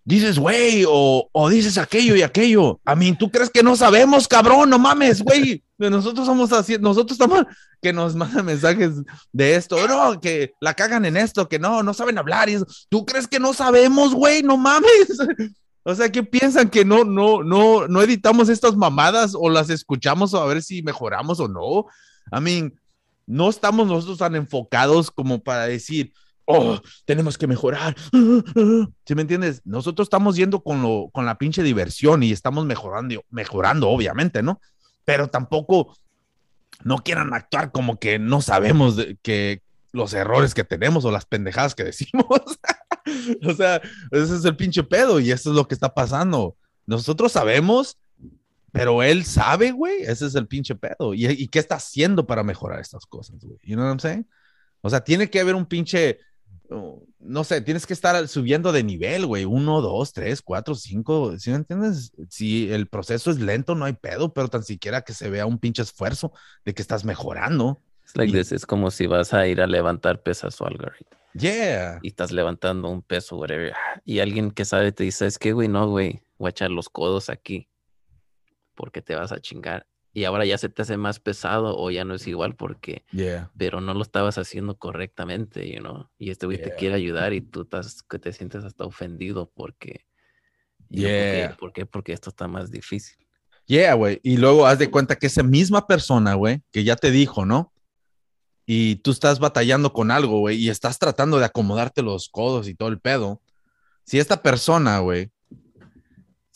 dices, 0.06 0.40
güey, 0.40 0.86
o, 0.88 1.28
o, 1.32 1.50
dices 1.50 1.78
aquello 1.78 2.16
y 2.16 2.22
aquello. 2.22 2.80
A 2.86 2.96
mí, 2.96 3.14
¿tú 3.18 3.30
crees 3.30 3.50
que 3.50 3.64
no 3.64 3.76
sabemos, 3.76 4.28
cabrón? 4.28 4.70
No 4.70 4.80
mames, 4.80 5.22
güey. 5.22 5.64
Nosotros 5.78 6.26
somos 6.26 6.54
así, 6.54 6.78
nosotros 6.80 7.20
estamos 7.20 7.44
que 7.82 7.92
nos 7.92 8.16
mandan 8.16 8.46
mensajes 8.46 8.94
de 9.34 9.56
esto, 9.56 9.86
no, 9.88 10.22
que 10.22 10.54
la 10.62 10.74
cagan 10.74 11.04
en 11.06 11.18
esto, 11.18 11.50
que 11.50 11.60
no, 11.60 11.84
no 11.84 11.94
saben 11.94 12.18
hablar. 12.18 12.48
Y 12.48 12.54
eso. 12.54 12.66
¿Tú 12.88 13.06
crees 13.06 13.28
que 13.28 13.40
no 13.40 13.54
sabemos, 13.54 14.14
güey? 14.14 14.42
No 14.42 14.56
mames. 14.56 15.18
O 15.88 15.94
sea, 15.94 16.12
¿qué 16.12 16.24
piensan 16.24 16.70
que 16.72 16.84
no, 16.84 17.04
no, 17.04 17.44
no, 17.44 17.88
no 17.88 18.02
editamos 18.02 18.50
estas 18.50 18.76
mamadas 18.76 19.36
o 19.36 19.52
las 19.52 19.70
escuchamos 19.70 20.34
a 20.34 20.44
ver 20.46 20.64
si 20.64 20.82
mejoramos 20.82 21.40
o 21.40 21.48
no? 21.48 21.86
A 22.32 22.42
mí, 22.42 22.72
no 23.28 23.50
estamos 23.50 23.86
nosotros 23.86 24.18
tan 24.18 24.36
enfocados 24.36 25.12
como 25.12 25.44
para 25.44 25.68
decir, 25.68 26.12
oh, 26.46 26.80
tenemos 27.06 27.38
que 27.38 27.48
mejorar. 27.48 27.96
¿Sí 29.06 29.16
me 29.16 29.22
entiendes? 29.22 29.62
Nosotros 29.66 30.06
estamos 30.06 30.36
yendo 30.36 30.64
con, 30.64 30.82
lo, 30.82 31.10
con 31.12 31.26
la 31.26 31.38
pinche 31.38 31.64
diversión 31.64 32.24
y 32.24 32.32
estamos 32.32 32.66
mejorando, 32.66 33.24
mejorando, 33.30 33.90
obviamente, 33.90 34.42
¿no? 34.42 34.62
Pero 35.04 35.28
tampoco 35.28 35.96
no 36.84 36.98
quieran 37.00 37.34
actuar 37.34 37.72
como 37.72 38.00
que 38.00 38.20
no 38.20 38.42
sabemos 38.42 38.98
que 39.22 39.62
los 39.92 40.14
errores 40.14 40.54
que 40.54 40.64
tenemos 40.64 41.06
o 41.06 41.12
las 41.12 41.26
pendejadas 41.26 41.74
que 41.74 41.84
decimos. 41.86 42.26
o 43.44 43.54
sea, 43.54 43.82
ese 44.12 44.36
es 44.36 44.46
el 44.46 44.56
pinche 44.56 44.84
pedo 44.84 45.20
y 45.20 45.32
eso 45.32 45.50
es 45.50 45.56
lo 45.56 45.68
que 45.68 45.74
está 45.74 45.94
pasando. 45.94 46.56
Nosotros 46.86 47.32
sabemos, 47.32 47.98
pero 48.72 49.02
él 49.02 49.26
sabe, 49.26 49.72
güey, 49.72 50.04
ese 50.04 50.28
es 50.28 50.36
el 50.36 50.48
pinche 50.48 50.76
pedo. 50.76 51.14
¿Y, 51.14 51.26
¿Y, 51.26 51.48
qué 51.48 51.60
está 51.60 51.76
haciendo 51.76 52.28
para 52.28 52.44
mejorar 52.44 52.80
estas 52.80 53.06
cosas, 53.06 53.40
güey? 53.44 53.58
You 53.64 53.76
know 53.76 53.86
what 53.86 53.92
I'm 53.92 54.00
saying? 54.00 54.28
O 54.82 54.90
sea, 54.90 55.04
tiene 55.04 55.30
que 55.30 55.40
haber 55.40 55.56
un 55.56 55.66
pinche 55.66 56.20
no 56.70 57.44
sé, 57.44 57.62
tienes 57.62 57.86
que 57.86 57.94
estar 57.94 58.28
subiendo 58.28 58.72
de 58.72 58.84
nivel, 58.84 59.26
güey. 59.26 59.46
Uno, 59.46 59.82
dos, 59.82 60.14
tres, 60.14 60.42
cuatro, 60.42 60.76
cinco. 60.76 61.38
¿Sí 61.38 61.50
me 61.50 61.58
entiendes? 61.58 62.14
Si 62.30 62.72
el 62.72 62.88
proceso 62.88 63.32
es 63.32 63.40
lento, 63.40 63.76
no 63.76 63.86
hay 63.86 63.94
pedo, 63.94 64.34
pero 64.34 64.48
tan 64.48 64.64
siquiera 64.64 65.02
que 65.02 65.14
se 65.14 65.30
vea 65.30 65.46
un 65.46 65.60
pinche 65.60 65.82
esfuerzo 65.82 66.32
de 66.64 66.74
que 66.74 66.82
estás 66.82 67.06
mejorando. 67.06 67.82
Es 68.52 68.66
como 68.66 68.92
si 68.92 69.08
vas 69.08 69.34
a 69.34 69.48
ir 69.48 69.62
a 69.62 69.68
levantar 69.68 70.22
pesas 70.22 70.60
o 70.62 70.68
algo. 70.68 70.86
Yeah. 71.34 72.00
Y 72.02 72.10
estás 72.10 72.32
levantando 72.32 72.90
un 72.90 73.02
peso, 73.02 73.38
whatever. 73.38 73.74
Y 74.06 74.20
alguien 74.20 74.52
que 74.52 74.64
sabe 74.64 74.92
te 74.92 75.04
dice, 75.04 75.26
es 75.26 75.40
que, 75.40 75.54
güey, 75.54 75.68
no, 75.68 75.90
güey, 75.90 76.22
voy 76.38 76.48
a 76.48 76.52
echar 76.52 76.72
los 76.72 76.88
codos 76.88 77.30
aquí 77.30 77.68
porque 78.76 79.02
te 79.02 79.16
vas 79.16 79.32
a 79.32 79.40
chingar 79.40 79.88
y 80.16 80.24
ahora 80.24 80.46
ya 80.46 80.58
se 80.58 80.70
te 80.70 80.82
hace 80.82 80.96
más 80.96 81.20
pesado 81.20 81.78
o 81.78 81.92
ya 81.92 82.06
no 82.06 82.16
es 82.16 82.26
igual 82.26 82.56
porque, 82.56 83.04
pero 83.58 83.82
no 83.82 83.94
lo 83.94 84.02
estabas 84.02 84.38
haciendo 84.38 84.78
correctamente, 84.78 85.70
you 85.70 85.82
know? 85.82 86.10
Y 86.18 86.30
este 86.30 86.46
güey 86.46 86.58
te 86.58 86.74
quiere 86.74 86.96
ayudar 86.96 87.34
y 87.34 87.42
tú 87.42 87.64
estás, 87.64 88.02
que 88.02 88.18
te 88.18 88.32
sientes 88.32 88.64
hasta 88.64 88.86
ofendido 88.86 89.52
porque, 89.54 90.06
yeah. 90.88 91.58
¿por, 91.60 91.74
qué? 91.74 91.86
Porque 91.86 92.14
esto 92.14 92.30
está 92.30 92.48
más 92.48 92.72
difícil. 92.72 93.18
Yeah, 93.66 93.94
güey. 93.96 94.22
Y 94.24 94.38
luego 94.38 94.66
haz 94.66 94.80
de 94.80 94.90
cuenta 94.90 95.18
que 95.18 95.28
esa 95.28 95.44
misma 95.44 95.86
persona, 95.86 96.36
güey, 96.36 96.62
que 96.72 96.86
ya 96.86 96.96
te 96.96 97.12
dijo, 97.12 97.46
¿no? 97.46 97.74
Y 98.66 98.96
tú 98.98 99.12
estás 99.12 99.40
batallando 99.40 99.92
con 99.92 100.12
algo, 100.12 100.40
güey, 100.40 100.56
y 100.56 100.70
estás 100.70 100.98
tratando 100.98 101.40
de 101.40 101.46
acomodarte 101.46 102.02
los 102.02 102.30
codos 102.30 102.70
y 102.70 102.74
todo 102.74 102.88
el 102.88 103.02
pedo. 103.02 103.42
Si 104.06 104.18
esta 104.18 104.42
persona, 104.42 105.00
güey, 105.00 105.30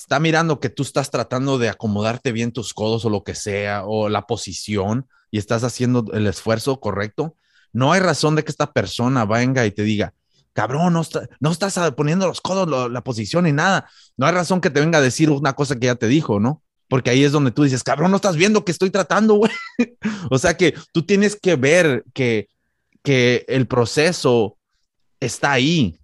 está 0.10 0.20
mirando 0.20 0.60
que 0.60 0.70
tú 0.70 0.82
estás 0.82 1.12
tratando 1.12 1.60
de 1.60 1.70
acomodarte 1.70 2.32
bien 2.32 2.52
tus 2.52 2.74
codos 2.74 3.06
o 3.06 3.12
lo 3.12 3.24
que 3.24 3.36
sea, 3.36 3.84
o 3.86 4.10
la 4.10 4.26
posición, 4.26 5.08
y 5.30 5.38
estás 5.38 5.64
haciendo 5.64 6.04
el 6.14 6.26
esfuerzo 6.26 6.80
correcto, 6.80 7.36
no 7.74 7.94
hay 7.94 8.00
razón 8.00 8.36
de 8.36 8.44
que 8.44 8.50
esta 8.50 8.74
persona 8.74 9.26
venga 9.26 9.68
y 9.68 9.72
te 9.72 9.84
diga, 9.84 10.16
cabrón, 10.54 10.94
no, 10.94 11.04
no 11.40 11.52
estás 11.52 11.80
poniendo 11.96 12.26
los 12.26 12.42
codos, 12.42 12.90
la 12.90 13.04
posición 13.04 13.46
y 13.46 13.52
nada. 13.52 13.88
No 14.18 14.26
hay 14.26 14.32
razón 14.34 14.62
que 14.62 14.72
te 14.72 14.80
venga 14.80 14.98
a 14.98 15.02
decir 15.02 15.30
una 15.30 15.54
cosa 15.54 15.76
que 15.76 15.86
ya 15.86 15.94
te 15.94 16.08
dijo, 16.08 16.40
¿no? 16.40 16.64
Porque 16.88 17.12
ahí 17.12 17.24
es 17.24 17.32
donde 17.32 17.52
tú 17.52 17.62
dices, 17.62 17.84
cabrón, 17.84 18.10
no 18.10 18.18
estás 18.18 18.36
viendo 18.36 18.66
que 18.66 18.72
estoy 18.72 18.90
tratando, 18.90 19.36
güey. 19.36 19.52
o 20.32 20.40
sea 20.40 20.58
que 20.58 20.74
tú 20.92 21.04
tienes 21.04 21.36
que 21.40 21.56
ver 21.56 22.04
que 22.14 22.48
el 23.48 23.68
proceso 23.68 24.58
está 25.20 25.52
ahí, 25.52 26.00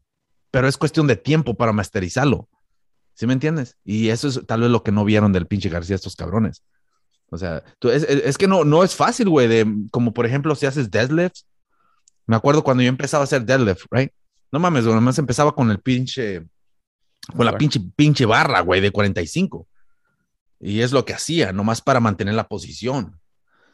pero 0.51 0.67
es 0.67 0.77
cuestión 0.77 1.07
de 1.07 1.15
tiempo 1.15 1.55
para 1.55 1.73
masterizarlo. 1.73 2.47
¿Sí 3.15 3.25
me 3.25 3.33
entiendes? 3.33 3.77
Y 3.83 4.09
eso 4.09 4.27
es 4.27 4.41
tal 4.45 4.61
vez 4.61 4.69
lo 4.69 4.83
que 4.83 4.91
no 4.91 5.05
vieron 5.05 5.31
del 5.31 5.47
pinche 5.47 5.69
García 5.69 5.95
estos 5.95 6.15
cabrones. 6.15 6.63
O 7.29 7.37
sea, 7.37 7.63
tú, 7.79 7.89
es, 7.89 8.03
es, 8.03 8.37
que 8.37 8.47
no, 8.47 8.63
no 8.65 8.83
es 8.83 8.93
fácil, 8.93 9.29
güey, 9.29 9.47
de, 9.47 9.65
como 9.89 10.13
por 10.13 10.25
ejemplo 10.25 10.53
si 10.53 10.65
haces 10.65 10.91
deadlifts. 10.91 11.47
Me 12.27 12.35
acuerdo 12.35 12.63
cuando 12.63 12.83
yo 12.83 12.89
empezaba 12.89 13.23
a 13.23 13.25
hacer 13.25 13.45
deadlift, 13.45 13.85
right? 13.89 14.11
No 14.51 14.59
mames, 14.59 14.83
güey, 14.83 14.95
nomás 14.95 15.17
empezaba 15.17 15.55
con 15.55 15.71
el 15.71 15.79
pinche, 15.79 16.45
con 17.35 17.45
la 17.45 17.57
pinche, 17.57 17.79
pinche 17.95 18.25
barra, 18.25 18.59
güey, 18.59 18.81
de 18.81 18.91
45. 18.91 19.67
Y 20.59 20.81
es 20.81 20.91
lo 20.91 21.05
que 21.05 21.13
hacía, 21.13 21.53
nomás 21.53 21.81
para 21.81 21.99
mantener 21.99 22.35
la 22.35 22.47
posición. 22.47 23.19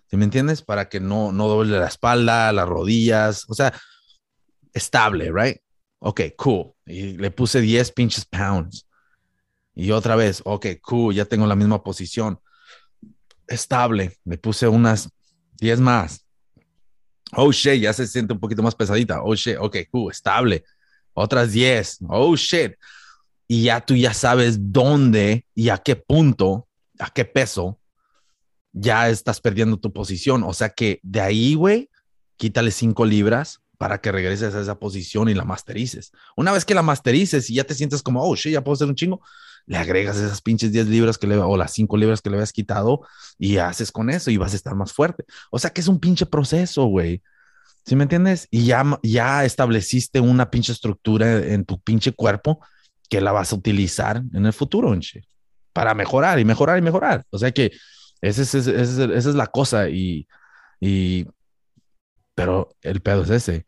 ¿Sí 0.08 0.18
me 0.18 0.26
entiendes? 0.26 0.62
Para 0.62 0.90
que 0.90 1.00
no, 1.00 1.32
no 1.32 1.48
doble 1.48 1.80
la 1.80 1.88
espalda, 1.88 2.52
las 2.52 2.68
rodillas, 2.68 3.46
o 3.48 3.54
sea, 3.54 3.74
estable, 4.74 5.32
right? 5.34 5.58
Ok, 6.00 6.22
cool. 6.38 6.74
Y 6.86 7.18
le 7.18 7.32
puse 7.32 7.62
10 7.62 7.92
pinches 7.92 8.26
pounds. 8.26 8.88
Y 9.82 9.90
otra 9.90 10.16
vez, 10.16 10.44
ok, 10.46 10.68
cool, 10.80 11.16
ya 11.16 11.26
tengo 11.26 11.48
la 11.48 11.56
misma 11.56 11.84
posición. 11.84 12.40
Estable, 13.48 14.16
me 14.24 14.38
puse 14.38 14.68
unas 14.68 15.10
10 15.60 15.80
más. 15.80 16.24
Oh 17.32 17.52
shit, 17.52 17.82
ya 17.82 17.92
se 17.92 18.06
siente 18.06 18.32
un 18.32 18.40
poquito 18.40 18.62
más 18.62 18.76
pesadita. 18.76 19.24
Oh 19.24 19.34
shit, 19.34 19.58
ok, 19.60 19.78
cool, 19.90 20.12
estable. 20.12 20.64
Otras 21.14 21.52
10. 21.52 22.02
Oh 22.10 22.36
shit. 22.36 22.74
Y 23.48 23.64
ya 23.64 23.84
tú 23.84 23.96
ya 23.96 24.14
sabes 24.14 24.72
dónde 24.72 25.48
y 25.56 25.70
a 25.70 25.80
qué 25.80 25.96
punto, 25.96 26.68
a 27.00 27.10
qué 27.10 27.26
peso 27.26 27.80
ya 28.74 29.10
estás 29.10 29.42
perdiendo 29.42 29.78
tu 29.78 29.92
posición. 29.92 30.44
O 30.44 30.54
sea 30.54 30.70
que 30.70 31.00
de 31.02 31.22
ahí, 31.22 31.56
güey, 31.56 31.90
quítale 32.38 32.70
5 32.70 33.04
libras 33.06 33.62
para 33.80 34.00
que 34.00 34.12
regreses 34.12 34.54
a 34.54 34.62
esa 34.62 34.78
posición 34.78 35.28
y 35.28 35.34
la 35.34 35.44
masterices. 35.44 36.12
Una 36.38 36.52
vez 36.52 36.66
que 36.66 36.76
la 36.76 36.84
masterices 36.84 37.50
y 37.50 37.56
ya 37.56 37.64
te 37.64 37.74
sientes 37.74 38.04
como, 38.04 38.24
oh, 38.24 38.36
shit, 38.36 38.54
ya 38.54 38.64
puedo 38.64 38.76
hacer 38.76 38.88
un 38.88 38.94
chingo, 38.94 39.22
le 39.66 39.78
agregas 39.78 40.18
esas 40.18 40.42
pinches 40.42 40.72
10 40.72 40.88
libras 40.88 41.18
que 41.18 41.28
le, 41.28 41.38
o 41.38 41.58
las 41.58 41.74
5 41.74 41.98
libras 41.98 42.22
que 42.22 42.30
le 42.30 42.38
habías 42.38 42.54
quitado 42.54 43.02
y 43.38 43.58
haces 43.58 43.92
con 43.92 44.10
eso 44.10 44.32
y 44.32 44.38
vas 44.38 44.54
a 44.54 44.56
estar 44.56 44.76
más 44.76 44.94
fuerte. 44.94 45.26
O 45.52 45.60
sea 45.60 45.72
que 45.72 45.82
es 45.82 45.88
un 45.88 46.00
pinche 46.00 46.26
proceso, 46.26 46.86
güey. 46.86 47.22
¿Sí 47.86 47.96
me 47.96 48.04
entiendes? 48.04 48.48
Y 48.52 48.66
ya, 48.66 49.00
ya 49.04 49.44
estableciste 49.44 50.20
una 50.20 50.52
pinche 50.52 50.72
estructura 50.72 51.38
en 51.40 51.66
tu 51.66 51.80
pinche 51.80 52.12
cuerpo 52.12 52.60
que 53.10 53.22
la 53.22 53.32
vas 53.32 53.52
a 53.52 53.56
utilizar 53.56 54.24
en 54.34 54.46
el 54.46 54.54
futuro, 54.54 54.94
enche, 54.94 55.24
para 55.74 55.94
mejorar 55.94 56.40
y 56.40 56.46
mejorar 56.46 56.78
y 56.78 56.82
mejorar. 56.82 57.26
O 57.30 57.38
sea 57.38 57.52
que 57.52 57.72
esa 58.22 58.42
es, 58.44 58.54
esa 58.54 59.14
es 59.14 59.36
la 59.36 59.48
cosa 59.48 59.90
y, 59.90 60.28
y, 60.80 61.26
pero 62.36 62.76
el 62.82 63.02
pedo 63.02 63.24
es 63.24 63.30
ese. 63.30 63.66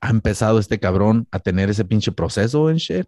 Ha 0.00 0.10
empezado 0.10 0.58
este 0.58 0.78
cabrón 0.80 1.26
a 1.30 1.38
tener 1.38 1.70
ese 1.70 1.84
pinche 1.84 2.12
proceso 2.12 2.70
en 2.70 2.76
shit. 2.76 3.06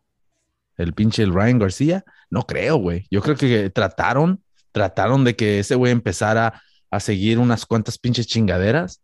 El 0.76 0.94
pinche 0.94 1.24
Ryan 1.26 1.58
García. 1.58 2.04
No 2.30 2.42
creo, 2.42 2.76
güey. 2.76 3.06
Yo 3.10 3.22
creo 3.22 3.36
que 3.36 3.70
trataron, 3.70 4.42
trataron 4.72 5.24
de 5.24 5.36
que 5.36 5.60
ese 5.60 5.74
güey 5.74 5.92
empezara 5.92 6.62
a 6.90 7.00
seguir 7.00 7.38
unas 7.38 7.66
cuantas 7.66 7.98
pinches 7.98 8.26
chingaderas 8.26 9.02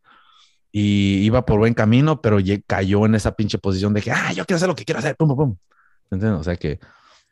y 0.72 1.18
iba 1.24 1.44
por 1.44 1.58
buen 1.58 1.74
camino, 1.74 2.20
pero 2.20 2.38
cayó 2.66 3.06
en 3.06 3.14
esa 3.14 3.34
pinche 3.34 3.58
posición 3.58 3.94
de 3.94 4.02
que, 4.02 4.12
ah, 4.12 4.32
yo 4.32 4.44
quiero 4.44 4.56
hacer 4.56 4.68
lo 4.68 4.76
que 4.76 4.84
quiero 4.84 5.00
hacer, 5.00 5.16
pum, 5.16 5.28
pum, 5.28 5.36
pum. 5.36 5.56
¿Entiendes? 6.10 6.40
O 6.40 6.44
sea 6.44 6.56
que, 6.56 6.78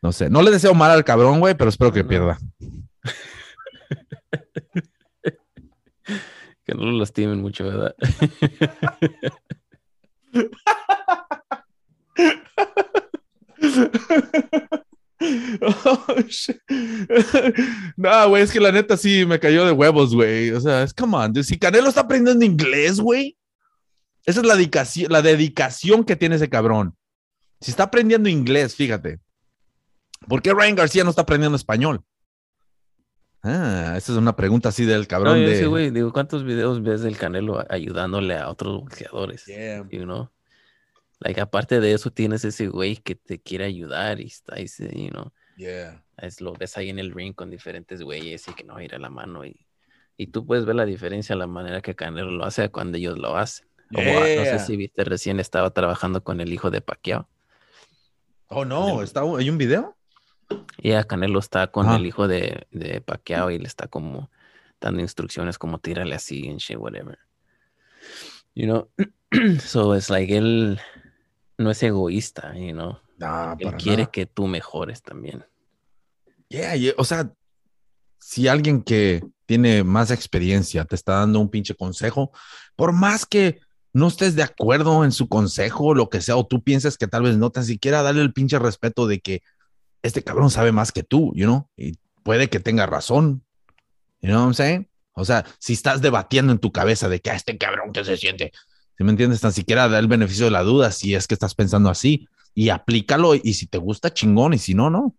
no 0.01 0.11
sé, 0.11 0.29
no 0.29 0.41
le 0.41 0.51
deseo 0.51 0.73
mal 0.73 0.91
al 0.91 1.03
cabrón, 1.03 1.39
güey, 1.39 1.55
pero 1.55 1.69
espero 1.69 1.91
que 1.91 2.03
pierda. 2.03 2.37
que 6.65 6.75
no 6.75 6.85
lo 6.85 6.91
lastimen 6.91 7.41
mucho, 7.41 7.65
¿verdad? 7.65 7.95
Oh, 15.61 16.15
no, 17.97 18.29
güey, 18.29 18.43
es 18.43 18.51
que 18.51 18.59
la 18.59 18.71
neta 18.71 18.95
sí 18.95 19.25
me 19.25 19.39
cayó 19.39 19.65
de 19.65 19.73
huevos, 19.73 20.15
güey. 20.15 20.51
O 20.51 20.61
sea, 20.61 20.83
es 20.83 20.93
come 20.93 21.17
on. 21.17 21.43
Si 21.43 21.59
Canelo 21.59 21.89
está 21.89 22.01
aprendiendo 22.01 22.45
inglés, 22.45 22.99
güey, 22.99 23.37
esa 24.25 24.39
es 24.39 24.45
la 24.45 24.55
dedicación, 24.55 25.11
la 25.11 25.21
dedicación 25.21 26.03
que 26.03 26.15
tiene 26.15 26.37
ese 26.37 26.49
cabrón. 26.49 26.95
Si 27.59 27.71
está 27.71 27.83
aprendiendo 27.83 28.29
inglés, 28.29 28.75
fíjate. 28.75 29.19
¿Por 30.27 30.41
qué 30.41 30.53
Ryan 30.53 30.75
García 30.75 31.03
no 31.03 31.09
está 31.09 31.23
aprendiendo 31.23 31.55
español? 31.55 32.01
Ah, 33.41 33.95
esa 33.97 34.11
es 34.11 34.17
una 34.17 34.35
pregunta 34.35 34.69
así 34.69 34.85
del 34.85 35.07
cabrón 35.07 35.39
de... 35.39 35.57
Sí, 35.57 35.65
güey, 35.65 35.91
digo, 35.91 36.11
¿cuántos 36.11 36.43
videos 36.43 36.83
ves 36.83 37.01
del 37.01 37.17
Canelo 37.17 37.65
ayudándole 37.69 38.37
a 38.37 38.49
otros 38.49 38.81
boxeadores? 38.81 39.45
You 39.89 40.03
know? 40.03 40.29
Like, 41.19 41.41
aparte 41.41 41.79
de 41.79 41.93
eso, 41.93 42.11
tienes 42.11 42.45
ese 42.45 42.67
güey 42.67 42.97
que 42.97 43.15
te 43.15 43.41
quiere 43.41 43.65
ayudar 43.65 44.21
y 44.21 44.27
está, 44.27 44.55
ese, 44.55 44.89
you 44.95 45.09
know. 45.09 45.31
Yeah. 45.57 46.03
Es, 46.17 46.39
lo 46.39 46.53
ves 46.53 46.77
ahí 46.77 46.89
en 46.89 46.99
el 46.99 47.11
ring 47.11 47.33
con 47.33 47.49
diferentes 47.49 48.01
güeyes 48.01 48.47
y 48.47 48.53
que 48.53 48.63
no 48.63 48.81
ir 48.81 48.95
a 48.95 48.99
la 48.99 49.09
mano 49.09 49.45
y, 49.45 49.67
y 50.15 50.27
tú 50.27 50.45
puedes 50.45 50.65
ver 50.65 50.75
la 50.75 50.85
diferencia, 50.85 51.35
la 51.35 51.47
manera 51.47 51.81
que 51.81 51.95
Canelo 51.95 52.31
lo 52.31 52.45
hace 52.45 52.69
cuando 52.69 52.97
ellos 52.97 53.17
lo 53.17 53.35
hacen. 53.35 53.67
Como, 53.93 54.11
no 54.11 54.45
sé 54.45 54.59
si 54.59 54.77
viste, 54.77 55.03
recién 55.03 55.39
estaba 55.39 55.71
trabajando 55.71 56.23
con 56.23 56.39
el 56.39 56.53
hijo 56.53 56.69
de 56.69 56.79
Pacquiao. 56.79 57.27
Oh, 58.47 58.63
no, 58.63 59.01
¿Está, 59.01 59.21
¿hay 59.21 59.49
un 59.49 59.57
video? 59.57 59.97
Ya 60.77 61.03
Canelo 61.03 61.39
está 61.39 61.67
con 61.67 61.89
el 61.89 62.05
hijo 62.05 62.27
de, 62.27 62.67
de 62.71 63.01
Pacquiao 63.01 63.51
y 63.51 63.59
le 63.59 63.67
está 63.67 63.87
como 63.87 64.29
dando 64.79 65.01
instrucciones 65.01 65.57
como 65.57 65.79
tírale 65.79 66.15
así 66.15 66.47
en 66.47 66.57
shit, 66.57 66.77
whatever. 66.77 67.17
You 68.55 68.65
know, 68.65 68.89
so 69.59 69.95
it's 69.95 70.09
like 70.09 70.35
él 70.35 70.79
no 71.59 71.69
es 71.69 71.83
egoísta, 71.83 72.55
you 72.55 72.71
know. 72.71 72.97
él 73.59 73.75
quiere 73.75 74.09
que 74.09 74.25
tú 74.25 74.47
mejores 74.47 75.03
también. 75.03 75.45
Yeah, 76.47 76.73
o 76.97 77.03
sea, 77.03 77.31
si 78.17 78.47
alguien 78.47 78.81
que 78.81 79.21
tiene 79.45 79.83
más 79.83 80.09
experiencia 80.09 80.85
te 80.85 80.95
está 80.95 81.13
dando 81.15 81.39
un 81.39 81.49
pinche 81.49 81.75
consejo, 81.75 82.31
por 82.75 82.93
más 82.93 83.25
que 83.25 83.59
no 83.91 84.07
estés 84.07 84.35
de 84.35 84.43
acuerdo 84.43 85.03
en 85.03 85.11
su 85.11 85.27
consejo, 85.27 85.93
lo 85.93 86.09
que 86.09 86.21
sea, 86.21 86.37
o 86.37 86.47
tú 86.47 86.63
piensas 86.63 86.97
que 86.97 87.07
tal 87.07 87.23
vez 87.23 87.37
no 87.37 87.51
tan 87.51 87.65
siquiera 87.65 88.01
darle 88.01 88.21
el 88.21 88.33
pinche 88.33 88.57
respeto 88.57 89.05
de 89.05 89.19
que 89.19 89.43
este 90.01 90.23
cabrón 90.23 90.49
sabe 90.49 90.71
más 90.71 90.93
que 90.93 91.03
tú, 91.03 91.33
you 91.35 91.45
know, 91.45 91.69
y 91.75 91.97
puede 92.23 92.49
que 92.49 92.61
tenga 92.61 92.85
razón. 92.85 93.43
You 94.21 94.29
know 94.29 94.39
what 94.39 94.47
I'm 94.47 94.53
saying? 94.53 94.89
O 95.13 95.25
sea, 95.25 95.45
si 95.59 95.73
estás 95.73 96.01
debatiendo 96.01 96.53
en 96.53 96.59
tu 96.59 96.71
cabeza 96.71 97.09
de 97.09 97.19
que 97.19 97.31
a 97.31 97.35
este 97.35 97.57
cabrón 97.57 97.91
que 97.91 98.05
se 98.05 98.15
siente, 98.15 98.53
si 98.99 99.05
me 99.05 99.11
entiendes, 99.11 99.39
tan 99.39 99.53
siquiera 99.53 99.87
da 99.87 99.97
el 99.97 100.09
beneficio 100.09 100.43
de 100.43 100.51
la 100.51 100.61
duda 100.61 100.91
si 100.91 101.15
es 101.15 101.25
que 101.25 101.33
estás 101.33 101.55
pensando 101.55 101.89
así 101.89 102.27
y 102.53 102.67
aplícalo 102.67 103.33
y 103.33 103.53
si 103.53 103.65
te 103.65 103.77
gusta 103.77 104.13
chingón 104.13 104.53
y 104.53 104.57
si 104.57 104.73
no, 104.73 104.89
no. 104.89 105.15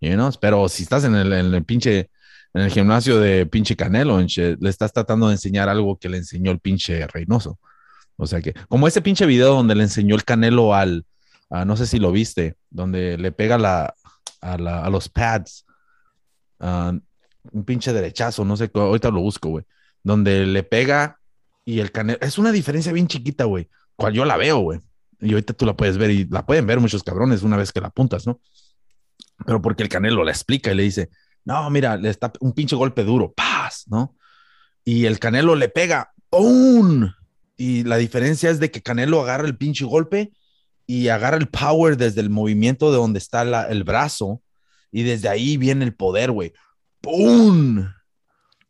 You? 0.00 0.10
Pero 0.40 0.68
si 0.68 0.82
estás 0.82 1.04
en 1.04 1.14
el, 1.14 1.32
en 1.32 1.54
el 1.54 1.64
pinche, 1.64 2.10
en 2.54 2.62
el 2.62 2.72
gimnasio 2.72 3.20
de 3.20 3.46
pinche 3.46 3.76
Canelo, 3.76 4.18
le 4.18 4.68
estás 4.68 4.92
tratando 4.92 5.28
de 5.28 5.34
enseñar 5.34 5.68
algo 5.68 5.96
que 5.96 6.08
le 6.08 6.16
enseñó 6.16 6.50
el 6.50 6.58
pinche 6.58 7.06
Reynoso. 7.06 7.60
O 8.16 8.26
sea 8.26 8.40
que, 8.40 8.52
como 8.68 8.88
ese 8.88 9.00
pinche 9.00 9.26
video 9.26 9.54
donde 9.54 9.76
le 9.76 9.84
enseñó 9.84 10.16
el 10.16 10.24
Canelo 10.24 10.74
al, 10.74 11.06
no 11.50 11.76
sé 11.76 11.86
si 11.86 12.00
lo 12.00 12.10
viste, 12.10 12.56
donde 12.68 13.16
le 13.16 13.30
pega 13.30 13.58
la, 13.58 13.94
a, 14.40 14.90
los 14.90 15.08
pads. 15.08 15.66
Un 16.58 17.64
pinche 17.64 17.92
derechazo, 17.92 18.44
no 18.44 18.56
sé, 18.56 18.72
ahorita 18.74 19.12
lo 19.12 19.20
busco, 19.20 19.50
güey. 19.50 19.64
Donde 20.02 20.46
le 20.46 20.64
pega 20.64 21.19
y 21.70 21.78
el 21.78 21.92
canelo. 21.92 22.18
Es 22.20 22.36
una 22.36 22.50
diferencia 22.50 22.92
bien 22.92 23.06
chiquita, 23.06 23.44
güey. 23.44 23.68
Cual 23.94 24.12
yo 24.12 24.24
la 24.24 24.36
veo, 24.36 24.58
güey. 24.58 24.80
Y 25.20 25.32
ahorita 25.32 25.52
tú 25.52 25.66
la 25.66 25.76
puedes 25.76 25.98
ver 25.98 26.10
y 26.10 26.24
la 26.24 26.44
pueden 26.44 26.66
ver 26.66 26.80
muchos 26.80 27.04
cabrones 27.04 27.44
una 27.44 27.56
vez 27.56 27.70
que 27.70 27.80
la 27.80 27.88
apuntas, 27.88 28.26
¿no? 28.26 28.40
Pero 29.46 29.62
porque 29.62 29.84
el 29.84 29.88
canelo 29.88 30.24
la 30.24 30.32
explica 30.32 30.72
y 30.72 30.74
le 30.74 30.82
dice, 30.82 31.10
no, 31.44 31.70
mira, 31.70 31.96
le 31.96 32.10
está 32.10 32.32
un 32.40 32.52
pinche 32.54 32.74
golpe 32.74 33.04
duro, 33.04 33.32
paz, 33.32 33.84
¿no? 33.86 34.16
Y 34.84 35.04
el 35.04 35.20
canelo 35.20 35.54
le 35.54 35.68
pega, 35.68 36.12
¡pum! 36.28 37.08
Y 37.56 37.84
la 37.84 37.98
diferencia 37.98 38.50
es 38.50 38.58
de 38.58 38.70
que 38.70 38.82
Canelo 38.82 39.20
agarra 39.20 39.46
el 39.46 39.56
pinche 39.56 39.84
golpe 39.84 40.32
y 40.86 41.08
agarra 41.08 41.36
el 41.36 41.48
power 41.48 41.96
desde 41.96 42.22
el 42.22 42.30
movimiento 42.30 42.90
de 42.90 42.96
donde 42.96 43.18
está 43.18 43.42
el 43.68 43.84
brazo 43.84 44.42
y 44.90 45.02
desde 45.02 45.28
ahí 45.28 45.56
viene 45.56 45.84
el 45.84 45.94
poder, 45.94 46.32
güey. 46.32 46.52
¡Pum! 47.00 47.86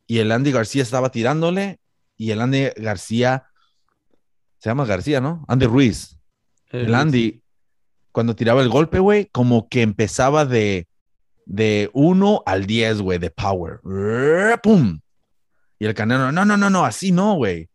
Y 0.05 0.19
el 0.19 0.31
Andy 0.31 0.51
García 0.51 0.83
estaba 0.83 1.09
tirándole 1.09 1.79
y 2.21 2.29
el 2.29 2.39
Andy 2.39 2.69
García, 2.77 3.47
se 4.59 4.69
llama 4.69 4.85
García, 4.85 5.19
¿no? 5.19 5.43
Andy 5.47 5.65
Ruiz. 5.65 6.19
El, 6.69 6.93
Andy, 6.93 7.41
cuando 8.11 8.35
tiraba 8.35 8.61
el 8.61 8.69
golpe, 8.69 8.99
güey, 8.99 9.25
como 9.31 9.67
que 9.67 9.81
empezaba 9.81 10.45
de, 10.45 10.87
de 11.47 11.89
1 11.93 12.43
al 12.45 12.67
10, 12.67 13.01
güey, 13.01 13.17
de 13.17 13.31
power. 13.31 13.79
¡Pum! 14.61 14.99
Y 15.79 15.85
el 15.87 15.95
Canelo, 15.95 16.31
no, 16.31 16.45
no, 16.45 16.57
no, 16.57 16.69
no, 16.69 16.85
así 16.85 17.11
no, 17.11 17.33
güey. 17.37 17.69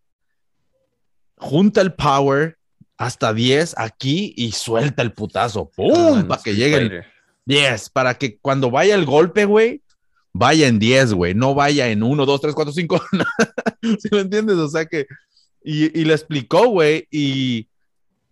Junta 1.39 1.81
el 1.81 1.93
power 1.95 2.57
hasta 2.99 3.35
10 3.35 3.75
aquí 3.77 4.33
y 4.37 4.53
suelta 4.53 5.03
el 5.03 5.13
putazo. 5.13 5.73
¡Pum! 5.75 6.29
para 6.29 6.41
que 6.41 6.55
llegue 6.55 7.05
10. 7.47 7.91
Para 7.91 8.15
que 8.15 8.39
cuando 8.39 8.71
vaya 8.71 8.95
el 8.95 9.07
golpe, 9.07 9.45
güey, 9.45 9.83
vaya 10.39 10.69
en 10.69 10.79
10, 10.79 11.15
güey. 11.15 11.35
No 11.35 11.55
vaya 11.55 11.89
en 11.89 12.03
1, 12.03 12.27
2, 12.27 12.41
3, 12.41 12.55
4, 12.55 12.73
5. 12.73 13.03
¿Sí 14.01 14.09
me 14.13 14.21
entiendes? 14.21 14.57
O 14.57 14.69
sea 14.69 14.87
que. 14.87 15.07
Y, 15.63 16.05
le 16.05 16.13
explicó, 16.13 16.69
güey, 16.69 17.09
y, 17.11 17.69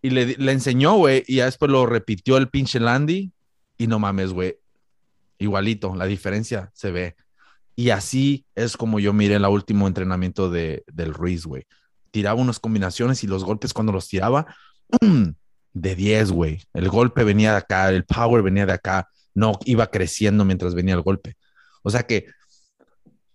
y 0.02 0.10
le, 0.10 0.36
le, 0.36 0.52
enseñó, 0.52 0.94
güey, 0.94 1.24
y 1.26 1.39
después 1.39 1.68
lo 1.68 1.85
repitió 1.85 2.36
el 2.36 2.48
pinche 2.48 2.78
Landy. 2.78 3.32
Y 3.76 3.86
no 3.89 3.98
mames, 3.98 4.32
güey. 4.32 4.56
Igualito, 5.39 5.97
la 5.97 6.06
diferencia 6.06 6.70
se 6.74 6.93
ve. 6.93 7.16
Y 7.74 7.90
así 7.90 8.47
es 8.55 8.76
como 8.76 9.01
yo 9.01 9.12
miré 9.12 9.35
el 9.35 9.44
último 9.47 9.89
entrenamiento 9.89 10.48
de, 10.48 10.85
del 10.86 11.12
Ruiz, 11.12 11.44
güey 11.44 11.66
tiraba 12.14 12.40
unas 12.40 12.60
combinaciones 12.60 13.24
y 13.24 13.26
los 13.26 13.43
golpes 13.43 13.74
cuando 13.74 13.90
los 13.90 14.06
tiraba, 14.06 14.47
de 15.72 15.94
10, 15.97 16.31
güey. 16.31 16.62
El 16.72 16.89
golpe 16.89 17.24
venía 17.24 17.51
de 17.51 17.56
acá, 17.56 17.89
el 17.89 18.05
power 18.05 18.40
venía 18.40 18.66
de 18.66 18.72
acá, 18.72 19.09
no 19.35 19.59
iba 19.64 19.89
creciendo 19.89 20.44
mientras 20.44 20.76
venía 20.76 20.94
el 20.94 21.01
golpe. 21.01 21.35
O 21.85 21.90
sea 21.90 22.02
que, 22.02 22.27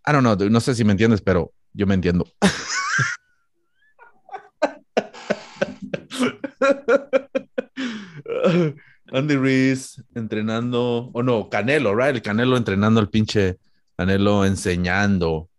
I 0.06 0.12
don't 0.12 0.22
know, 0.22 0.36
no 0.50 0.60
sé 0.60 0.74
si 0.74 0.84
me 0.84 0.92
entiendes, 0.92 1.22
pero 1.22 1.54
yo 1.72 1.88
me 1.88 1.94
entiendo. 1.94 2.28
Andy 9.12 9.38
Reese 9.38 10.04
entrenando, 10.16 11.10
o 11.14 11.24
no, 11.24 11.50
Canelo, 11.50 11.96
right? 11.96 12.16
El 12.16 12.22
Canelo 12.22 12.58
entrenando 12.58 13.00
al 13.00 13.10
pinche 13.10 13.58
Canelo 13.96 14.46
enseñando 14.46 15.50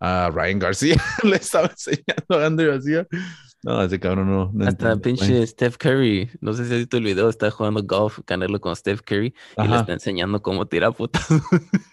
a 0.00 0.30
Ryan 0.30 0.58
García, 0.58 1.02
le 1.22 1.36
estaba 1.36 1.66
enseñando 1.66 2.38
a 2.38 2.46
Andrew 2.46 2.72
García. 2.72 3.06
No, 3.64 3.82
ese 3.82 3.98
cabrón 3.98 4.28
no. 4.28 4.66
Hasta 4.66 4.94
pinche 4.96 5.46
Steph 5.46 5.78
Curry, 5.78 6.30
no 6.42 6.52
sé 6.52 6.66
si 6.66 6.74
has 6.74 6.80
visto 6.80 6.98
el 6.98 7.04
video, 7.04 7.30
está 7.30 7.50
jugando 7.50 7.82
golf 7.82 8.20
Canelo 8.26 8.60
con 8.60 8.76
Steph 8.76 9.00
Curry 9.00 9.34
y 9.56 9.66
le 9.66 9.76
está 9.76 9.94
enseñando 9.94 10.42
cómo 10.42 10.66
tirar 10.66 10.92
putas. 10.94 11.26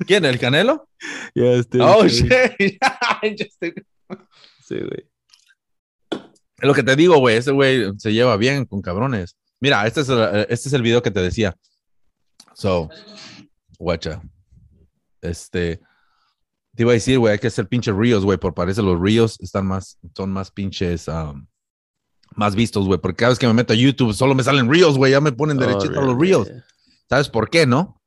¿Quién? 0.05 0.25
¿El 0.25 0.37
Canelo? 0.37 0.89
Ya, 1.33 1.61
yeah, 1.61 1.85
Oh, 1.85 2.05
shit. 2.05 2.29
sí, 4.67 4.75
güey. 4.79 5.09
Es 6.11 6.67
lo 6.67 6.73
que 6.73 6.83
te 6.83 6.95
digo, 6.97 7.17
güey. 7.17 7.37
Ese 7.37 7.51
güey 7.51 7.89
se 7.97 8.11
lleva 8.11 8.35
bien 8.35 8.65
con 8.65 8.81
cabrones. 8.81 9.37
Mira, 9.61 9.87
este 9.87 10.01
es 10.01 10.09
el, 10.09 10.19
este 10.49 10.67
es 10.67 10.73
el 10.73 10.81
video 10.81 11.01
que 11.01 11.09
te 11.09 11.21
decía. 11.21 11.55
So, 12.53 12.89
guacha. 13.79 14.21
Este. 15.21 15.79
Te 16.75 16.83
iba 16.83 16.91
a 16.91 16.95
decir, 16.95 17.17
güey, 17.17 17.31
hay 17.33 17.39
que 17.39 17.47
hacer 17.47 17.67
pinches 17.67 17.95
ríos, 17.95 18.25
güey, 18.25 18.37
por 18.37 18.53
parece 18.53 18.81
los 18.81 18.99
ríos 18.99 19.39
están 19.39 19.65
más, 19.65 19.97
son 20.15 20.31
más 20.31 20.51
pinches, 20.51 21.07
um, 21.07 21.47
más 22.35 22.55
vistos, 22.55 22.85
güey, 22.85 22.99
porque 22.99 23.17
cada 23.17 23.29
vez 23.29 23.39
que 23.39 23.47
me 23.47 23.53
meto 23.53 23.73
a 23.73 23.75
YouTube 23.75 24.13
solo 24.13 24.35
me 24.35 24.43
salen 24.43 24.71
ríos, 24.71 24.97
güey, 24.97 25.11
ya 25.11 25.21
me 25.21 25.31
ponen 25.31 25.57
derechito 25.57 25.99
a 25.99 26.05
los 26.05 26.17
ríos. 26.17 26.49
¿Sabes 27.09 27.29
por 27.29 27.49
qué, 27.49 27.65
no? 27.65 28.01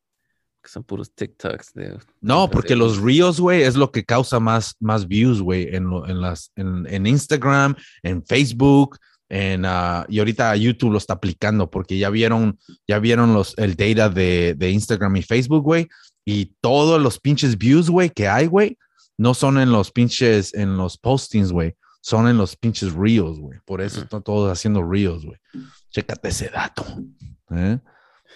Que 0.63 0.71
son 0.71 0.83
puros 0.83 1.15
TikToks. 1.15 1.75
De, 1.75 1.99
no, 2.21 2.51
porque 2.51 2.75
los 2.75 2.99
ríos, 2.99 3.39
güey, 3.39 3.63
es 3.63 3.77
lo 3.77 3.93
que 3.93 4.05
causa 4.05 4.41
más, 4.41 4.77
más 4.81 5.07
views, 5.07 5.43
güey, 5.43 5.75
en, 5.75 5.91
en, 6.07 6.21
las, 6.21 6.53
en, 6.57 6.87
en 6.89 7.07
Instagram, 7.07 7.77
en 8.03 8.25
Facebook, 8.25 8.99
en, 9.29 9.65
uh, 9.65 10.05
y 10.09 10.19
ahorita 10.19 10.55
YouTube 10.57 10.93
lo 10.93 10.99
está 10.99 11.15
aplicando 11.15 11.71
porque 11.71 11.99
ya 11.99 12.09
vieron, 12.11 12.59
ya 12.87 12.99
vieron 12.99 13.35
los, 13.35 13.55
el 13.59 13.75
data 13.75 14.09
de, 14.09 14.55
de 14.57 14.71
Instagram 14.71 15.17
y 15.17 15.23
Facebook, 15.23 15.63
güey, 15.63 15.89
y 16.25 16.55
todos 16.61 17.01
los 17.01 17.21
pinches 17.21 17.59
views, 17.59 17.91
güey, 17.91 18.11
que 18.11 18.29
hay, 18.29 18.47
güey, 18.47 18.79
no 19.19 19.35
son 19.35 19.59
en 19.59 19.71
los 19.71 19.93
pinches, 19.93 20.55
en 20.55 20.77
los 20.77 20.97
postings, 20.99 21.53
güey, 21.53 21.75
son 22.05 22.29
en 22.29 22.37
los 22.37 22.55
pinches 22.55 22.93
reels, 22.93 23.39
güey. 23.39 23.59
Por 23.65 23.81
eso 23.81 24.03
están 24.03 24.23
todos 24.23 24.53
haciendo 24.53 24.83
reels, 24.83 25.25
güey. 25.25 25.39
Chécate 25.89 26.29
ese 26.29 26.51
dato. 26.51 26.85
¿eh? 27.51 27.79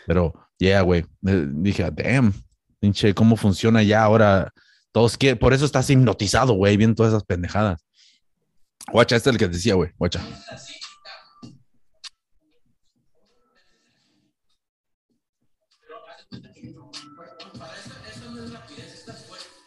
Pero, 0.07 0.33
yeah, 0.59 0.81
güey, 0.81 1.05
dije, 1.21 1.87
damn, 1.91 2.33
pinche, 2.81 3.13
¿cómo 3.13 3.37
funciona 3.37 3.83
ya 3.83 4.05
ahora? 4.05 4.55
Todos 4.91 5.19
quieren, 5.19 5.39
por 5.39 5.53
eso 5.53 5.67
estás 5.67 5.91
hipnotizado, 5.91 6.55
güey, 6.55 6.79
viendo 6.79 6.95
todas 6.95 7.13
esas 7.13 7.25
pendejadas. 7.25 7.85
Guacha, 8.91 9.17
este 9.17 9.29
es 9.29 9.35
el 9.35 9.39
que 9.39 9.49
decía, 9.49 9.75
güey, 9.75 9.91
guacha. 9.99 10.23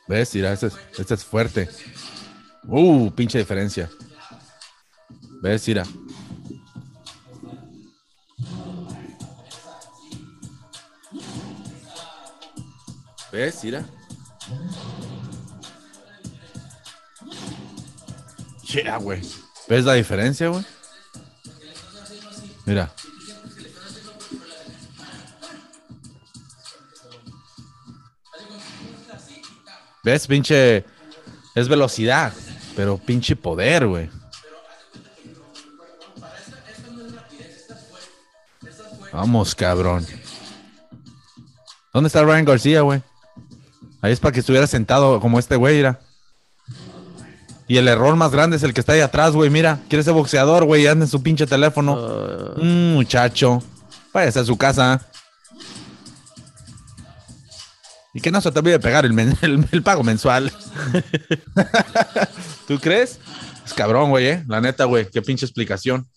¿Ves? 0.07 0.33
Mira, 0.33 0.53
este 0.53 0.67
es, 0.67 0.73
este 0.97 1.13
es 1.13 1.23
fuerte. 1.23 1.69
Uh, 2.67 3.11
pinche 3.11 3.38
diferencia. 3.38 3.89
¿Ves? 5.41 5.67
Mira. 5.67 5.83
¿Ves? 13.31 13.63
Mira. 13.63 13.85
Yeah, 18.63 18.97
güey. 18.97 19.21
¿Ves 19.67 19.85
la 19.85 19.93
diferencia, 19.93 20.47
güey? 20.49 20.65
Mira. 22.65 22.93
¿Ves? 30.03 30.27
Pinche. 30.27 30.85
Es 31.53 31.67
velocidad, 31.67 32.31
pero 32.76 32.98
pinche 32.98 33.35
poder, 33.35 33.88
güey. 33.88 34.10
Vamos, 39.11 39.53
cabrón. 39.56 40.06
¿Dónde 41.93 42.07
está 42.07 42.23
Ryan 42.23 42.45
García, 42.45 42.81
güey? 42.81 43.02
Ahí 44.02 44.14
es 44.14 44.19
para 44.19 44.31
que 44.31 44.39
estuviera 44.39 44.65
sentado 44.68 45.19
como 45.19 45.38
este 45.38 45.56
güey, 45.57 45.76
mira. 45.77 45.99
Y 47.68 47.77
el 47.77 47.88
error 47.88 48.15
más 48.15 48.31
grande 48.31 48.57
es 48.57 48.64
el 48.64 48.73
que 48.73 48.81
está 48.81 48.93
ahí 48.93 49.02
atrás, 49.02 49.31
güey. 49.34 49.49
Mira, 49.49 49.80
quiere 49.88 50.03
ser 50.03 50.14
boxeador, 50.14 50.65
güey. 50.65 50.88
Anda 50.88 51.06
en 51.06 51.11
su 51.11 51.22
pinche 51.22 51.45
teléfono. 51.48 51.93
Uh... 52.57 52.64
muchacho. 52.64 53.64
Váyase 54.14 54.39
a 54.39 54.43
su 54.43 54.57
casa. 54.57 55.06
Y 58.13 58.21
que 58.21 58.31
no 58.31 58.41
se 58.41 58.51
te 58.51 58.59
olvide 58.59 58.79
pegar 58.79 59.05
el, 59.05 59.17
el, 59.71 59.83
pago 59.83 60.03
mensual. 60.03 60.51
¿Tú 62.67 62.79
crees? 62.79 63.19
Es 63.65 63.73
cabrón, 63.73 64.09
güey, 64.09 64.27
¿eh? 64.27 64.43
La 64.47 64.59
neta, 64.59 64.85
güey. 64.85 65.09
Qué 65.09 65.21
pinche 65.21 65.45
explicación. 65.45 66.07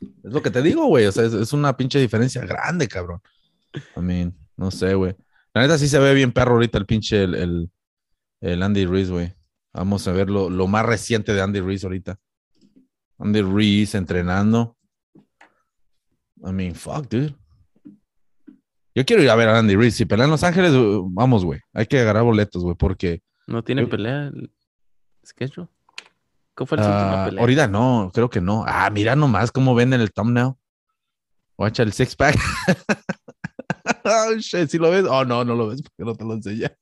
Es 0.00 0.32
lo 0.32 0.42
que 0.42 0.50
te 0.50 0.62
digo, 0.62 0.86
güey. 0.86 1.06
O 1.06 1.12
sea, 1.12 1.24
es, 1.24 1.52
una 1.52 1.76
pinche 1.76 1.98
diferencia 1.98 2.42
grande, 2.44 2.88
cabrón. 2.88 3.20
I 3.96 4.00
mean, 4.00 4.34
no 4.56 4.70
sé, 4.70 4.94
güey. 4.94 5.14
La 5.52 5.62
neta 5.62 5.76
sí 5.76 5.88
se 5.88 5.98
ve 5.98 6.14
bien 6.14 6.32
perro 6.32 6.54
ahorita 6.54 6.78
el 6.78 6.86
pinche 6.86 7.24
el, 7.24 7.70
el, 8.40 8.62
Andy 8.62 8.86
Reese, 8.86 9.12
güey. 9.12 9.34
Vamos 9.72 10.06
a 10.08 10.12
ver 10.12 10.30
lo, 10.30 10.48
lo, 10.48 10.66
más 10.66 10.86
reciente 10.86 11.34
de 11.34 11.42
Andy 11.42 11.60
Reese 11.60 11.86
ahorita. 11.86 12.18
Andy 13.18 13.42
Reese 13.42 13.98
entrenando. 13.98 14.76
I 16.44 16.52
mean, 16.52 16.74
fuck, 16.74 17.08
dude. 17.08 17.34
Yo 18.98 19.04
quiero 19.06 19.22
ir 19.22 19.30
a 19.30 19.36
ver 19.36 19.48
a 19.48 19.56
Andy 19.56 19.76
Reid. 19.76 19.92
Si 19.92 20.06
pelea 20.06 20.24
en 20.24 20.32
Los 20.32 20.42
Ángeles, 20.42 20.72
uh, 20.72 21.08
vamos, 21.08 21.44
güey. 21.44 21.60
Hay 21.72 21.86
que 21.86 22.00
agarrar 22.00 22.24
boletos, 22.24 22.64
güey, 22.64 22.74
porque. 22.74 23.22
¿No 23.46 23.62
tiene 23.62 23.86
pelea 23.86 24.32
schedule? 25.24 25.68
¿Cómo 26.56 26.66
fue 26.66 26.78
el 26.78 26.82
uh, 26.82 27.26
pelea? 27.26 27.40
Ahorita 27.40 27.68
no, 27.68 28.10
creo 28.12 28.28
que 28.28 28.40
no. 28.40 28.64
Ah, 28.66 28.90
mira 28.90 29.14
nomás 29.14 29.52
cómo 29.52 29.76
venden 29.76 30.00
el 30.00 30.10
thumbnail. 30.12 30.54
Watcha 31.56 31.84
el 31.84 31.92
six 31.92 32.16
pack. 32.16 32.34
oh, 34.04 34.34
shit, 34.38 34.68
¿sí 34.68 34.78
lo 34.78 34.90
ves? 34.90 35.04
Oh, 35.08 35.24
no, 35.24 35.44
no 35.44 35.54
lo 35.54 35.68
ves 35.68 35.80
porque 35.80 36.04
no 36.04 36.16
te 36.16 36.24
lo 36.24 36.34
enseñé. 36.34 36.76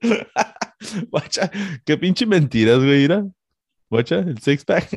Watcha, 1.12 1.48
qué 1.84 1.96
pinche 1.96 2.26
mentiras, 2.26 2.78
güey, 2.78 3.02
mira. 3.02 3.24
Watcha, 3.88 4.18
el 4.18 4.40
six 4.40 4.64
pack. 4.64 4.88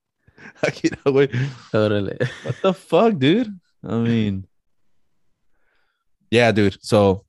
Aquí 0.66 0.88
no, 1.04 1.12
güey. 1.12 1.28
Órale. 1.74 2.16
What 2.46 2.54
the 2.62 2.72
fuck, 2.72 3.12
dude? 3.18 3.52
I 3.82 3.96
mean. 3.96 4.49
Yeah, 6.30 6.52
dude. 6.52 6.78
So, 6.80 7.26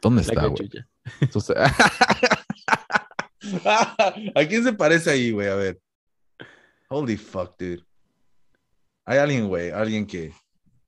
¿dónde 0.00 0.22
está, 0.22 0.46
güey? 0.46 0.70
¿A 4.34 4.44
quién 4.48 4.64
se 4.64 4.72
parece 4.72 5.10
ahí, 5.10 5.30
güey? 5.30 5.48
A 5.48 5.54
ver. 5.54 5.78
Holy 6.88 7.18
fuck, 7.18 7.54
dude. 7.58 7.84
Hay 9.04 9.18
alguien, 9.18 9.48
güey, 9.48 9.70
alguien 9.70 10.06
que 10.06 10.32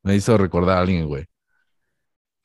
me 0.03 0.15
hizo 0.15 0.39
recordar 0.39 0.79
a 0.79 0.81
alguien, 0.81 1.07
güey. 1.07 1.27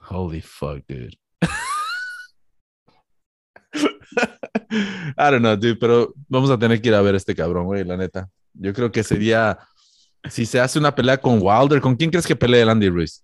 Holy 0.09 0.41
fuck, 0.41 0.83
dude. 0.87 1.17
I 3.71 3.87
don't 5.15 5.39
know, 5.39 5.55
dude, 5.55 5.77
pero 5.77 6.13
vamos 6.27 6.49
a 6.49 6.59
tener 6.59 6.81
que 6.81 6.89
ir 6.89 6.95
a 6.95 7.01
ver 7.01 7.13
a 7.13 7.17
este 7.17 7.35
cabrón, 7.35 7.63
güey, 7.65 7.85
la 7.85 7.95
neta. 7.95 8.29
Yo 8.53 8.73
creo 8.73 8.91
que 8.91 9.03
sería, 9.03 9.57
si 10.29 10.45
se 10.45 10.59
hace 10.59 10.77
una 10.79 10.93
pelea 10.93 11.17
con 11.17 11.39
Wilder, 11.41 11.79
¿con 11.79 11.95
quién 11.95 12.09
crees 12.09 12.27
que 12.27 12.35
pelee 12.35 12.63
el 12.63 12.69
Andy 12.69 12.89
Ruiz? 12.89 13.21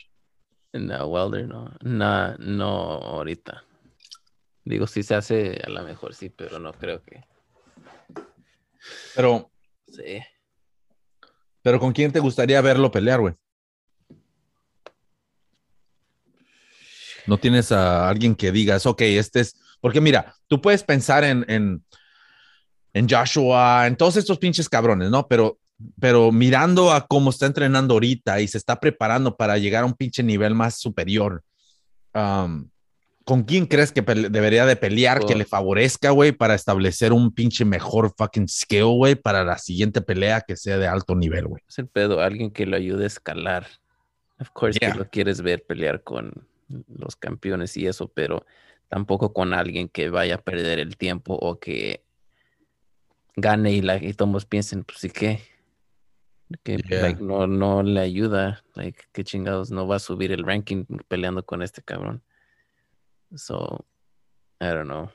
No, 0.74 1.08
Wilder 1.08 1.48
no. 1.48 1.72
No, 1.82 2.36
no 2.38 2.66
ahorita. 2.66 3.64
Digo, 4.64 4.86
si 4.86 5.04
se 5.04 5.16
hace 5.16 5.62
a 5.66 5.70
lo 5.70 5.84
mejor 5.84 6.14
sí, 6.14 6.30
pero 6.30 6.60
no 6.60 6.74
creo 6.74 7.02
que. 7.02 7.24
Pero. 9.16 9.50
Sí. 9.88 10.22
Pero 11.62 11.80
¿con 11.80 11.94
quién 11.94 12.12
te 12.12 12.20
gustaría 12.20 12.62
verlo 12.62 12.92
pelear, 12.92 13.20
güey? 13.20 13.36
No 17.26 17.38
tienes 17.38 17.72
a 17.72 18.08
alguien 18.08 18.36
que 18.36 18.52
digas, 18.52 18.86
ok, 18.86 19.02
este 19.02 19.42
es. 19.42 19.60
Porque 19.82 20.02
mira, 20.02 20.36
tú 20.48 20.62
puedes 20.62 20.84
pensar 20.84 21.24
en, 21.24 21.46
en, 21.50 21.84
en 22.94 23.08
Joshua, 23.10 23.86
en 23.88 23.96
todos 23.96 24.18
estos 24.18 24.40
pinches 24.40 24.70
cabrones, 24.70 25.10
¿no? 25.10 25.28
Pero 25.28 25.60
pero 26.00 26.32
mirando 26.32 26.92
a 26.92 27.06
cómo 27.08 27.30
está 27.30 27.46
entrenando 27.46 27.94
ahorita 27.94 28.42
y 28.42 28.48
se 28.48 28.58
está 28.58 28.80
preparando 28.80 29.36
para 29.36 29.58
llegar 29.58 29.84
a 29.84 29.86
un 29.86 29.94
pinche 29.94 30.24
nivel 30.24 30.56
más 30.56 30.80
superior, 30.80 31.44
¿con 32.12 33.44
quién 33.44 33.66
crees 33.66 33.92
que 33.92 34.02
debería 34.02 34.66
de 34.66 34.76
pelear 34.76 35.26
que 35.26 35.36
le 35.36 35.46
favorezca, 35.46 36.12
güey, 36.12 36.32
para 36.32 36.56
establecer 36.56 37.14
un 37.14 37.32
pinche 37.32 37.66
mejor 37.66 38.14
fucking 38.18 38.48
skill, 38.48 38.86
güey, 38.86 39.16
para 39.16 39.44
la 39.44 39.58
siguiente 39.58 40.02
pelea 40.02 40.42
que 40.42 40.56
sea 40.56 40.78
de 40.78 40.88
alto 40.88 41.16
nivel, 41.16 41.48
güey? 41.48 41.62
Es 41.68 41.78
el 41.78 41.88
pedo, 41.88 42.22
alguien 42.22 42.52
que 42.52 42.66
lo 42.66 42.76
ayude 42.76 43.04
a 43.04 43.08
escalar. 43.08 43.68
Of 44.40 44.50
course 44.52 44.80
que 44.80 44.94
lo 44.94 45.10
quieres 45.10 45.42
ver 45.42 45.66
pelear 45.66 46.04
con 46.04 46.48
los 46.70 47.16
campeones 47.16 47.76
y 47.78 47.88
eso, 47.88 48.08
pero 48.08 48.46
tampoco 48.88 49.34
con 49.34 49.54
alguien 49.54 49.90
que 49.90 50.10
vaya 50.10 50.36
a 50.36 50.42
perder 50.42 50.80
el 50.80 50.96
tiempo 50.98 51.34
o 51.34 51.60
que 51.60 52.04
gane 53.36 53.72
y, 53.74 53.82
la, 53.82 53.98
y 53.98 54.14
todos 54.14 54.46
piensen, 54.46 54.84
pues 54.84 55.00
sí 55.00 55.10
que 55.10 55.42
que 56.64 57.18
no, 57.20 57.48
no 57.48 57.84
le 57.84 58.00
ayuda, 58.00 58.64
like, 58.76 59.04
qué 59.12 59.24
chingados, 59.24 59.72
no 59.72 59.88
va 59.88 59.98
a 59.98 60.00
subir 60.00 60.32
el 60.32 60.44
ranking 60.44 60.86
peleando 61.08 61.46
con 61.46 61.62
este 61.62 61.82
cabrón. 61.82 62.24
So, 63.36 63.86
I 64.62 64.68
don't 64.68 64.86
know. 64.86 65.12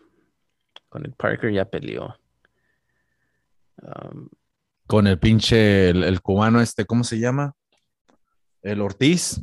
Con 0.89 1.07
el 1.07 1.13
Parker 1.13 1.53
ya 1.53 1.65
peleó. 1.65 2.15
Um, 3.81 4.29
con 4.87 5.07
el 5.07 5.19
pinche, 5.19 5.89
el, 5.89 6.21
cubano 6.21 6.61
este, 6.61 6.85
¿cómo 6.85 7.03
se 7.03 7.19
llama? 7.19 7.55
El 8.61 8.83
Ortiz. 8.83 9.41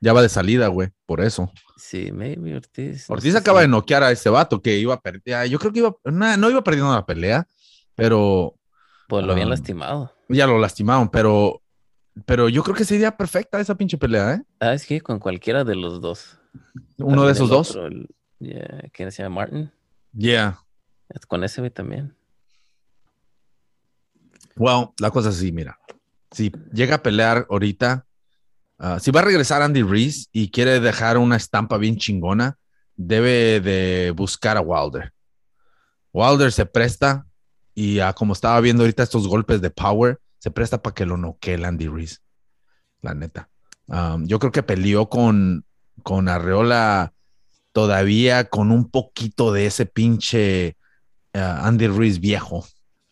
Ya 0.00 0.12
va 0.12 0.20
de 0.20 0.28
salida, 0.28 0.68
güey, 0.68 0.90
por 1.06 1.22
eso. 1.22 1.50
Sí, 1.78 2.12
maybe 2.12 2.54
Ortiz. 2.54 3.08
Ortiz 3.08 3.34
acaba 3.34 3.62
de 3.62 3.68
noquear 3.68 4.02
a 4.02 4.10
ese 4.10 4.28
vato 4.28 4.60
que 4.60 4.76
iba 4.76 4.92
a 4.92 5.00
perder. 5.00 5.48
Yo 5.48 5.58
creo 5.58 5.72
que 5.72 5.78
iba, 5.78 5.96
no, 6.04 6.36
no 6.36 6.50
iba 6.50 6.62
perdiendo 6.62 6.92
la 6.92 7.06
pelea, 7.06 7.48
pero 7.94 8.54
Pues 9.08 9.24
lo 9.24 9.32
habían 9.32 9.48
Um, 9.48 9.50
lastimado. 9.50 10.12
Ya 10.28 10.46
lo 10.46 10.58
lastimaron, 10.58 11.08
pero, 11.10 11.62
pero 12.24 12.48
yo 12.48 12.62
creo 12.62 12.74
que 12.74 12.84
sería 12.84 13.16
perfecta 13.16 13.60
esa 13.60 13.74
pinche 13.74 13.98
pelea, 13.98 14.34
¿eh? 14.34 14.42
Ah, 14.60 14.72
es 14.74 14.86
que 14.86 15.00
con 15.00 15.18
cualquiera 15.18 15.64
de 15.64 15.74
los 15.76 16.00
dos. 16.00 16.38
Uno 16.98 17.24
de 17.26 17.32
esos 17.32 17.48
dos. 17.48 17.70
otro, 17.70 17.86
el- 17.86 18.08
yeah, 18.38 18.88
¿Quién 18.92 19.10
se 19.12 19.22
llama 19.22 19.36
Martin? 19.42 19.70
Yeah. 20.16 20.58
Con 21.28 21.44
ese 21.44 21.60
güey 21.60 21.70
también. 21.70 22.16
Well, 24.56 24.90
la 25.00 25.10
cosa 25.10 25.30
es 25.30 25.36
así, 25.36 25.52
mira. 25.52 25.78
Si 26.30 26.52
llega 26.72 26.96
a 26.96 27.02
pelear 27.02 27.46
ahorita, 27.50 28.06
ah, 28.78 28.98
si 29.00 29.10
va 29.10 29.20
a 29.20 29.24
regresar 29.24 29.62
Andy 29.62 29.82
Reese 29.82 30.26
y 30.32 30.50
quiere 30.50 30.80
dejar 30.80 31.18
una 31.18 31.36
estampa 31.36 31.76
bien 31.78 31.96
chingona, 31.96 32.56
debe 32.96 33.60
de 33.60 34.12
buscar 34.16 34.56
a 34.56 34.60
Wilder. 34.60 35.12
Wilder 36.12 36.52
se 36.52 36.64
presta 36.66 37.26
y 37.74 37.98
ah, 38.00 38.12
como 38.12 38.32
estaba 38.32 38.60
viendo 38.60 38.82
ahorita 38.82 39.02
estos 39.02 39.26
golpes 39.26 39.60
de 39.60 39.70
power, 39.70 40.18
se 40.38 40.50
presta 40.50 40.82
para 40.82 40.94
que 40.94 41.06
lo 41.06 41.16
noquee 41.16 41.54
el 41.54 41.64
Andy 41.64 41.88
Reese. 41.88 42.18
La 43.00 43.14
neta. 43.14 43.48
Um, 43.86 44.26
yo 44.26 44.38
creo 44.38 44.52
que 44.52 44.62
peleó 44.62 45.08
con, 45.08 45.64
con 46.02 46.28
Arreola 46.28 47.12
todavía 47.72 48.44
con 48.44 48.70
un 48.70 48.88
poquito 48.88 49.52
de 49.52 49.66
ese 49.66 49.84
pinche 49.86 50.76
ah, 51.32 51.62
Andy 51.64 51.88
Reese 51.88 52.20
viejo. 52.20 52.64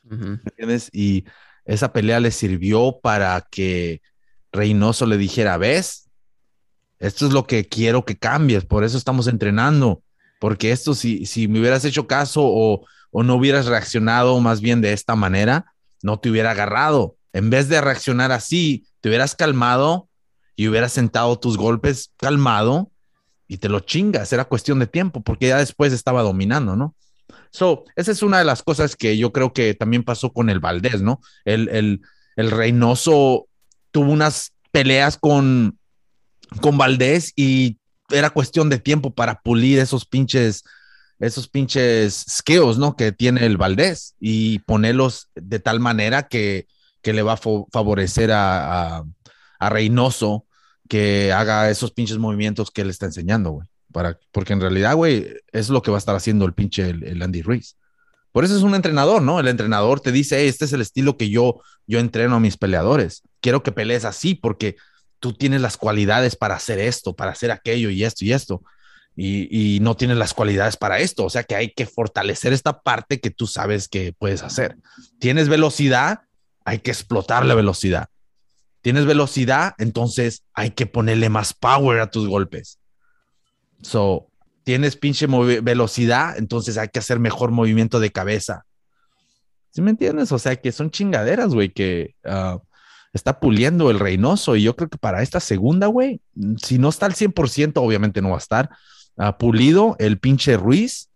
Ujú. 0.04 0.24
¿me 0.24 0.40
entiendes? 0.44 0.88
Y 0.92 1.24
esa 1.64 1.92
pelea 1.92 2.20
le 2.20 2.30
sirvió 2.30 3.00
para 3.02 3.46
que 3.50 4.02
Reynoso 4.52 5.06
le 5.06 5.16
dijera, 5.16 5.56
ves, 5.56 6.10
esto 6.98 7.26
es 7.26 7.32
lo 7.32 7.46
que 7.46 7.66
quiero 7.66 8.04
que 8.04 8.16
cambies, 8.16 8.64
por 8.64 8.84
eso 8.84 8.96
estamos 8.96 9.26
entrenando, 9.26 10.02
porque 10.38 10.70
esto 10.70 10.94
si, 10.94 11.26
si 11.26 11.48
me 11.48 11.60
hubieras 11.60 11.84
hecho 11.84 12.06
caso 12.06 12.42
o, 12.44 12.86
o 13.12 13.22
no 13.22 13.36
hubieras 13.36 13.66
reaccionado 13.66 14.40
más 14.40 14.60
bien 14.60 14.80
de 14.80 14.92
esta 14.92 15.14
manera, 15.14 15.72
no 16.02 16.18
te 16.18 16.30
hubiera 16.30 16.50
agarrado. 16.50 17.16
En 17.32 17.50
vez 17.50 17.68
de 17.68 17.80
reaccionar 17.80 18.32
así, 18.32 18.86
te 19.00 19.08
hubieras 19.08 19.36
calmado 19.36 20.08
y 20.56 20.66
hubieras 20.66 20.92
sentado 20.92 21.38
tus 21.38 21.56
golpes 21.56 22.12
calmado 22.16 22.90
y 23.46 23.58
te 23.58 23.68
lo 23.68 23.80
chingas, 23.80 24.32
era 24.32 24.46
cuestión 24.46 24.78
de 24.78 24.86
tiempo, 24.86 25.22
porque 25.22 25.48
ya 25.48 25.58
después 25.58 25.92
estaba 25.92 26.22
dominando, 26.22 26.74
¿no? 26.74 26.94
So, 27.50 27.84
esa 27.96 28.10
es 28.10 28.22
una 28.22 28.38
de 28.38 28.44
las 28.44 28.62
cosas 28.62 28.96
que 28.96 29.18
yo 29.18 29.30
creo 29.30 29.52
que 29.52 29.74
también 29.74 30.04
pasó 30.04 30.32
con 30.32 30.48
el 30.48 30.58
Valdés, 30.58 31.02
¿no? 31.02 31.20
El, 31.44 31.68
el, 31.68 32.00
el 32.36 32.50
Reynoso 32.50 33.46
tuvo 33.90 34.10
unas 34.10 34.52
peleas 34.70 35.18
con, 35.18 35.78
con 36.62 36.78
Valdés 36.78 37.32
y 37.36 37.76
era 38.10 38.30
cuestión 38.30 38.70
de 38.70 38.78
tiempo 38.78 39.14
para 39.14 39.40
pulir 39.40 39.78
esos 39.78 40.06
pinches, 40.06 40.64
esos 41.18 41.48
pinches 41.48 42.24
skills, 42.28 42.78
¿no? 42.78 42.96
Que 42.96 43.12
tiene 43.12 43.46
el 43.46 43.56
Valdés 43.56 44.14
y 44.18 44.58
ponerlos 44.60 45.30
de 45.34 45.60
tal 45.60 45.80
manera 45.80 46.28
que, 46.28 46.66
que 47.00 47.12
le 47.12 47.22
va 47.22 47.34
a 47.34 47.40
favorecer 47.72 48.32
a, 48.32 49.04
a, 49.58 49.70
Reynoso 49.70 50.46
que 50.88 51.32
haga 51.32 51.70
esos 51.70 51.92
pinches 51.92 52.18
movimientos 52.18 52.70
que 52.70 52.82
él 52.82 52.90
está 52.90 53.06
enseñando, 53.06 53.50
güey. 53.50 53.68
Porque 54.32 54.52
en 54.52 54.60
realidad, 54.60 54.96
güey, 54.96 55.28
es 55.52 55.68
lo 55.68 55.82
que 55.82 55.90
va 55.90 55.98
a 55.98 55.98
estar 55.98 56.16
haciendo 56.16 56.46
el 56.46 56.54
pinche 56.54 56.90
el, 56.90 57.22
Andy 57.22 57.42
Ruiz. 57.42 57.76
Por 58.32 58.44
eso 58.44 58.56
es 58.56 58.62
un 58.62 58.74
entrenador, 58.74 59.22
¿no? 59.22 59.38
El 59.38 59.48
entrenador 59.48 60.00
te 60.00 60.10
dice, 60.10 60.40
"Hey, 60.40 60.48
este 60.48 60.64
es 60.64 60.72
el 60.72 60.80
estilo 60.80 61.18
que 61.18 61.28
yo, 61.28 61.60
yo 61.86 61.98
entreno 61.98 62.36
a 62.36 62.40
mis 62.40 62.56
peleadores. 62.56 63.22
Quiero 63.40 63.62
que 63.62 63.70
pelees 63.70 64.04
así 64.04 64.34
porque 64.34 64.76
tú 65.20 65.34
tienes 65.34 65.60
las 65.60 65.76
cualidades 65.76 66.34
para 66.34 66.56
hacer 66.56 66.80
esto, 66.80 67.14
para 67.14 67.30
hacer 67.32 67.52
aquello 67.52 67.90
y 67.90 68.02
esto 68.02 68.24
y 68.24 68.32
esto. 68.32 68.62
Y, 69.14 69.78
no 69.82 69.96
tienes 69.96 70.16
las 70.16 70.34
cualidades 70.34 70.76
para 70.76 70.98
esto. 70.98 71.24
O 71.24 71.30
sea 71.30 71.44
que 71.44 71.54
hay 71.54 71.72
que 71.72 71.86
fortalecer 71.86 72.52
esta 72.52 72.80
parte 72.80 73.20
que 73.20 73.30
tú 73.30 73.46
sabes 73.46 73.88
que 73.88 74.12
puedes 74.12 74.42
hacer. 74.42 74.76
Tienes 75.18 75.48
velocidad, 75.48 76.20
hay 76.64 76.78
que 76.78 76.90
explotar 76.90 77.44
la 77.44 77.54
velocidad. 77.54 78.08
Tienes 78.80 79.04
velocidad, 79.04 79.74
entonces 79.78 80.44
hay 80.54 80.70
que 80.70 80.86
ponerle 80.86 81.28
más 81.28 81.52
power 81.52 82.00
a 82.00 82.10
tus 82.10 82.26
golpes. 82.26 82.78
So, 83.82 84.28
tienes 84.64 84.96
pinche 84.96 85.26
velocidad, 85.26 86.38
entonces 86.38 86.78
hay 86.78 86.88
que 86.88 86.98
hacer 86.98 87.18
mejor 87.18 87.50
movimiento 87.50 88.00
de 88.00 88.10
cabeza. 88.10 88.64
¿Sí 89.70 89.82
me 89.82 89.90
entiendes? 89.90 90.32
O 90.32 90.38
sea, 90.38 90.56
que 90.56 90.72
son 90.72 90.90
chingaderas, 90.90 91.54
güey, 91.54 91.70
que 91.70 92.14
ah, 92.24 92.58
está 93.12 93.40
puliendo 93.40 93.90
el 93.90 93.98
Reynoso. 93.98 94.56
Y 94.56 94.62
yo 94.62 94.76
creo 94.76 94.88
que 94.88 94.98
para 94.98 95.22
esta 95.22 95.40
segunda, 95.40 95.86
güey, 95.86 96.20
si 96.62 96.78
no 96.78 96.88
está 96.88 97.06
al 97.06 97.14
100%, 97.14 97.72
obviamente 97.76 98.20
no 98.20 98.30
va 98.30 98.36
a 98.36 98.38
estar 98.38 98.70
pulido. 99.38 99.96
El 99.98 100.18
pinche 100.18 100.56
Ruiz 100.56 101.10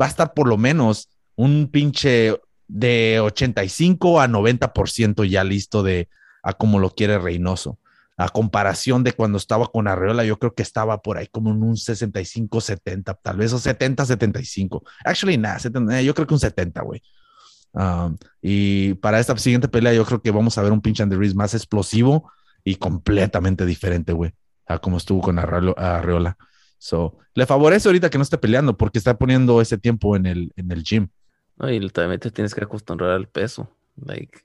va 0.00 0.06
a 0.06 0.08
estar 0.08 0.34
por 0.34 0.48
lo 0.48 0.56
menos 0.56 1.08
un 1.36 1.68
pinche 1.68 2.38
de 2.68 3.20
85 3.20 4.20
a 4.20 4.28
90% 4.28 5.24
ya 5.24 5.42
listo 5.42 5.82
de 5.82 6.08
a 6.42 6.52
como 6.52 6.78
lo 6.78 6.90
quiere 6.90 7.18
Reynoso. 7.18 7.78
A 8.16 8.28
comparación 8.28 9.02
de 9.02 9.12
cuando 9.14 9.38
estaba 9.38 9.66
con 9.68 9.88
Arreola, 9.88 10.24
yo 10.24 10.38
creo 10.38 10.54
que 10.54 10.62
estaba 10.62 11.00
por 11.00 11.16
ahí 11.16 11.26
como 11.28 11.50
en 11.50 11.62
un 11.62 11.76
65, 11.78 12.60
70, 12.60 13.14
tal 13.14 13.38
vez 13.38 13.52
o 13.54 13.58
70, 13.58 14.04
75. 14.04 14.84
Actually, 15.04 15.38
nada, 15.38 15.58
70, 15.58 16.02
yo 16.02 16.14
creo 16.14 16.26
que 16.26 16.34
un 16.34 16.40
70, 16.40 16.82
güey. 16.82 17.02
Um, 17.72 18.18
y 18.42 18.94
para 18.94 19.20
esta 19.20 19.36
siguiente 19.38 19.68
pelea, 19.68 19.94
yo 19.94 20.04
creo 20.04 20.20
que 20.20 20.30
vamos 20.30 20.58
a 20.58 20.62
ver 20.62 20.72
un 20.72 20.82
pinche 20.82 21.02
Andy 21.02 21.16
Ruiz 21.16 21.34
más 21.34 21.54
explosivo 21.54 22.30
y 22.62 22.74
completamente 22.76 23.64
diferente, 23.64 24.12
güey, 24.12 24.32
a 24.66 24.78
como 24.78 24.98
estuvo 24.98 25.22
con 25.22 25.38
Arreola. 25.38 26.36
So, 26.82 27.18
le 27.34 27.44
favorece 27.44 27.88
ahorita 27.88 28.08
que 28.08 28.16
no 28.16 28.24
esté 28.24 28.38
peleando 28.38 28.74
porque 28.74 28.96
está 28.96 29.18
poniendo 29.18 29.60
ese 29.60 29.76
tiempo 29.76 30.16
en 30.16 30.24
el, 30.24 30.50
en 30.56 30.72
el 30.72 30.82
gym. 30.82 31.08
No, 31.58 31.70
y 31.70 31.86
también 31.90 32.18
te 32.18 32.30
tienes 32.30 32.54
que 32.54 32.64
acostumbrar 32.64 33.10
al 33.10 33.28
peso. 33.28 33.70
Like, 34.02 34.40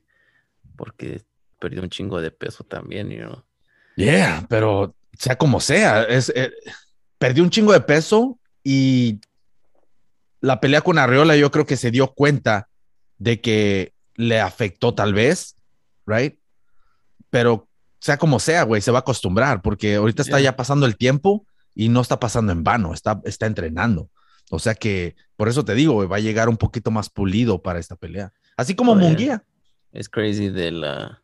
porque 0.76 1.22
perdió 1.58 1.80
un 1.80 1.88
chingo 1.88 2.20
de 2.20 2.30
peso 2.30 2.62
también, 2.62 3.08
you 3.08 3.24
know. 3.24 3.42
Yeah, 3.96 4.44
pero 4.50 4.94
sea 5.18 5.36
como 5.36 5.60
sea, 5.60 6.02
es, 6.02 6.30
eh, 6.36 6.52
perdió 7.16 7.42
un 7.42 7.48
chingo 7.48 7.72
de 7.72 7.80
peso 7.80 8.38
y 8.62 9.18
la 10.42 10.60
pelea 10.60 10.82
con 10.82 10.98
Arreola 10.98 11.36
yo 11.36 11.50
creo 11.50 11.64
que 11.64 11.78
se 11.78 11.90
dio 11.90 12.08
cuenta 12.12 12.68
de 13.16 13.40
que 13.40 13.94
le 14.14 14.42
afectó 14.42 14.94
tal 14.94 15.14
vez, 15.14 15.56
right? 16.04 16.38
Pero 17.30 17.66
sea 17.98 18.18
como 18.18 18.40
sea, 18.40 18.64
güey, 18.64 18.82
se 18.82 18.90
va 18.90 18.98
a 18.98 19.00
acostumbrar 19.00 19.62
porque 19.62 19.94
ahorita 19.94 20.20
está 20.20 20.36
Yeah. 20.36 20.50
ya 20.50 20.56
pasando 20.56 20.84
el 20.84 20.98
tiempo 20.98 21.46
y 21.76 21.90
no 21.90 22.00
está 22.00 22.18
pasando 22.18 22.50
en 22.52 22.64
vano, 22.64 22.94
está, 22.94 23.20
está 23.24 23.46
entrenando. 23.46 24.10
O 24.50 24.58
sea 24.58 24.74
que 24.74 25.14
por 25.36 25.48
eso 25.48 25.64
te 25.64 25.74
digo, 25.74 26.08
va 26.08 26.16
a 26.16 26.20
llegar 26.20 26.48
un 26.48 26.56
poquito 26.56 26.90
más 26.90 27.10
pulido 27.10 27.62
para 27.62 27.78
esta 27.78 27.96
pelea. 27.96 28.32
Así 28.56 28.74
como 28.74 28.94
yeah. 28.94 29.02
Munguía. 29.08 29.44
Es 29.92 30.08
crazy 30.08 30.48
de 30.48 30.72
la 30.72 31.22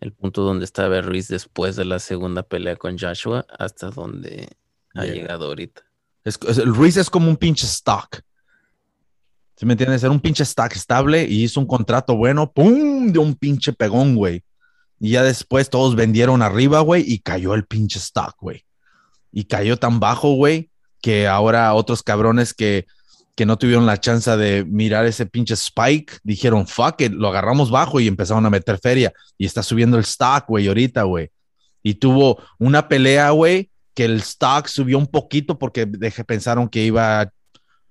el 0.00 0.12
punto 0.12 0.42
donde 0.42 0.64
estaba 0.64 1.00
Ruiz 1.00 1.26
después 1.26 1.74
de 1.74 1.84
la 1.84 1.98
segunda 1.98 2.44
pelea 2.44 2.76
con 2.76 2.96
Joshua 2.96 3.44
hasta 3.58 3.90
donde 3.90 4.48
ha 4.94 5.04
Yeah. 5.04 5.14
llegado 5.14 5.46
ahorita. 5.46 5.82
Es, 6.24 6.38
Ruiz 6.64 6.96
es 6.96 7.10
como 7.10 7.28
un 7.28 7.36
pinche 7.36 7.66
stock. 7.66 8.20
¿Sí 9.56 9.66
me 9.66 9.72
entiendes? 9.72 10.04
Era 10.04 10.12
un 10.12 10.20
pinche 10.20 10.44
stock 10.44 10.72
estable 10.72 11.24
y 11.24 11.42
hizo 11.42 11.58
un 11.58 11.66
contrato 11.66 12.16
bueno, 12.16 12.52
¡pum! 12.52 13.10
De 13.10 13.18
un 13.18 13.34
pinche 13.34 13.72
pegón, 13.72 14.14
güey. 14.14 14.44
Y 15.00 15.10
ya 15.10 15.24
después 15.24 15.68
todos 15.68 15.96
vendieron 15.96 16.42
arriba, 16.42 16.80
güey, 16.80 17.02
y 17.04 17.18
cayó 17.18 17.54
el 17.54 17.64
pinche 17.64 17.98
stock, 17.98 18.36
güey. 18.40 18.64
Y 19.32 19.44
cayó 19.44 19.76
tan 19.76 20.00
bajo, 20.00 20.34
güey, 20.34 20.70
que 21.00 21.26
ahora 21.26 21.74
otros 21.74 22.02
cabrones 22.02 22.54
que, 22.54 22.86
que 23.34 23.46
no 23.46 23.56
tuvieron 23.56 23.86
la 23.86 24.00
chance 24.00 24.36
de 24.36 24.64
mirar 24.64 25.06
ese 25.06 25.26
pinche 25.26 25.54
spike, 25.54 26.18
dijeron, 26.24 26.66
fuck 26.66 27.00
it, 27.00 27.12
lo 27.12 27.28
agarramos 27.28 27.70
bajo 27.70 28.00
y 28.00 28.08
empezaron 28.08 28.44
a 28.46 28.50
meter 28.50 28.78
feria. 28.78 29.12
Y 29.36 29.46
está 29.46 29.62
subiendo 29.62 29.96
el 29.96 30.04
stock, 30.04 30.46
güey, 30.48 30.68
ahorita, 30.68 31.04
güey. 31.04 31.30
Y 31.82 31.94
tuvo 31.94 32.42
una 32.58 32.88
pelea, 32.88 33.30
güey, 33.30 33.70
que 33.94 34.04
el 34.04 34.16
stock 34.16 34.66
subió 34.66 34.98
un 34.98 35.06
poquito 35.06 35.58
porque 35.58 35.86
pensaron 35.86 36.68
que 36.68 36.84
iba, 36.84 37.30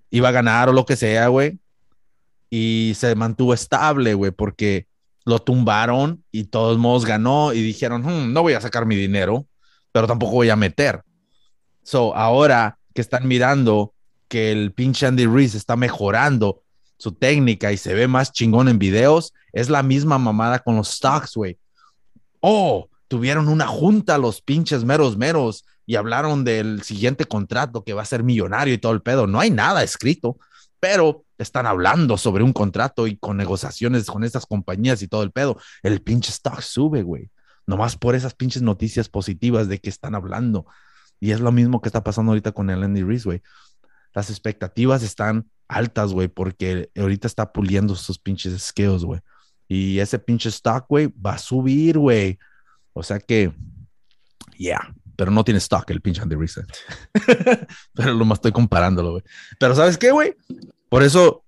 iba 0.10 0.30
a 0.30 0.32
ganar 0.32 0.70
o 0.70 0.74
lo 0.74 0.86
que 0.86 0.96
sea, 0.96 1.28
güey. 1.28 1.60
Y 2.50 2.94
se 2.96 3.16
mantuvo 3.16 3.54
estable, 3.54 4.14
güey, 4.14 4.32
porque 4.32 4.88
lo 5.26 5.40
tumbaron 5.40 6.24
y 6.32 6.46
todos 6.46 6.78
modos 6.78 7.06
ganó 7.06 7.52
y 7.52 7.62
dijeron, 7.62 8.04
"Hmm, 8.04 8.32
no 8.32 8.42
voy 8.42 8.54
a 8.54 8.62
sacar 8.62 8.86
mi 8.86 8.96
dinero, 8.96 9.46
pero 9.92 10.08
tampoco 10.08 10.34
voy 10.34 10.50
a 10.50 10.56
meter. 10.56 11.02
So, 11.88 12.14
ahora 12.18 12.80
que 12.94 13.00
están 13.00 13.30
mirando 13.30 13.94
que 14.28 14.52
el 14.52 14.74
pinche 14.74 15.06
Andy 15.06 15.26
Ruiz 15.26 15.56
está 15.56 15.78
mejorando 15.78 16.62
su 16.98 17.14
técnica 17.14 17.72
y 17.72 17.78
se 17.78 17.94
ve 17.94 18.10
más 18.10 18.34
chingón 18.34 18.68
en 18.68 18.78
videos, 18.78 19.34
es 19.54 19.70
la 19.70 19.84
misma 19.84 20.18
mamada 20.18 20.60
con 20.60 20.76
los 20.76 20.90
stocks, 20.90 21.36
güey. 21.36 21.58
Oh, 22.42 22.90
tuvieron 23.08 23.48
una 23.48 23.68
junta 23.68 24.18
los 24.18 24.42
pinches 24.42 24.84
meros 24.84 25.16
meros 25.16 25.64
y 25.86 25.96
hablaron 25.96 26.44
del 26.44 26.84
siguiente 26.84 27.24
contrato 27.24 27.86
que 27.86 27.94
va 27.94 28.02
a 28.02 28.06
ser 28.06 28.22
millonario 28.22 28.74
y 28.74 28.80
todo 28.80 28.92
el 28.92 29.02
pedo. 29.02 29.26
No 29.26 29.40
hay 29.40 29.50
nada 29.50 29.82
escrito, 29.82 30.38
pero 30.82 31.24
están 31.38 31.68
hablando 31.68 32.18
sobre 32.18 32.44
un 32.44 32.52
contrato 32.52 33.08
y 33.08 33.16
con 33.16 33.38
negociaciones 33.38 34.08
con 34.08 34.26
estas 34.26 34.46
compañías 34.46 35.02
y 35.02 35.08
todo 35.08 35.24
el 35.24 35.32
pedo. 35.32 35.58
El 35.84 36.02
pinche 36.02 36.32
stock 36.32 36.60
sube, 36.60 37.02
güey. 37.02 37.30
Nomás 37.66 37.96
por 37.96 38.14
esas 38.14 38.34
pinches 38.34 38.62
noticias 38.62 39.08
positivas 39.08 39.70
de 39.70 39.80
que 39.80 39.90
están 39.90 40.16
hablando. 40.16 40.66
Y 41.20 41.32
es 41.32 41.40
lo 41.40 41.52
mismo 41.52 41.82
que 41.82 41.90
está 41.90 42.04
pasando 42.04 42.32
ahorita 42.32 42.52
con 42.52 42.70
el 42.70 42.84
Andy 42.84 43.04
Reese, 43.04 43.26
güey. 43.26 43.42
Las 44.14 44.30
expectativas 44.30 45.04
están 45.04 45.50
altas, 45.68 46.14
güey, 46.14 46.28
porque 46.28 46.90
ahorita 46.96 47.28
está 47.28 47.52
puliendo 47.52 47.96
sus 47.96 48.20
pinches 48.20 48.62
skills, 48.62 49.04
güey. 49.04 49.20
Y 49.68 50.00
ese 50.00 50.18
pinche 50.20 50.50
stock, 50.50 50.86
güey, 50.88 51.08
va 51.08 51.34
a 51.34 51.38
subir, 51.38 51.98
güey. 51.98 52.40
O 52.94 53.04
sea 53.04 53.20
que, 53.20 53.52
yeah, 54.58 54.94
pero 55.16 55.32
no 55.32 55.44
tiene 55.44 55.58
stock 55.58 55.90
el 55.90 56.02
pinche 56.02 56.22
Andy 56.22 56.36
Ruiz. 56.36 56.60
pero 57.94 58.14
lo 58.14 58.24
más 58.24 58.38
estoy 58.38 58.52
comparándolo, 58.52 59.12
güey. 59.12 59.24
Pero 59.60 59.76
¿sabes 59.76 59.98
qué, 59.98 60.12
güey? 60.12 60.36
Por 60.90 61.04
eso, 61.04 61.44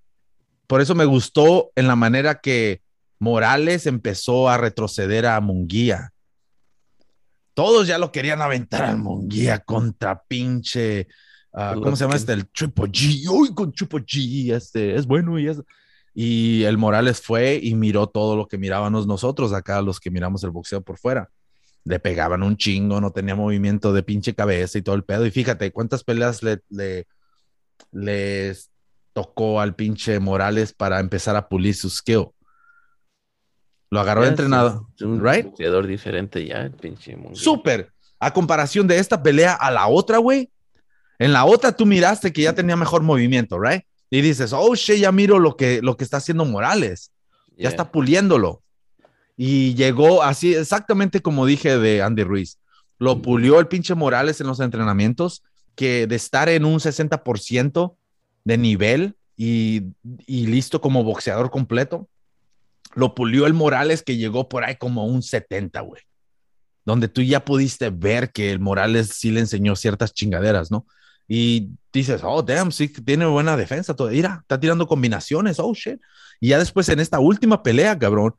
por 0.66 0.80
eso 0.80 0.94
me 0.94 1.04
gustó 1.04 1.70
en 1.76 1.86
la 1.86 1.96
manera 1.96 2.40
que 2.40 2.82
Morales 3.18 3.86
empezó 3.86 4.48
a 4.48 4.58
retroceder 4.58 5.26
a 5.26 5.40
Munguía. 5.40 6.12
Todos 7.60 7.86
ya 7.86 7.98
lo 7.98 8.10
querían 8.10 8.40
aventar 8.40 8.84
al 8.84 8.96
Munguía 8.96 9.58
contra 9.58 10.22
pinche. 10.22 11.08
ah, 11.52 11.74
¿Cómo 11.82 11.94
se 11.94 12.04
llama 12.04 12.16
este? 12.16 12.32
El 12.32 12.48
Triple 12.48 12.86
G. 12.86 13.28
Uy, 13.28 13.52
con 13.54 13.70
Triple 13.70 14.00
G. 14.00 14.54
Este 14.54 14.94
es 14.94 15.04
bueno 15.06 15.38
y 15.38 15.46
es. 15.46 15.60
Y 16.14 16.62
el 16.62 16.78
Morales 16.78 17.20
fue 17.20 17.60
y 17.62 17.74
miró 17.74 18.06
todo 18.06 18.34
lo 18.34 18.48
que 18.48 18.56
mirábamos 18.56 19.06
nosotros 19.06 19.52
acá, 19.52 19.82
los 19.82 20.00
que 20.00 20.10
miramos 20.10 20.42
el 20.42 20.50
boxeo 20.52 20.80
por 20.80 20.96
fuera. 20.96 21.28
Le 21.84 21.98
pegaban 22.00 22.42
un 22.42 22.56
chingo, 22.56 22.98
no 22.98 23.10
tenía 23.10 23.34
movimiento 23.34 23.92
de 23.92 24.04
pinche 24.04 24.34
cabeza 24.34 24.78
y 24.78 24.82
todo 24.82 24.94
el 24.94 25.04
pedo. 25.04 25.26
Y 25.26 25.30
fíjate 25.30 25.70
cuántas 25.70 26.02
peleas 26.02 26.42
le, 26.42 26.60
le- 26.70 27.06
les 27.92 28.70
tocó 29.12 29.60
al 29.60 29.74
pinche 29.74 30.18
Morales 30.18 30.72
para 30.72 30.98
empezar 30.98 31.36
a 31.36 31.46
pulir 31.46 31.74
su 31.74 31.90
skill. 31.90 32.28
Lo 33.90 34.00
agarró 34.00 34.20
de 34.22 34.28
Ya, 34.28 34.30
entrenado, 34.30 34.88
es 34.94 35.02
un 35.02 35.24
right? 35.24 35.46
boxeador 35.46 35.86
diferente 35.86 36.44
ya, 36.46 36.62
el 36.62 36.72
pinche 36.72 37.16
Munguía. 37.16 37.42
Súper. 37.42 37.92
A 38.18 38.32
comparación 38.32 38.86
de 38.86 38.98
esta 38.98 39.22
pelea 39.22 39.54
a 39.54 39.70
la 39.70 39.88
otra, 39.88 40.18
güey. 40.18 40.50
En 41.18 41.32
la 41.32 41.44
otra 41.44 41.72
tú 41.72 41.84
miraste 41.86 42.32
que 42.32 42.42
ya 42.42 42.54
tenía 42.54 42.76
mejor 42.76 43.02
movimiento, 43.02 43.58
right? 43.60 43.82
Y 44.10 44.20
dices, 44.20 44.52
oh, 44.52 44.74
shit, 44.74 44.96
ya 44.96 45.12
miro 45.12 45.38
lo 45.38 45.56
que, 45.56 45.80
lo 45.82 45.96
que 45.96 46.04
está 46.04 46.18
haciendo 46.18 46.44
Morales. 46.44 47.12
Ya 47.56 47.68
está 47.68 47.90
puliéndolo. 47.90 48.62
Y 49.36 49.74
llegó 49.74 50.22
así, 50.22 50.54
exactamente 50.54 51.20
como 51.20 51.46
dije 51.46 51.78
de 51.78 52.02
Andy 52.02 52.24
Ruiz. 52.24 52.58
Lo 52.98 53.22
pulió 53.22 53.58
el 53.58 53.68
pinche 53.68 53.94
Morales 53.94 54.40
en 54.40 54.46
los 54.46 54.60
entrenamientos, 54.60 55.42
que 55.74 56.06
de 56.06 56.16
estar 56.16 56.48
en 56.48 56.64
un 56.64 56.78
60% 56.78 57.96
de 58.44 58.58
nivel 58.58 59.16
y, 59.36 59.84
y 60.26 60.46
listo 60.46 60.80
como 60.80 61.04
boxeador 61.04 61.50
completo, 61.50 62.08
lo 62.94 63.14
pulió 63.14 63.46
el 63.46 63.54
Morales 63.54 64.02
que 64.02 64.16
llegó 64.16 64.48
por 64.48 64.64
ahí 64.64 64.76
como 64.76 65.06
un 65.06 65.22
70, 65.22 65.80
güey. 65.80 66.02
Donde 66.84 67.08
tú 67.08 67.22
ya 67.22 67.44
pudiste 67.44 67.90
ver 67.90 68.32
que 68.32 68.50
el 68.50 68.58
Morales 68.58 69.10
sí 69.14 69.30
le 69.30 69.40
enseñó 69.40 69.76
ciertas 69.76 70.12
chingaderas, 70.12 70.70
¿no? 70.70 70.86
Y 71.28 71.70
dices, 71.92 72.22
oh, 72.24 72.42
damn, 72.42 72.72
sí 72.72 72.88
tiene 72.88 73.26
buena 73.26 73.56
defensa. 73.56 73.94
Todo. 73.94 74.08
Mira, 74.08 74.38
está 74.42 74.58
tirando 74.58 74.88
combinaciones, 74.88 75.60
oh, 75.60 75.72
shit. 75.74 76.00
Y 76.40 76.48
ya 76.48 76.58
después 76.58 76.88
en 76.88 76.98
esta 76.98 77.20
última 77.20 77.62
pelea, 77.62 77.96
cabrón, 77.98 78.34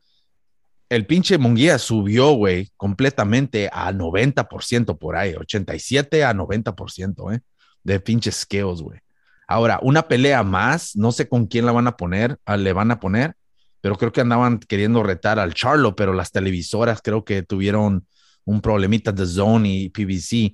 el 0.89 1.05
pinche 1.05 1.37
Munguía 1.37 1.79
subió, 1.79 2.33
güey, 2.33 2.69
completamente 2.75 3.69
a 3.71 3.93
90% 3.93 4.97
por 4.97 5.15
ahí, 5.15 5.35
87 5.35 6.25
a 6.25 6.33
90%, 6.33 7.33
¿eh? 7.33 7.41
De 7.81 7.99
pinches 8.01 8.41
skills, 8.41 8.81
güey. 8.81 8.99
Ahora, 9.47 9.79
una 9.81 10.09
pelea 10.09 10.43
más, 10.43 10.95
no 10.97 11.13
sé 11.13 11.29
con 11.29 11.45
quién 11.45 11.65
la 11.65 11.71
van 11.71 11.87
a 11.87 11.95
poner, 11.95 12.37
ah, 12.45 12.57
le 12.57 12.73
van 12.73 12.91
a 12.91 12.99
poner, 12.99 13.35
pero 13.81 13.97
creo 13.97 14.11
que 14.11 14.21
andaban 14.21 14.59
queriendo 14.59 15.03
retar 15.03 15.39
al 15.39 15.53
Charlo, 15.53 15.95
pero 15.95 16.13
las 16.13 16.31
televisoras 16.31 17.01
creo 17.03 17.25
que 17.25 17.43
tuvieron 17.43 18.05
un 18.45 18.61
problemita 18.61 19.11
de 19.11 19.25
Zone 19.25 19.69
y 19.69 19.89
PVC, 19.89 20.53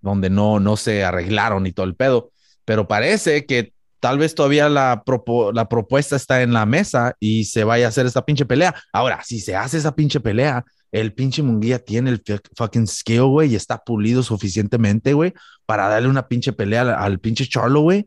donde 0.00 0.30
no, 0.30 0.60
no 0.60 0.76
se 0.76 1.04
arreglaron 1.04 1.66
y 1.66 1.72
todo 1.72 1.86
el 1.86 1.94
pedo. 1.96 2.30
Pero 2.64 2.86
parece 2.86 3.46
que 3.46 3.72
tal 4.00 4.18
vez 4.18 4.34
todavía 4.34 4.68
la, 4.68 5.02
propuesta 5.04 6.16
está 6.16 6.42
en 6.42 6.52
la 6.52 6.66
mesa 6.66 7.14
y 7.18 7.44
se 7.46 7.64
vaya 7.64 7.86
a 7.86 7.88
hacer 7.88 8.06
esta 8.06 8.24
pinche 8.24 8.44
pelea. 8.44 8.74
Ahora, 8.92 9.22
si 9.24 9.40
se 9.40 9.56
hace 9.56 9.78
esa 9.78 9.94
pinche 9.94 10.20
pelea, 10.20 10.64
el 10.92 11.12
pinche 11.14 11.42
Munguía 11.42 11.78
tiene 11.78 12.10
el 12.10 12.22
fu- 12.24 12.38
fucking 12.56 12.86
skill, 12.86 13.24
güey, 13.24 13.52
y 13.52 13.56
está 13.56 13.78
pulido 13.78 14.22
suficientemente, 14.22 15.12
güey, 15.14 15.32
para 15.66 15.88
darle 15.88 16.08
una 16.08 16.28
pinche 16.28 16.52
pelea 16.52 16.82
al, 16.82 16.90
al 16.90 17.18
pinche 17.18 17.46
Charlo, 17.48 17.80
güey. 17.80 18.04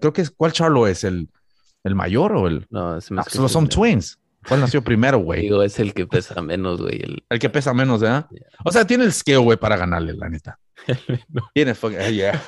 Creo 0.00 0.12
que 0.12 0.22
es, 0.22 0.30
¿cuál 0.30 0.52
Charlo 0.52 0.86
es? 0.86 1.02
¿El, 1.04 1.28
el 1.84 1.94
mayor 1.94 2.32
o 2.32 2.46
el...? 2.48 2.66
No, 2.70 3.00
se 3.00 3.14
me 3.14 3.20
Ah, 3.20 3.22
hace 3.22 3.30
que 3.30 3.36
solo 3.36 3.46
es 3.46 3.52
son 3.52 3.68
twins. 3.68 4.18
¿Cuál 4.46 4.60
nació 4.60 4.82
primero, 4.82 5.18
güey? 5.18 5.42
Digo, 5.42 5.62
es 5.62 5.78
el 5.78 5.92
que 5.92 6.06
pesa 6.06 6.40
menos, 6.40 6.80
güey. 6.80 7.02
El, 7.02 7.24
El 7.28 7.38
que 7.38 7.50
pesa 7.50 7.74
menos, 7.74 8.00
¿verdad? 8.00 8.28
Yeah. 8.30 8.46
O 8.64 8.70
sea, 8.72 8.86
tiene 8.86 9.04
el 9.04 9.12
skill, 9.12 9.40
güey, 9.40 9.58
para 9.58 9.76
ganarle, 9.76 10.14
la 10.14 10.28
neta. 10.28 10.58
Tiene 11.54 11.74
fucking... 11.74 12.00
eh, 12.00 12.12
yeah. 12.14 12.42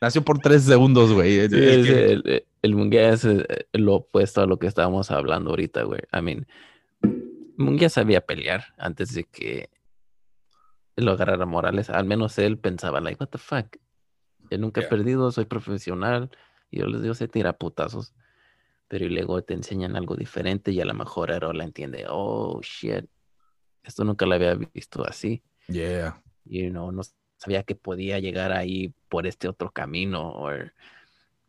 Nació 0.00 0.22
por 0.22 0.38
tres 0.38 0.62
segundos, 0.64 1.12
güey. 1.12 1.48
Sí, 1.48 1.56
el, 1.56 2.44
el 2.62 2.74
Munguía 2.76 3.08
es 3.10 3.24
eh, 3.24 3.44
lo 3.72 3.94
opuesto 3.96 4.42
a 4.42 4.46
lo 4.46 4.58
que 4.58 4.66
estábamos 4.66 5.10
hablando 5.10 5.50
ahorita, 5.50 5.82
güey. 5.84 6.02
I 6.12 6.20
mean, 6.20 6.46
Munguía 7.56 7.88
sabía 7.88 8.20
pelear 8.20 8.66
antes 8.78 9.14
de 9.14 9.24
que 9.24 9.70
lo 10.96 11.12
agarrara 11.12 11.46
Morales. 11.46 11.90
Al 11.90 12.04
menos 12.04 12.38
él 12.38 12.58
pensaba, 12.58 13.00
like, 13.00 13.18
what 13.20 13.30
the 13.30 13.38
fuck. 13.38 13.76
Yo 14.50 14.58
nunca 14.58 14.80
he 14.80 14.84
Yeah. 14.84 14.90
perdido, 14.90 15.32
soy 15.32 15.46
profesional. 15.46 16.30
Y 16.70 16.80
yo 16.80 16.86
les 16.86 17.02
digo, 17.02 17.14
se 17.14 17.28
tira 17.28 17.54
putazos. 17.54 18.12
Pero 18.90 19.04
y 19.04 19.10
luego 19.10 19.40
te 19.42 19.54
enseñan 19.54 19.94
algo 19.94 20.16
diferente 20.16 20.72
y 20.72 20.80
a 20.80 20.84
lo 20.84 20.94
mejor 20.94 21.30
Arola 21.30 21.62
entiende, 21.62 22.06
oh, 22.08 22.60
shit. 22.60 23.06
Esto 23.84 24.02
nunca 24.02 24.26
lo 24.26 24.34
había 24.34 24.56
visto 24.56 25.06
así. 25.06 25.44
Yeah. 25.68 26.20
you 26.44 26.70
know, 26.70 26.90
no 26.90 27.02
sabía 27.36 27.62
que 27.62 27.76
podía 27.76 28.18
llegar 28.18 28.50
ahí 28.50 28.92
por 29.08 29.28
este 29.28 29.46
otro 29.46 29.70
camino, 29.70 30.28
o, 30.28 30.50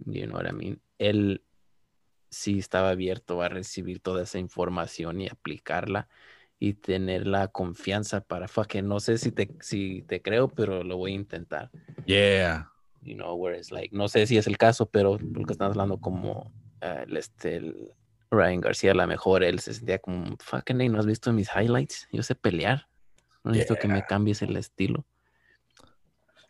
you 0.06 0.26
know 0.28 0.36
what 0.36 0.48
I 0.48 0.54
mean. 0.54 0.82
Él 1.00 1.44
sí 2.30 2.60
estaba 2.60 2.92
abierto 2.92 3.42
a 3.42 3.50
recibir 3.50 4.00
toda 4.00 4.22
esa 4.22 4.38
información 4.38 5.20
y 5.22 5.28
aplicarla 5.28 6.08
y 6.60 6.74
tener 6.76 7.26
la 7.26 7.48
confianza 7.48 8.22
para, 8.22 8.48
fuck, 8.48 8.76
it, 8.76 8.84
no 8.84 9.00
sé 9.00 9.18
si 9.18 9.32
te, 9.32 9.50
si 9.62 10.04
te 10.04 10.22
creo, 10.22 10.48
pero 10.48 10.84
lo 10.84 10.98
voy 10.98 11.14
a 11.14 11.16
intentar, 11.16 11.72
Yeah. 12.06 12.72
you 13.02 13.16
know, 13.16 13.34
whereas, 13.34 13.72
like, 13.72 13.96
no 13.96 14.08
sé 14.08 14.28
si 14.28 14.38
es 14.38 14.46
el 14.46 14.60
caso, 14.60 14.86
pero 14.86 15.18
lo 15.18 15.46
que 15.46 15.54
estás 15.54 15.72
hablando 15.72 15.98
como 16.00 16.54
el, 16.82 17.18
este, 17.18 17.56
el 17.58 17.90
Ryan 18.30 18.62
García, 18.62 18.92
a 18.92 18.96
lo 18.96 19.08
mejor 19.08 19.44
él 19.44 19.60
se 19.60 19.74
sentía 19.74 20.00
como, 20.00 20.36
fucking, 20.40 20.92
¿no 20.92 21.00
has 21.00 21.06
visto 21.06 21.32
mis 21.34 21.50
highlights? 21.56 22.08
Yo 22.12 22.24
sé 22.24 22.36
pelear. 22.36 22.88
No 23.44 23.52
necesito 23.52 23.76
que 23.76 23.88
me 23.88 23.96
Yeah. 24.00 24.06
cambies 24.08 24.42
el 24.42 24.56
estilo. 24.56 25.06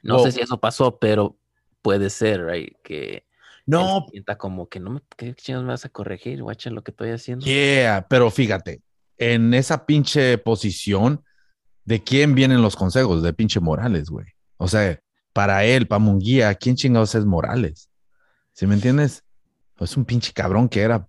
No 0.03 0.16
Well- 0.18 0.26
sé 0.26 0.32
si 0.38 0.41
eso 0.41 0.60
pasó, 0.60 0.98
pero 0.99 1.38
puede 1.82 2.10
ser, 2.10 2.45
right? 2.45 2.76
Que 2.84 3.26
No, 3.66 4.06
sienta 4.12 4.38
como 4.38 4.68
que 4.68 4.80
no 4.80 4.90
me, 4.91 5.02
¿qué 5.18 5.34
chingados 5.36 5.66
me 5.66 5.72
vas 5.74 5.86
a 5.86 5.90
corregir? 5.90 6.41
Guacha 6.41 6.70
lo 6.70 6.84
que 6.84 6.91
estoy 6.91 7.12
haciendo. 7.12 7.45
yeah, 7.45 8.06
pero 8.10 8.30
fíjate, 8.32 8.82
en 9.18 9.53
esa 9.53 9.86
pinche 9.86 10.38
posición, 10.40 11.24
¿de 11.86 12.03
quién 12.03 12.36
vienen 12.36 12.62
los 12.62 12.76
consejos? 12.76 13.22
De 13.24 13.34
pinche 13.34 13.60
Morales, 13.60 14.10
güey. 14.10 14.26
O 14.58 14.68
sea, 14.68 14.99
para 15.34 15.64
él, 15.64 15.88
para 15.88 15.99
Munguía, 15.99 16.53
¿quién 16.56 16.76
chingados 16.76 17.16
es 17.16 17.26
Morales? 17.26 17.90
¿Sí 18.53 18.68
me 18.68 18.76
entiendes? 18.76 19.24
Es 19.84 19.98
un 19.98 20.06
pinche 20.06 20.34
cabrón 20.34 20.70
que 20.70 20.82
era, 20.82 21.08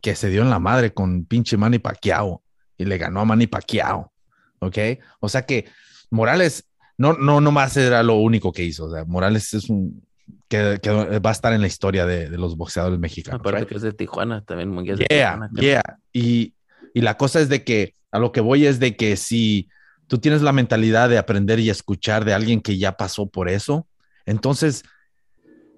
que 0.00 0.14
se 0.14 0.28
dio 0.28 0.42
en 0.42 0.50
la 0.50 0.58
madre 0.58 0.92
con 0.92 1.24
pinche 1.24 1.56
Manny 1.56 1.78
Pacquiao 1.78 2.42
y 2.76 2.84
le 2.84 2.98
ganó 2.98 3.20
a 3.20 3.24
Manny 3.24 3.46
Pacquiao, 3.46 4.12
¿ok? 4.58 4.78
O 5.20 5.28
sea 5.28 5.46
que 5.46 5.66
Morales 6.10 6.68
no, 6.98 7.14
no, 7.14 7.40
no 7.40 7.52
más 7.52 7.76
era 7.76 8.02
lo 8.02 8.16
único 8.16 8.52
que 8.52 8.64
hizo. 8.64 8.86
O 8.86 8.92
sea, 8.92 9.04
Morales 9.04 9.54
es 9.54 9.70
un, 9.70 10.04
que, 10.48 10.78
que 10.82 10.90
va 10.90 11.30
a 11.30 11.32
estar 11.32 11.52
en 11.52 11.60
la 11.60 11.66
historia 11.66 12.04
de, 12.06 12.28
de 12.28 12.38
los 12.38 12.56
boxeadores 12.56 12.98
mexicanos. 12.98 13.40
Aparte 13.40 13.66
que 13.66 13.76
es 13.76 13.82
de 13.82 13.92
Tijuana, 13.92 14.44
también 14.44 14.76
es 14.88 14.98
de 14.98 15.06
Yeah, 15.08 15.32
Tijuana. 15.32 15.50
yeah. 15.60 15.98
Y, 16.12 16.54
y 16.94 17.00
la 17.00 17.16
cosa 17.16 17.40
es 17.40 17.48
de 17.48 17.64
que 17.64 17.94
a 18.10 18.18
lo 18.18 18.32
que 18.32 18.40
voy 18.40 18.66
es 18.66 18.78
de 18.78 18.96
que 18.96 19.16
si 19.16 19.68
tú 20.06 20.18
tienes 20.18 20.42
la 20.42 20.52
mentalidad 20.52 21.08
de 21.08 21.18
aprender 21.18 21.58
y 21.60 21.70
escuchar 21.70 22.24
de 22.24 22.34
alguien 22.34 22.60
que 22.60 22.76
ya 22.76 22.92
pasó 22.96 23.26
por 23.30 23.48
eso, 23.48 23.86
entonces, 24.26 24.84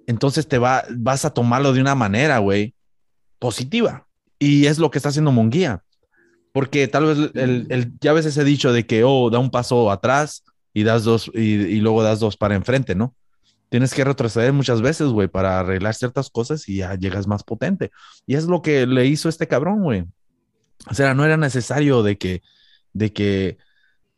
entonces 0.07 0.47
te 0.47 0.57
va, 0.57 0.83
vas 0.91 1.25
a 1.25 1.33
tomarlo 1.33 1.73
de 1.73 1.81
una 1.81 1.95
manera, 1.95 2.39
güey, 2.39 2.73
positiva. 3.39 4.07
Y 4.39 4.65
es 4.67 4.79
lo 4.79 4.91
que 4.91 4.99
está 4.99 5.09
haciendo 5.09 5.31
Munguía. 5.31 5.83
Porque 6.51 6.87
tal 6.87 7.05
vez 7.05 7.17
el, 7.33 7.67
el- 7.69 7.93
ya 7.99 8.11
a 8.11 8.13
veces 8.13 8.37
he 8.37 8.43
dicho 8.43 8.71
de 8.71 8.85
que, 8.85 9.03
oh, 9.03 9.29
da 9.29 9.39
un 9.39 9.51
paso 9.51 9.91
atrás 9.91 10.43
y 10.73 10.83
das 10.83 11.03
dos, 11.03 11.29
y, 11.33 11.79
luego 11.79 12.03
das 12.03 12.19
dos 12.19 12.37
para 12.37 12.55
enfrente, 12.55 12.95
¿no? 12.95 13.13
Tienes 13.69 13.93
que 13.93 14.03
retroceder 14.03 14.53
muchas 14.53 14.81
veces, 14.81 15.07
güey, 15.07 15.27
para 15.27 15.59
arreglar 15.59 15.95
ciertas 15.95 16.29
cosas 16.29 16.69
y 16.69 16.77
ya 16.77 16.95
llegas 16.95 17.27
más 17.27 17.43
potente. 17.43 17.91
Y 18.25 18.35
es 18.35 18.45
lo 18.45 18.61
que 18.61 18.85
le 18.87 19.05
hizo 19.05 19.27
este 19.27 19.47
cabrón, 19.47 19.83
güey. 19.83 20.05
O 20.89 20.93
sea, 20.93 21.13
no 21.13 21.25
era 21.25 21.35
necesario 21.35 22.03
de 22.03 22.17
que, 22.17 22.41
de 22.93 23.11
que 23.11 23.57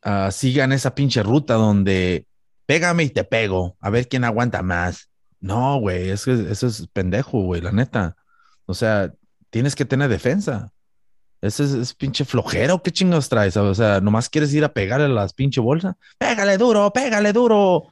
ah, 0.04 0.30
sigan 0.32 0.74
esa 0.74 0.94
pinche 0.94 1.24
ruta 1.24 1.56
donde 1.56 2.26
pégame 2.66 3.04
y 3.04 3.10
te 3.10 3.24
pego, 3.24 3.78
a 3.80 3.90
ver 3.90 4.08
quién 4.08 4.24
aguanta 4.26 4.62
más. 4.62 5.10
No, 5.40 5.80
güey, 5.80 6.10
es, 6.10 6.28
eso 6.28 6.68
es 6.68 6.88
pendejo, 6.94 7.42
güey, 7.42 7.62
la 7.62 7.72
neta. 7.72 8.16
O 8.66 8.74
sea, 8.74 9.14
tienes 9.50 9.76
que 9.76 9.86
tener 9.86 10.10
defensa. 10.10 10.72
Ese 11.42 11.64
es, 11.64 11.74
es 11.74 11.94
pinche 11.94 12.26
flojero, 12.26 12.82
¿qué 12.82 12.92
chingos 12.92 13.30
traes? 13.30 13.56
O 13.58 13.76
sea, 13.76 14.02
nomás 14.02 14.30
quieres 14.30 14.54
ir 14.54 14.64
a 14.64 14.74
pegarle 14.74 15.06
a 15.06 15.10
las 15.10 15.34
pinche 15.34 15.62
bolsas. 15.62 15.96
Pégale 16.18 16.58
duro, 16.58 16.92
pégale 16.92 17.32
duro. 17.32 17.88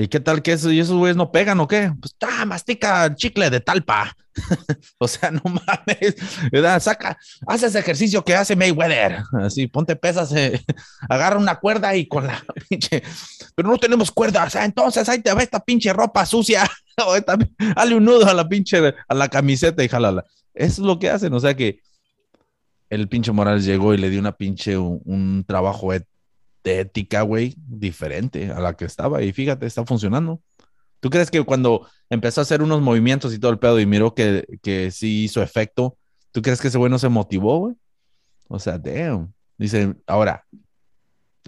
¿Y 0.00 0.06
qué 0.06 0.20
tal 0.20 0.42
que 0.42 0.52
eso, 0.52 0.70
y 0.70 0.78
esos 0.78 0.96
güeyes 0.96 1.16
no 1.16 1.32
pegan 1.32 1.58
o 1.58 1.66
qué? 1.66 1.92
Pues, 2.00 2.14
ah, 2.20 2.44
mastica 2.44 3.12
chicle 3.16 3.50
de 3.50 3.58
talpa. 3.58 4.16
o 4.98 5.08
sea, 5.08 5.32
no 5.32 5.42
mames. 5.42 6.14
¿verdad? 6.52 6.80
Saca, 6.80 7.18
haz 7.48 7.74
ejercicio 7.74 8.24
que 8.24 8.36
hace 8.36 8.54
Mayweather. 8.54 9.24
Así, 9.42 9.66
ponte 9.66 9.96
pesas, 9.96 10.32
eh, 10.36 10.64
agarra 11.08 11.36
una 11.36 11.56
cuerda 11.56 11.96
y 11.96 12.06
con 12.06 12.28
la 12.28 12.44
pinche. 12.68 13.02
Pero 13.56 13.68
no 13.68 13.76
tenemos 13.76 14.12
cuerda. 14.12 14.44
O 14.44 14.50
sea, 14.50 14.64
entonces 14.64 15.08
ahí 15.08 15.20
te 15.20 15.32
va 15.32 15.42
esta 15.42 15.58
pinche 15.58 15.92
ropa 15.92 16.24
sucia. 16.24 16.62
o 17.04 17.16
un 17.92 18.04
nudo 18.04 18.28
a 18.28 18.34
la 18.34 18.48
pinche, 18.48 18.94
a 19.08 19.14
la 19.14 19.28
camiseta 19.28 19.82
y 19.82 19.88
jalala. 19.88 20.24
Eso 20.54 20.82
es 20.82 20.86
lo 20.86 21.00
que 21.00 21.10
hacen. 21.10 21.34
O 21.34 21.40
sea 21.40 21.56
que 21.56 21.80
el 22.88 23.08
pinche 23.08 23.32
Morales 23.32 23.64
llegó 23.64 23.94
y 23.94 23.98
le 23.98 24.10
dio 24.10 24.20
una 24.20 24.36
pinche, 24.36 24.78
un 24.78 25.44
trabajo 25.44 25.92
de 26.68 26.80
ética, 26.80 27.22
güey, 27.22 27.54
diferente 27.56 28.50
a 28.50 28.60
la 28.60 28.74
que 28.74 28.84
estaba. 28.84 29.22
Y 29.22 29.32
fíjate, 29.32 29.66
está 29.66 29.84
funcionando. 29.86 30.40
¿Tú 31.00 31.10
crees 31.10 31.30
que 31.30 31.42
cuando 31.42 31.88
empezó 32.10 32.40
a 32.40 32.42
hacer 32.42 32.62
unos 32.62 32.82
movimientos 32.82 33.32
y 33.32 33.38
todo 33.38 33.52
el 33.52 33.58
pedo 33.58 33.80
y 33.80 33.86
miró 33.86 34.14
que, 34.14 34.46
que 34.62 34.90
sí 34.90 35.24
hizo 35.24 35.42
efecto, 35.42 35.96
¿tú 36.32 36.42
crees 36.42 36.60
que 36.60 36.68
ese 36.68 36.78
güey 36.78 36.90
no 36.90 36.98
se 36.98 37.08
motivó, 37.08 37.58
güey? 37.58 37.74
O 38.48 38.58
sea, 38.58 38.78
damn. 38.78 39.32
Dice, 39.56 39.94
ahora, 40.06 40.44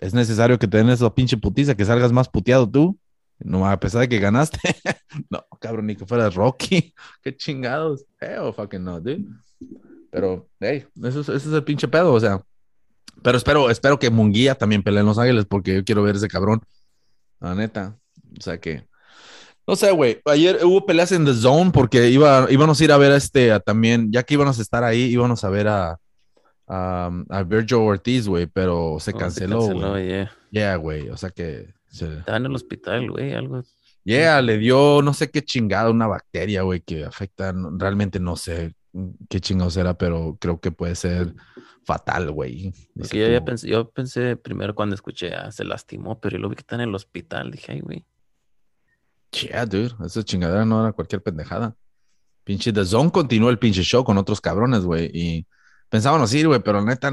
es 0.01 0.15
necesario 0.15 0.59
que 0.59 0.67
te 0.67 0.79
den 0.79 0.89
esa 0.89 1.15
pinche 1.15 1.37
putiza, 1.37 1.75
que 1.75 1.85
salgas 1.85 2.13
más 2.13 2.29
puteado 2.29 2.69
tú. 2.69 2.99
No, 3.39 3.69
a 3.69 3.79
pesar 3.79 4.03
de 4.03 4.09
que 4.09 4.19
ganaste. 4.19 4.59
no, 5.31 5.45
cabrón, 5.61 5.87
ni 5.87 5.97
que 5.97 6.07
fueras 6.07 6.35
Rocky. 6.35 6.95
Qué 7.23 7.37
chingados. 7.37 8.05
Hell 8.21 8.53
fucking 8.55 8.85
no, 8.85 9.01
dude. 9.01 9.27
Pero, 10.11 10.49
hey, 10.61 10.87
eso, 11.03 11.21
eso 11.21 11.35
es 11.35 11.47
el 11.47 11.65
pinche 11.65 11.89
pedo. 11.89 12.13
O 12.13 12.21
sea, 12.21 12.43
pero 13.23 13.37
espero, 13.39 13.71
espero 13.71 13.99
que 13.99 14.11
Munguía 14.11 14.55
también 14.55 14.83
pelee 14.83 15.01
en 15.01 15.07
Los 15.07 15.19
Ángeles 15.19 15.47
porque 15.49 15.75
yo 15.75 15.85
quiero 15.85 16.03
ver 16.03 16.17
ese 16.17 16.29
cabrón. 16.29 16.61
La 17.41 17.55
neta. 17.55 17.97
O 18.39 18.43
sea 18.43 18.59
que. 18.59 18.85
No 19.67 19.77
sé, 19.77 19.91
güey. 19.93 20.21
Ayer 20.25 20.61
hubo 20.65 20.85
peleas 20.85 21.13
en 21.13 21.25
The 21.25 21.35
Zone 21.35 21.71
porque 21.71 22.09
iba, 22.11 22.47
íbamos 22.51 22.81
a 22.81 22.85
ir 22.85 22.93
a 22.93 22.97
ver 22.99 23.13
a 23.13 23.17
este 23.17 23.59
también, 23.61 24.11
ya 24.13 24.23
que 24.23 24.35
íbamos 24.35 24.59
a 24.59 24.63
estar 24.63 24.83
ahí, 24.85 25.03
íbamos 25.05 25.45
a 25.45 25.51
ver 25.51 25.69
a, 25.69 25.99
a, 26.67 27.11
a 27.29 27.43
Virgil 27.45 27.77
Ortiz, 27.79 28.27
güey, 28.27 28.47
pero 28.47 28.97
se 29.01 29.13
Oh, 29.13 29.19
canceló, 29.19 29.61
güey. 29.63 30.09
yeah. 30.09 30.33
Yeah, 30.51 30.77
güey. 30.77 31.09
O 31.11 31.17
sea 31.17 31.31
que. 31.31 31.73
se- 31.89 32.19
Estaba 32.19 32.39
en 32.39 32.47
el 32.47 32.55
hospital, 32.55 33.11
güey, 33.11 33.33
algo. 33.35 33.63
Yeah, 34.03 34.41
le 34.43 34.57
dio 34.59 35.03
no 35.03 35.13
sé 35.13 35.31
qué 35.31 35.43
chingada, 35.43 35.91
una 35.91 36.07
bacteria, 36.07 36.63
güey, 36.63 36.81
que 36.81 37.05
afecta, 37.05 37.53
realmente 37.77 38.19
no 38.19 38.35
sé 38.35 38.75
qué 39.29 39.41
chingados 39.41 39.77
era, 39.77 39.95
pero 39.95 40.37
creo 40.41 40.59
que 40.59 40.73
puede 40.73 40.95
ser 40.97 41.35
fatal, 41.85 42.31
güey. 42.31 42.73
Porque 42.97 43.19
yo, 43.19 43.29
ya 43.29 43.45
pensé, 43.45 43.69
yo 43.69 43.91
pensé 43.91 44.37
primero 44.37 44.75
cuando 44.75 44.95
escuché, 44.95 45.35
ah, 45.35 45.51
se 45.51 45.65
lastimó, 45.65 46.21
pero 46.21 46.37
yo 46.37 46.43
lo 46.43 46.49
vi 46.49 46.57
que 46.57 46.61
está 46.61 46.77
en 46.77 46.83
el 46.83 46.95
hospital. 46.95 47.51
Dije, 47.51 47.73
ay, 47.73 47.81
güey. 47.81 48.05
Yeah, 49.33 49.65
dude, 49.65 49.95
esa 50.05 50.23
chingadera 50.23 50.65
no 50.65 50.81
era 50.83 50.93
cualquier 50.93 51.23
pendejada. 51.23 51.77
Pinche 52.45 52.73
The 52.73 52.85
Zone 52.85 53.11
continuó 53.11 53.51
el 53.51 53.59
pinche 53.59 53.83
show 53.83 54.03
con 54.03 54.19
otros 54.19 54.41
cabrones, 54.41 54.81
güey, 54.81 55.11
y 55.13 55.47
pensábamos 55.89 56.33
ir, 56.35 56.49
güey, 56.49 56.61
pero 56.61 56.83
neta, 56.83 57.13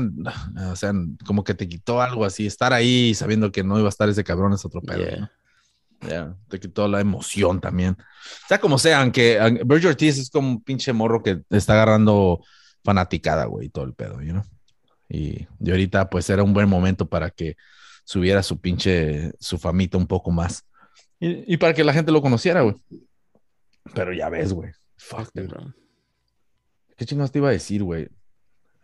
o 0.71 0.75
sea, 0.75 0.93
como 1.25 1.43
que 1.43 1.53
te 1.53 1.67
quitó 1.67 2.01
algo 2.01 2.25
así, 2.25 2.47
estar 2.47 2.73
ahí 2.73 3.13
sabiendo 3.13 3.51
que 3.51 3.63
no 3.63 3.77
iba 3.77 3.87
a 3.87 3.89
estar 3.89 4.09
ese 4.09 4.23
cabrón 4.23 4.53
es 4.53 4.65
otro 4.65 4.81
pedo, 4.81 5.03
Yeah. 5.03 6.25
¿no? 6.25 6.37
Te 6.47 6.59
quitó 6.59 6.87
la 6.87 7.01
emoción 7.01 7.59
también. 7.59 7.97
Sea 8.47 8.59
como 8.59 8.77
sea, 8.77 9.01
aunque 9.01 9.39
Virgil 9.65 9.89
Ortiz 9.89 10.19
es 10.19 10.29
como 10.29 10.49
un 10.49 10.63
pinche 10.63 10.93
morro 10.93 11.23
que 11.23 11.41
está 11.49 11.73
agarrando 11.73 12.43
fanaticada, 12.83 13.45
güey, 13.45 13.69
todo 13.69 13.85
el 13.85 13.93
pedo, 13.93 14.21
you 14.21 14.31
know? 14.31 14.43
Y 15.09 15.47
de 15.59 15.71
ahorita, 15.71 16.09
pues 16.09 16.29
era 16.29 16.43
un 16.43 16.53
buen 16.53 16.67
momento 16.69 17.05
para 17.07 17.29
que 17.29 17.55
subiera 18.03 18.43
su 18.43 18.59
pinche, 18.59 19.31
su 19.39 19.57
famita 19.57 19.97
un 19.97 20.07
poco 20.07 20.31
más. 20.31 20.65
Y, 21.19 21.53
y 21.53 21.57
para 21.57 21.73
que 21.73 21.83
la 21.83 21.93
gente 21.93 22.11
lo 22.11 22.21
conociera, 22.21 22.61
güey. 22.61 22.75
Pero 23.93 24.13
ya 24.13 24.29
ves, 24.29 24.53
güey. 24.53 24.71
Fuck, 24.97 25.29
dude. 25.33 25.55
¿Qué 26.97 27.05
chingados 27.05 27.31
te 27.31 27.39
iba 27.39 27.49
a 27.49 27.53
decir, 27.53 27.83
güey? 27.83 28.09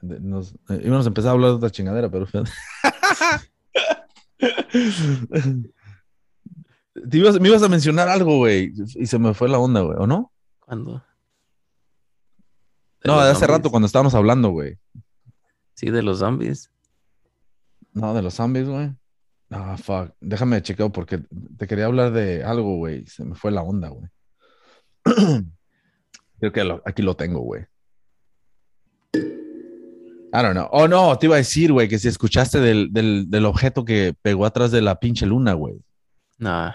Nos, 0.02 0.54
eh, 0.70 0.82
íbamos 0.84 1.06
a 1.06 1.10
empezar 1.10 1.30
a 1.30 1.34
hablar 1.34 1.50
de 1.52 1.56
otra 1.58 1.70
chingadera, 1.72 2.10
pero. 2.10 2.26
Te 7.10 7.18
ibas- 7.18 7.40
me 7.40 7.50
ibas 7.50 7.64
a 7.64 7.70
mencionar 7.70 8.08
algo, 8.08 8.38
güey, 8.38 8.72
y 8.96 9.06
se 9.08 9.18
me 9.18 9.34
fue 9.34 9.50
la 9.50 9.58
onda, 9.60 9.82
güey, 9.82 9.98
¿o 10.00 10.06
no? 10.08 10.32
¿Cuándo? 10.60 11.04
No, 13.04 13.22
de 13.22 13.32
hace 13.32 13.46
rato 13.48 13.70
cuando 13.72 13.86
estábamos 13.88 14.14
hablando, 14.16 14.50
güey. 14.50 14.78
Sí, 15.76 15.90
de 15.90 16.04
los 16.04 16.20
zombies. 16.20 16.72
No, 17.94 18.14
de 18.14 18.22
los 18.22 18.34
zombies, 18.36 18.68
güey. 18.68 18.92
Ah, 19.50 19.78
fuck. 19.78 20.12
Déjame 20.20 20.62
chequeo 20.62 20.92
porque 20.92 21.24
te 21.58 21.68
quería 21.68 21.86
hablar 21.86 22.12
de 22.12 22.44
algo, 22.44 22.78
güey. 22.78 23.06
Se 23.06 23.24
me 23.24 23.36
fue 23.36 23.52
la 23.52 23.62
onda, 23.62 23.90
güey. 23.90 24.10
Creo 26.40 26.52
que 26.52 26.64
lo- 26.64 26.82
aquí 26.86 27.02
lo 27.02 27.16
tengo, 27.16 27.40
güey. 27.42 27.66
I 29.16 30.42
don't 30.42 30.54
know. 30.54 30.68
Oh, 30.72 30.88
no, 30.88 31.16
te 31.20 31.28
iba 31.28 31.36
a 31.36 31.38
decir, 31.38 31.72
güey, 31.72 31.88
que 31.88 32.00
si 32.00 32.08
escuchaste 32.08 32.60
del, 32.60 32.92
del, 32.92 33.30
del 33.30 33.46
objeto 33.46 33.86
que 33.86 34.16
pegó 34.22 34.46
atrás 34.46 34.72
de 34.72 34.82
la 34.82 35.00
pinche 35.00 35.26
luna, 35.28 35.54
güey. 35.54 35.76
Nah. 36.40 36.72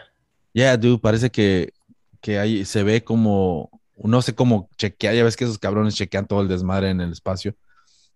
Yeah, 0.53 0.77
dude, 0.77 0.99
parece 1.01 1.31
que, 1.31 1.73
que 2.21 2.39
ahí 2.39 2.65
se 2.65 2.85
ve 2.85 3.03
como, 3.03 3.69
no 3.97 4.23
sé 4.23 4.35
cómo 4.35 4.69
chequear, 4.77 5.15
ya 5.15 5.25
ves 5.25 5.37
que 5.37 5.45
esos 5.45 5.59
cabrones 5.59 5.97
chequean 5.97 6.27
todo 6.29 6.41
el 6.41 6.49
desmadre 6.49 6.91
en 6.91 7.01
el 7.01 7.11
espacio. 7.11 7.57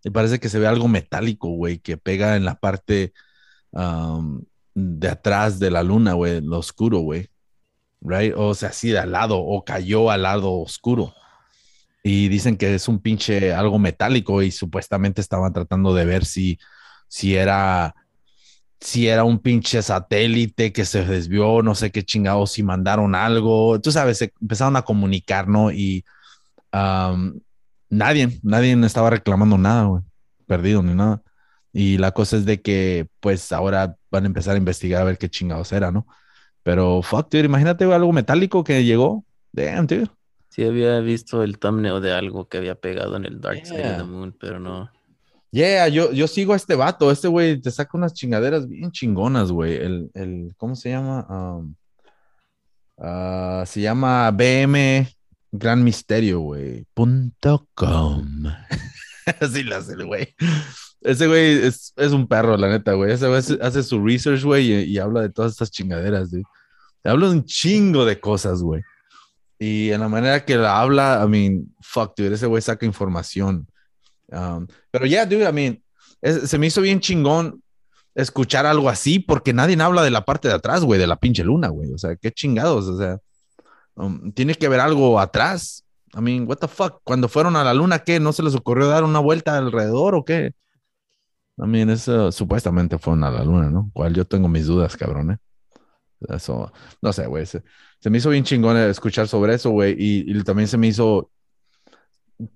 Y 0.04 0.10
parece 0.10 0.40
que 0.40 0.48
se 0.48 0.58
ve 0.58 0.66
algo 0.66 0.88
metálico, 0.88 1.48
güey, 1.48 1.78
que 1.78 1.96
pega 1.96 2.36
en 2.36 2.44
la 2.44 2.56
parte 2.56 3.12
um, 3.70 4.42
de 4.74 5.08
atrás 5.08 5.58
de 5.58 5.70
la 5.70 5.82
luna, 5.82 6.14
güey, 6.14 6.40
lo 6.40 6.58
oscuro, 6.58 6.98
güey. 6.98 7.28
Right? 8.00 8.34
O 8.36 8.54
sea, 8.54 8.70
así 8.70 8.90
de 8.90 8.98
al 8.98 9.12
lado, 9.12 9.38
o 9.38 9.64
cayó 9.64 10.10
al 10.10 10.22
lado 10.22 10.52
oscuro. 10.52 11.14
Y 12.02 12.28
dicen 12.28 12.56
que 12.56 12.74
es 12.74 12.88
un 12.88 13.00
pinche 13.00 13.52
algo 13.52 13.78
metálico 13.78 14.42
y 14.42 14.50
supuestamente 14.50 15.20
estaban 15.20 15.52
tratando 15.52 15.94
de 15.94 16.04
ver 16.04 16.24
si, 16.24 16.58
si 17.08 17.36
era 17.36 17.94
si 18.82 19.06
era 19.06 19.22
un 19.24 19.38
pinche 19.38 19.80
satélite 19.80 20.72
que 20.72 20.84
se 20.84 21.04
desvió, 21.04 21.62
no 21.62 21.74
sé 21.76 21.92
qué 21.92 22.04
chingados, 22.04 22.50
si 22.52 22.64
mandaron 22.64 23.14
algo, 23.14 23.80
tú 23.80 23.92
sabes, 23.92 24.18
se 24.18 24.32
empezaron 24.40 24.76
a 24.76 24.82
comunicar, 24.82 25.46
¿no? 25.48 25.70
Y 25.70 26.04
nadie, 27.92 28.40
nadie 28.42 28.72
estaba 28.84 29.10
reclamando 29.10 29.58
nada, 29.58 29.84
güey, 29.84 30.02
perdido 30.46 30.82
ni 30.82 30.94
nada. 30.94 31.22
Y 31.72 31.98
la 31.98 32.12
cosa 32.12 32.36
es 32.36 32.44
de 32.44 32.60
que, 32.60 33.06
pues 33.20 33.52
ahora 33.52 33.96
van 34.10 34.24
a 34.24 34.26
empezar 34.26 34.54
a 34.54 34.58
investigar 34.58 35.02
a 35.02 35.04
ver 35.04 35.18
qué 35.18 35.28
chingados 35.28 35.72
era, 35.72 35.90
¿no? 35.90 36.06
Pero, 36.62 37.02
fuck, 37.02 37.30
dude, 37.30 37.44
imagínate 37.44 37.84
güey, 37.84 37.96
algo 37.96 38.12
metálico 38.12 38.64
que 38.64 38.84
llegó. 38.84 39.24
Damn, 39.52 39.86
dude. 39.86 40.08
Sí 40.48 40.64
había 40.64 41.00
visto 41.00 41.42
el 41.42 41.58
thumbnail 41.58 42.00
de 42.02 42.12
algo 42.12 42.46
que 42.46 42.58
había 42.58 42.74
pegado 42.74 43.16
en 43.16 43.24
el 43.24 43.40
Dark 43.40 43.64
Side 43.64 43.92
of 43.92 43.96
the 43.98 44.04
Moon, 44.04 44.36
pero 44.38 44.60
no. 44.60 44.90
Yeah, 45.50 45.88
yo, 45.88 46.12
yo 46.12 46.28
sigo 46.28 46.52
a 46.52 46.56
este 46.56 46.74
vato. 46.74 47.10
Este 47.10 47.28
güey 47.28 47.60
te 47.60 47.70
saca 47.70 47.96
unas 47.96 48.14
chingaderas 48.14 48.68
bien 48.68 48.90
chingonas, 48.90 49.50
güey. 49.50 49.74
El, 49.74 50.10
el, 50.14 50.54
¿cómo 50.56 50.76
se 50.76 50.90
llama? 50.90 51.26
Um, 51.28 51.74
ah, 52.98 53.64
se 53.66 53.80
llama 53.80 54.30
BM 54.30 55.06
Gran 55.52 55.84
Misterio, 55.84 56.40
güey. 56.40 56.86
Así 59.40 59.62
lo 59.62 59.76
hace 59.76 59.92
el 59.92 60.06
güey. 60.06 60.34
Ese 61.02 61.26
güey 61.26 61.66
es, 61.66 61.92
es 61.96 62.12
un 62.12 62.26
perro, 62.26 62.56
la 62.56 62.70
neta, 62.70 62.94
güey. 62.94 63.12
Ese 63.12 63.28
güey 63.28 63.38
hace, 63.60 63.82
su 63.82 64.02
research, 64.04 64.42
güey, 64.42 64.72
y, 64.84 64.98
habla 64.98 65.20
de 65.20 65.28
todas 65.28 65.52
estas 65.52 65.70
chingaderas, 65.70 66.30
güey. 66.30 66.42
Habla 67.04 67.28
de 67.28 67.32
un 67.34 67.44
chingo 67.44 68.04
de 68.04 68.18
cosas, 68.18 68.62
güey. 68.62 68.82
Y 69.58 69.90
en 69.90 70.00
la 70.00 70.08
manera 70.08 70.44
que 70.44 70.56
la 70.56 70.80
habla, 70.80 71.22
I 71.24 71.28
mean, 71.28 71.74
fuck, 71.80 72.16
dude, 72.16 72.34
ese 72.34 72.46
güey 72.46 72.62
saca 72.62 72.86
información. 72.86 73.68
Um, 74.28 74.66
pero 74.90 75.06
ya, 75.06 75.26
dude, 75.26 75.48
I 75.48 75.52
mean, 75.52 75.82
se 76.46 76.58
me 76.58 76.66
hizo 76.66 76.80
bien 76.80 77.00
chingón 77.00 77.62
escuchar 78.14 78.66
algo 78.66 78.88
así 78.88 79.18
porque 79.18 79.52
nadie 79.52 79.80
habla 79.80 80.02
de 80.02 80.10
la 80.10 80.24
parte 80.24 80.48
de 80.48 80.54
atrás, 80.54 80.82
güey, 80.82 80.98
de 80.98 81.06
la 81.06 81.16
pinche 81.16 81.44
luna, 81.44 81.68
güey. 81.68 81.92
O 81.92 81.98
sea, 81.98 82.16
qué 82.16 82.30
chingados, 82.30 82.86
o 82.86 82.98
sea, 82.98 83.18
um, 83.96 84.32
tiene 84.32 84.54
que 84.54 84.66
haber 84.66 84.80
algo 84.80 85.18
atrás. 85.20 85.84
I 86.14 86.20
mean, 86.20 86.46
what 86.46 86.58
the 86.58 86.68
fuck, 86.68 87.00
cuando 87.04 87.28
fueron 87.28 87.56
a 87.56 87.64
la 87.64 87.74
luna, 87.74 88.00
¿qué? 88.00 88.20
¿No 88.20 88.32
se 88.32 88.42
les 88.42 88.54
ocurrió 88.54 88.88
dar 88.88 89.04
una 89.04 89.18
vuelta 89.18 89.56
alrededor 89.56 90.14
o 90.14 90.24
qué? 90.24 90.54
I 91.58 91.66
mean, 91.66 91.90
eso 91.90 92.32
supuestamente 92.32 92.98
fueron 92.98 93.24
a 93.24 93.30
la 93.30 93.44
luna, 93.44 93.70
¿no? 93.70 93.90
Cual 93.92 94.14
yo 94.14 94.26
tengo 94.26 94.48
mis 94.48 94.66
dudas, 94.66 94.96
cabrón, 94.96 95.32
¿eh? 95.32 95.38
Eso, 96.28 96.72
no 97.00 97.12
sé, 97.12 97.26
güey. 97.26 97.46
Se, 97.46 97.62
me 98.10 98.18
hizo 98.18 98.30
bien 98.30 98.44
chingón 98.44 98.76
escuchar 98.76 99.28
sobre 99.28 99.54
eso, 99.54 99.70
güey. 99.70 99.96
Y, 99.98 100.42
también 100.44 100.68
se 100.68 100.78
me 100.78 100.88
hizo 100.88 101.30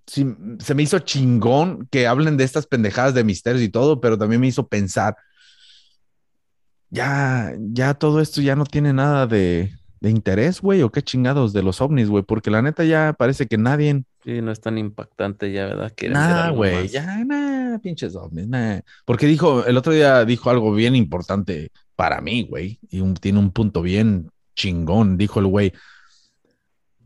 se 0.07 0.75
me 0.75 0.83
hizo 0.83 0.99
chingón 0.99 1.87
que 1.91 2.09
hablen 2.09 2.37
de 2.37 2.45
estas 2.45 2.67
pendejadas 2.67 3.15
de 3.15 3.23
misterios 3.23 3.63
y 3.63 3.69
todo, 3.69 4.01
pero 4.01 4.19
también 4.19 4.41
me 4.41 4.49
hizo 4.49 4.67
pensar, 4.67 5.17
ya, 6.91 7.55
ya 7.59 7.95
todo 7.95 8.21
esto 8.21 8.41
ya 8.41 8.57
no 8.57 8.65
tiene 8.65 8.93
nada 8.93 9.27
de, 9.27 9.73
de 10.01 10.11
interés, 10.11 10.61
güey, 10.61 10.83
o 10.83 10.91
qué 10.91 11.03
chingados 11.03 11.53
de 11.53 11.63
los 11.63 11.81
ovnis, 11.81 12.09
güey, 12.09 12.23
porque 12.23 12.51
la 12.51 12.63
neta 12.63 12.85
ya 12.85 13.15
parece 13.19 13.47
que 13.47 13.59
nadie, 13.59 14.05
Sí, 14.25 14.43
no 14.43 14.51
es 14.51 14.61
tan 14.61 14.77
impactante 14.77 15.53
ya, 15.53 15.67
¿verdad? 15.67 15.93
Nada, 16.11 16.51
güey, 16.51 16.89
ya, 16.89 17.25
nada, 17.25 17.79
pinches 17.79 18.17
ovnis, 18.17 18.49
nada. 18.49 18.83
Porque 19.05 19.27
dijo, 19.27 19.65
el 19.65 19.77
otro 19.77 19.93
día 19.93 20.25
dijo 20.25 20.51
algo 20.51 20.73
bien 20.73 20.97
importante 20.97 21.71
para 21.95 22.21
mí, 22.21 22.43
güey, 22.43 22.79
y 22.91 23.01
un- 23.01 23.15
tiene 23.15 23.39
un 23.39 23.53
punto 23.53 23.83
bien 23.83 24.29
chingón, 24.57 25.17
dijo 25.17 25.39
el 25.41 25.47
güey. 25.47 25.73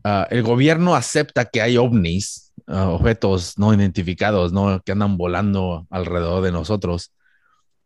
Ah, 0.03 0.27
el 0.31 0.41
gobierno 0.41 0.95
acepta 0.95 1.45
que 1.45 1.61
hay 1.61 1.77
ovnis, 1.77 2.51
ah, 2.67 2.89
objetos 2.89 3.57
no 3.59 3.71
identificados, 3.73 4.51
¿no? 4.51 4.81
Que 4.83 4.93
andan 4.93 5.15
volando 5.15 5.85
alrededor 5.91 6.43
de 6.43 6.51
nosotros. 6.51 7.11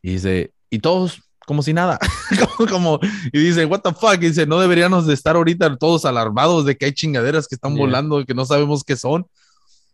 Y 0.02 0.12
dice, 0.12 0.54
y 0.70 0.80
todos 0.80 1.22
como 1.46 1.62
si 1.62 1.74
nada, 1.74 2.00
como, 2.58 2.70
como, 2.70 3.00
y 3.32 3.40
dice, 3.40 3.66
what 3.66 3.82
the 3.82 3.94
fuck, 3.94 4.16
y 4.16 4.28
dice, 4.28 4.46
no 4.46 4.60
deberíamos 4.60 5.06
de 5.06 5.14
estar 5.14 5.36
ahorita 5.36 5.78
todos 5.78 6.06
alarmados 6.06 6.66
de 6.66 6.76
que 6.76 6.86
hay 6.86 6.94
chingaderas 6.94 7.48
que 7.48 7.56
están 7.56 7.76
volando, 7.76 8.26
que 8.26 8.34
no 8.34 8.46
sabemos 8.46 8.84
qué 8.84 8.96
son. 8.96 9.28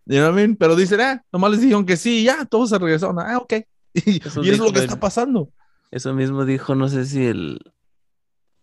You 0.05 0.17
know 0.17 0.29
what 0.29 0.33
I 0.33 0.35
mean? 0.35 0.55
Pero 0.55 0.75
dicen, 0.75 0.99
eh, 0.99 1.21
nomás 1.31 1.51
les 1.51 1.61
dijeron 1.61 1.85
que 1.85 1.97
sí, 1.97 2.23
ya, 2.23 2.45
todos 2.45 2.69
se 2.69 2.79
regresaron, 2.79 3.19
ah, 3.19 3.37
ok. 3.37 3.53
Y 3.93 4.25
eso, 4.25 4.41
es 4.41 4.57
lo 4.57 4.71
que 4.71 4.79
está 4.79 4.99
pasando. 4.99 5.51
Eso 5.91 6.13
mismo 6.13 6.45
dijo, 6.45 6.75
no 6.75 6.87
sé 6.87 7.05
si 7.05 7.25
el, 7.25 7.59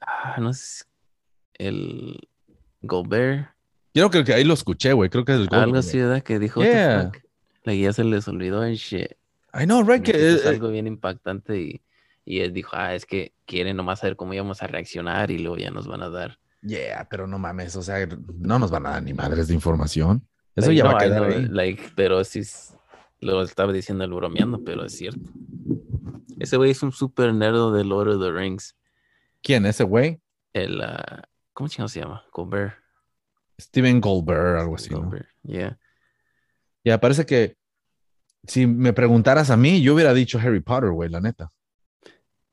ah, 0.01 0.39
no 0.41 0.55
sé, 0.55 0.85
el 1.55 2.29
Gobert. 2.81 3.49
Creo 3.93 4.11
que 4.11 4.33
ahí 4.33 4.45
lo 4.45 4.55
escuché, 4.55 4.93
güey, 4.95 5.11
creo 5.11 5.25
que 5.25 5.33
es 5.33 5.41
el 5.41 5.47
Gobert. 5.49 5.65
Algo 5.65 5.79
así, 5.79 5.99
¿verdad? 5.99 6.23
Que 6.23 6.39
dijo, 6.39 6.63
yeah. 6.63 7.13
la 7.65 7.73
guía 7.75 7.93
se 7.93 8.05
les 8.05 8.27
olvidó 8.29 8.65
en 8.65 8.75
shit. 8.75 9.13
I 9.53 9.65
know, 9.65 9.83
right? 9.83 10.03
Que, 10.03 10.13
es 10.13 10.45
eh, 10.45 10.49
algo 10.49 10.69
bien 10.69 10.87
impactante 10.87 11.61
y 11.61 11.83
y 12.29 12.41
él 12.41 12.53
dijo, 12.53 12.73
ah, 12.75 12.95
es 12.95 13.07
que 13.07 13.33
quieren 13.47 13.79
nomás 13.79 14.01
saber 14.01 14.15
cómo 14.15 14.35
íbamos 14.35 14.63
a 14.63 14.67
reaccionar 14.67 15.31
y 15.31 15.39
luego 15.39 15.57
ya 15.57 15.71
nos 15.71 15.87
van 15.87 16.03
a 16.03 16.11
dar. 16.11 16.39
Yeah, 16.61 17.09
pero 17.09 17.27
no 17.27 17.39
mames, 17.39 17.75
o 17.75 17.83
sea, 17.83 18.07
no 18.07 18.59
nos 18.59 18.71
van 18.71 18.85
a 18.85 18.91
dar 18.91 19.03
ni 19.03 19.15
madres 19.15 19.49
de 19.49 19.55
información. 19.55 20.29
Eso 20.55 20.71
ya 20.71 20.85
va 20.85 20.99
a 20.99 20.99
quedar 20.99 21.25
ahí. 21.25 21.47
Like, 21.47 21.93
pero 21.97 22.23
sí, 22.25 22.43
lo 23.21 23.43
estaba 23.43 23.73
diciendo 23.73 24.05
el 24.05 24.13
bromeando, 24.13 24.63
pero 24.63 24.85
es 24.85 24.95
cierto. 24.95 25.23
Ese 26.39 26.59
güey 26.59 26.73
es 26.73 26.83
un 26.83 26.93
super 26.93 27.33
nerdo 27.33 27.73
de 27.73 27.85
Lord 27.85 28.09
of 28.09 28.23
the 28.23 28.31
Rings. 28.31 28.77
¿Quién? 29.43 29.65
¿Ese 29.65 29.85
güey? 29.85 30.21
El, 30.53 30.81
uh, 30.81 31.23
¿cómo 31.55 31.71
se 31.71 31.87
llama? 31.99 32.27
Colbert. 32.31 32.75
Steven 33.59 34.03
Goldberg, 34.03 34.59
algo 34.59 34.75
así. 34.75 34.91
Goldberg, 34.91 35.29
yeah. 35.45 35.79
Ya, 36.85 37.01
parece 37.01 37.25
que 37.25 37.57
si 38.45 38.67
me 38.67 38.93
preguntaras 38.93 39.49
a 39.49 39.57
mí, 39.57 39.81
yo 39.81 39.95
hubiera 39.95 40.13
dicho 40.13 40.39
Harry 40.39 40.61
Potter, 40.61 40.91
güey, 40.91 41.09
la 41.09 41.23
neta. 41.23 41.51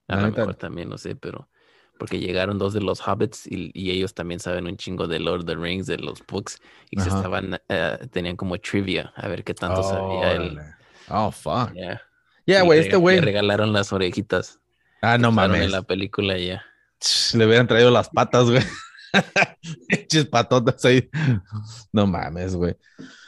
A 0.07 0.17
lo 0.17 0.31
mejor 0.31 0.55
también, 0.55 0.89
no 0.89 0.97
sé, 0.97 1.15
pero 1.15 1.49
porque 1.97 2.19
llegaron 2.19 2.57
dos 2.57 2.73
de 2.73 2.81
los 2.81 2.99
hobbits 3.07 3.47
y, 3.47 3.71
ellos 3.89 4.13
también 4.13 4.39
saben 4.39 4.67
un 4.67 4.77
chingo 4.77 5.07
de 5.07 5.19
Lord 5.19 5.41
of 5.41 5.45
the 5.45 5.55
Rings, 5.55 5.87
de 5.87 5.97
los 5.97 6.25
books, 6.25 6.59
y 6.89 6.99
se 6.99 7.09
estaban, 7.09 7.59
eh, 7.69 7.97
tenían 8.11 8.35
como 8.35 8.57
trivia, 8.57 9.13
a 9.15 9.27
ver 9.27 9.43
qué 9.43 9.53
tanto 9.53 9.83
sabía 9.83 10.33
él. 10.33 10.59
Oh, 11.09 11.31
fuck. 11.31 11.73
Yeah. 11.73 12.01
Yeah, 12.45 12.61
güey, 12.63 12.79
este 12.79 12.95
güey. 12.95 13.17
Le 13.17 13.21
regalaron 13.21 13.73
las 13.73 13.91
orejitas. 13.91 14.59
Ah, 15.01 15.17
no 15.17 15.31
mames. 15.31 15.63
En 15.63 15.71
la 15.71 15.81
película 15.81 16.37
ya. 16.37 16.63
Le 17.33 17.45
hubieran 17.45 17.67
traído 17.67 17.91
las 17.91 18.09
patas, 18.09 18.49
güey. 18.49 18.63
Patotas 20.31 20.83
ahí. 20.85 21.09
No 21.91 22.05
mames, 22.07 22.55
güey. 22.55 22.75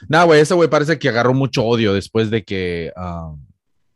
No, 0.08 0.26
güey, 0.26 0.42
ese 0.42 0.54
güey 0.54 0.70
parece 0.70 1.00
que 1.00 1.10
agarró 1.10 1.34
mucho 1.34 1.64
odio 1.64 1.94
después 1.94 2.30
de 2.30 2.44
que. 2.44 2.92
Um, 2.96 3.46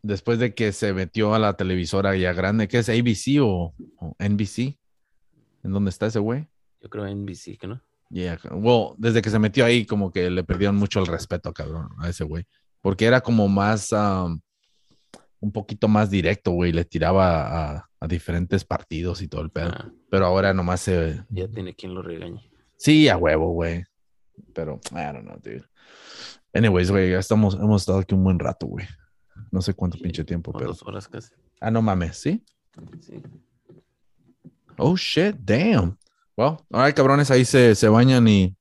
después 0.03 0.40
de 0.40 0.53
que 0.53 0.72
se 0.72 0.94
metió 0.94 1.34
a 1.34 1.40
la 1.40 1.53
televisora 1.53 2.15
ya 2.15 2.34
grande, 2.34 2.68
¿qué 2.68 2.80
es 2.80 2.90
ABC 2.90 3.41
o, 3.41 3.73
NBC? 4.19 4.78
¿En 5.64 5.72
dónde 5.72 5.90
está 5.90 6.07
ese 6.07 6.19
güey? 6.19 6.48
Yo 6.82 6.90
creo 6.90 7.07
NBC, 7.07 7.64
¿no? 7.68 7.82
Yeah, 8.10 8.40
well, 8.52 8.94
desde 8.98 9.22
que 9.22 9.30
se 9.30 9.40
metió 9.40 9.64
ahí, 9.64 9.86
como 9.86 10.11
que 10.11 10.30
le 10.30 10.44
perdieron 10.44 10.76
mucho 10.76 10.99
el 10.99 11.07
respeto, 11.07 11.53
cabrón, 11.53 11.90
a 11.99 12.10
ese 12.10 12.23
güey. 12.23 12.45
Porque 12.82 13.06
era 13.06 13.22
como 13.22 13.48
más, 13.48 13.91
um, 13.94 14.40
un 15.40 15.52
poquito 15.52 15.88
más 15.88 16.10
directo, 16.10 16.52
güey, 16.52 16.73
le 16.73 16.84
tiraba 16.84 17.78
a, 17.78 18.07
diferentes 18.07 18.65
partidos 18.65 19.22
y 19.22 19.28
todo 19.28 19.41
el 19.41 19.52
pedo. 19.52 19.69
Ah. 19.72 19.91
Pero 20.10 20.26
ahora 20.26 20.53
nomás 20.53 20.82
se. 20.82 21.23
Ya 21.30 21.48
tiene 21.48 21.76
quien 21.76 21.94
lo 21.94 22.02
regañe. 22.02 22.41
Sí, 22.76 23.07
a 23.07 23.15
huevo, 23.15 23.52
güey. 23.52 23.84
Pero, 24.53 24.82
I 24.91 25.14
don't 25.14 25.22
know, 25.22 25.38
dude. 25.38 25.64
Anyways, 26.52 26.90
güey, 26.90 27.11
ya 27.11 27.19
estamos, 27.19 27.53
hemos 27.53 27.84
estado 27.84 27.99
aquí 27.99 28.15
un 28.15 28.23
buen 28.23 28.40
rato, 28.40 28.65
güey. 28.65 28.88
No 29.52 29.61
sé 29.61 29.73
cuánto 29.73 29.98
pinche 29.98 30.23
tiempo, 30.23 30.53
pero. 30.53 30.68
Dos 30.68 30.84
horas 30.84 31.07
casi. 31.07 31.34
Ah, 31.60 31.69
no 31.69 31.82
mames, 31.82 32.18
¿sí? 32.18 32.44
Sí. 33.02 33.22
Oh 34.78 34.95
shit, 34.95 35.36
damn. 35.36 35.98
Well, 36.38 36.57
alright, 36.72 36.95
cabrones, 36.95 37.30
ahí 37.30 37.45
se, 37.45 37.76
se 37.76 37.90
bañan 37.90 38.28
y 38.28 38.56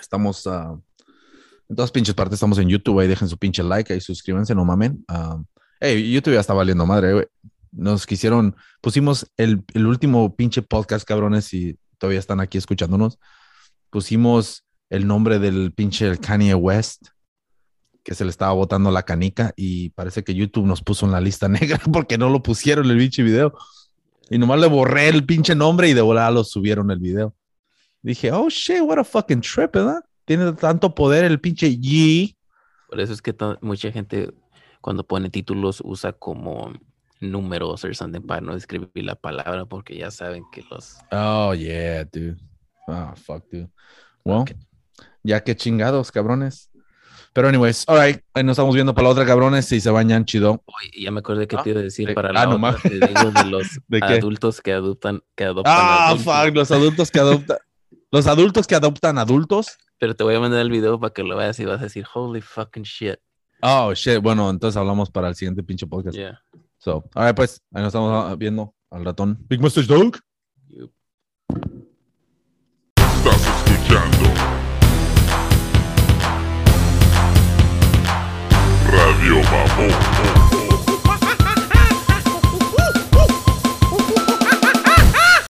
estamos 0.00 0.46
uh, 0.46 0.80
en 1.68 1.76
todas 1.76 1.90
pinches 1.90 2.14
partes. 2.14 2.34
Estamos 2.34 2.58
en 2.58 2.68
YouTube. 2.68 3.00
Ahí 3.00 3.08
dejen 3.08 3.28
su 3.28 3.36
pinche 3.36 3.62
like, 3.62 3.92
ahí 3.92 4.00
suscríbanse, 4.00 4.54
no 4.54 4.64
mamen. 4.64 5.04
Uh, 5.10 5.42
hey, 5.80 6.10
YouTube 6.10 6.34
ya 6.34 6.40
está 6.40 6.54
valiendo 6.54 6.86
madre, 6.86 7.12
güey. 7.12 7.26
Nos 7.72 8.06
quisieron, 8.06 8.56
pusimos 8.80 9.30
el, 9.36 9.62
el 9.74 9.86
último 9.86 10.34
pinche 10.34 10.62
podcast, 10.62 11.06
cabrones, 11.06 11.52
y 11.52 11.78
todavía 11.98 12.20
están 12.20 12.40
aquí 12.40 12.56
escuchándonos. 12.56 13.18
Pusimos 13.90 14.64
el 14.88 15.06
nombre 15.06 15.38
del 15.38 15.72
pinche 15.74 16.16
Kanye 16.18 16.54
West 16.54 17.08
que 18.08 18.14
se 18.14 18.24
le 18.24 18.30
estaba 18.30 18.52
botando 18.52 18.90
la 18.90 19.02
canica 19.02 19.52
y 19.54 19.90
parece 19.90 20.24
que 20.24 20.34
YouTube 20.34 20.64
nos 20.64 20.80
puso 20.80 21.04
en 21.04 21.12
la 21.12 21.20
lista 21.20 21.46
negra 21.48 21.78
porque 21.92 22.16
no 22.16 22.30
lo 22.30 22.42
pusieron 22.42 22.86
en 22.86 22.92
el 22.92 22.96
pinche 22.96 23.22
video. 23.22 23.52
Y 24.30 24.38
nomás 24.38 24.58
le 24.60 24.66
borré 24.66 25.08
el 25.10 25.26
pinche 25.26 25.54
nombre 25.54 25.90
y 25.90 25.92
de 25.92 26.00
volada 26.00 26.30
lo 26.30 26.42
subieron 26.42 26.90
el 26.90 27.00
video. 27.00 27.34
Dije, 28.00 28.32
oh 28.32 28.48
shit, 28.48 28.80
what 28.80 28.98
a 28.98 29.04
fucking 29.04 29.42
trip, 29.42 29.74
¿verdad? 29.74 30.02
Tiene 30.24 30.50
tanto 30.54 30.94
poder 30.94 31.26
el 31.26 31.38
pinche 31.38 31.68
G. 31.68 32.34
Por 32.88 32.98
eso 32.98 33.12
es 33.12 33.20
que 33.20 33.36
mucha 33.60 33.92
gente 33.92 34.32
cuando 34.80 35.06
pone 35.06 35.28
títulos 35.28 35.82
usa 35.84 36.14
como 36.14 36.72
números 37.20 37.84
o 37.84 37.92
something 37.92 38.22
para 38.22 38.40
no 38.40 38.54
escribir 38.54 39.04
la 39.04 39.16
palabra 39.16 39.66
porque 39.66 39.98
ya 39.98 40.10
saben 40.10 40.44
que 40.50 40.64
los... 40.70 40.96
Oh, 41.12 41.52
yeah, 41.52 42.04
dude. 42.04 42.38
Oh, 42.86 43.12
fuck, 43.16 43.44
dude. 43.52 43.68
Well, 44.24 44.46
ya 45.22 45.44
que 45.44 45.54
chingados, 45.54 46.10
cabrones. 46.10 46.70
Pero 47.38 47.50
anyways, 47.50 47.84
alright, 47.86 48.20
ahí 48.34 48.42
nos 48.42 48.54
estamos 48.54 48.74
viendo 48.74 48.92
para 48.92 49.04
la 49.04 49.10
otra 49.12 49.24
cabrones 49.24 49.64
si 49.64 49.80
se 49.80 49.92
bañan 49.92 50.24
chido. 50.24 50.64
Ya 51.00 51.12
me 51.12 51.20
acordé 51.20 51.46
que 51.46 51.56
te 51.58 51.70
iba 51.70 51.78
a 51.78 51.84
decir 51.84 52.12
para 52.12 52.32
la 52.32 52.42
ah, 52.42 52.48
otra, 52.48 52.76
te 52.82 52.98
digo 52.98 53.30
de 53.30 53.44
los 53.44 53.80
adultos 54.02 54.60
que 54.60 54.72
adoptan, 54.72 55.22
que 55.36 55.44
adoptan 55.44 55.72
Ah, 55.78 56.16
fuck, 56.18 56.52
los 56.52 56.72
adultos 56.72 57.12
que 57.12 57.20
adoptan. 57.20 57.58
los 58.10 58.26
adultos 58.26 58.66
que 58.66 58.74
adoptan 58.74 59.18
adultos. 59.18 59.78
Pero 60.00 60.16
te 60.16 60.24
voy 60.24 60.34
a 60.34 60.40
mandar 60.40 60.62
el 60.62 60.70
video 60.70 60.98
para 60.98 61.14
que 61.14 61.22
lo 61.22 61.36
veas 61.36 61.60
y 61.60 61.64
vas 61.64 61.78
a 61.78 61.84
decir, 61.84 62.04
holy 62.12 62.40
fucking 62.40 62.82
shit. 62.82 63.20
Oh, 63.62 63.94
shit. 63.94 64.20
Bueno, 64.20 64.50
entonces 64.50 64.76
hablamos 64.76 65.08
para 65.08 65.28
el 65.28 65.36
siguiente 65.36 65.62
pinche 65.62 65.86
podcast. 65.86 66.16
Yeah. 66.16 66.42
So, 66.78 67.08
alright, 67.14 67.36
pues, 67.36 67.62
ahí 67.72 67.82
nos 67.84 67.94
estamos 67.94 68.36
viendo 68.36 68.74
al 68.90 69.04
ratón. 69.04 69.38
Big 69.48 69.60
Mustache 69.60 69.86
Dog. 69.86 70.18
Estás 72.96 73.68
escuchando 73.68 74.37
Radio 78.90 79.42
Mamón. 79.50 80.37